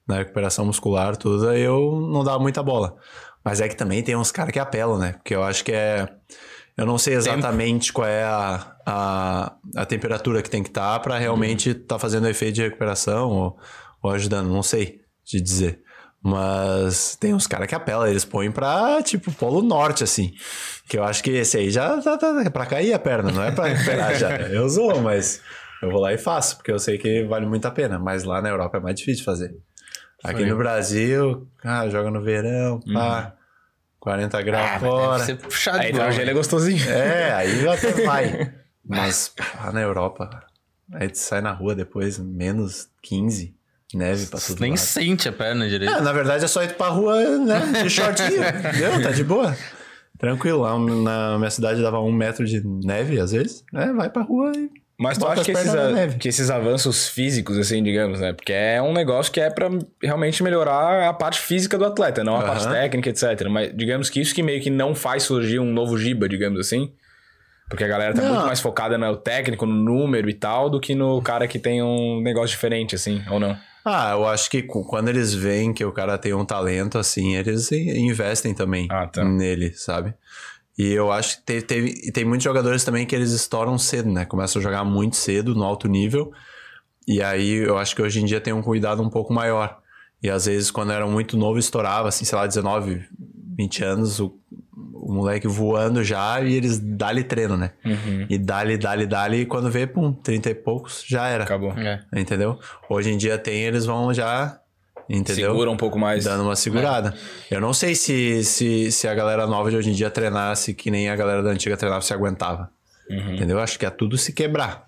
na 0.08 0.18
recuperação 0.18 0.66
muscular, 0.66 1.16
tudo, 1.16 1.50
aí 1.50 1.62
eu 1.62 2.08
não 2.12 2.24
dava 2.24 2.40
muita 2.40 2.62
bola. 2.62 2.98
Mas 3.44 3.60
é 3.60 3.68
que 3.68 3.76
também 3.76 4.02
tem 4.02 4.16
uns 4.16 4.32
caras 4.32 4.54
que 4.54 4.60
apelam, 4.60 4.98
né? 4.98 5.14
Porque 5.14 5.36
eu 5.36 5.44
acho 5.44 5.64
que 5.64 5.72
é. 5.72 6.08
Eu 6.76 6.86
não 6.86 6.98
sei 6.98 7.14
exatamente 7.14 7.94
qual 7.94 8.08
é 8.08 8.24
a, 8.24 8.76
a, 8.86 9.56
a 9.76 9.86
temperatura 9.86 10.42
que 10.42 10.50
tem 10.50 10.64
que 10.64 10.70
estar 10.70 11.00
pra 11.02 11.20
realmente 11.20 11.70
estar 11.70 12.00
fazendo 12.00 12.28
efeito 12.28 12.56
de 12.56 12.64
recuperação 12.64 13.30
ou, 13.30 13.58
ou 14.02 14.12
ajudando, 14.12 14.50
não 14.50 14.64
sei 14.64 15.02
te 15.24 15.40
dizer. 15.40 15.83
Mas 16.24 17.18
tem 17.18 17.34
uns 17.34 17.46
caras 17.46 17.68
que 17.68 17.76
apelam, 17.76 18.08
eles 18.08 18.24
põem 18.24 18.50
pra, 18.50 19.04
tipo, 19.04 19.30
Polo 19.34 19.62
Norte, 19.62 20.06
assim. 20.06 20.34
Que 20.88 20.98
eu 20.98 21.04
acho 21.04 21.22
que 21.22 21.32
esse 21.32 21.58
aí 21.58 21.70
já 21.70 22.02
tá, 22.02 22.18
tá 22.18 22.44
é 22.46 22.50
pra 22.50 22.66
cair 22.66 22.94
a 22.94 23.00
perna, 23.00 23.30
não 23.30 23.44
é 23.44 23.52
pra 23.52 23.68
recuperar 23.68 24.16
já. 24.16 24.30
Eu 24.48 24.68
zoo, 24.70 25.02
mas 25.02 25.42
eu 25.82 25.92
vou 25.92 26.00
lá 26.00 26.14
e 26.14 26.18
faço, 26.18 26.56
porque 26.56 26.72
eu 26.72 26.80
sei 26.80 26.98
que 26.98 27.26
vale 27.26 27.46
muito 27.46 27.66
a 27.66 27.72
pena. 27.72 28.00
Mas 28.00 28.24
lá 28.24 28.42
na 28.42 28.48
Europa 28.48 28.78
é 28.78 28.80
mais 28.80 28.96
difícil 28.96 29.20
de 29.20 29.26
fazer. 29.26 29.58
Aqui 30.24 30.46
no 30.46 30.56
Brasil, 30.56 31.46
ah, 31.62 31.90
joga 31.90 32.10
no 32.10 32.22
verão, 32.22 32.80
pá, 32.94 33.34
40 34.00 34.42
graus 34.44 34.80
fora. 34.80 35.26
Deve 35.26 35.42
puxado. 35.42 35.80
Aí 35.80 35.92
né? 35.92 36.12
gelo 36.14 36.30
é 36.30 36.34
gostosinho. 36.34 36.84
É, 36.90 37.34
aí 37.34 37.68
até 37.68 37.92
vai. 38.06 38.54
Mas 38.88 39.34
lá 39.58 39.74
na 39.74 39.82
Europa, 39.82 40.46
aí 40.94 41.10
tu 41.10 41.18
sai 41.18 41.42
na 41.42 41.52
rua 41.52 41.76
depois, 41.76 42.18
menos 42.18 42.90
15, 43.02 43.54
neve 43.98 44.26
pra 44.28 44.40
tudo 44.40 44.60
Nem 44.60 44.72
lado. 44.72 44.80
sente 44.80 45.28
a 45.30 45.32
perna 45.32 45.68
direito. 45.68 45.94
É, 45.94 46.02
na 46.02 46.12
verdade 46.14 46.44
é 46.44 46.48
só 46.48 46.64
ir 46.64 46.74
pra 46.76 46.88
rua, 46.88 47.22
né? 47.40 47.82
De 47.84 47.90
shortinho. 47.90 48.42
Entendeu? 48.44 49.02
Tá 49.04 49.12
de 49.12 49.24
boa. 49.24 49.56
Tranquilo. 50.18 50.62
Lá 50.62 50.78
na 50.80 51.38
minha 51.38 51.50
cidade 51.50 51.82
dava 51.82 52.00
um 52.00 52.12
metro 52.12 52.46
de 52.46 52.62
neve, 52.86 53.20
às 53.20 53.32
vezes. 53.32 53.64
É, 53.74 53.92
vai 53.94 54.10
pra 54.10 54.22
rua 54.24 54.52
e. 54.56 54.70
Mas 55.00 55.18
tu 55.18 55.26
acha 55.28 55.44
que 55.44 55.52
esses, 55.52 55.74
a- 55.74 56.08
que 56.20 56.28
esses 56.30 56.50
avanços 56.52 57.10
físicos, 57.10 57.58
assim, 57.58 57.82
digamos, 57.84 58.20
né? 58.20 58.32
Porque 58.32 58.54
é 58.54 58.80
um 58.82 58.94
negócio 58.94 59.34
que 59.34 59.40
é 59.42 59.50
pra 59.50 59.68
realmente 60.02 60.42
melhorar 60.44 61.10
a 61.10 61.14
parte 61.14 61.40
física 61.42 61.78
do 61.80 61.84
atleta, 61.86 62.24
não 62.24 62.36
a 62.36 62.40
Aham. 62.40 62.48
parte 62.48 62.68
técnica, 62.70 63.10
etc. 63.10 63.48
Mas 63.50 63.76
digamos 63.76 64.10
que 64.10 64.22
isso 64.22 64.36
que 64.36 64.44
meio 64.44 64.62
que 64.62 64.70
não 64.70 64.94
faz 64.94 65.24
surgir 65.24 65.60
um 65.60 65.66
novo 65.74 65.98
Giba, 65.98 66.30
digamos 66.30 66.60
assim. 66.60 66.94
Porque 67.70 67.84
a 67.84 67.88
galera 67.88 68.14
tá 68.14 68.22
Não. 68.22 68.34
muito 68.34 68.46
mais 68.46 68.60
focada 68.62 68.98
no 68.98 69.18
técnico, 69.18 69.66
no 69.66 69.74
número 69.74 70.30
e 70.30 70.34
tal, 70.34 70.70
do 70.70 70.80
que 70.80 70.94
no 70.94 71.20
cara 71.24 71.48
que 71.48 71.58
tem 71.58 71.82
um 71.82 72.22
negócio 72.22 72.50
diferente, 72.50 72.94
assim, 72.94 73.24
ou 73.32 73.40
não? 73.40 73.58
Ah, 73.86 74.12
eu 74.12 74.26
acho 74.26 74.50
que 74.50 74.64
quando 74.64 75.10
eles 75.10 75.34
veem 75.34 75.74
que 75.74 75.84
o 75.84 75.92
cara 75.92 76.18
tem 76.18 76.34
um 76.34 76.46
talento 76.46 76.98
assim, 76.98 77.36
eles 77.36 77.72
in- 77.72 78.08
investem 78.08 78.54
também 78.54 78.88
Ah, 78.90 79.08
tá. 79.08 79.24
nele, 79.24 79.74
sabe? 79.74 80.14
E 80.78 80.92
eu 80.92 81.12
acho 81.12 81.38
que 81.38 81.44
teve, 81.44 81.62
teve- 81.64 82.12
tem 82.12 82.26
muitos 82.26 82.44
jogadores 82.44 82.84
também 82.84 83.06
que 83.06 83.14
eles 83.16 83.32
estouram 83.32 83.78
cedo, 83.78 84.10
né? 84.12 84.26
Começam 84.26 84.60
a 84.60 84.64
jogar 84.64 84.84
muito 84.84 85.16
cedo, 85.16 85.54
no 85.54 85.64
alto 85.64 85.88
nível. 85.88 86.32
E 87.08 87.22
aí 87.22 87.56
eu 87.56 87.78
acho 87.78 87.96
que 87.96 88.02
hoje 88.02 88.22
em 88.22 88.26
dia 88.26 88.40
tem 88.40 88.54
um 88.54 88.62
cuidado 88.62 89.02
um 89.04 89.10
pouco 89.10 89.34
maior. 89.34 89.80
E 90.22 90.30
às 90.30 90.46
vezes, 90.46 90.72
quando 90.72 90.94
era 90.94 91.06
muito 91.06 91.36
novo, 91.36 91.60
estourava, 91.60 92.08
assim, 92.08 92.24
sei 92.24 92.38
lá, 92.38 92.48
19, 92.48 93.06
20 93.58 93.84
anos, 93.84 94.20
o, 94.20 94.36
o 94.94 95.14
moleque 95.14 95.48
voando 95.48 96.04
já 96.04 96.42
e 96.42 96.54
eles 96.54 96.80
dá-lhe 96.80 97.24
treino, 97.24 97.58
né? 97.58 97.72
Uhum. 97.86 98.26
E 98.30 98.38
dá-lhe, 98.38 98.78
dá-lhe, 98.78 99.06
dá-lhe, 99.06 99.38
e 99.42 99.46
quando 99.46 99.70
vê, 99.70 99.86
pum, 99.86 100.12
30 100.12 100.50
e 100.50 100.56
poucos, 100.56 101.04
já 101.08 101.28
era. 101.28 101.44
Acabou. 101.44 101.72
É. 101.74 102.02
Entendeu? 102.16 102.60
Hoje 102.90 103.12
em 103.12 103.18
dia 103.18 103.38
tem, 103.38 103.64
eles 103.64 103.86
vão 103.86 104.14
já. 104.14 104.60
Entendeu? 105.10 105.52
Segura 105.52 105.70
um 105.70 105.78
pouco 105.78 106.00
mais. 106.00 106.24
Dando 106.24 106.44
uma 106.44 106.56
segurada. 106.56 107.14
Eu 107.52 107.60
não 107.60 107.74
sei 107.74 107.94
se, 107.94 108.44
se, 108.44 108.92
se 108.92 109.08
a 109.08 109.14
galera 109.14 109.46
nova 109.46 109.70
de 109.70 109.76
hoje 109.76 109.90
em 109.90 109.94
dia 109.94 110.10
treinasse 110.10 110.74
que 110.74 110.90
nem 110.90 111.10
a 111.10 111.16
galera 111.16 111.44
da 111.44 111.50
antiga 111.50 111.76
treinava 111.76 112.02
se 112.02 112.14
aguentava. 112.14 112.70
Entendeu? 113.10 113.60
Acho 113.60 113.78
que 113.78 113.86
é 113.86 113.90
tudo 113.90 114.18
se 114.18 114.32
quebrar. 114.32 114.88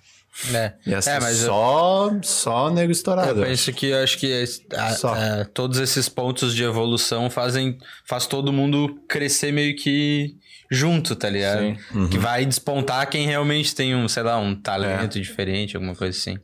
É, 0.54 0.74
ser 1.02 1.10
é 1.12 1.20
mas 1.20 1.42
eu- 1.42 1.48
só, 1.48 2.12
só 2.22 2.70
nego 2.70 2.92
estourado. 2.92 3.40
Eu 3.42 3.46
penso 3.48 3.72
que 3.72 3.88
eu 3.88 4.04
acho 4.04 4.18
que 4.18 4.32
é- 4.32 4.44
a- 4.78 4.92
Só. 4.92 5.16
é, 5.16 5.46
todos 5.46 5.80
esses 5.80 6.10
pontos 6.10 6.54
de 6.54 6.64
evolução 6.64 7.30
fazem 7.30 7.78
faz 8.06 8.28
todo 8.28 8.52
mundo 8.52 9.00
crescer 9.08 9.52
meio 9.54 9.76
que 9.76 10.36
junto, 10.70 11.16
tá 11.16 11.30
ligado? 11.30 11.78
Uhum. 11.94 12.10
Que 12.10 12.18
vai 12.18 12.46
despontar 12.46 13.10
quem 13.10 13.26
realmente 13.26 13.74
tem 13.74 13.96
um, 13.96 14.08
sei 14.10 14.24
lá, 14.24 14.38
um 14.38 14.52
É. 14.52 14.58
talento 14.62 15.20
diferente, 15.22 15.76
alguma 15.78 15.96
coisa 15.96 16.18
assim. 16.18 16.38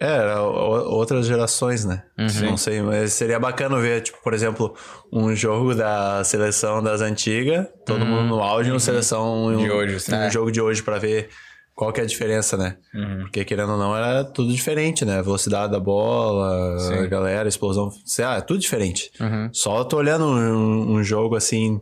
É, 0.00 0.34
outras 0.38 1.26
gerações, 1.26 1.84
né? 1.84 2.02
Uhum. 2.18 2.50
Não 2.50 2.56
sei, 2.56 2.80
mas 2.82 3.12
seria 3.12 3.38
bacana 3.38 3.78
ver, 3.78 4.02
tipo, 4.02 4.18
por 4.22 4.34
exemplo, 4.34 4.74
um 5.12 5.34
jogo 5.34 5.74
da 5.74 6.22
seleção 6.24 6.82
das 6.82 7.00
antigas, 7.00 7.66
todo 7.86 8.04
mundo 8.04 8.28
no 8.28 8.42
auge, 8.42 8.70
uma 8.70 8.80
seleção 8.80 9.44
Uhum. 9.46 9.56
De 9.58 9.70
um, 9.70 9.74
hoje, 9.74 9.94
assim. 9.96 10.12
um 10.14 10.22
É. 10.22 10.30
jogo 10.30 10.50
de 10.50 10.60
hoje 10.60 10.82
pra 10.82 10.98
ver 10.98 11.28
qual 11.74 11.92
que 11.92 12.00
é 12.00 12.04
a 12.04 12.06
diferença, 12.06 12.56
né? 12.56 12.76
Uhum. 12.94 13.20
Porque 13.22 13.44
querendo 13.44 13.72
ou 13.72 13.78
não, 13.78 13.96
era 13.96 14.22
tudo 14.24 14.52
diferente, 14.52 15.04
né? 15.04 15.18
A 15.18 15.22
velocidade 15.22 15.72
da 15.72 15.80
bola, 15.80 16.78
Sim. 16.78 16.94
a 16.98 17.06
galera, 17.06 17.46
a 17.46 17.48
explosão, 17.48 17.90
sei 18.04 18.24
lá, 18.24 18.36
é 18.36 18.40
tudo 18.40 18.60
diferente. 18.60 19.10
Uhum. 19.20 19.48
Só 19.52 19.82
tô 19.84 19.96
olhando 19.96 20.24
um, 20.26 20.94
um 20.96 21.02
jogo 21.02 21.34
assim, 21.36 21.80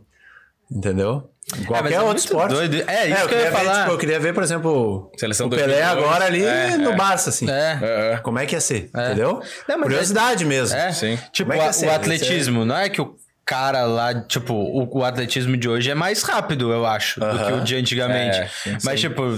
entendeu? 0.71 1.29
Qualquer 1.67 1.83
mas 1.83 1.93
é 1.93 2.01
outro 2.01 2.17
esporte. 2.23 2.53
doido. 2.53 2.75
É, 2.89 3.09
isso 3.09 3.15
que 3.17 3.21
eu 3.23 3.27
queria 3.27 3.43
ia 3.43 3.51
ver, 3.51 3.57
falar. 3.57 3.79
tipo, 3.81 3.91
eu 3.91 3.97
queria 3.97 4.19
ver, 4.19 4.33
por 4.33 4.43
exemplo, 4.43 5.11
Seleção 5.17 5.47
o 5.47 5.49
Pelé 5.49 5.65
2002. 5.83 5.91
agora 5.97 6.25
ali 6.25 6.43
É, 6.43 6.77
no 6.77 6.91
é. 6.91 6.95
Barça, 6.95 7.29
assim. 7.29 7.49
É. 7.49 7.79
É, 7.81 8.13
é. 8.13 8.17
Como 8.17 8.39
é 8.39 8.45
que 8.45 8.55
ia 8.55 8.61
ser, 8.61 8.89
entendeu? 8.95 9.41
Não, 9.67 9.81
Curiosidade 9.81 10.45
mesmo. 10.45 10.77
É, 10.77 10.91
Sim. 10.93 11.19
Tipo, 11.33 11.51
é 11.51 11.57
que 11.57 11.63
o- 11.79 11.83
ia 11.85 11.91
o 11.91 11.95
atletismo, 11.95 12.65
não 12.65 12.77
é 12.77 12.87
que 12.87 13.01
o 13.01 13.13
cara 13.45 13.83
lá, 13.85 14.13
tipo, 14.23 14.53
o, 14.53 14.87
o 14.99 15.03
atletismo 15.03 15.57
de 15.57 15.67
hoje 15.67 15.91
é 15.91 15.93
mais 15.93 16.23
rápido, 16.23 16.71
eu 16.71 16.85
acho, 16.85 17.19
do 17.19 17.45
que 17.45 17.51
o 17.51 17.59
de 17.61 17.75
antigamente. 17.75 18.37
É, 18.37 18.47
sim, 18.47 18.77
Mas, 18.85 19.01
sim. 19.01 19.09
tipo, 19.09 19.37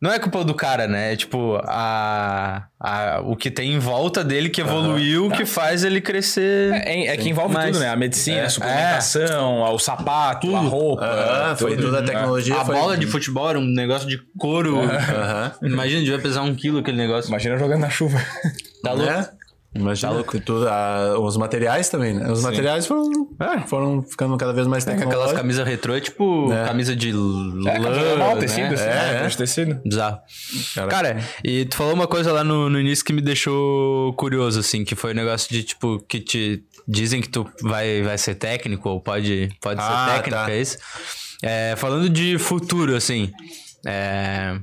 não 0.00 0.12
é 0.12 0.18
culpa 0.18 0.44
do 0.44 0.54
cara, 0.54 0.86
né? 0.86 1.12
É 1.12 1.16
tipo, 1.16 1.58
a, 1.64 2.64
a, 2.78 3.20
o 3.24 3.36
que 3.36 3.50
tem 3.50 3.72
em 3.72 3.78
volta 3.78 4.22
dele 4.22 4.50
que 4.50 4.60
evoluiu, 4.60 5.30
que 5.30 5.46
faz 5.46 5.82
ele 5.82 6.00
crescer. 6.00 6.72
É, 6.84 7.06
é 7.06 7.16
que 7.16 7.28
envolve 7.30 7.54
Mas- 7.54 7.66
tudo, 7.72 7.80
né? 7.80 7.88
A 7.88 7.96
medicina, 7.96 8.38
É. 8.38 8.44
a 8.44 8.50
suplementação, 8.50 9.62
o 9.62 9.78
sapato, 9.78 10.54
a 10.54 10.60
roupa. 10.60 11.04
Ah, 11.06 11.56
foi 11.56 11.76
tudo. 11.76 11.86
toda 11.86 12.00
a 12.00 12.02
tecnologia. 12.02 12.56
a 12.60 12.64
foi... 12.64 12.74
bola 12.74 12.96
de 12.96 13.06
futebol 13.06 13.48
era 13.48 13.58
um 13.58 13.64
negócio 13.64 14.08
de 14.08 14.18
couro. 14.38 14.78
Aham. 14.80 15.52
Imagina, 15.62 16.00
devia 16.00 16.18
pesar 16.18 16.42
um 16.42 16.54
quilo 16.54 16.78
aquele 16.80 16.96
negócio. 16.98 17.28
Imagina 17.28 17.56
jogando 17.56 17.80
na 17.80 17.90
chuva. 17.90 18.20
Tá 18.82 18.92
louco? 18.92 19.10
Imagina, 19.74 20.22
tem 20.22 20.40
tudo, 20.40 20.68
ah, 20.68 21.16
os 21.18 21.36
materiais 21.36 21.88
também, 21.88 22.14
né? 22.14 22.30
Os 22.30 22.42
materiais 22.42 22.86
foram, 22.86 23.28
é, 23.40 23.60
foram 23.66 24.02
ficando 24.04 24.36
cada 24.36 24.52
vez 24.52 24.66
mais 24.68 24.84
Com 24.84 24.92
aquelas 24.92 25.32
camisas 25.32 25.66
retrô, 25.66 25.94
é 25.96 26.00
tipo 26.00 26.52
É. 26.52 26.64
camisa 26.66 26.94
de 26.94 27.12
lã, 27.12 27.70
É, 27.70 27.78
normal, 27.80 28.34
né? 28.36 28.40
tecido, 28.40 28.74
assim, 28.74 28.84
É, 28.84 28.86
né? 28.86 29.24
é. 29.24 29.26
De 29.26 29.36
tecido. 29.36 29.80
Bizarro. 29.84 30.18
Cara. 30.74 30.88
Cara, 30.88 31.16
e 31.42 31.64
tu 31.64 31.74
falou 31.76 31.92
uma 31.92 32.06
coisa 32.06 32.32
lá 32.32 32.44
no, 32.44 32.70
no 32.70 32.78
início 32.78 33.04
que 33.04 33.12
me 33.12 33.20
deixou 33.20 34.12
curioso, 34.14 34.60
assim, 34.60 34.84
que 34.84 34.94
foi 34.94 35.10
o 35.10 35.14
negócio 35.14 35.48
de, 35.50 35.64
tipo, 35.64 35.98
que 36.08 36.20
te 36.20 36.62
dizem 36.86 37.20
que 37.20 37.28
tu 37.28 37.44
vai, 37.62 38.02
vai 38.02 38.16
ser 38.16 38.36
técnico 38.36 38.88
ou 38.88 39.00
pode, 39.00 39.50
pode 39.60 39.80
Ah, 39.82 40.06
ser 40.06 40.12
técnico, 40.16 40.38
tá. 40.44 40.50
é 40.52 40.60
isso? 40.60 40.78
É, 41.42 41.74
falando 41.76 42.08
de 42.08 42.38
futuro, 42.38 42.94
assim, 42.94 43.32
é, 43.86 44.56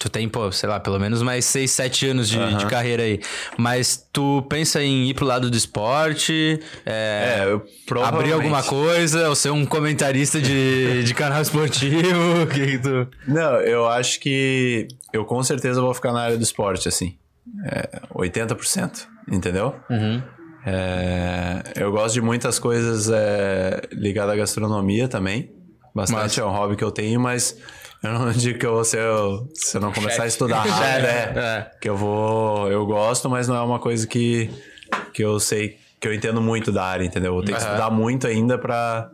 tu 0.00 0.08
tem, 0.08 0.26
pô, 0.26 0.50
sei 0.50 0.66
lá, 0.66 0.80
pelo 0.80 0.98
menos 0.98 1.20
mais 1.20 1.44
6, 1.44 1.70
7 1.70 2.08
anos 2.08 2.28
de, 2.30 2.54
de 2.56 2.64
carreira 2.66 3.02
aí, 3.02 3.20
mas 3.58 4.08
tu 4.10 4.42
pensa 4.48 4.82
em 4.82 5.10
ir 5.10 5.14
pro 5.14 5.26
lado 5.26 5.50
do 5.50 5.56
esporte, 5.56 6.58
é, 6.86 7.44
É, 7.44 7.44
eu 7.44 7.62
abrir 8.02 8.32
alguma 8.32 8.62
coisa, 8.62 9.28
ou 9.28 9.34
ser 9.36 9.50
um 9.50 9.66
comentarista 9.66 10.40
de, 10.40 11.04
de 11.04 11.14
canal 11.14 11.42
esportivo, 11.42 12.46
que 12.50 12.66
que 12.66 12.78
tu... 12.78 13.06
Não, 13.28 13.60
eu 13.60 13.86
acho 13.86 14.18
que 14.20 14.88
eu 15.12 15.26
com 15.26 15.42
certeza 15.42 15.82
vou 15.82 15.92
ficar 15.92 16.14
na 16.14 16.22
área 16.22 16.36
do 16.38 16.42
esporte, 16.42 16.88
assim. 16.88 17.18
É, 17.66 18.00
80%, 18.14 19.06
entendeu? 19.30 19.76
Uhum. 19.90 20.22
É, 20.64 21.62
eu 21.76 21.92
gosto 21.92 22.14
de 22.14 22.22
muitas 22.22 22.58
coisas 22.58 23.10
é, 23.10 23.82
ligadas 23.92 24.32
à 24.32 24.36
gastronomia 24.36 25.08
também. 25.08 25.52
Bastante 25.94 26.22
Massa. 26.22 26.40
é 26.40 26.44
um 26.44 26.50
hobby 26.50 26.76
que 26.76 26.84
eu 26.84 26.90
tenho, 26.90 27.20
mas 27.20 27.56
Eu 28.04 28.12
não 28.18 28.32
digo 28.32 28.58
que 28.58 28.64
eu 28.64 28.72
vou 28.72 28.84
ser. 28.84 29.00
Se 29.54 29.76
eu 29.76 29.80
não 29.80 29.92
começar 29.92 30.22
a 30.22 30.26
Chefe. 30.26 30.28
estudar 30.28 30.60
rápido, 30.64 31.06
é, 31.06 31.32
É. 31.36 31.70
Que 31.80 31.88
eu 31.88 31.96
vou. 31.96 32.70
Eu 32.70 32.86
gosto, 32.86 33.28
mas 33.28 33.46
não 33.46 33.54
é 33.56 33.60
uma 33.60 33.78
coisa 33.78 34.06
que, 34.06 34.50
que 35.12 35.22
eu 35.22 35.38
sei. 35.38 35.76
Que 36.00 36.08
eu 36.08 36.14
entendo 36.14 36.40
muito 36.40 36.72
da 36.72 36.82
área, 36.84 37.04
entendeu? 37.04 37.28
Eu 37.30 37.34
vou 37.34 37.42
ter 37.44 37.52
que 37.52 37.58
Aham. 37.58 37.66
estudar 37.66 37.90
muito 37.90 38.26
ainda 38.26 38.56
pra, 38.56 39.10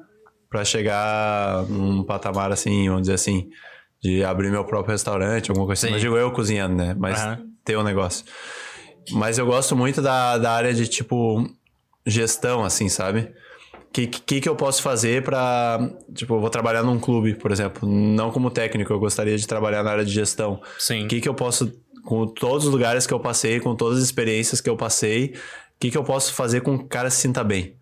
pra 0.49 0.65
chegar 0.65 1.65
num 1.69 2.05
patamar 2.05 2.53
assim, 2.53 2.87
vamos 2.87 3.03
dizer 3.03 3.15
assim, 3.15 3.49
de 4.01 4.23
abrir 4.23 4.51
meu 4.53 4.65
próprio 4.65 4.93
restaurante, 4.93 5.51
alguma 5.51 5.67
coisa 5.67 5.81
assim. 5.81 5.89
Sim. 5.89 5.93
Não 5.95 5.99
digo 6.01 6.17
eu 6.17 6.31
cozinhando, 6.31 6.77
né? 6.77 6.95
Mas 6.97 7.21
Aham. 7.21 7.39
ter 7.65 7.77
um 7.77 7.83
negócio. 7.83 8.25
Mas 9.11 9.37
eu 9.37 9.47
gosto 9.47 9.75
muito 9.75 10.01
da, 10.01 10.39
da 10.39 10.53
área 10.53 10.73
de, 10.73 10.87
tipo, 10.87 11.45
gestão, 12.07 12.65
assim, 12.65 12.89
sabe? 12.89 13.33
O 13.97 14.09
que, 14.09 14.21
que, 14.21 14.41
que 14.43 14.49
eu 14.49 14.55
posso 14.55 14.83
fazer 14.83 15.23
pra... 15.23 15.79
Tipo, 16.15 16.35
eu 16.35 16.41
vou 16.41 16.51
trabalhar 16.51 16.83
num 16.83 16.99
clube, 16.99 17.35
por 17.35 17.51
exemplo. 17.51 17.89
Não 17.89 18.31
como 18.31 18.51
técnico, 18.51 18.93
eu 18.93 18.99
gostaria 18.99 19.39
de 19.39 19.47
trabalhar 19.47 19.83
na 19.83 19.91
área 19.91 20.05
de 20.05 20.13
gestão. 20.13 20.61
Sim. 20.79 21.07
O 21.07 21.09
que, 21.09 21.21
que 21.21 21.29
eu 21.29 21.35
posso... 21.35 21.73
Com 22.05 22.27
todos 22.27 22.67
os 22.67 22.73
lugares 22.73 23.07
que 23.07 23.15
eu 23.15 23.19
passei, 23.19 23.59
com 23.59 23.75
todas 23.75 23.99
as 23.99 24.05
experiências 24.05 24.61
que 24.61 24.69
eu 24.69 24.77
passei, 24.77 25.35
o 25.77 25.79
que, 25.81 25.91
que 25.91 25.99
eu 25.99 26.05
posso 26.05 26.35
fazer 26.35 26.61
com 26.61 26.79
que 26.79 26.85
o 26.85 26.89
cara 26.89 27.11
se 27.11 27.23
sinta 27.23 27.43
bem? 27.43 27.77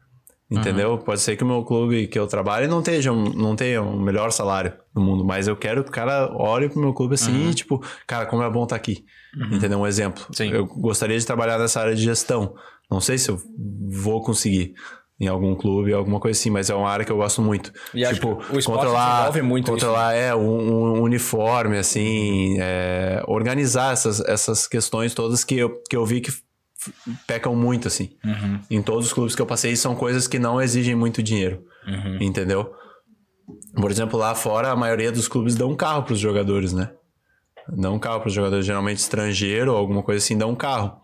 Entendeu? 0.51 0.99
Pode 0.99 1.20
ser 1.20 1.36
que 1.36 1.43
o 1.43 1.47
meu 1.47 1.65
clube 1.65 2.07
que 2.07 2.19
eu 2.19 2.27
trabalho 2.27 2.69
não 2.69 2.81
tenha, 2.81 3.12
um, 3.12 3.24
não 3.35 3.57
tenha 3.57 3.82
o 3.82 3.99
melhor 3.99 4.31
salário 4.31 4.73
do 4.95 5.01
mundo, 5.01 5.24
mas 5.24 5.49
eu 5.49 5.57
quero 5.57 5.82
que 5.82 5.91
o 5.91 5.93
cara 5.93 6.31
olhe 6.35 6.69
pro 6.69 6.81
meu 6.81 6.93
clube 6.95 7.15
assim 7.15 7.51
e, 7.51 7.55
tipo, 7.55 7.82
cara, 8.07 8.24
como 8.27 8.43
é 8.43 8.51
bom 8.51 8.62
estar 8.62 8.77
aqui. 8.77 9.05
Entendeu? 9.51 9.81
Um 9.81 9.86
exemplo. 9.86 10.24
Sim. 10.32 10.51
Eu 10.51 10.66
gostaria 10.66 11.19
de 11.19 11.27
trabalhar 11.27 11.59
nessa 11.59 11.81
área 11.81 11.95
de 11.95 12.03
gestão. 12.03 12.55
Não 12.91 13.01
sei 13.01 13.19
se 13.19 13.31
eu 13.31 13.39
vou 13.91 14.23
conseguir 14.23 14.74
em 15.19 15.28
algum 15.28 15.55
clube, 15.55 15.93
alguma 15.93 16.19
coisa 16.19 16.39
assim, 16.39 16.51
mas 16.51 16.69
é 16.69 16.74
uma 16.74 16.91
área 16.91 17.05
que 17.05 17.12
eu 17.12 17.16
gosto 17.16 17.41
muito. 17.41 17.73
E 17.93 18.05
acho 18.05 18.15
tipo, 18.15 18.36
que 18.36 18.59
o 18.59 18.65
controlar, 18.65 19.43
muito 19.43 19.70
controlar 19.70 20.12
é 20.12 20.35
um, 20.35 20.97
um 20.97 21.03
uniforme, 21.03 21.78
assim, 21.78 22.57
é, 22.61 23.23
organizar 23.27 23.93
essas, 23.93 24.20
essas 24.20 24.66
questões 24.66 25.15
todas 25.15 25.45
que 25.45 25.57
eu, 25.57 25.81
que 25.89 25.97
eu 25.97 26.05
vi 26.05 26.20
que 26.20 26.32
pecam 27.27 27.55
muito, 27.55 27.86
assim. 27.86 28.11
Em 28.70 28.82
todos 28.82 29.07
os 29.07 29.12
clubes 29.12 29.35
que 29.36 29.41
eu 29.41 29.47
passei, 29.47 29.77
são 29.77 29.95
coisas 29.95 30.27
que 30.27 30.39
não 30.39 30.61
exigem 30.61 30.97
muito 30.97 31.23
dinheiro. 31.23 31.65
Entendeu? 32.20 32.73
Por 33.77 33.91
exemplo, 33.91 34.19
lá 34.19 34.35
fora, 34.35 34.70
a 34.70 34.77
maioria 34.77 35.12
dos 35.12 35.28
clubes 35.28 35.55
dão 35.55 35.70
um 35.70 35.77
carro 35.77 36.03
para 36.03 36.15
os 36.15 36.19
jogadores, 36.19 36.73
né? 36.73 36.91
Dão 37.69 37.95
um 37.95 37.99
carro 37.99 38.20
para 38.20 38.28
os 38.28 38.35
jogadores, 38.35 38.66
geralmente 38.66 38.99
estrangeiro 38.99 39.73
ou 39.73 39.78
alguma 39.78 40.03
coisa 40.03 40.23
assim, 40.23 40.36
dão 40.36 40.51
um 40.51 40.57
carro. 40.57 40.99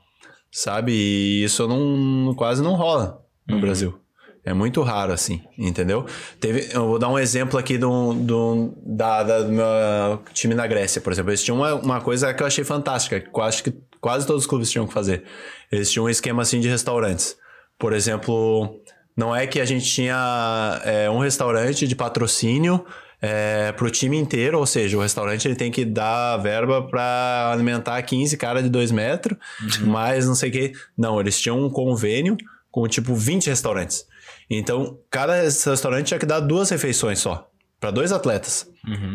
Sabe? 0.50 0.92
E 0.92 1.44
isso 1.44 1.66
não, 1.68 2.34
quase 2.34 2.60
não 2.60 2.74
rola 2.74 3.20
no 3.50 3.60
Brasil. 3.60 3.98
É 4.42 4.54
muito 4.54 4.80
raro, 4.82 5.12
assim, 5.12 5.42
entendeu? 5.58 6.06
Teve, 6.40 6.70
eu 6.72 6.86
vou 6.86 6.98
dar 6.98 7.08
um 7.10 7.18
exemplo 7.18 7.58
aqui 7.58 7.76
do, 7.76 8.14
do, 8.14 8.72
da, 8.86 9.22
da- 9.22 9.42
do 9.42 9.52
meu 9.52 10.22
time 10.32 10.54
na 10.54 10.66
Grécia, 10.66 10.98
por 11.00 11.12
exemplo. 11.12 11.30
Eles 11.30 11.44
tinham 11.44 11.58
uma, 11.58 11.74
uma 11.74 12.00
coisa 12.00 12.32
que 12.32 12.42
eu 12.42 12.46
achei 12.46 12.64
fantástica, 12.64 13.20
que 13.20 13.28
eu 13.38 13.42
acho 13.42 13.62
que 13.62 13.74
quase 14.00 14.26
todos 14.26 14.44
os 14.44 14.46
clubes 14.48 14.70
tinham 14.70 14.86
que 14.86 14.94
fazer. 14.94 15.24
Eles 15.70 15.90
tinham 15.90 16.06
um 16.06 16.08
esquema 16.08 16.40
assim 16.40 16.58
de 16.58 16.68
restaurantes. 16.68 17.36
Por 17.78 17.92
exemplo, 17.92 18.80
não 19.14 19.36
é 19.36 19.46
que 19.46 19.60
a 19.60 19.64
gente 19.66 19.84
tinha 19.84 20.80
é, 20.86 21.10
um 21.10 21.18
restaurante 21.18 21.86
de 21.86 21.94
patrocínio 21.94 22.82
é, 23.20 23.72
pro 23.72 23.90
time 23.90 24.16
inteiro, 24.16 24.58
ou 24.58 24.64
seja, 24.64 24.96
o 24.96 25.02
restaurante 25.02 25.46
ele 25.46 25.54
tem 25.54 25.70
que 25.70 25.84
dar 25.84 26.38
verba 26.38 26.80
para 26.82 27.50
alimentar 27.52 28.00
15 28.00 28.34
caras 28.38 28.62
de 28.62 28.70
2 28.70 28.90
metros, 28.90 29.36
mais 29.82 30.26
não 30.26 30.34
sei 30.34 30.48
o 30.48 30.52
que. 30.52 30.72
Não, 30.96 31.20
eles 31.20 31.38
tinham 31.38 31.60
um 31.62 31.68
convênio 31.68 32.38
com 32.70 32.86
tipo 32.86 33.14
20 33.14 33.48
restaurantes. 33.48 34.06
Então, 34.48 34.98
cada 35.10 35.42
restaurante 35.42 36.08
tinha 36.08 36.18
que 36.18 36.26
dar 36.26 36.40
duas 36.40 36.70
refeições 36.70 37.18
só, 37.18 37.48
para 37.78 37.90
dois 37.90 38.12
atletas. 38.12 38.68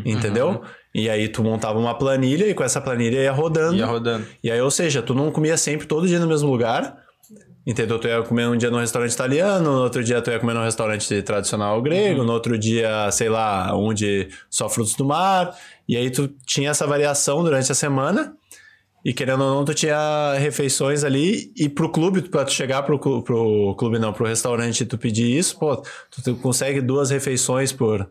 Entendeu? 0.06 0.61
E 0.94 1.10
aí 1.10 1.27
tu 1.27 1.44
montava 1.44 1.77
uma 1.77 1.98
planilha 1.98 2.48
e 2.48 2.53
com 2.53 2.64
essa 2.64 2.80
planilha 2.80 3.19
ia 3.19 3.32
rodando. 3.32 3.76
Ia 3.76 3.86
rodando. 3.86 4.26
E 4.44 4.49
aí, 4.49 4.61
ou 4.61 4.72
seja, 4.72 5.02
tu 5.02 5.14
não 5.14 5.32
comia 5.32 5.57
sempre 5.57 5.88
todo 5.88 6.07
dia 6.07 6.19
no 6.19 6.27
mesmo 6.27 6.49
lugar. 6.49 7.03
Entendeu? 7.68 7.98
Tu 7.98 8.07
ia 8.07 8.22
comer 8.22 8.48
um 8.48 8.56
dia 8.56 8.69
num 8.69 8.77
restaurante 8.77 9.11
italiano, 9.11 9.73
no 9.73 9.82
outro 9.82 10.03
dia 10.03 10.22
tu 10.22 10.30
ia 10.30 10.40
comer 10.40 10.53
num 10.53 10.64
restaurante 10.64 11.22
tradicional 11.23 11.82
grego, 11.82 12.23
no 12.23 12.32
outro 12.32 12.60
dia, 12.60 13.10
sei 13.11 13.27
lá, 13.27 13.76
um 13.76 13.91
de 13.91 14.30
só 14.52 14.69
frutos 14.69 14.94
do 14.94 15.03
mar. 15.03 15.57
E 15.90 15.98
aí 15.98 16.11
tu 16.11 16.27
tinha 16.45 16.69
essa 16.69 16.86
variação 16.86 17.44
durante 17.44 17.72
a 17.72 17.76
semana. 17.76 18.36
E 19.06 19.14
querendo 19.14 19.44
ou 19.44 19.49
não, 19.57 19.64
tu 19.64 19.72
tinha 19.76 20.34
refeições 20.40 21.03
ali. 21.03 21.52
E 21.56 21.69
pro 21.69 21.90
clube, 21.90 22.23
pra 22.23 22.44
tu 22.44 22.52
chegar 22.52 22.82
pro, 22.82 22.98
pro 22.98 23.76
clube, 23.77 23.99
não, 23.99 24.11
pro 24.11 24.26
restaurante 24.26 24.82
e 24.82 24.86
tu 24.86 24.98
pedir 24.98 25.38
isso, 25.38 25.60
pô, 25.60 25.77
tu, 25.77 26.23
tu 26.23 26.36
consegue 26.38 26.82
duas 26.82 27.11
refeições 27.11 27.72
por. 27.72 28.10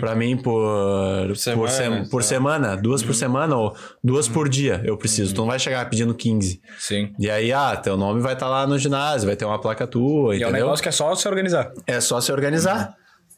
Pra 0.00 0.14
mim, 0.14 0.36
por. 0.36 1.34
Semana, 1.34 1.62
por, 1.62 1.70
sei 1.70 2.10
por 2.10 2.22
semana. 2.22 2.76
Duas 2.76 3.02
por 3.02 3.14
semana 3.14 3.56
ou 3.56 3.74
duas 4.02 4.28
por 4.28 4.46
dia 4.46 4.82
eu 4.84 4.98
preciso. 4.98 5.34
Tu 5.34 5.38
não 5.40 5.46
vai 5.46 5.58
chegar 5.58 5.88
pedindo 5.88 6.14
15. 6.14 6.60
Sim. 6.78 7.14
E 7.18 7.30
aí, 7.30 7.50
ah, 7.50 7.74
teu 7.76 7.96
nome 7.96 8.20
vai 8.20 8.34
estar 8.34 8.48
lá 8.48 8.66
no 8.66 8.78
ginásio, 8.78 9.26
vai 9.26 9.36
ter 9.36 9.46
uma 9.46 9.58
placa 9.58 9.86
tua, 9.86 10.36
E 10.36 10.42
é 10.42 10.46
um 10.46 10.50
entendeu? 10.50 10.66
negócio 10.66 10.82
que 10.82 10.90
é 10.90 10.92
só 10.92 11.14
se 11.14 11.26
organizar. 11.26 11.72
É 11.86 11.98
só 12.02 12.20
se 12.20 12.30
organizar. 12.30 12.94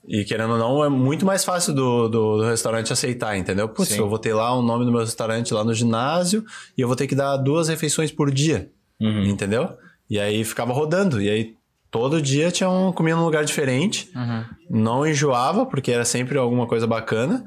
E 0.08 0.24
querendo 0.24 0.52
ou 0.52 0.58
não, 0.58 0.84
é 0.84 0.88
muito 0.88 1.26
mais 1.26 1.44
fácil 1.44 1.74
do, 1.74 2.08
do, 2.08 2.36
do 2.38 2.44
restaurante 2.44 2.92
aceitar, 2.92 3.36
entendeu? 3.36 3.68
Putz, 3.68 3.90
Sim. 3.90 3.98
eu 3.98 4.08
vou 4.08 4.18
ter 4.18 4.34
lá 4.34 4.54
o 4.54 4.62
nome 4.62 4.84
do 4.84 4.92
meu 4.92 5.00
restaurante 5.00 5.52
lá 5.52 5.64
no 5.64 5.74
ginásio 5.74 6.44
e 6.78 6.80
eu 6.80 6.86
vou 6.86 6.96
ter 6.96 7.06
que 7.06 7.14
dar 7.14 7.36
duas 7.36 7.68
refeições 7.68 8.12
por 8.12 8.30
dia, 8.30 8.70
entendeu? 9.28 9.70
E 10.08 10.20
aí 10.20 10.44
ficava 10.44 10.72
rodando. 10.72 11.20
E 11.20 11.28
aí 11.28 11.56
todo 11.90 12.22
dia 12.22 12.50
tinha 12.50 12.70
um, 12.70 12.92
comia 12.92 13.16
num 13.16 13.24
lugar 13.24 13.44
diferente. 13.44 14.10
Não 14.70 15.06
enjoava, 15.06 15.66
porque 15.66 15.90
era 15.90 16.04
sempre 16.04 16.38
alguma 16.38 16.66
coisa 16.66 16.86
bacana. 16.86 17.44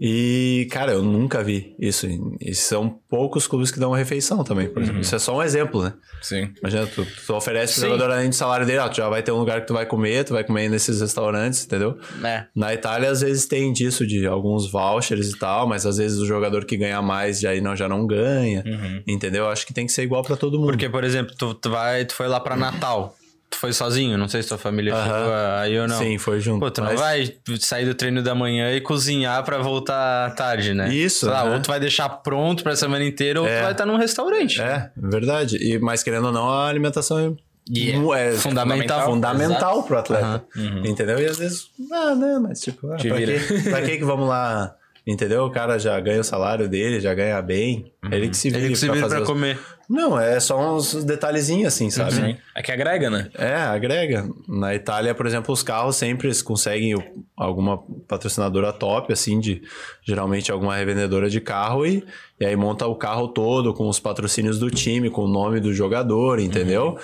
E, 0.00 0.68
cara, 0.70 0.92
eu 0.92 1.02
nunca 1.02 1.42
vi 1.42 1.74
isso. 1.78 2.06
E 2.40 2.54
são 2.54 2.88
poucos 3.08 3.46
clubes 3.46 3.70
que 3.70 3.80
dão 3.80 3.90
refeição 3.92 4.44
também, 4.44 4.68
por 4.68 4.82
exemplo. 4.82 5.00
Isso 5.00 5.14
é 5.14 5.18
só 5.18 5.36
um 5.36 5.42
exemplo, 5.42 5.82
né? 5.82 5.92
Sim. 6.22 6.52
Imagina, 6.60 6.86
tu, 6.86 7.06
tu 7.26 7.34
oferece 7.34 7.80
pro 7.80 7.90
jogador 7.90 8.12
além 8.12 8.28
do 8.28 8.34
salário 8.34 8.66
dele, 8.66 8.78
ó, 8.78 8.88
tu 8.88 8.96
já 8.96 9.08
vai 9.08 9.22
ter 9.22 9.32
um 9.32 9.38
lugar 9.38 9.60
que 9.60 9.66
tu 9.66 9.74
vai 9.74 9.86
comer, 9.86 10.24
tu 10.24 10.32
vai 10.32 10.44
comer 10.44 10.68
nesses 10.68 11.00
restaurantes, 11.00 11.64
entendeu? 11.64 11.98
É. 12.24 12.44
Na 12.54 12.72
Itália, 12.72 13.10
às 13.10 13.20
vezes 13.20 13.46
tem 13.46 13.72
disso, 13.72 14.06
de 14.06 14.26
alguns 14.26 14.70
vouchers 14.70 15.30
e 15.30 15.38
tal, 15.38 15.66
mas 15.66 15.84
às 15.84 15.96
vezes 15.96 16.18
o 16.18 16.26
jogador 16.26 16.64
que 16.64 16.76
ganha 16.76 17.02
mais 17.02 17.40
já, 17.40 17.50
aí 17.50 17.60
não, 17.60 17.74
já 17.74 17.88
não 17.88 18.06
ganha, 18.06 18.62
entendeu? 19.06 19.48
Acho 19.48 19.66
que 19.66 19.74
tem 19.74 19.86
que 19.86 19.92
ser 19.92 20.02
igual 20.02 20.22
pra 20.22 20.36
todo 20.36 20.58
mundo. 20.58 20.68
Porque, 20.68 20.88
por 20.88 21.02
exemplo, 21.02 21.34
tu, 21.36 21.54
tu, 21.54 21.70
vai, 21.70 22.04
tu 22.04 22.14
foi 22.14 22.28
lá 22.28 22.38
pra 22.38 22.56
Natal. 22.56 23.17
Tu 23.50 23.56
foi 23.56 23.72
sozinho, 23.72 24.18
não 24.18 24.28
sei 24.28 24.42
se 24.42 24.48
tua 24.48 24.58
família 24.58 24.94
chegou 24.94 25.32
aí 25.60 25.78
ou 25.80 25.88
não. 25.88 25.96
Sim, 25.98 26.18
foi 26.18 26.38
junto. 26.38 26.60
Pô, 26.60 26.70
tu 26.70 26.80
não 26.82 26.88
mas- 26.88 27.00
vai 27.00 27.34
sair 27.58 27.86
do 27.86 27.94
treino 27.94 28.22
da 28.22 28.34
manhã 28.34 28.70
e 28.74 28.80
cozinhar 28.80 29.42
pra 29.42 29.58
voltar 29.58 30.34
tarde, 30.34 30.74
né? 30.74 30.92
Isso, 30.94 31.20
Sei 31.20 31.28
lá, 31.30 31.44
né? 31.44 31.54
ou 31.56 31.62
tu 31.62 31.66
vai 31.68 31.80
deixar 31.80 32.08
pronto 32.10 32.62
pra 32.62 32.76
semana 32.76 33.04
inteira, 33.04 33.40
ou 33.40 33.46
É. 33.48 33.58
tu 33.58 33.62
vai 33.62 33.72
estar 33.72 33.86
num 33.86 33.96
restaurante. 33.96 34.60
É, 34.60 34.90
verdade. 34.96 35.56
E, 35.56 35.78
mas 35.78 36.02
querendo 36.02 36.26
ou 36.26 36.32
não, 36.32 36.48
a 36.50 36.68
alimentação 36.68 37.18
é, 37.18 37.32
E 37.70 37.92
é 37.92 37.96
mu- 37.98 38.14
é 38.14 38.32
fundamental. 38.32 39.06
fundamental 39.06 39.82
pro 39.82 39.98
atleta. 39.98 40.44
Entendeu? 40.84 41.18
E 41.18 41.24
às 41.26 41.38
vezes, 41.38 41.68
ah, 41.90 42.14
não, 42.14 42.42
mas 42.42 42.60
tipo, 42.60 42.86
ah, 42.92 42.96
pra, 42.96 42.98
que, 43.16 43.62
pra 43.70 43.82
que 43.82 43.96
que 43.98 44.04
vamos 44.04 44.28
lá? 44.28 44.74
Entendeu? 45.10 45.44
O 45.46 45.50
cara 45.50 45.78
já 45.78 45.98
ganha 45.98 46.20
o 46.20 46.24
salário 46.24 46.68
dele, 46.68 47.00
já 47.00 47.14
ganha 47.14 47.40
bem. 47.40 47.90
Ele 48.12 48.28
que 48.28 48.36
se 48.36 48.50
vira 48.50 48.60
Ele 48.60 48.68
que 48.74 48.76
se 48.78 48.90
vira 48.90 49.08
pra 49.08 49.22
os- 49.22 49.26
comer. 49.26 49.58
Não, 49.88 50.20
é 50.20 50.38
só 50.38 50.76
uns 50.76 51.02
detalhezinhos 51.02 51.68
assim, 51.72 51.88
sabe? 51.88 52.12
Sim. 52.12 52.36
É 52.54 52.60
que 52.62 52.70
agrega, 52.70 53.08
né? 53.08 53.30
É, 53.38 53.54
agrega. 53.54 54.28
Na 54.46 54.74
Itália, 54.74 55.14
por 55.14 55.24
exemplo, 55.26 55.50
os 55.50 55.62
carros 55.62 55.96
sempre 55.96 56.30
conseguem 56.42 56.94
alguma 57.34 57.78
patrocinadora 58.06 58.70
top, 58.70 59.10
assim, 59.14 59.40
de 59.40 59.62
geralmente 60.06 60.52
alguma 60.52 60.76
revendedora 60.76 61.30
de 61.30 61.40
carro, 61.40 61.86
e, 61.86 62.04
e 62.38 62.44
aí 62.44 62.54
monta 62.54 62.86
o 62.86 62.94
carro 62.94 63.28
todo 63.28 63.72
com 63.72 63.88
os 63.88 63.98
patrocínios 63.98 64.58
do 64.58 64.70
time, 64.70 65.08
com 65.08 65.22
o 65.22 65.28
nome 65.28 65.58
do 65.58 65.72
jogador, 65.72 66.38
entendeu? 66.38 66.98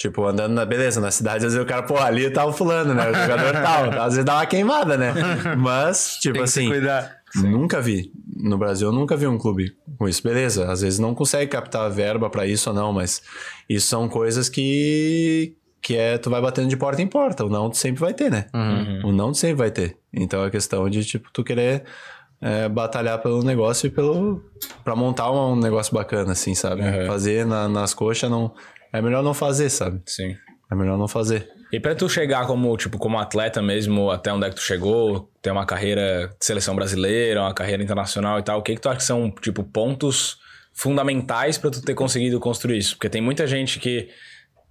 Tipo, 0.00 0.26
andando 0.26 0.54
na. 0.54 0.64
Beleza, 0.64 0.98
na 0.98 1.10
cidade, 1.10 1.44
às 1.44 1.52
vezes 1.52 1.58
o 1.62 1.68
cara, 1.68 1.82
pô, 1.82 1.98
ali 1.98 2.30
tá 2.30 2.46
o 2.46 2.52
fulano, 2.54 2.94
né? 2.94 3.10
O 3.10 3.14
jogador 3.14 3.52
tal. 3.52 3.90
Às 4.00 4.14
vezes 4.14 4.24
dá 4.24 4.36
uma 4.36 4.46
queimada, 4.46 4.96
né? 4.96 5.12
Mas, 5.58 6.16
tipo 6.22 6.38
assim. 6.42 6.70
Nunca 7.36 7.82
vi. 7.82 8.10
No 8.34 8.56
Brasil, 8.56 8.88
eu 8.88 8.92
nunca 8.94 9.14
vi 9.14 9.26
um 9.26 9.36
clube 9.36 9.76
com 9.98 10.08
isso. 10.08 10.22
Beleza, 10.22 10.72
às 10.72 10.80
vezes 10.80 10.98
não 10.98 11.14
consegue 11.14 11.50
captar 11.50 11.90
verba 11.90 12.30
pra 12.30 12.46
isso 12.46 12.70
ou 12.70 12.74
não, 12.74 12.92
mas 12.94 13.20
isso 13.68 13.86
são 13.88 14.08
coisas 14.08 14.48
que 14.48 15.54
que 15.82 15.94
é 15.96 16.16
tu 16.18 16.28
vai 16.30 16.40
batendo 16.40 16.68
de 16.68 16.76
porta 16.78 17.00
em 17.02 17.06
porta. 17.06 17.44
O 17.44 17.50
não 17.50 17.68
tu 17.70 17.76
sempre 17.76 18.00
vai 18.00 18.14
ter, 18.14 18.30
né? 18.30 18.46
O 19.04 19.12
não 19.12 19.30
tu 19.32 19.36
sempre 19.38 19.56
vai 19.56 19.70
ter. 19.70 19.96
Então 20.12 20.42
é 20.44 20.50
questão 20.50 20.88
de 20.88 21.04
tipo 21.04 21.28
tu 21.32 21.44
querer 21.44 21.84
é, 22.40 22.68
batalhar 22.70 23.18
pelo 23.20 23.42
negócio 23.44 23.86
e 23.86 23.90
pelo 23.90 24.42
para 24.82 24.96
montar 24.96 25.30
um 25.30 25.54
negócio 25.54 25.92
bacana 25.94 26.32
assim, 26.32 26.54
sabe? 26.54 26.80
Uhum. 26.82 27.06
Fazer 27.06 27.44
na- 27.46 27.68
nas 27.68 27.92
coxas 27.94 28.30
não 28.30 28.52
é 28.92 29.00
melhor 29.02 29.22
não 29.22 29.34
fazer, 29.34 29.70
sabe? 29.70 30.00
Sim. 30.06 30.36
É 30.70 30.74
melhor 30.74 30.96
não 30.96 31.08
fazer. 31.08 31.48
E 31.72 31.78
pra 31.78 31.94
tu 31.94 32.08
chegar 32.08 32.46
como, 32.46 32.76
tipo, 32.76 32.98
como 32.98 33.18
atleta 33.18 33.60
mesmo, 33.62 34.10
até 34.10 34.32
onde 34.32 34.46
é 34.46 34.50
que 34.50 34.56
tu 34.56 34.62
chegou, 34.62 35.30
ter 35.40 35.50
uma 35.50 35.64
carreira 35.66 36.28
de 36.38 36.44
seleção 36.44 36.74
brasileira, 36.74 37.42
uma 37.42 37.54
carreira 37.54 37.82
internacional 37.82 38.38
e 38.38 38.42
tal, 38.42 38.58
o 38.58 38.62
que 38.62 38.74
que 38.74 38.80
tu 38.80 38.88
acha 38.88 38.98
que 38.98 39.04
são, 39.04 39.30
tipo, 39.30 39.62
pontos 39.62 40.38
fundamentais 40.72 41.58
pra 41.58 41.70
tu 41.70 41.82
ter 41.82 41.94
conseguido 41.94 42.38
construir 42.40 42.78
isso? 42.78 42.96
Porque 42.96 43.08
tem 43.08 43.20
muita 43.20 43.46
gente 43.46 43.78
que... 43.78 44.08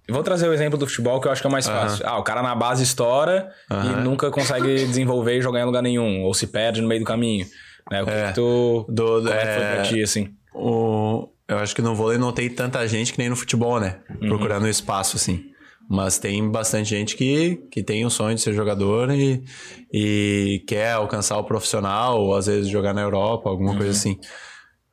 Vou 0.08 0.22
trazer 0.22 0.48
o 0.48 0.52
exemplo 0.52 0.76
do 0.76 0.86
futebol 0.86 1.20
que 1.20 1.28
eu 1.28 1.32
acho 1.32 1.40
que 1.40 1.46
é 1.46 1.50
mais 1.50 1.68
fácil. 1.68 2.04
Ah, 2.04 2.18
o 2.18 2.22
cara 2.24 2.42
na 2.42 2.54
base 2.54 2.82
estoura 2.82 3.48
e 3.70 4.02
nunca 4.02 4.30
consegue 4.30 4.74
desenvolver 4.86 5.38
e 5.38 5.42
jogar 5.42 5.60
em 5.60 5.64
lugar 5.64 5.82
nenhum, 5.82 6.22
ou 6.24 6.34
se 6.34 6.48
perde 6.48 6.80
no 6.80 6.88
meio 6.88 7.00
do 7.00 7.06
caminho. 7.06 7.46
Né? 7.90 8.02
O 8.02 8.06
que, 8.06 8.10
É. 8.10 8.26
que 8.28 8.34
tu. 8.34 8.86
Do, 8.88 9.28
é 9.28 9.40
foi 9.40 9.62
pra 9.62 9.76
é, 9.76 9.82
ti, 9.82 10.02
assim? 10.02 10.34
o, 10.52 11.28
eu 11.50 11.58
acho 11.58 11.74
que 11.74 11.82
no 11.82 11.96
vôlei 11.96 12.16
não 12.16 12.32
tem 12.32 12.48
tanta 12.48 12.86
gente 12.86 13.12
que 13.12 13.18
nem 13.18 13.28
no 13.28 13.34
futebol, 13.34 13.80
né? 13.80 13.98
Procurando 14.20 14.68
espaço, 14.68 15.16
assim. 15.16 15.46
Mas 15.88 16.16
tem 16.18 16.48
bastante 16.48 16.88
gente 16.88 17.16
que, 17.16 17.56
que 17.72 17.82
tem 17.82 18.06
o 18.06 18.10
sonho 18.10 18.36
de 18.36 18.40
ser 18.40 18.54
jogador 18.54 19.10
e, 19.10 19.42
e 19.92 20.62
quer 20.68 20.92
alcançar 20.92 21.36
o 21.38 21.44
profissional, 21.44 22.20
ou 22.20 22.36
às 22.36 22.46
vezes 22.46 22.70
jogar 22.70 22.94
na 22.94 23.00
Europa, 23.00 23.50
alguma 23.50 23.76
coisa 23.76 23.90
assim. 23.90 24.16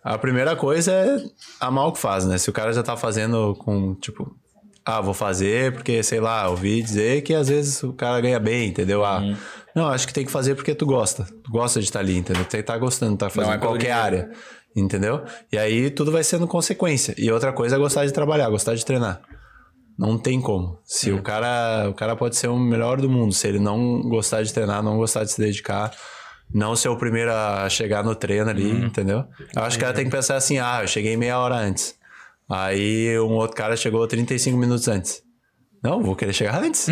A 0.03 0.17
primeira 0.17 0.55
coisa 0.55 0.91
é 0.91 1.17
amar 1.59 1.85
o 1.85 1.91
que 1.91 1.99
faz, 1.99 2.25
né? 2.25 2.39
Se 2.39 2.49
o 2.49 2.53
cara 2.53 2.73
já 2.73 2.81
tá 2.81 2.97
fazendo 2.97 3.55
com, 3.59 3.93
tipo, 3.93 4.35
ah, 4.83 4.99
vou 4.99 5.13
fazer 5.13 5.73
porque, 5.73 6.01
sei 6.01 6.19
lá, 6.19 6.49
ouvi 6.49 6.81
dizer 6.81 7.21
que 7.21 7.35
às 7.35 7.49
vezes 7.49 7.83
o 7.83 7.93
cara 7.93 8.19
ganha 8.19 8.39
bem, 8.39 8.69
entendeu? 8.69 9.05
Ah, 9.05 9.21
não, 9.75 9.89
acho 9.89 10.07
que 10.07 10.13
tem 10.13 10.25
que 10.25 10.31
fazer 10.31 10.55
porque 10.55 10.73
tu 10.73 10.87
gosta. 10.87 11.25
Tu 11.43 11.51
gosta 11.51 11.79
de 11.79 11.85
estar 11.85 11.99
ali, 11.99 12.17
entendeu? 12.17 12.43
Tu 12.45 12.63
tá 12.63 12.75
gostando, 12.77 13.15
tá 13.15 13.29
fazendo 13.29 13.53
é 13.53 13.57
qualquer 13.59 13.79
dinheiro. 13.79 14.01
área, 14.01 14.31
entendeu? 14.77 15.23
E 15.51 15.57
aí 15.57 15.89
tudo 15.89 16.11
vai 16.11 16.23
sendo 16.23 16.47
consequência. 16.47 17.15
E 17.17 17.31
outra 17.31 17.51
coisa 17.51 17.75
é 17.75 17.79
gostar 17.79 18.05
de 18.05 18.13
trabalhar, 18.13 18.49
gostar 18.49 18.75
de 18.75 18.85
treinar. 18.85 19.21
Não 19.97 20.17
tem 20.17 20.39
como. 20.39 20.79
Se 20.85 21.11
o 21.11 21.21
cara, 21.23 21.89
o 21.89 21.93
cara 21.93 22.15
pode 22.15 22.35
ser 22.35 22.47
o 22.47 22.57
melhor 22.57 23.01
do 23.01 23.09
mundo, 23.09 23.33
se 23.33 23.47
ele 23.47 23.59
não 23.59 24.01
gostar 24.03 24.43
de 24.43 24.53
treinar, 24.53 24.83
não 24.83 24.95
gostar 24.95 25.23
de 25.23 25.31
se 25.31 25.41
dedicar, 25.41 25.91
não 26.53 26.75
ser 26.75 26.89
o 26.89 26.97
primeiro 26.97 27.31
a 27.33 27.67
chegar 27.67 28.03
no 28.03 28.13
treino 28.13 28.49
ali, 28.49 28.69
entendeu? 28.85 29.25
Eu 29.55 29.63
acho 29.63 29.77
que 29.77 29.83
o 29.83 29.85
cara 29.87 29.95
tem 29.95 30.05
que 30.05 30.11
pensar 30.11 30.35
assim: 30.35 30.59
ah, 30.59 30.79
eu 30.83 30.87
cheguei 30.87 31.17
meia 31.17 31.39
hora 31.39 31.55
antes. 31.55 31.95
Aí 32.49 33.19
um 33.19 33.33
outro 33.33 33.57
cara 33.57 33.75
chegou 33.75 34.07
35 34.07 34.55
minutos 34.55 34.87
antes. 34.87 35.23
Não, 35.83 36.01
vou 36.01 36.15
querer 36.15 36.33
chegar 36.33 36.61
antes. 36.63 36.87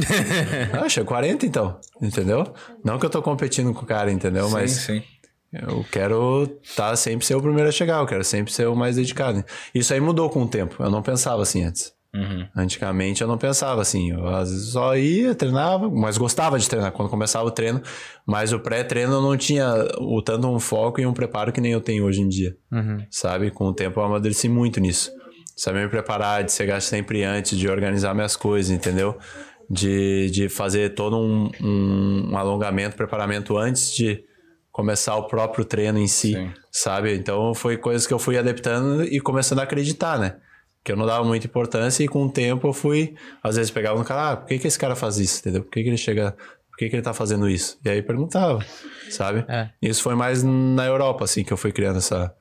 ah, 0.74 0.90
chegou 0.90 1.08
40 1.08 1.46
então, 1.46 1.80
entendeu? 2.02 2.54
Não 2.84 3.00
que 3.00 3.06
eu 3.06 3.10
tô 3.10 3.22
competindo 3.22 3.74
com 3.74 3.84
o 3.84 3.86
cara, 3.86 4.12
entendeu? 4.12 4.50
Mas 4.50 4.72
sim, 4.72 5.00
sim. 5.00 5.04
Eu 5.68 5.86
quero 5.92 6.48
tá 6.76 6.96
sempre 6.96 7.26
ser 7.26 7.36
o 7.36 7.42
primeiro 7.42 7.70
a 7.70 7.72
chegar, 7.72 8.00
eu 8.00 8.06
quero 8.06 8.24
sempre 8.24 8.52
ser 8.52 8.68
o 8.68 8.76
mais 8.76 8.96
dedicado. 8.96 9.44
Isso 9.74 9.94
aí 9.94 10.00
mudou 10.00 10.30
com 10.30 10.44
o 10.44 10.48
tempo. 10.48 10.82
Eu 10.82 10.90
não 10.90 11.02
pensava 11.02 11.42
assim 11.42 11.64
antes. 11.64 11.94
Uhum. 12.16 12.48
Antigamente 12.56 13.22
eu 13.22 13.28
não 13.28 13.38
pensava 13.38 13.82
assim. 13.82 14.12
Eu 14.12 14.28
às 14.28 14.50
vezes 14.50 14.70
só 14.70 14.96
ia, 14.96 15.36
treinava, 15.36 15.90
mas 15.90 16.18
gostava 16.18 16.58
de 16.58 16.68
treinar 16.68 16.92
quando 16.94 17.10
começava 17.10 17.46
o 17.46 17.52
treino. 17.52 17.82
Mas 18.26 18.54
o 18.54 18.60
pré-treino 18.60 19.14
eu 19.14 19.22
não 19.22 19.36
tinha 19.36 19.68
o 20.00 20.22
tanto 20.22 20.48
um 20.48 20.60
foco 20.60 21.02
e 21.02 21.06
um 21.06 21.14
preparo 21.14 21.52
que 21.52 21.60
nem 21.60 21.74
eu 21.74 21.82
tenho 21.82 22.06
hoje 22.06 22.22
em 22.22 22.30
dia. 22.30 22.56
Sabe? 23.12 23.52
Com 23.52 23.68
o 23.68 23.74
tempo 23.74 24.00
eu 24.00 24.04
amadureci 24.06 24.48
muito 24.48 24.80
nisso. 24.80 25.12
Saber 25.56 25.84
me 25.84 25.90
preparar, 25.90 26.44
de 26.44 26.52
chegar 26.52 26.82
sempre 26.82 27.24
antes, 27.24 27.58
de 27.58 27.68
organizar 27.68 28.14
minhas 28.14 28.36
coisas, 28.36 28.72
entendeu? 28.72 29.18
De, 29.70 30.30
de 30.30 30.48
fazer 30.48 30.94
todo 30.94 31.18
um, 31.18 31.50
um, 31.62 32.30
um 32.32 32.38
alongamento, 32.38 32.96
preparamento 32.96 33.58
antes 33.58 33.94
de 33.94 34.24
começar 34.76 35.16
o 35.16 35.24
próprio 35.24 35.64
treino 35.64 35.98
em 35.98 36.06
si, 36.08 36.34
Sim. 36.34 36.52
sabe? 36.70 37.16
Então 37.16 37.54
foi 37.56 37.78
coisas 37.78 38.06
que 38.06 38.14
eu 38.14 38.20
fui 38.20 38.38
adaptando 38.38 39.06
e 39.06 39.22
começando 39.22 39.60
a 39.60 39.64
acreditar, 39.64 40.20
né? 40.20 40.36
Que 40.84 40.92
eu 40.92 40.98
não 40.98 41.06
dava 41.06 41.24
muita 41.24 41.48
importância 41.48 42.04
e 42.04 42.10
com 42.10 42.26
o 42.26 42.30
tempo 42.30 42.68
eu 42.68 42.74
fui, 42.74 43.16
às 43.42 43.56
vezes 43.56 43.72
pegava 43.72 43.98
no 43.98 44.04
cara, 44.04 44.32
ah, 44.32 44.36
por 44.36 44.48
que, 44.50 44.60
que 44.60 44.68
esse 44.68 44.78
cara 44.78 44.94
faz 44.94 45.18
isso, 45.18 45.40
entendeu? 45.40 45.64
Por 45.64 45.72
que, 45.72 45.82
que 45.82 45.88
ele 45.88 45.96
chega, 45.96 46.34
por 46.70 46.78
que, 46.78 46.90
que 46.90 46.96
ele 46.98 47.02
tá 47.02 47.14
fazendo 47.14 47.50
isso? 47.50 47.80
E 47.86 47.90
aí 47.90 48.02
perguntava, 48.02 48.60
sabe? 49.10 49.46
É. 49.48 49.70
Isso 49.82 50.04
foi 50.04 50.14
mais 50.14 50.44
na 50.44 50.86
Europa, 50.86 51.24
assim, 51.24 51.42
que 51.46 51.54
eu 51.54 51.58
fui 51.58 51.72
criando 51.72 52.00
essa, 52.00 52.36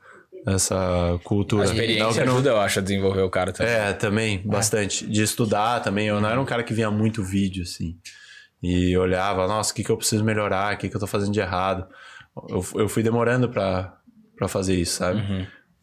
essa 0.44 1.20
cultura. 1.23 1.62
A 1.62 1.66
Não 1.66 1.73
experiência 1.73 2.20
que 2.20 2.27
não- 2.27 2.35
ajuda, 2.35 2.51
eu 2.51 2.61
acho, 2.61 2.81
a 2.81 2.82
desenvolver 2.82 3.23
o 3.23 3.31
cara 3.31 3.52
também. 3.52 3.73
é, 3.73 3.93
também, 3.93 4.43
bastante. 4.44 5.06
De 5.06 5.23
estudar 5.23 5.81
também. 5.85 6.09
Eu 6.09 6.20
não 6.20 6.28
era 6.28 6.40
um 6.40 6.44
cara 6.44 6.65
que 6.65 6.74
via 6.74 6.90
muito 6.90 7.23
vídeo, 7.23 7.62
assim. 7.62 7.97
E 8.61 8.97
olhava, 8.97 9.47
nossa, 9.47 9.73
o 9.73 9.74
que, 9.77 9.85
que 9.85 9.90
eu 9.90 9.97
preciso 9.97 10.24
melhorar? 10.24 10.74
O 10.74 10.78
que, 10.78 10.89
que 10.89 10.97
eu 10.97 11.01
tô 11.01 11.06
fazendo 11.06 11.32
de 11.32 11.39
errado? 11.40 11.86
Eu, 12.48 12.65
eu 12.74 12.89
fui 12.89 13.02
demorando 13.02 13.48
pra, 13.48 13.97
pra 14.36 14.48
fazer 14.48 14.74
isso, 14.74 14.97
sabe? 14.97 15.20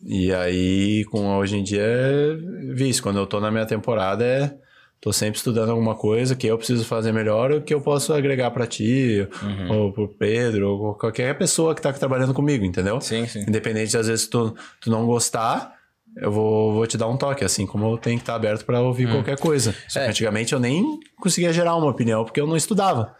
E 0.03 0.33
aí, 0.33 1.05
com 1.05 1.37
hoje 1.37 1.57
em 1.57 1.63
dia, 1.63 1.81
é 1.83 2.35
vício. 2.73 3.03
Quando 3.03 3.19
eu 3.19 3.27
tô 3.27 3.39
na 3.39 3.51
minha 3.51 3.65
temporada, 3.65 4.25
é. 4.25 4.53
Tô 4.99 5.11
sempre 5.11 5.37
estudando 5.37 5.69
alguma 5.71 5.95
coisa 5.95 6.35
que 6.35 6.45
eu 6.45 6.55
preciso 6.59 6.85
fazer 6.85 7.11
melhor, 7.11 7.51
o 7.51 7.61
que 7.63 7.73
eu 7.73 7.81
posso 7.81 8.13
agregar 8.13 8.51
pra 8.51 8.67
ti, 8.67 9.27
ou 9.67 9.91
pro 9.91 10.07
Pedro, 10.07 10.69
ou 10.69 10.93
qualquer 10.93 11.35
pessoa 11.35 11.73
que 11.73 11.81
tá 11.81 11.91
trabalhando 11.91 12.35
comigo, 12.35 12.63
entendeu? 12.63 13.01
Sim, 13.01 13.25
sim. 13.25 13.41
Independente, 13.41 13.97
às 13.97 14.05
vezes, 14.05 14.27
tu, 14.27 14.55
tu 14.79 14.91
não 14.91 15.07
gostar, 15.07 15.73
eu 16.17 16.31
vou, 16.31 16.73
vou 16.73 16.85
te 16.85 16.97
dar 16.97 17.07
um 17.07 17.15
toque, 17.15 17.43
assim 17.43 17.65
como 17.65 17.85
eu 17.85 17.97
tenho 17.97 18.17
que 18.17 18.23
estar 18.23 18.35
aberto 18.35 18.65
para 18.65 18.81
ouvir 18.81 19.09
qualquer 19.09 19.38
coisa. 19.38 19.73
É. 19.95 20.07
antigamente 20.07 20.53
eu 20.53 20.59
nem 20.59 20.99
conseguia 21.17 21.53
gerar 21.53 21.75
uma 21.75 21.89
opinião, 21.89 22.25
porque 22.25 22.41
eu 22.41 22.47
não 22.47 22.57
estudava, 22.57 23.15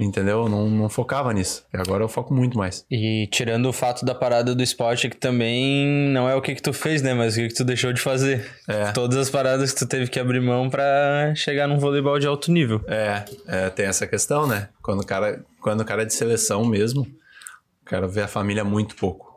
entendeu? 0.00 0.42
Eu 0.42 0.48
não, 0.48 0.68
não 0.68 0.88
focava 0.88 1.32
nisso. 1.32 1.64
E 1.72 1.76
agora 1.76 2.02
eu 2.02 2.08
foco 2.08 2.34
muito 2.34 2.58
mais. 2.58 2.84
E 2.90 3.28
tirando 3.30 3.66
o 3.66 3.72
fato 3.72 4.04
da 4.04 4.14
parada 4.14 4.54
do 4.54 4.62
esporte, 4.62 5.08
que 5.08 5.16
também 5.16 6.08
não 6.08 6.28
é 6.28 6.34
o 6.34 6.42
que 6.42 6.54
que 6.54 6.62
tu 6.62 6.72
fez, 6.72 7.00
né? 7.00 7.14
Mas 7.14 7.34
o 7.34 7.36
que 7.36 7.48
que 7.48 7.54
tu 7.54 7.64
deixou 7.64 7.92
de 7.92 8.00
fazer. 8.00 8.44
É. 8.68 8.90
Todas 8.92 9.16
as 9.16 9.30
paradas 9.30 9.72
que 9.72 9.78
tu 9.78 9.86
teve 9.86 10.08
que 10.08 10.18
abrir 10.18 10.40
mão 10.40 10.68
pra 10.68 11.32
chegar 11.36 11.68
num 11.68 11.78
voleibol 11.78 12.18
de 12.18 12.26
alto 12.26 12.50
nível. 12.50 12.80
É, 12.88 13.24
é, 13.46 13.70
tem 13.70 13.86
essa 13.86 14.06
questão, 14.06 14.46
né? 14.46 14.68
Quando 14.82 15.00
o 15.00 15.06
cara, 15.06 15.44
quando 15.60 15.80
o 15.82 15.84
cara 15.84 16.02
é 16.02 16.04
de 16.04 16.14
seleção 16.14 16.64
mesmo, 16.64 17.02
o 17.02 17.84
cara 17.84 18.08
vê 18.08 18.22
a 18.22 18.28
família 18.28 18.64
muito 18.64 18.96
pouco. 18.96 19.32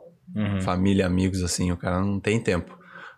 Família, 0.60 1.06
amigos, 1.06 1.42
assim, 1.42 1.70
o 1.70 1.76
cara 1.76 2.00
não 2.00 2.18
tem 2.18 2.40
tempo. 2.40 2.75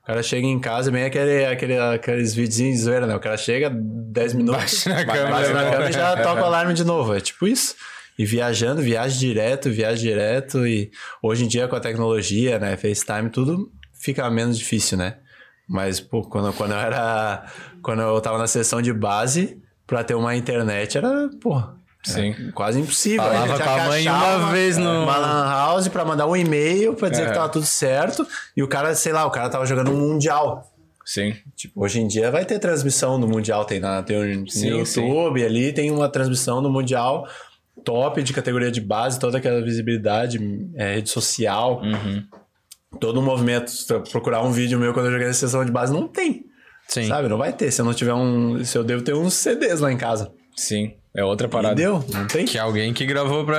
O 0.09 0.10
cara 0.10 0.22
chega 0.22 0.47
em 0.47 0.59
casa, 0.59 0.90
bem 0.90 1.05
aquele, 1.05 1.44
aquele, 1.44 1.78
aqueles 1.78 2.35
videozinhos 2.35 2.78
de 2.78 2.82
zoeira, 2.85 3.06
né? 3.06 3.14
O 3.14 3.20
cara 3.20 3.36
chega 3.36 3.70
10 3.70 4.32
minutos, 4.32 4.85
Bate 4.86 4.89
na 4.89 5.05
cama, 5.05 5.30
bate 5.30 5.52
na 5.52 5.62
né? 5.64 5.70
cama 5.70 5.90
e 5.90 5.93
já 5.93 6.16
toca 6.24 6.40
o 6.40 6.44
alarme 6.47 6.72
de 6.72 6.82
novo. 6.82 7.14
É 7.14 7.20
tipo 7.20 7.47
isso. 7.47 7.74
E 8.18 8.24
viajando, 8.24 8.80
viaja 8.80 9.18
direto, 9.18 9.70
viaja 9.70 10.01
direto. 10.01 10.66
E 10.66 10.90
hoje 11.22 11.44
em 11.44 11.47
dia, 11.47 11.68
com 11.68 11.76
a 11.76 11.80
tecnologia, 11.80 12.59
né? 12.59 12.74
FaceTime, 12.78 13.28
tudo 13.28 13.70
fica 13.93 14.30
menos 14.30 14.56
difícil, 14.59 14.97
né? 14.97 15.18
Mas, 15.68 16.01
pô, 16.01 16.22
quando, 16.22 16.55
quando 16.55 16.70
eu 16.70 16.78
era. 16.78 17.44
Quando 17.82 18.01
eu 18.01 18.18
tava 18.22 18.39
na 18.39 18.47
sessão 18.47 18.80
de 18.80 18.94
base, 18.94 19.60
pra 19.86 20.02
ter 20.02 20.14
uma 20.14 20.35
internet 20.35 20.97
era, 20.97 21.28
pô. 21.39 21.62
Sim. 22.05 22.35
é 22.49 22.53
quase 22.53 22.81
impossível. 22.81 23.23
Falava 23.25 23.59
com 23.59 23.69
a 23.70 23.85
mãe 23.87 24.09
uma 24.09 24.51
vez 24.53 24.77
no- 24.79 25.03
Uma 25.05 25.16
lan 25.19 25.45
house 25.49 25.89
pra 25.89 26.05
mandar 26.05 26.27
um 26.27 26.37
e-mail 26.37 26.95
pra 26.95 27.09
dizer 27.09 27.25
É. 27.25 27.27
que 27.27 27.35
tava 27.35 27.49
tudo 27.49 27.66
certo. 27.66 28.27
E 28.57 28.62
o 28.62 28.69
cara, 28.69 28.95
sei 28.95 29.12
lá, 29.12 29.27
o 29.27 29.31
cara 29.31 29.49
tava 29.51 29.66
jogando 29.66 29.91
um 29.91 29.97
Mundial. 29.97 30.73
Sim. 31.05 31.35
Tipo, 31.57 31.83
hoje 31.85 32.01
em 32.01 32.07
dia 32.07 32.31
vai 32.31 32.45
ter 32.45 32.59
transmissão 32.59 33.19
do 33.19 33.27
Mundial, 33.27 33.65
tem, 33.65 33.81
na, 33.81 34.03
tem 34.03 34.16
um, 34.43 34.47
Sim, 34.47 34.70
no 34.70 34.87
sim. 34.87 35.07
YouTube 35.07 35.43
ali, 35.45 35.73
tem 35.73 35.91
uma 35.91 36.09
transmissão 36.09 36.62
do 36.62 36.70
Mundial 36.70 37.27
top 37.85 38.23
de 38.23 38.33
categoria 38.33 38.70
de 38.70 38.81
base, 38.81 39.19
toda 39.19 39.39
aquela 39.39 39.62
visibilidade, 39.62 40.39
é, 40.75 40.97
rede 40.97 41.09
social, 41.09 41.81
Uhum. 41.83 42.23
todo 43.01 43.20
um 43.20 43.23
movimento. 43.23 43.73
Procurar 44.11 44.43
um 44.43 44.51
vídeo 44.53 44.79
meu 44.79 44.93
quando 44.93 45.07
eu 45.07 45.12
joguei 45.12 45.29
na 45.29 45.33
sessão 45.33 45.65
de 45.65 45.73
base, 45.73 45.93
não 45.93 46.07
tem. 46.09 46.45
Sim. 46.89 47.07
Sabe? 47.07 47.29
Não 47.29 47.39
vai 47.39 47.53
ter. 47.53 47.70
Se 47.70 47.81
eu 47.81 47.85
não 47.85 47.95
tiver 47.95 48.15
um. 48.15 48.62
Se 48.65 48.77
eu 48.77 48.85
devo 48.85 49.03
ter 49.03 49.15
uns 49.15 49.35
CDs 49.35 49.81
lá 49.81 49.91
em 49.93 49.97
casa. 49.97 50.31
Sim. 50.57 50.95
É 51.19 51.24
outra 51.24 51.49
parada. 51.49 51.73
Entendeu? 51.74 52.05
Não 52.15 52.27
tem? 52.28 52.45
Que 52.47 52.57
é 52.59 52.61
alguém 52.61 52.93
que 52.95 53.05
gravou 53.05 53.45
pra, 53.45 53.59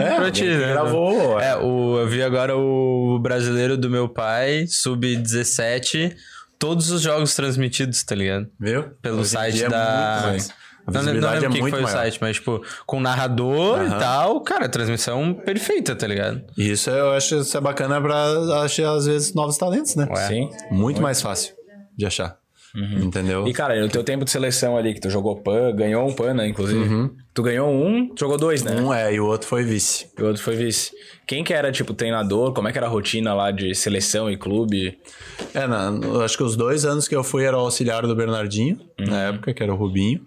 É, 0.00 0.16
pra 0.16 0.30
ti, 0.30 0.44
né? 0.44 0.72
gravou. 0.72 1.38
É, 1.40 1.56
o, 1.56 1.98
eu 2.00 2.08
vi 2.08 2.20
agora 2.22 2.56
o 2.56 3.18
brasileiro 3.20 3.76
do 3.76 3.88
meu 3.88 4.08
pai, 4.08 4.66
sub-17, 4.68 6.14
todos 6.58 6.90
os 6.90 7.02
jogos 7.02 7.34
transmitidos, 7.34 8.02
tá 8.02 8.14
ligado? 8.14 8.48
Viu? 8.58 8.84
Pelo 9.02 9.20
Hoje 9.20 9.30
site 9.30 9.64
é 9.64 9.68
da. 9.68 10.24
muito 10.30 10.48
Não, 10.86 11.02
não 11.02 11.12
lembro 11.12 11.26
é 11.28 11.38
o 11.38 11.40
que 11.42 11.48
que 11.56 11.60
muito 11.60 11.72
foi 11.74 11.80
o 11.80 11.82
maior. 11.84 11.96
site, 11.96 12.18
mas, 12.20 12.36
tipo, 12.36 12.62
com 12.86 13.00
narrador 13.00 13.82
e 13.82 13.86
Aham. 13.86 13.98
tal, 13.98 14.40
cara, 14.40 14.68
transmissão 14.68 15.34
perfeita, 15.34 15.94
tá 15.96 16.06
ligado? 16.06 16.42
E 16.56 16.70
isso 16.70 16.90
eu 16.90 17.12
acho 17.12 17.36
isso 17.36 17.56
é 17.56 17.60
bacana 17.60 18.00
pra 18.00 18.62
achar, 18.62 18.92
às 18.94 19.06
vezes, 19.06 19.34
novos 19.34 19.56
talentos, 19.58 19.94
né? 19.96 20.06
Ué. 20.10 20.26
Sim. 20.28 20.50
Muito 20.70 21.00
mais 21.02 21.20
fácil 21.20 21.54
de 21.96 22.04
achar. 22.06 22.36
Entendeu? 22.76 23.48
E, 23.48 23.52
cara, 23.54 23.80
no 23.80 23.88
teu 23.88 24.04
tempo 24.04 24.24
de 24.24 24.30
seleção 24.30 24.76
ali, 24.76 24.92
que 24.92 25.00
tu 25.00 25.08
jogou 25.08 25.36
PAN, 25.36 25.74
ganhou 25.74 26.06
um 26.06 26.12
PAN, 26.12 26.34
né, 26.34 26.46
inclusive. 26.46 27.10
Tu 27.32 27.42
ganhou 27.42 27.70
um, 27.70 28.12
jogou 28.18 28.36
dois, 28.36 28.62
né? 28.62 28.78
Um 28.78 28.92
é, 28.92 29.14
e 29.14 29.18
o 29.20 29.26
outro 29.26 29.48
foi 29.48 29.64
vice. 29.64 30.10
E 30.18 30.22
o 30.22 30.26
outro 30.26 30.42
foi 30.42 30.56
vice. 30.56 30.92
Quem 31.26 31.42
que 31.42 31.54
era, 31.54 31.72
tipo, 31.72 31.94
treinador? 31.94 32.52
Como 32.52 32.68
é 32.68 32.72
que 32.72 32.78
era 32.78 32.86
a 32.86 32.90
rotina 32.90 33.32
lá 33.32 33.50
de 33.50 33.74
seleção 33.74 34.30
e 34.30 34.36
clube? 34.36 34.98
É, 35.54 35.66
na, 35.66 35.90
acho 36.22 36.36
que 36.36 36.42
os 36.42 36.54
dois 36.54 36.84
anos 36.84 37.08
que 37.08 37.16
eu 37.16 37.24
fui 37.24 37.44
era 37.44 37.56
o 37.56 37.60
auxiliar 37.60 38.06
do 38.06 38.14
Bernardinho, 38.14 38.78
na 38.98 39.28
época, 39.28 39.54
que 39.54 39.62
era 39.62 39.72
o 39.72 39.76
Rubinho. 39.76 40.20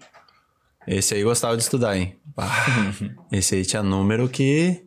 Esse 0.88 1.14
aí 1.14 1.22
gostava 1.22 1.56
de 1.56 1.62
estudar, 1.62 1.96
hein? 1.96 2.16
Esse 3.30 3.54
aí 3.54 3.64
tinha 3.64 3.82
número 3.82 4.28
que 4.28 4.82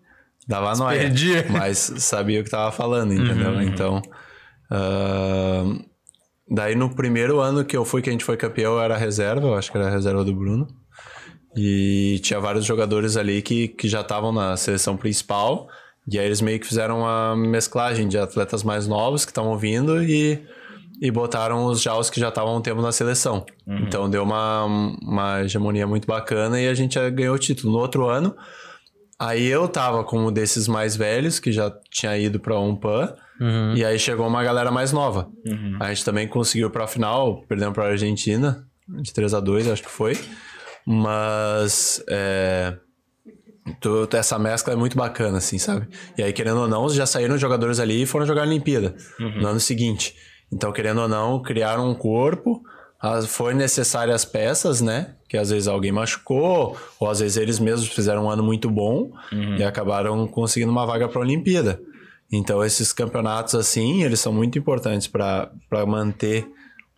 dava 0.46 0.76
nóia. 0.76 1.04
Mas 1.50 1.78
sabia 1.78 2.42
o 2.42 2.44
que 2.44 2.50
tava 2.50 2.72
falando, 2.74 3.14
entendeu? 3.14 3.62
Então. 3.62 4.02
ah, 4.70 5.64
daí 6.54 6.76
no 6.76 6.94
primeiro 6.94 7.40
ano 7.40 7.66
que 7.66 7.76
eu 7.76 7.84
fui, 7.84 8.02
que 8.02 8.10
a 8.10 8.12
gente 8.12 8.24
foi 8.24 8.38
campeão, 8.38 8.74
eu 8.74 8.82
era 8.82 8.96
reserva, 8.96 9.48
eu 9.48 9.56
acho 9.56 9.72
que 9.72 9.78
era 9.78 9.88
a 9.88 9.90
reserva 9.90 10.24
do 10.24 10.36
Bruno. 10.36 10.68
E 11.58 12.20
tinha 12.24 12.40
vários 12.40 12.64
jogadores 12.64 13.18
ali 13.18 13.42
que, 13.42 13.68
que 13.68 13.88
já 13.88 14.02
estavam 14.02 14.32
na 14.32 14.56
seleção 14.56 14.96
principal. 14.96 15.68
E 16.12 16.20
aí 16.20 16.26
eles 16.26 16.42
meio 16.42 16.60
que 16.60 16.68
fizeram 16.68 17.00
uma 17.00 17.36
mesclagem 17.36 18.08
de 18.08 18.18
atletas 18.18 18.64
mais 18.64 18.88
novos 18.88 19.26
que 19.26 19.32
estavam 19.32 19.58
vindo 19.58 20.04
e, 20.04 20.40
e 21.02 21.10
botaram 21.10 21.66
os 21.66 21.82
já 21.82 21.98
os 21.98 22.10
que 22.10 22.20
já 22.20 22.30
estavam 22.30 22.58
um 22.58 22.62
tempo 22.62 22.82
na 22.82 22.92
seleção. 22.92 23.46
Então 23.88 24.10
deu 24.10 24.24
uma, 24.24 24.66
uma 25.02 25.42
hegemonia 25.42 25.88
muito 25.88 26.08
bacana 26.08 26.60
e 26.60 26.68
a 26.68 26.74
gente 26.74 27.00
ganhou 27.12 27.36
o 27.36 27.40
título. 27.40 27.74
No 27.74 27.80
outro 27.80 28.08
ano, 28.10 28.36
Aí 29.20 29.46
eu 29.46 29.68
tava 29.68 30.04
como 30.04 30.32
desses 30.32 30.68
mais 30.68 30.96
velhos, 30.96 31.40
que 31.40 31.52
já 31.52 31.72
tinha 31.90 32.18
ido 32.18 32.40
pra 32.40 32.60
um 32.60 32.76
PAN. 32.76 33.14
E 33.76 33.84
aí 33.86 33.98
chegou 33.98 34.28
uma 34.28 34.44
galera 34.44 34.72
mais 34.72 34.92
nova. 34.92 35.30
A 35.80 35.90
gente 35.94 36.04
também 36.06 36.28
conseguiu 36.28 36.70
pra 36.70 36.88
final, 36.88 37.42
perdemos 37.48 37.74
pra 37.74 37.88
Argentina, 37.88 38.66
de 39.02 39.14
3 39.14 39.34
a 39.34 39.40
2 39.40 39.68
acho 39.70 39.84
que 39.84 39.90
foi. 39.90 40.18
Mas 40.86 42.04
é, 42.10 42.76
tu- 43.80 44.06
tu- 44.08 44.18
essa 44.18 44.38
mescla 44.38 44.74
é 44.74 44.76
muito 44.76 44.98
bacana, 44.98 45.38
assim, 45.38 45.58
sabe? 45.58 45.88
E 46.18 46.24
aí, 46.24 46.34
querendo 46.34 46.60
ou 46.62 46.68
não, 46.68 46.90
já 46.90 47.06
saíram 47.06 47.38
jogadores 47.38 47.80
ali 47.80 48.04
e 48.04 48.06
foram 48.06 48.26
jogar 48.26 48.42
a 48.42 48.46
Olimpíada 48.46 48.96
no 49.42 49.48
ano 49.48 49.60
seguinte. 49.60 50.16
Então, 50.52 50.72
querendo 50.72 51.02
ou 51.02 51.08
não, 51.08 51.42
criaram 51.42 51.90
um 51.90 51.96
corpo. 51.96 52.62
Foi 53.28 53.54
necessárias 53.54 54.16
as 54.16 54.26
peças, 54.26 54.80
né? 54.82 55.16
Que 55.28 55.38
às 55.38 55.50
vezes 55.50 55.68
alguém 55.68 55.92
machucou, 55.92 56.78
ou 57.00 57.10
às 57.10 57.20
vezes 57.20 57.38
eles 57.38 57.60
mesmos 57.60 57.90
fizeram 57.90 58.26
um 58.26 58.30
ano 58.30 58.44
muito 58.44 58.70
bom 58.70 59.12
e 59.58 59.64
acabaram 59.64 60.26
conseguindo 60.28 60.72
uma 60.72 60.86
vaga 60.86 61.08
para 61.10 61.20
a 61.20 61.22
Olimpíada. 61.22 61.82
Então, 62.32 62.64
esses 62.64 62.92
campeonatos, 62.94 63.54
assim, 63.56 64.04
eles 64.04 64.20
são 64.20 64.32
muito 64.34 64.58
importantes 64.58 65.08
para 65.08 65.52
manter 65.86 66.48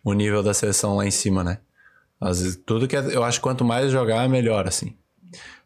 o 0.04 0.12
nível 0.12 0.42
da 0.42 0.54
seleção 0.54 0.96
lá 0.96 1.04
em 1.06 1.10
cima, 1.10 1.42
né? 1.42 1.58
Às 2.20 2.40
vezes, 2.40 2.62
tudo 2.64 2.86
que 2.88 2.96
é- 2.96 3.14
eu 3.14 3.22
acho 3.24 3.38
que 3.38 3.42
quanto 3.42 3.64
mais 3.64 3.90
jogar, 3.90 4.26
melhor, 4.28 4.66
assim. 4.66 4.94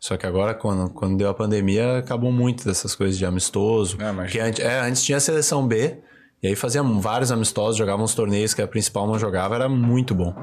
Só 0.00 0.16
que 0.16 0.26
agora, 0.26 0.54
quando, 0.54 0.90
quando 0.90 1.16
deu 1.18 1.28
a 1.28 1.34
pandemia, 1.34 1.98
acabou 1.98 2.32
muito 2.32 2.64
dessas 2.64 2.94
coisas 2.94 3.16
de 3.18 3.24
amistoso. 3.26 3.98
Ah, 4.00 4.12
mas- 4.12 4.26
Porque 4.26 4.40
antes, 4.40 4.64
é, 4.64 4.80
antes 4.80 5.04
tinha 5.04 5.18
a 5.18 5.20
seleção 5.20 5.66
B, 5.68 5.98
e 6.42 6.48
aí 6.48 6.56
fazia 6.56 6.82
vários 6.82 7.30
amistosos, 7.30 7.76
jogavam 7.76 8.04
uns 8.04 8.14
torneios 8.14 8.54
que 8.54 8.62
a 8.62 8.66
principal 8.68 9.06
não 9.06 9.18
jogava, 9.18 9.54
era 9.54 9.68
muito 9.68 10.14
bom. 10.14 10.34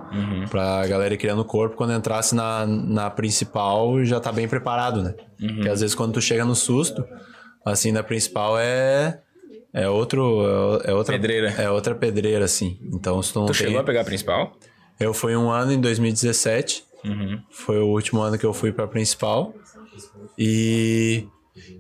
Pra 0.49 0.85
galera 0.87 1.13
ir 1.13 1.17
criando 1.17 1.43
corpo, 1.43 1.75
quando 1.75 1.93
entrasse 1.93 2.35
na, 2.35 2.65
na 2.65 3.09
principal, 3.09 4.03
já 4.05 4.19
tá 4.19 4.31
bem 4.31 4.47
preparado, 4.47 5.01
né? 5.01 5.15
Porque 5.39 5.69
às 5.69 5.81
vezes 5.81 5.95
quando 5.95 6.13
tu 6.13 6.21
chega 6.21 6.45
no 6.45 6.55
susto, 6.55 7.03
assim, 7.65 7.91
na 7.91 8.03
principal 8.03 8.57
é. 8.59 9.21
É 9.73 9.87
outro. 9.87 10.81
É 10.85 10.93
outra 10.93 11.13
Pedreira. 11.15 11.49
É 11.57 11.69
outra 11.69 11.93
pedreira, 11.93 12.45
assim. 12.45 12.79
Então, 12.93 13.21
se 13.21 13.33
tu 13.33 13.39
não 13.39 13.45
Tu 13.47 13.53
tem. 13.53 13.67
chegou 13.67 13.79
a 13.79 13.83
pegar 13.83 14.01
a 14.01 14.05
principal? 14.05 14.53
Eu 14.99 15.13
fui 15.13 15.35
um 15.35 15.51
ano 15.51 15.71
em 15.71 15.79
2017. 15.79 16.83
Uhum. 17.05 17.39
Foi 17.51 17.77
o 17.79 17.85
último 17.87 18.21
ano 18.21 18.37
que 18.39 18.45
eu 18.45 18.53
fui 18.53 18.71
pra 18.71 18.87
principal. 18.87 19.53
E, 20.37 21.27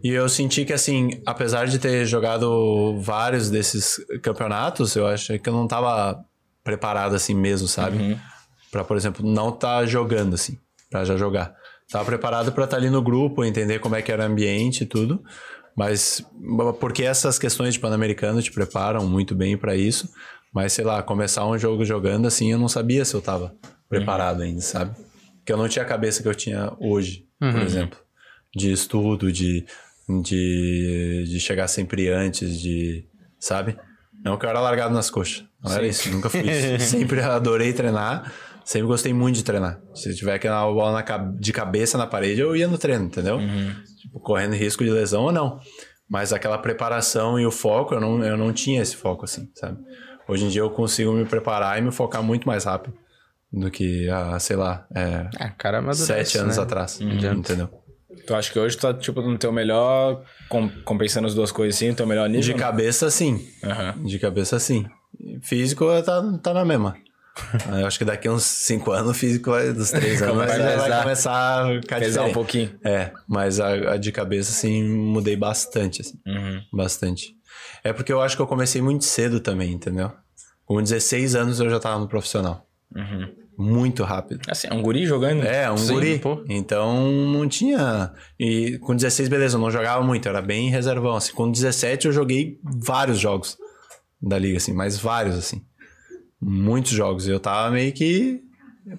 e 0.03 0.09
eu 0.09 0.27
senti 0.29 0.65
que, 0.65 0.73
assim, 0.73 1.21
apesar 1.25 1.67
de 1.67 1.79
ter 1.79 2.05
jogado 2.05 2.99
vários 3.01 3.49
desses 3.49 3.97
campeonatos, 4.21 4.95
eu 4.95 5.07
achei 5.07 5.39
que 5.39 5.49
eu 5.49 5.53
não 5.53 5.67
tava 5.67 6.23
preparado 6.63 7.15
assim 7.15 7.33
mesmo, 7.33 7.67
sabe? 7.67 7.97
Uhum. 7.97 8.17
Pra, 8.71 8.83
por 8.83 8.97
exemplo, 8.97 9.25
não 9.25 9.51
tá 9.51 9.85
jogando 9.85 10.33
assim, 10.33 10.57
pra 10.89 11.05
já 11.05 11.15
jogar. 11.15 11.55
Tava 11.89 12.05
preparado 12.05 12.51
pra 12.51 12.65
estar 12.65 12.77
ali 12.77 12.89
no 12.89 13.01
grupo, 13.01 13.45
entender 13.45 13.79
como 13.79 13.95
é 13.95 14.01
que 14.01 14.11
era 14.11 14.23
o 14.23 14.25
ambiente 14.25 14.83
e 14.83 14.85
tudo. 14.85 15.23
Mas 15.75 16.25
porque 16.79 17.03
essas 17.03 17.39
questões 17.39 17.75
de 17.75 17.79
Pan-Americano 17.79 18.41
te 18.41 18.51
preparam 18.51 19.07
muito 19.07 19.33
bem 19.33 19.55
pra 19.57 19.75
isso. 19.75 20.09
Mas 20.53 20.73
sei 20.73 20.83
lá, 20.83 21.03
começar 21.03 21.45
um 21.45 21.57
jogo 21.57 21.85
jogando 21.85 22.27
assim, 22.27 22.51
eu 22.51 22.57
não 22.57 22.67
sabia 22.67 23.05
se 23.05 23.13
eu 23.13 23.21
tava 23.21 23.55
preparado 23.87 24.41
ainda, 24.41 24.59
sabe? 24.59 24.95
Porque 25.37 25.53
eu 25.53 25.57
não 25.57 25.69
tinha 25.69 25.85
a 25.85 25.87
cabeça 25.87 26.21
que 26.21 26.27
eu 26.27 26.35
tinha 26.35 26.73
hoje, 26.79 27.25
por 27.39 27.61
exemplo. 27.61 27.99
De 28.57 28.71
estudo, 28.71 29.31
de, 29.31 29.65
de, 30.21 31.23
de 31.27 31.39
chegar 31.39 31.67
sempre 31.67 32.09
antes, 32.09 32.59
de. 32.59 33.05
Sabe? 33.39 33.77
Não 34.23 34.37
que 34.37 34.45
eu 34.45 34.49
era 34.49 34.59
largado 34.59 34.93
nas 34.93 35.09
coxas. 35.09 35.45
Não 35.63 35.71
era 35.71 35.85
isso, 35.87 36.09
nunca 36.09 36.29
fui 36.29 36.41
isso. 36.49 36.85
sempre 36.89 37.21
adorei 37.21 37.71
treinar, 37.73 38.31
sempre 38.65 38.87
gostei 38.87 39.13
muito 39.13 39.35
de 39.35 39.43
treinar. 39.43 39.79
Se 39.93 40.13
tiver 40.15 40.39
que 40.39 40.47
dar 40.47 40.65
uma 40.65 40.73
bola 40.73 41.03
na 41.03 41.17
de 41.39 41.53
cabeça 41.53 41.97
na 41.97 42.07
parede, 42.07 42.41
eu 42.41 42.55
ia 42.55 42.67
no 42.67 42.77
treino, 42.77 43.05
entendeu? 43.05 43.39
Tipo, 44.01 44.19
correndo 44.19 44.53
risco 44.55 44.83
de 44.83 44.89
lesão 44.89 45.23
ou 45.23 45.31
não. 45.31 45.59
Mas 46.09 46.31
aquela 46.31 46.57
preparação 46.57 47.39
e 47.39 47.45
o 47.45 47.51
foco, 47.51 47.93
eu 47.93 47.99
não, 47.99 48.23
eu 48.23 48.37
não 48.37 48.53
tinha 48.53 48.81
esse 48.81 48.95
foco 48.95 49.25
assim, 49.25 49.49
sabe? 49.55 49.77
Hoje 50.27 50.45
em 50.45 50.49
dia 50.49 50.61
eu 50.61 50.69
consigo 50.69 51.11
me 51.11 51.25
preparar 51.25 51.77
e 51.77 51.81
me 51.81 51.91
focar 51.91 52.23
muito 52.23 52.47
mais 52.47 52.63
rápido 52.63 52.93
do 53.51 53.69
que 53.69 54.09
há, 54.09 54.37
sei 54.39 54.55
lá, 54.55 54.85
é, 54.95 55.29
É, 55.39 55.49
cara, 55.57 55.81
sete 55.93 56.37
anos 56.37 56.57
né? 56.57 56.63
atrás. 56.63 56.99
adianta. 57.01 57.53
Entendeu? 57.53 57.69
Tu 58.25 58.33
acha 58.33 58.51
que 58.51 58.57
hoje 58.59 58.77
tu 58.77 58.81
tá, 58.81 58.93
tipo, 58.93 59.21
no 59.21 59.37
teu 59.37 59.51
melhor, 59.51 60.23
com- 60.49 60.69
compensando 60.85 61.27
as 61.27 61.35
duas 61.35 61.51
coisas 61.51 61.75
assim, 61.75 61.89
no 61.89 61.95
teu 61.95 62.07
melhor 62.07 62.27
nível? 62.29 62.41
De 62.41 62.53
cabeça, 62.53 63.09
sim. 63.09 63.45
Aham. 63.63 63.95
De 64.03 64.17
cabeça, 64.19 64.59
sim. 64.59 64.85
Físico 65.41 65.85
tá, 66.03 66.21
tá 66.41 66.53
na 66.53 66.63
mesma. 66.63 66.95
Eu 67.79 67.85
acho 67.85 67.99
que 67.99 68.05
daqui 68.05 68.27
uns 68.29 68.43
5 68.43 68.91
anos 68.91 69.11
o 69.11 69.13
físico 69.13 69.51
vai, 69.51 69.71
dos 69.73 69.91
3 69.91 70.21
anos 70.23 70.37
vai, 70.37 70.77
Vai 70.77 71.03
começar 71.03 71.65
a 71.65 71.81
ficar 71.81 71.99
Pesar 71.99 72.23
um 72.23 72.33
pouquinho. 72.33 72.79
É, 72.83 73.11
mas 73.27 73.59
a, 73.59 73.93
a 73.93 73.97
de 73.97 74.11
cabeça, 74.11 74.51
assim, 74.51 74.83
mudei 74.83 75.35
bastante, 75.35 76.01
assim. 76.01 76.19
Uhum. 76.25 76.61
Bastante. 76.73 77.35
É 77.83 77.93
porque 77.93 78.11
eu 78.11 78.21
acho 78.21 78.35
que 78.35 78.41
eu 78.41 78.47
comecei 78.47 78.81
muito 78.81 79.05
cedo 79.05 79.39
também, 79.39 79.71
entendeu? 79.71 80.11
Com 80.65 80.81
16 80.81 81.35
anos 81.35 81.59
eu 81.59 81.69
já 81.69 81.79
tava 81.79 81.99
no 81.99 82.07
profissional. 82.07 82.65
Muito 83.57 84.03
rápido. 84.03 84.41
Assim, 84.47 84.67
é 84.69 84.73
um 84.73 84.83
guri 84.83 85.07
jogando? 85.07 85.43
É, 85.43 85.71
um 85.71 85.77
Sim, 85.77 85.93
guri. 85.93 86.19
pô. 86.19 86.43
Então 86.47 87.09
não 87.11 87.47
tinha. 87.47 88.13
E 88.39 88.77
com 88.79 88.95
16, 88.95 89.27
beleza, 89.27 89.57
eu 89.57 89.61
não 89.61 89.71
jogava 89.71 90.03
muito, 90.03 90.29
era 90.29 90.41
bem 90.43 90.69
reservão. 90.69 91.15
Assim, 91.15 91.33
com 91.33 91.49
17 91.49 92.05
eu 92.05 92.13
joguei 92.13 92.59
vários 92.63 93.17
jogos 93.19 93.57
da 94.21 94.37
liga, 94.37 94.57
assim, 94.57 94.73
mas 94.73 94.99
vários, 94.99 95.35
assim. 95.35 95.63
Muitos 96.39 96.91
jogos. 96.91 97.27
E 97.27 97.31
eu 97.31 97.39
tava 97.39 97.71
meio 97.71 97.91
que. 97.93 98.41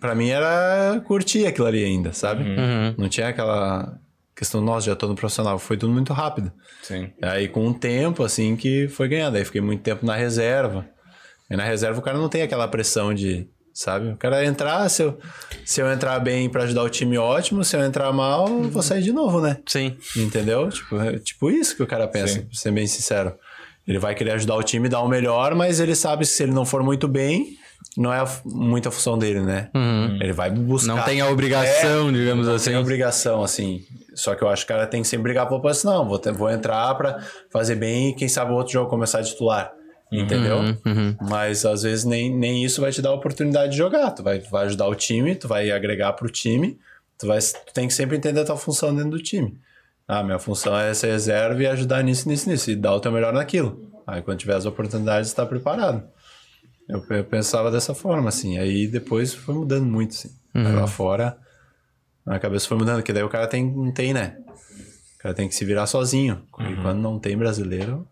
Pra 0.00 0.14
mim 0.14 0.28
era 0.28 1.00
curtir 1.06 1.46
aquilo 1.46 1.66
ali 1.66 1.84
ainda, 1.84 2.12
sabe? 2.12 2.42
Uhum. 2.42 2.94
Não 2.98 3.08
tinha 3.08 3.28
aquela 3.28 3.96
questão, 4.34 4.60
nossa, 4.60 4.86
já 4.86 4.96
tô 4.96 5.06
no 5.06 5.14
profissional. 5.14 5.58
Foi 5.58 5.76
tudo 5.76 5.92
muito 5.92 6.12
rápido. 6.12 6.52
Sim. 6.82 7.10
Aí 7.22 7.46
com 7.48 7.68
o 7.68 7.74
tempo, 7.74 8.24
assim, 8.24 8.56
que 8.56 8.88
foi 8.88 9.08
ganhando. 9.08 9.36
Aí 9.36 9.44
fiquei 9.44 9.60
muito 9.60 9.82
tempo 9.82 10.04
na 10.04 10.16
reserva. 10.16 10.84
E 11.48 11.56
na 11.56 11.64
reserva 11.64 11.98
o 12.00 12.02
cara 12.02 12.18
não 12.18 12.28
tem 12.28 12.42
aquela 12.42 12.68
pressão 12.68 13.14
de, 13.14 13.48
sabe? 13.78 14.08
O 14.10 14.16
cara 14.16 14.44
entrar, 14.44 14.88
se 14.88 15.02
eu, 15.02 15.18
se 15.64 15.80
eu 15.80 15.90
entrar 15.92 16.18
bem 16.18 16.48
pra 16.48 16.64
ajudar 16.64 16.82
o 16.82 16.88
time, 16.88 17.16
ótimo. 17.18 17.62
Se 17.64 17.76
eu 17.76 17.80
entrar 17.84 18.12
mal, 18.12 18.48
eu 18.48 18.70
vou 18.70 18.82
sair 18.82 19.02
de 19.02 19.12
novo, 19.12 19.40
né? 19.40 19.58
Sim. 19.66 19.96
Entendeu? 20.16 20.68
Tipo, 20.68 20.96
é 21.00 21.18
tipo 21.18 21.50
isso 21.50 21.76
que 21.76 21.82
o 21.82 21.86
cara 21.86 22.08
pensa, 22.08 22.34
Sim. 22.34 22.40
pra 22.42 22.54
ser 22.58 22.70
bem 22.72 22.86
sincero. 22.86 23.34
Ele 23.86 23.98
vai 23.98 24.14
querer 24.14 24.32
ajudar 24.32 24.54
o 24.56 24.62
time, 24.62 24.88
dar 24.88 25.00
o 25.00 25.08
melhor, 25.08 25.54
mas 25.54 25.80
ele 25.80 25.94
sabe 25.94 26.24
que 26.24 26.30
se 26.30 26.42
ele 26.42 26.52
não 26.52 26.66
for 26.66 26.82
muito 26.82 27.08
bem, 27.08 27.56
não 27.96 28.12
é 28.12 28.18
a 28.20 28.28
muita 28.44 28.90
função 28.90 29.16
dele, 29.16 29.40
né? 29.40 29.70
Ele 30.20 30.32
vai 30.32 30.50
buscar. 30.50 30.94
Não 30.94 31.02
tem 31.04 31.20
a 31.20 31.28
obrigação, 31.30 32.12
digamos 32.12 32.46
Não 32.46 32.56
assim. 32.56 32.70
tem 32.70 32.78
obrigação, 32.78 33.42
assim. 33.42 33.80
Só 34.14 34.34
que 34.34 34.42
eu 34.42 34.48
acho 34.48 34.66
que 34.66 34.72
o 34.72 34.74
cara 34.76 34.86
tem 34.86 35.00
que 35.02 35.08
sempre 35.08 35.22
brigar 35.22 35.46
pra 35.48 35.58
posição. 35.60 35.92
Não, 35.98 36.08
vou, 36.08 36.18
ter- 36.18 36.32
vou 36.32 36.50
entrar 36.50 36.92
pra 36.96 37.18
fazer 37.50 37.76
bem 37.76 38.10
e 38.10 38.14
quem 38.14 38.28
sabe 38.28 38.50
o 38.52 38.56
outro 38.56 38.72
jogo 38.72 38.90
começar 38.90 39.20
a 39.20 39.22
titular. 39.22 39.72
Entendeu? 40.10 40.58
Uhum, 40.58 41.16
Mas 41.28 41.66
às 41.66 41.82
vezes 41.82 42.04
nem, 42.04 42.34
nem 42.34 42.64
isso 42.64 42.80
vai 42.80 42.90
te 42.90 43.02
dar 43.02 43.10
a 43.10 43.14
oportunidade 43.14 43.72
de 43.72 43.78
jogar. 43.78 44.10
Tu 44.12 44.22
vai, 44.22 44.40
vai 44.40 44.66
ajudar 44.66 44.86
o 44.88 44.94
time, 44.94 45.34
tu 45.34 45.46
vai 45.46 45.70
agregar 45.70 46.12
pro 46.14 46.30
time. 46.30 46.78
Tu, 47.18 47.26
vai, 47.26 47.38
tu 47.40 47.72
tem 47.74 47.86
que 47.86 47.94
sempre 47.94 48.16
entender 48.16 48.40
a 48.40 48.44
tua 48.44 48.56
função 48.56 48.94
dentro 48.94 49.10
do 49.10 49.22
time. 49.22 49.58
Ah, 50.06 50.22
minha 50.22 50.38
função 50.38 50.74
é 50.78 50.94
ser 50.94 51.08
reserva 51.08 51.62
e 51.62 51.66
ajudar 51.66 52.02
nisso, 52.02 52.26
nisso, 52.28 52.48
nisso. 52.48 52.70
E 52.70 52.76
dar 52.76 52.94
o 52.94 53.00
teu 53.00 53.12
melhor 53.12 53.32
naquilo. 53.32 53.90
Aí 54.06 54.22
quando 54.22 54.38
tiver 54.38 54.54
as 54.54 54.64
oportunidades, 54.64 55.32
tá 55.34 55.44
preparado. 55.44 56.02
Eu, 56.88 57.04
eu 57.10 57.24
pensava 57.24 57.70
dessa 57.70 57.92
forma, 57.94 58.30
assim. 58.30 58.56
Aí 58.56 58.86
depois 58.86 59.34
foi 59.34 59.54
mudando 59.54 59.84
muito, 59.84 60.12
assim. 60.12 60.30
Aí 60.54 60.72
lá 60.72 60.86
fora, 60.86 61.36
a 62.24 62.38
cabeça 62.38 62.66
foi 62.66 62.78
mudando, 62.78 63.02
que 63.02 63.12
daí 63.12 63.22
o 63.22 63.28
cara 63.28 63.46
tem, 63.46 63.70
não 63.70 63.92
tem, 63.92 64.14
né? 64.14 64.38
O 65.16 65.18
cara 65.18 65.34
tem 65.34 65.46
que 65.48 65.54
se 65.54 65.64
virar 65.66 65.86
sozinho. 65.86 66.42
E 66.60 66.76
quando 66.80 66.98
não 66.98 67.18
tem 67.18 67.36
brasileiro, 67.36 68.08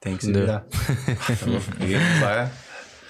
tem 0.00 0.16
que 0.16 0.24
se 0.24 0.32
virar. 0.32 0.64
Vai 2.20 2.50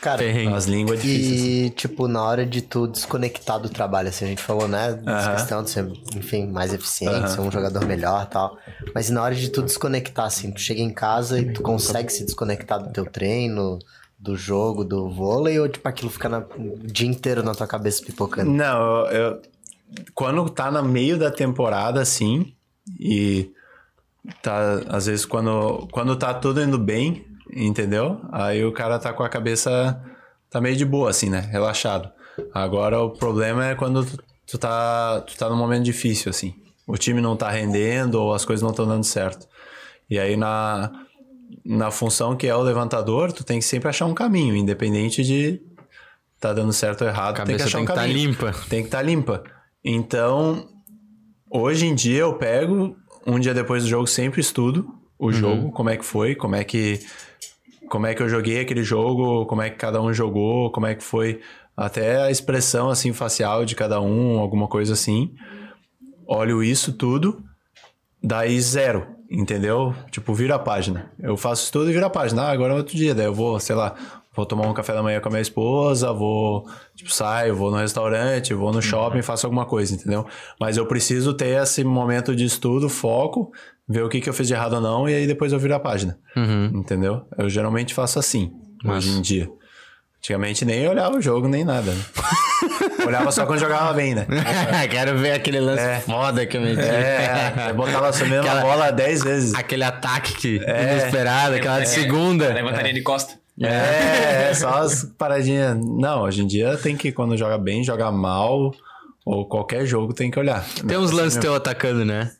Cara, 0.01 0.17
Perrengue. 0.17 0.55
as 0.55 0.65
línguas 0.65 1.03
difíceis. 1.03 1.41
e, 1.67 1.71
tipo, 1.77 2.09
na 2.09 2.23
hora 2.23 2.47
de 2.47 2.63
tu 2.63 2.87
desconectar 2.87 3.61
do 3.61 3.69
trabalho, 3.69 4.09
assim, 4.09 4.25
a 4.25 4.29
gente 4.29 4.41
falou, 4.43 4.67
né? 4.67 4.95
Dessa 4.95 5.11
Aham. 5.29 5.37
questão 5.37 5.63
de 5.63 5.69
ser, 5.71 5.93
enfim, 6.17 6.47
mais 6.47 6.73
eficiente, 6.73 7.17
Aham. 7.19 7.29
ser 7.29 7.41
um 7.43 7.51
jogador 7.53 7.85
melhor 7.85 8.25
e 8.27 8.31
tal. 8.33 8.57
Mas 8.95 9.11
e 9.11 9.13
na 9.13 9.23
hora 9.23 9.35
de 9.35 9.51
tu 9.51 9.63
desconectar, 9.63 10.25
assim, 10.25 10.51
tu 10.53 10.59
chega 10.61 10.81
em 10.81 10.89
casa 10.93 11.39
e 11.39 11.53
tu 11.53 11.61
consegue 11.61 12.11
se 12.11 12.25
desconectar 12.25 12.83
do 12.83 12.91
teu 12.95 13.05
treino, 13.05 13.79
do 14.19 14.35
jogo, 14.37 14.85
do 14.85 15.11
vôlei, 15.11 15.61
ou, 15.61 15.69
tipo, 15.69 15.87
aquilo 15.87 16.11
fica 16.11 16.31
na- 16.31 16.39
o 16.57 16.79
dia 16.83 17.07
inteiro 17.07 17.43
na 17.43 17.55
tua 17.55 17.67
cabeça 17.67 18.03
pipocando? 18.03 18.51
Não, 18.51 19.07
eu, 19.07 19.13
eu- 19.35 19.43
quando 20.15 20.49
tá 20.49 20.71
no 20.71 20.83
meio 20.83 21.19
da 21.19 21.31
temporada, 21.31 22.01
assim, 22.01 22.55
e 22.99 23.51
tá, 24.43 24.83
às 24.89 25.07
vezes, 25.07 25.25
quando, 25.25 25.89
quando 25.93 26.17
tá 26.17 26.33
tudo 26.35 26.63
indo 26.63 26.79
bem, 26.79 27.27
entendeu? 27.53 28.21
Aí 28.33 28.65
o 28.65 28.73
cara 28.73 28.99
tá 28.99 29.13
com 29.13 29.23
a 29.23 29.29
cabeça, 29.29 30.01
tá 30.51 30.61
meio 30.61 30.77
de 30.77 30.85
boa, 30.85 31.11
assim, 31.11 31.29
né? 31.29 31.41
Relaxado. 31.51 32.11
Agora 32.55 33.01
o 33.01 33.11
problema 33.11 33.67
é 33.67 33.75
quando 33.75 34.05
tu, 34.05 34.19
tu 34.47 34.59
tá, 34.59 35.21
tu 35.23 35.37
tá 35.37 35.49
num 35.49 35.57
momento 35.57 35.85
difícil, 35.85 36.31
assim. 36.31 36.55
O 36.87 36.97
time 36.97 37.21
não 37.21 37.37
tá 37.37 37.51
rendendo 37.51 38.15
ou 38.17 38.35
as 38.35 38.45
coisas 38.45 38.63
não 38.63 38.71
estão 38.71 38.87
dando 38.87 39.05
certo. 39.05 39.47
E 40.09 40.19
aí 40.19 40.37
na, 40.37 40.91
na 41.65 41.91
função 41.91 42.37
que 42.37 42.47
é 42.47 42.55
o 42.55 42.63
levantador, 42.63 43.33
tu 43.33 43.45
tem 43.45 43.59
que 43.59 43.65
sempre 43.65 43.89
achar 43.89 44.07
um 44.07 44.15
caminho, 44.15 44.57
independente 44.57 45.23
de 45.23 45.61
tá 46.41 46.53
dando 46.53 46.73
certo 46.73 47.03
ou 47.03 47.09
errado, 47.09 47.41
A 47.41 47.45
tem 47.45 47.57
que 47.57 47.63
achar 47.63 47.79
tem 47.79 47.83
um 47.83 47.87
que 47.87 47.93
estar 47.93 48.03
caminho. 48.03 48.31
limpa. 48.31 48.55
Tem 48.69 48.81
que 48.81 48.89
estar 48.89 49.03
limpa. 49.03 49.45
Então, 49.85 50.67
hoje 51.51 51.87
em 51.87 51.95
dia 51.95 52.21
eu 52.21 52.35
pego 52.35 52.97
um 53.31 53.39
dia 53.39 53.55
depois 53.55 53.83
do 53.83 53.89
jogo, 53.89 54.07
sempre 54.07 54.41
estudo 54.41 54.95
o 55.19 55.31
jogo, 55.31 55.71
como 55.73 55.91
é 55.91 55.97
que 55.97 56.05
foi, 56.05 56.35
como 56.35 56.57
é 56.57 56.65
que 56.65 57.01
como 57.91 58.07
é 58.07 58.15
que 58.15 58.23
eu 58.23 58.29
joguei 58.29 58.61
aquele 58.61 58.85
jogo, 58.85 59.45
como 59.47 59.61
é 59.61 59.69
que 59.69 59.77
cada 59.77 60.01
um 60.01 60.13
jogou, 60.13 60.71
como 60.71 60.87
é 60.87 60.95
que 60.95 61.03
foi 61.03 61.41
até 61.77 62.23
a 62.23 62.31
expressão 62.31 62.89
assim 62.89 63.13
facial 63.13 63.65
de 63.65 63.75
cada 63.75 64.01
um, 64.01 64.39
alguma 64.39 64.69
coisa 64.69 64.93
assim. 64.93 65.35
Olho 66.27 66.63
isso 66.63 66.93
tudo, 66.93 67.43
daí 68.23 68.61
zero, 68.61 69.07
entendeu? 69.29 69.95
Tipo, 70.11 70.33
vira 70.33 70.55
a 70.55 70.59
página. 70.59 71.11
Eu 71.19 71.37
faço 71.37 71.65
isso 71.65 71.73
tudo 71.73 71.91
e 71.91 71.93
vira 71.93 72.07
a 72.07 72.11
página. 72.11 72.45
Ah, 72.45 72.51
agora 72.53 72.75
é 72.75 72.77
outro 72.77 72.97
dia, 72.97 73.15
daí 73.15 73.27
eu 73.27 73.35
vou, 73.35 73.59
sei 73.59 73.75
lá, 73.75 73.95
vou 74.35 74.47
tomar 74.47 74.67
um 74.69 74.73
café 74.75 74.93
da 74.95 75.03
manhã 75.03 75.21
com 75.21 75.29
a 75.29 75.31
minha 75.33 75.43
esposa, 75.43 76.13
vou, 76.13 76.67
tipo, 76.95 77.13
saio, 77.13 77.55
vou 77.57 77.71
no 77.71 77.77
restaurante, 77.79 78.55
vou 78.55 78.73
no 78.73 78.81
shopping, 78.81 79.23
faço 79.23 79.47
alguma 79.47 79.67
coisa, 79.67 79.95
entendeu? 79.95 80.27
Mas 80.61 80.77
eu 80.77 80.87
preciso 80.87 81.35
ter 81.35 81.61
esse 81.63 81.83
momento 81.85 82.35
de 82.35 82.45
estudo, 82.45 82.89
foco, 82.89 83.51
ver 83.89 84.05
o 84.05 84.09
que, 84.09 84.21
que 84.21 84.29
eu 84.29 84.35
fiz 84.35 84.47
de 84.47 84.55
errado 84.55 84.75
ou 84.75 84.81
não, 84.81 85.09
e 85.09 85.15
aí 85.15 85.27
depois 85.27 85.53
eu 85.53 85.59
viro 85.59 85.75
a 85.75 85.81
página. 85.81 86.17
Entendeu? 86.73 87.23
Eu 87.37 87.49
geralmente 87.51 87.93
faço 87.93 88.19
assim, 88.19 88.53
hoje 88.85 89.11
em 89.11 89.21
dia. 89.21 89.49
Antigamente 90.19 90.67
nem 90.67 90.87
olhava 90.87 91.17
o 91.17 91.21
jogo, 91.21 91.49
nem 91.49 91.65
nada. 91.65 91.91
né? 91.93 92.03
olhava 93.07 93.33
só 93.33 93.47
quando 93.47 93.59
jogava 93.59 93.95
bem, 93.95 94.15
né? 94.15 94.27
Quero 94.91 95.17
ver 95.17 95.33
aquele 95.33 95.59
lance 95.59 96.03
foda 96.05 96.45
que 96.45 96.59
eu 96.59 96.61
meti. 96.61 96.79
É, 96.83 97.69
eu 97.71 97.75
botava 97.75 98.11
mesma 98.11 98.41
Aquela- 98.41 98.61
bola 98.61 98.91
10 98.93 99.25
vezes. 99.25 99.55
Aquele 99.55 99.83
ataque 99.83 100.35
que 100.35 100.57
inesperado, 100.57 101.55
aquela 101.55 101.81
de 101.81 101.89
segunda. 101.89 102.53
Levantaria 102.53 102.93
de 102.93 103.01
costa. 103.03 103.40
É, 103.63 104.51
é, 104.51 104.55
só 104.55 104.69
as 104.83 105.05
paradinhas. 105.05 105.77
Não, 105.77 106.23
hoje 106.23 106.43
em 106.43 106.47
dia 106.47 106.77
tem 106.77 106.97
que, 106.97 107.13
quando 107.13 107.37
joga 107.37 107.59
bem, 107.59 107.85
joga 107.85 108.11
mal, 108.11 108.75
ou 109.25 109.47
qualquer 109.47 109.85
jogo 109.85 110.15
tem 110.15 110.31
que 110.31 110.39
olhar. 110.39 110.65
Tem 110.87 110.97
uns 110.97 111.11
lances 111.11 111.39
teu 111.39 111.55
atacando, 111.55 112.05
né? 112.05 112.33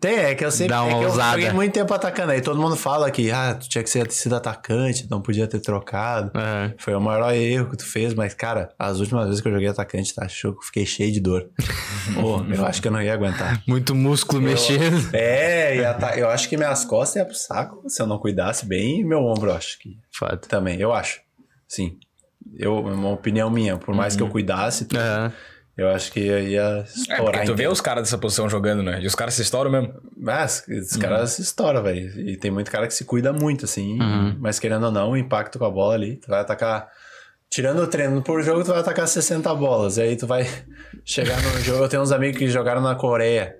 Tem, 0.00 0.16
é 0.16 0.34
que 0.34 0.44
eu 0.44 0.50
sempre 0.50 0.68
Dá 0.68 0.82
uma 0.82 1.02
é 1.02 1.04
eu 1.04 1.10
joguei 1.10 1.52
muito 1.52 1.72
tempo 1.72 1.92
atacando. 1.92 2.32
Aí 2.32 2.40
todo 2.40 2.60
mundo 2.60 2.76
fala 2.76 3.10
que 3.10 3.30
ah, 3.30 3.54
tu 3.54 3.68
tinha 3.68 3.82
que 3.82 3.90
ser 3.90 4.10
sido 4.10 4.36
atacante, 4.36 5.06
não 5.10 5.20
podia 5.22 5.46
ter 5.46 5.60
trocado. 5.60 6.30
Aham. 6.34 6.74
Foi 6.78 6.94
o 6.94 7.00
maior 7.00 7.32
erro 7.32 7.70
que 7.70 7.76
tu 7.78 7.86
fez, 7.86 8.12
mas, 8.14 8.34
cara, 8.34 8.68
as 8.78 9.00
últimas 9.00 9.26
vezes 9.26 9.40
que 9.40 9.48
eu 9.48 9.52
joguei 9.52 9.68
atacante, 9.68 10.14
tá? 10.14 10.24
Achou 10.26 10.52
que 10.52 10.58
eu 10.58 10.62
fiquei 10.62 10.86
cheio 10.86 11.12
de 11.12 11.20
dor. 11.20 11.48
Eu 12.56 12.64
acho 12.64 12.80
que 12.80 12.88
eu 12.88 12.92
não 12.92 13.02
ia 13.02 13.12
aguentar. 13.12 13.62
Muito 13.66 13.94
músculo 13.94 14.40
mexendo. 14.40 15.10
É, 15.12 15.76
e 15.76 16.20
eu 16.20 16.28
acho 16.28 16.48
que 16.48 16.56
minhas 16.56 16.84
costas 16.84 17.16
iam 17.16 17.26
pro 17.26 17.34
saco 17.34 17.82
se 17.88 18.00
eu 18.00 18.06
não 18.06 18.18
cuidasse 18.18 18.66
bem, 18.66 19.00
e 19.00 19.04
meu 19.04 19.24
ombro, 19.24 19.50
eu 19.50 19.54
acho 19.54 19.78
que 19.78 19.98
Foda. 20.12 20.36
também, 20.36 20.80
eu 20.80 20.92
acho. 20.92 21.20
Sim. 21.68 21.98
Eu, 22.54 22.78
uma 22.78 23.10
opinião 23.10 23.50
minha, 23.50 23.76
por 23.76 23.94
mais 23.94 24.14
que 24.16 24.22
eu 24.22 24.28
cuidasse, 24.28 24.86
tudo, 24.86 25.00
Aham. 25.00 25.32
Eu 25.76 25.88
acho 25.90 26.10
que 26.12 26.20
eu 26.20 26.38
ia 26.40 26.62
É, 26.62 26.82
estourar. 26.82 27.22
porque 27.24 27.38
tu 27.40 27.46
vê 27.48 27.52
inteiro. 27.54 27.72
os 27.72 27.80
caras 27.80 28.04
dessa 28.04 28.16
posição 28.18 28.48
jogando, 28.48 28.82
né? 28.82 29.00
E 29.02 29.06
os 29.06 29.14
caras 29.14 29.34
se 29.34 29.42
estouram 29.42 29.70
mesmo. 29.70 29.94
Mas 30.16 30.64
os 30.68 30.96
caras 30.96 31.30
se 31.32 31.42
estouram, 31.42 31.82
velho. 31.82 32.20
E 32.28 32.36
tem 32.36 32.50
muito 32.50 32.70
cara 32.70 32.86
que 32.86 32.94
se 32.94 33.04
cuida 33.04 33.32
muito, 33.32 33.64
assim. 33.66 33.98
Mas 34.40 34.58
querendo 34.58 34.86
ou 34.86 34.92
não, 34.92 35.10
o 35.10 35.16
impacto 35.16 35.58
com 35.58 35.64
a 35.66 35.70
bola 35.70 35.94
ali, 35.94 36.16
tu 36.16 36.28
vai 36.28 36.40
atacar. 36.40 36.88
Tirando 37.48 37.80
o 37.80 37.86
treino 37.86 38.20
por 38.22 38.42
jogo, 38.42 38.64
tu 38.64 38.68
vai 38.70 38.80
atacar 38.80 39.06
60 39.06 39.54
bolas. 39.54 39.96
E 39.98 40.02
aí 40.02 40.16
tu 40.16 40.26
vai 40.26 40.46
chegar 41.04 41.40
no 41.40 41.60
jogo. 41.60 41.84
Eu 41.84 41.88
tenho 41.88 42.02
uns 42.02 42.10
amigos 42.12 42.38
que 42.38 42.48
jogaram 42.48 42.80
na 42.80 42.94
Coreia. 42.94 43.54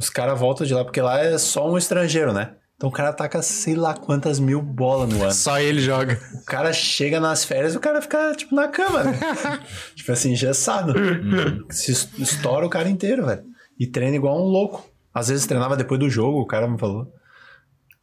Os 0.00 0.08
caras 0.10 0.38
voltam 0.38 0.66
de 0.66 0.72
lá, 0.74 0.84
porque 0.84 1.00
lá 1.00 1.20
é 1.20 1.36
só 1.38 1.70
um 1.70 1.76
estrangeiro, 1.78 2.32
né? 2.32 2.52
Então 2.76 2.90
o 2.90 2.92
cara 2.92 3.08
ataca 3.08 3.40
sei 3.40 3.74
lá 3.74 3.94
quantas 3.94 4.38
mil 4.38 4.60
bolas 4.60 5.08
no 5.08 5.22
ano. 5.22 5.32
Só 5.32 5.58
ele 5.58 5.80
joga. 5.80 6.20
O 6.34 6.44
cara 6.44 6.72
chega 6.74 7.18
nas 7.18 7.42
férias 7.44 7.72
e 7.74 7.76
o 7.78 7.80
cara 7.80 8.02
fica, 8.02 8.34
tipo, 8.34 8.54
na 8.54 8.68
cama, 8.68 9.04
né? 9.04 9.18
tipo 9.96 10.12
assim, 10.12 10.32
engessado. 10.32 10.92
Se 11.70 11.92
es- 11.92 12.10
estoura 12.18 12.66
o 12.66 12.70
cara 12.70 12.88
inteiro, 12.88 13.24
velho. 13.24 13.42
E 13.80 13.86
treina 13.86 14.16
igual 14.16 14.36
um 14.38 14.44
louco. 14.44 14.86
Às 15.14 15.28
vezes 15.28 15.46
treinava 15.46 15.74
depois 15.76 15.98
do 15.98 16.10
jogo, 16.10 16.38
o 16.40 16.46
cara 16.46 16.68
me 16.68 16.78
falou. 16.78 17.10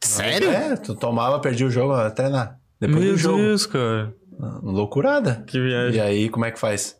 Sério? 0.02 0.50
É, 0.50 0.76
tu 0.76 0.94
tomava, 0.96 1.38
perdia 1.38 1.66
o 1.66 1.70
jogo, 1.70 1.94
treinar. 2.10 2.58
Depois 2.80 3.04
do 3.04 3.16
jogo. 3.16 3.68
cara. 3.70 4.12
Loucurada. 4.60 5.44
Que 5.46 5.60
viagem. 5.60 5.96
E 5.96 6.00
aí, 6.00 6.28
como 6.28 6.44
é 6.44 6.50
que 6.50 6.58
faz? 6.58 6.96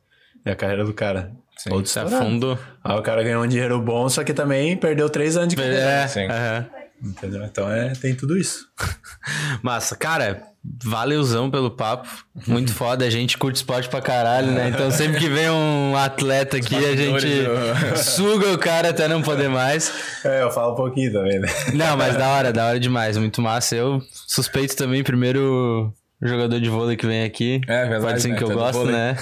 E 0.46 0.50
a 0.50 0.54
carreira 0.54 0.84
do 0.84 0.94
cara? 0.94 1.32
Todo 1.68 1.86
Se 1.86 1.98
afundou. 1.98 2.56
Aí 2.82 2.96
o 2.98 3.02
cara 3.02 3.22
ganhou 3.24 3.42
um 3.42 3.46
dinheiro 3.48 3.80
bom, 3.80 4.08
só 4.08 4.22
que 4.22 4.32
também 4.32 4.76
perdeu 4.76 5.10
três 5.10 5.36
anos 5.36 5.48
de 5.48 5.56
carreira. 5.56 5.78
É, 5.80 6.06
Sim. 6.06 6.26
aham. 6.26 6.66
Entendeu? 7.04 7.44
Então 7.44 7.70
é, 7.70 7.92
tem 7.92 8.14
tudo 8.14 8.36
isso. 8.36 8.66
Massa, 9.62 9.94
cara, 9.94 10.42
valeuzão 10.82 11.50
pelo 11.50 11.70
papo. 11.70 12.08
Muito 12.46 12.72
foda. 12.74 13.04
A 13.04 13.10
gente 13.10 13.36
curte 13.36 13.56
esporte 13.56 13.88
pra 13.88 14.00
caralho, 14.00 14.50
né? 14.52 14.70
Então 14.70 14.90
sempre 14.90 15.18
que 15.20 15.28
vem 15.28 15.50
um 15.50 15.94
atleta 15.96 16.56
aqui, 16.56 16.76
a 16.76 16.96
gente 16.96 17.26
suga 18.02 18.52
o 18.52 18.58
cara 18.58 18.88
até 18.90 19.06
não 19.06 19.20
poder 19.22 19.48
mais. 19.50 19.92
É, 20.24 20.42
eu 20.42 20.50
falo 20.50 20.72
um 20.72 20.76
pouquinho 20.76 21.12
também, 21.12 21.38
né? 21.38 21.48
Não, 21.74 21.96
mas 21.96 22.16
da 22.16 22.28
hora, 22.28 22.52
da 22.52 22.66
hora 22.66 22.80
demais. 22.80 23.16
Muito 23.18 23.42
massa. 23.42 23.76
Eu 23.76 24.00
suspeito 24.26 24.74
também, 24.74 25.02
primeiro 25.04 25.92
jogador 26.22 26.58
de 26.58 26.70
vôlei 26.70 26.96
que 26.96 27.06
vem 27.06 27.22
aqui. 27.24 27.60
É, 27.68 27.82
verdade, 27.82 28.02
Pode 28.02 28.22
ser 28.22 28.28
né? 28.28 28.36
que 28.38 28.44
eu 28.44 28.48
Tá 28.48 28.54
do 28.54 28.60
gosto, 28.60 28.78
vôlei. 28.78 28.94
né? 28.94 29.16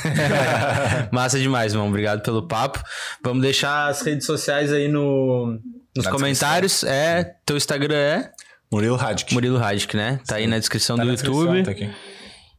massa 1.11 1.39
demais, 1.39 1.73
irmão. 1.73 1.89
Obrigado 1.89 2.23
pelo 2.23 2.47
papo. 2.47 2.81
Vamos 3.25 3.43
deixar 3.43 3.89
as 3.89 4.03
redes 4.03 4.25
sociais 4.25 4.73
aí 4.73 4.87
no, 4.87 5.59
nos 5.97 6.05
Na 6.07 6.11
comentários. 6.11 6.83
É, 6.85 7.35
teu 7.45 7.57
Instagram 7.57 7.95
é 7.97 8.31
Murilo 8.71 8.97
Radic. 8.97 9.33
Murilo 9.35 9.59
Radic, 9.59 9.97
né? 9.97 10.19
Tá 10.27 10.37
aí 10.37 10.47
na 10.47 10.59
descrição 10.59 10.97
Tá 10.97 11.03
do 11.03 11.07
na 11.09 11.13
YouTube. 11.15 11.63
descrição, 11.63 11.65
tá 11.65 11.71
aqui. 11.71 11.91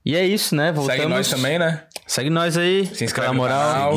E 0.05 0.15
é 0.15 0.25
isso, 0.25 0.55
né? 0.55 0.71
Voltamos. 0.71 1.01
Segue 1.01 1.09
nós 1.13 1.29
também, 1.29 1.57
né? 1.57 1.83
Segue 2.05 2.29
nós 2.29 2.57
aí. 2.57 2.85
Se 2.93 3.03
inscreve 3.05 3.29
no 3.31 3.35
moral. 3.35 3.93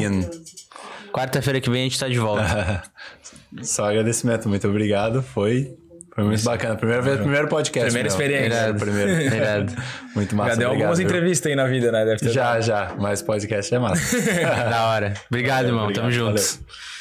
Quarta-feira 1.13 1.61
que 1.61 1.69
vem 1.71 1.83
a 1.83 1.85
gente 1.85 1.99
tá 1.99 2.09
de 2.09 2.19
volta. 2.19 2.83
Só 3.63 3.89
agradecimento, 3.89 4.49
muito 4.49 4.69
obrigado. 4.69 5.23
Foi, 5.23 5.75
foi 6.15 6.25
muito 6.25 6.43
bacana. 6.45 6.77
Primeira 6.77 7.03
vez, 7.03 7.19
primeiro 7.19 7.49
podcast. 7.49 7.87
Primeira 7.91 8.09
meu. 8.09 8.17
experiência. 8.19 8.59
Era 8.59 8.73
o 8.73 8.77
primeiro. 8.79 9.11
Irado. 9.35 9.73
Muito 10.15 10.37
massa. 10.37 10.51
Já 10.51 10.57
deu 10.57 10.69
obrigado, 10.69 10.73
algumas 10.89 10.99
viu? 10.99 11.07
entrevistas 11.09 11.51
aí 11.51 11.57
na 11.57 11.67
vida, 11.67 11.91
né? 11.91 12.05
Deve 12.05 12.19
ter 12.21 12.31
Já, 12.31 12.61
já. 12.61 12.95
Mas 12.99 13.23
podcast 13.23 13.75
é 13.75 13.79
massa. 13.79 14.21
da 14.71 14.87
hora. 14.87 15.15
Obrigado, 15.31 15.67
irmão. 15.67 15.85
Obrigado, 15.85 16.03
Tamo 16.05 16.13
juntos. 16.13 16.57
valeu. 16.61 16.96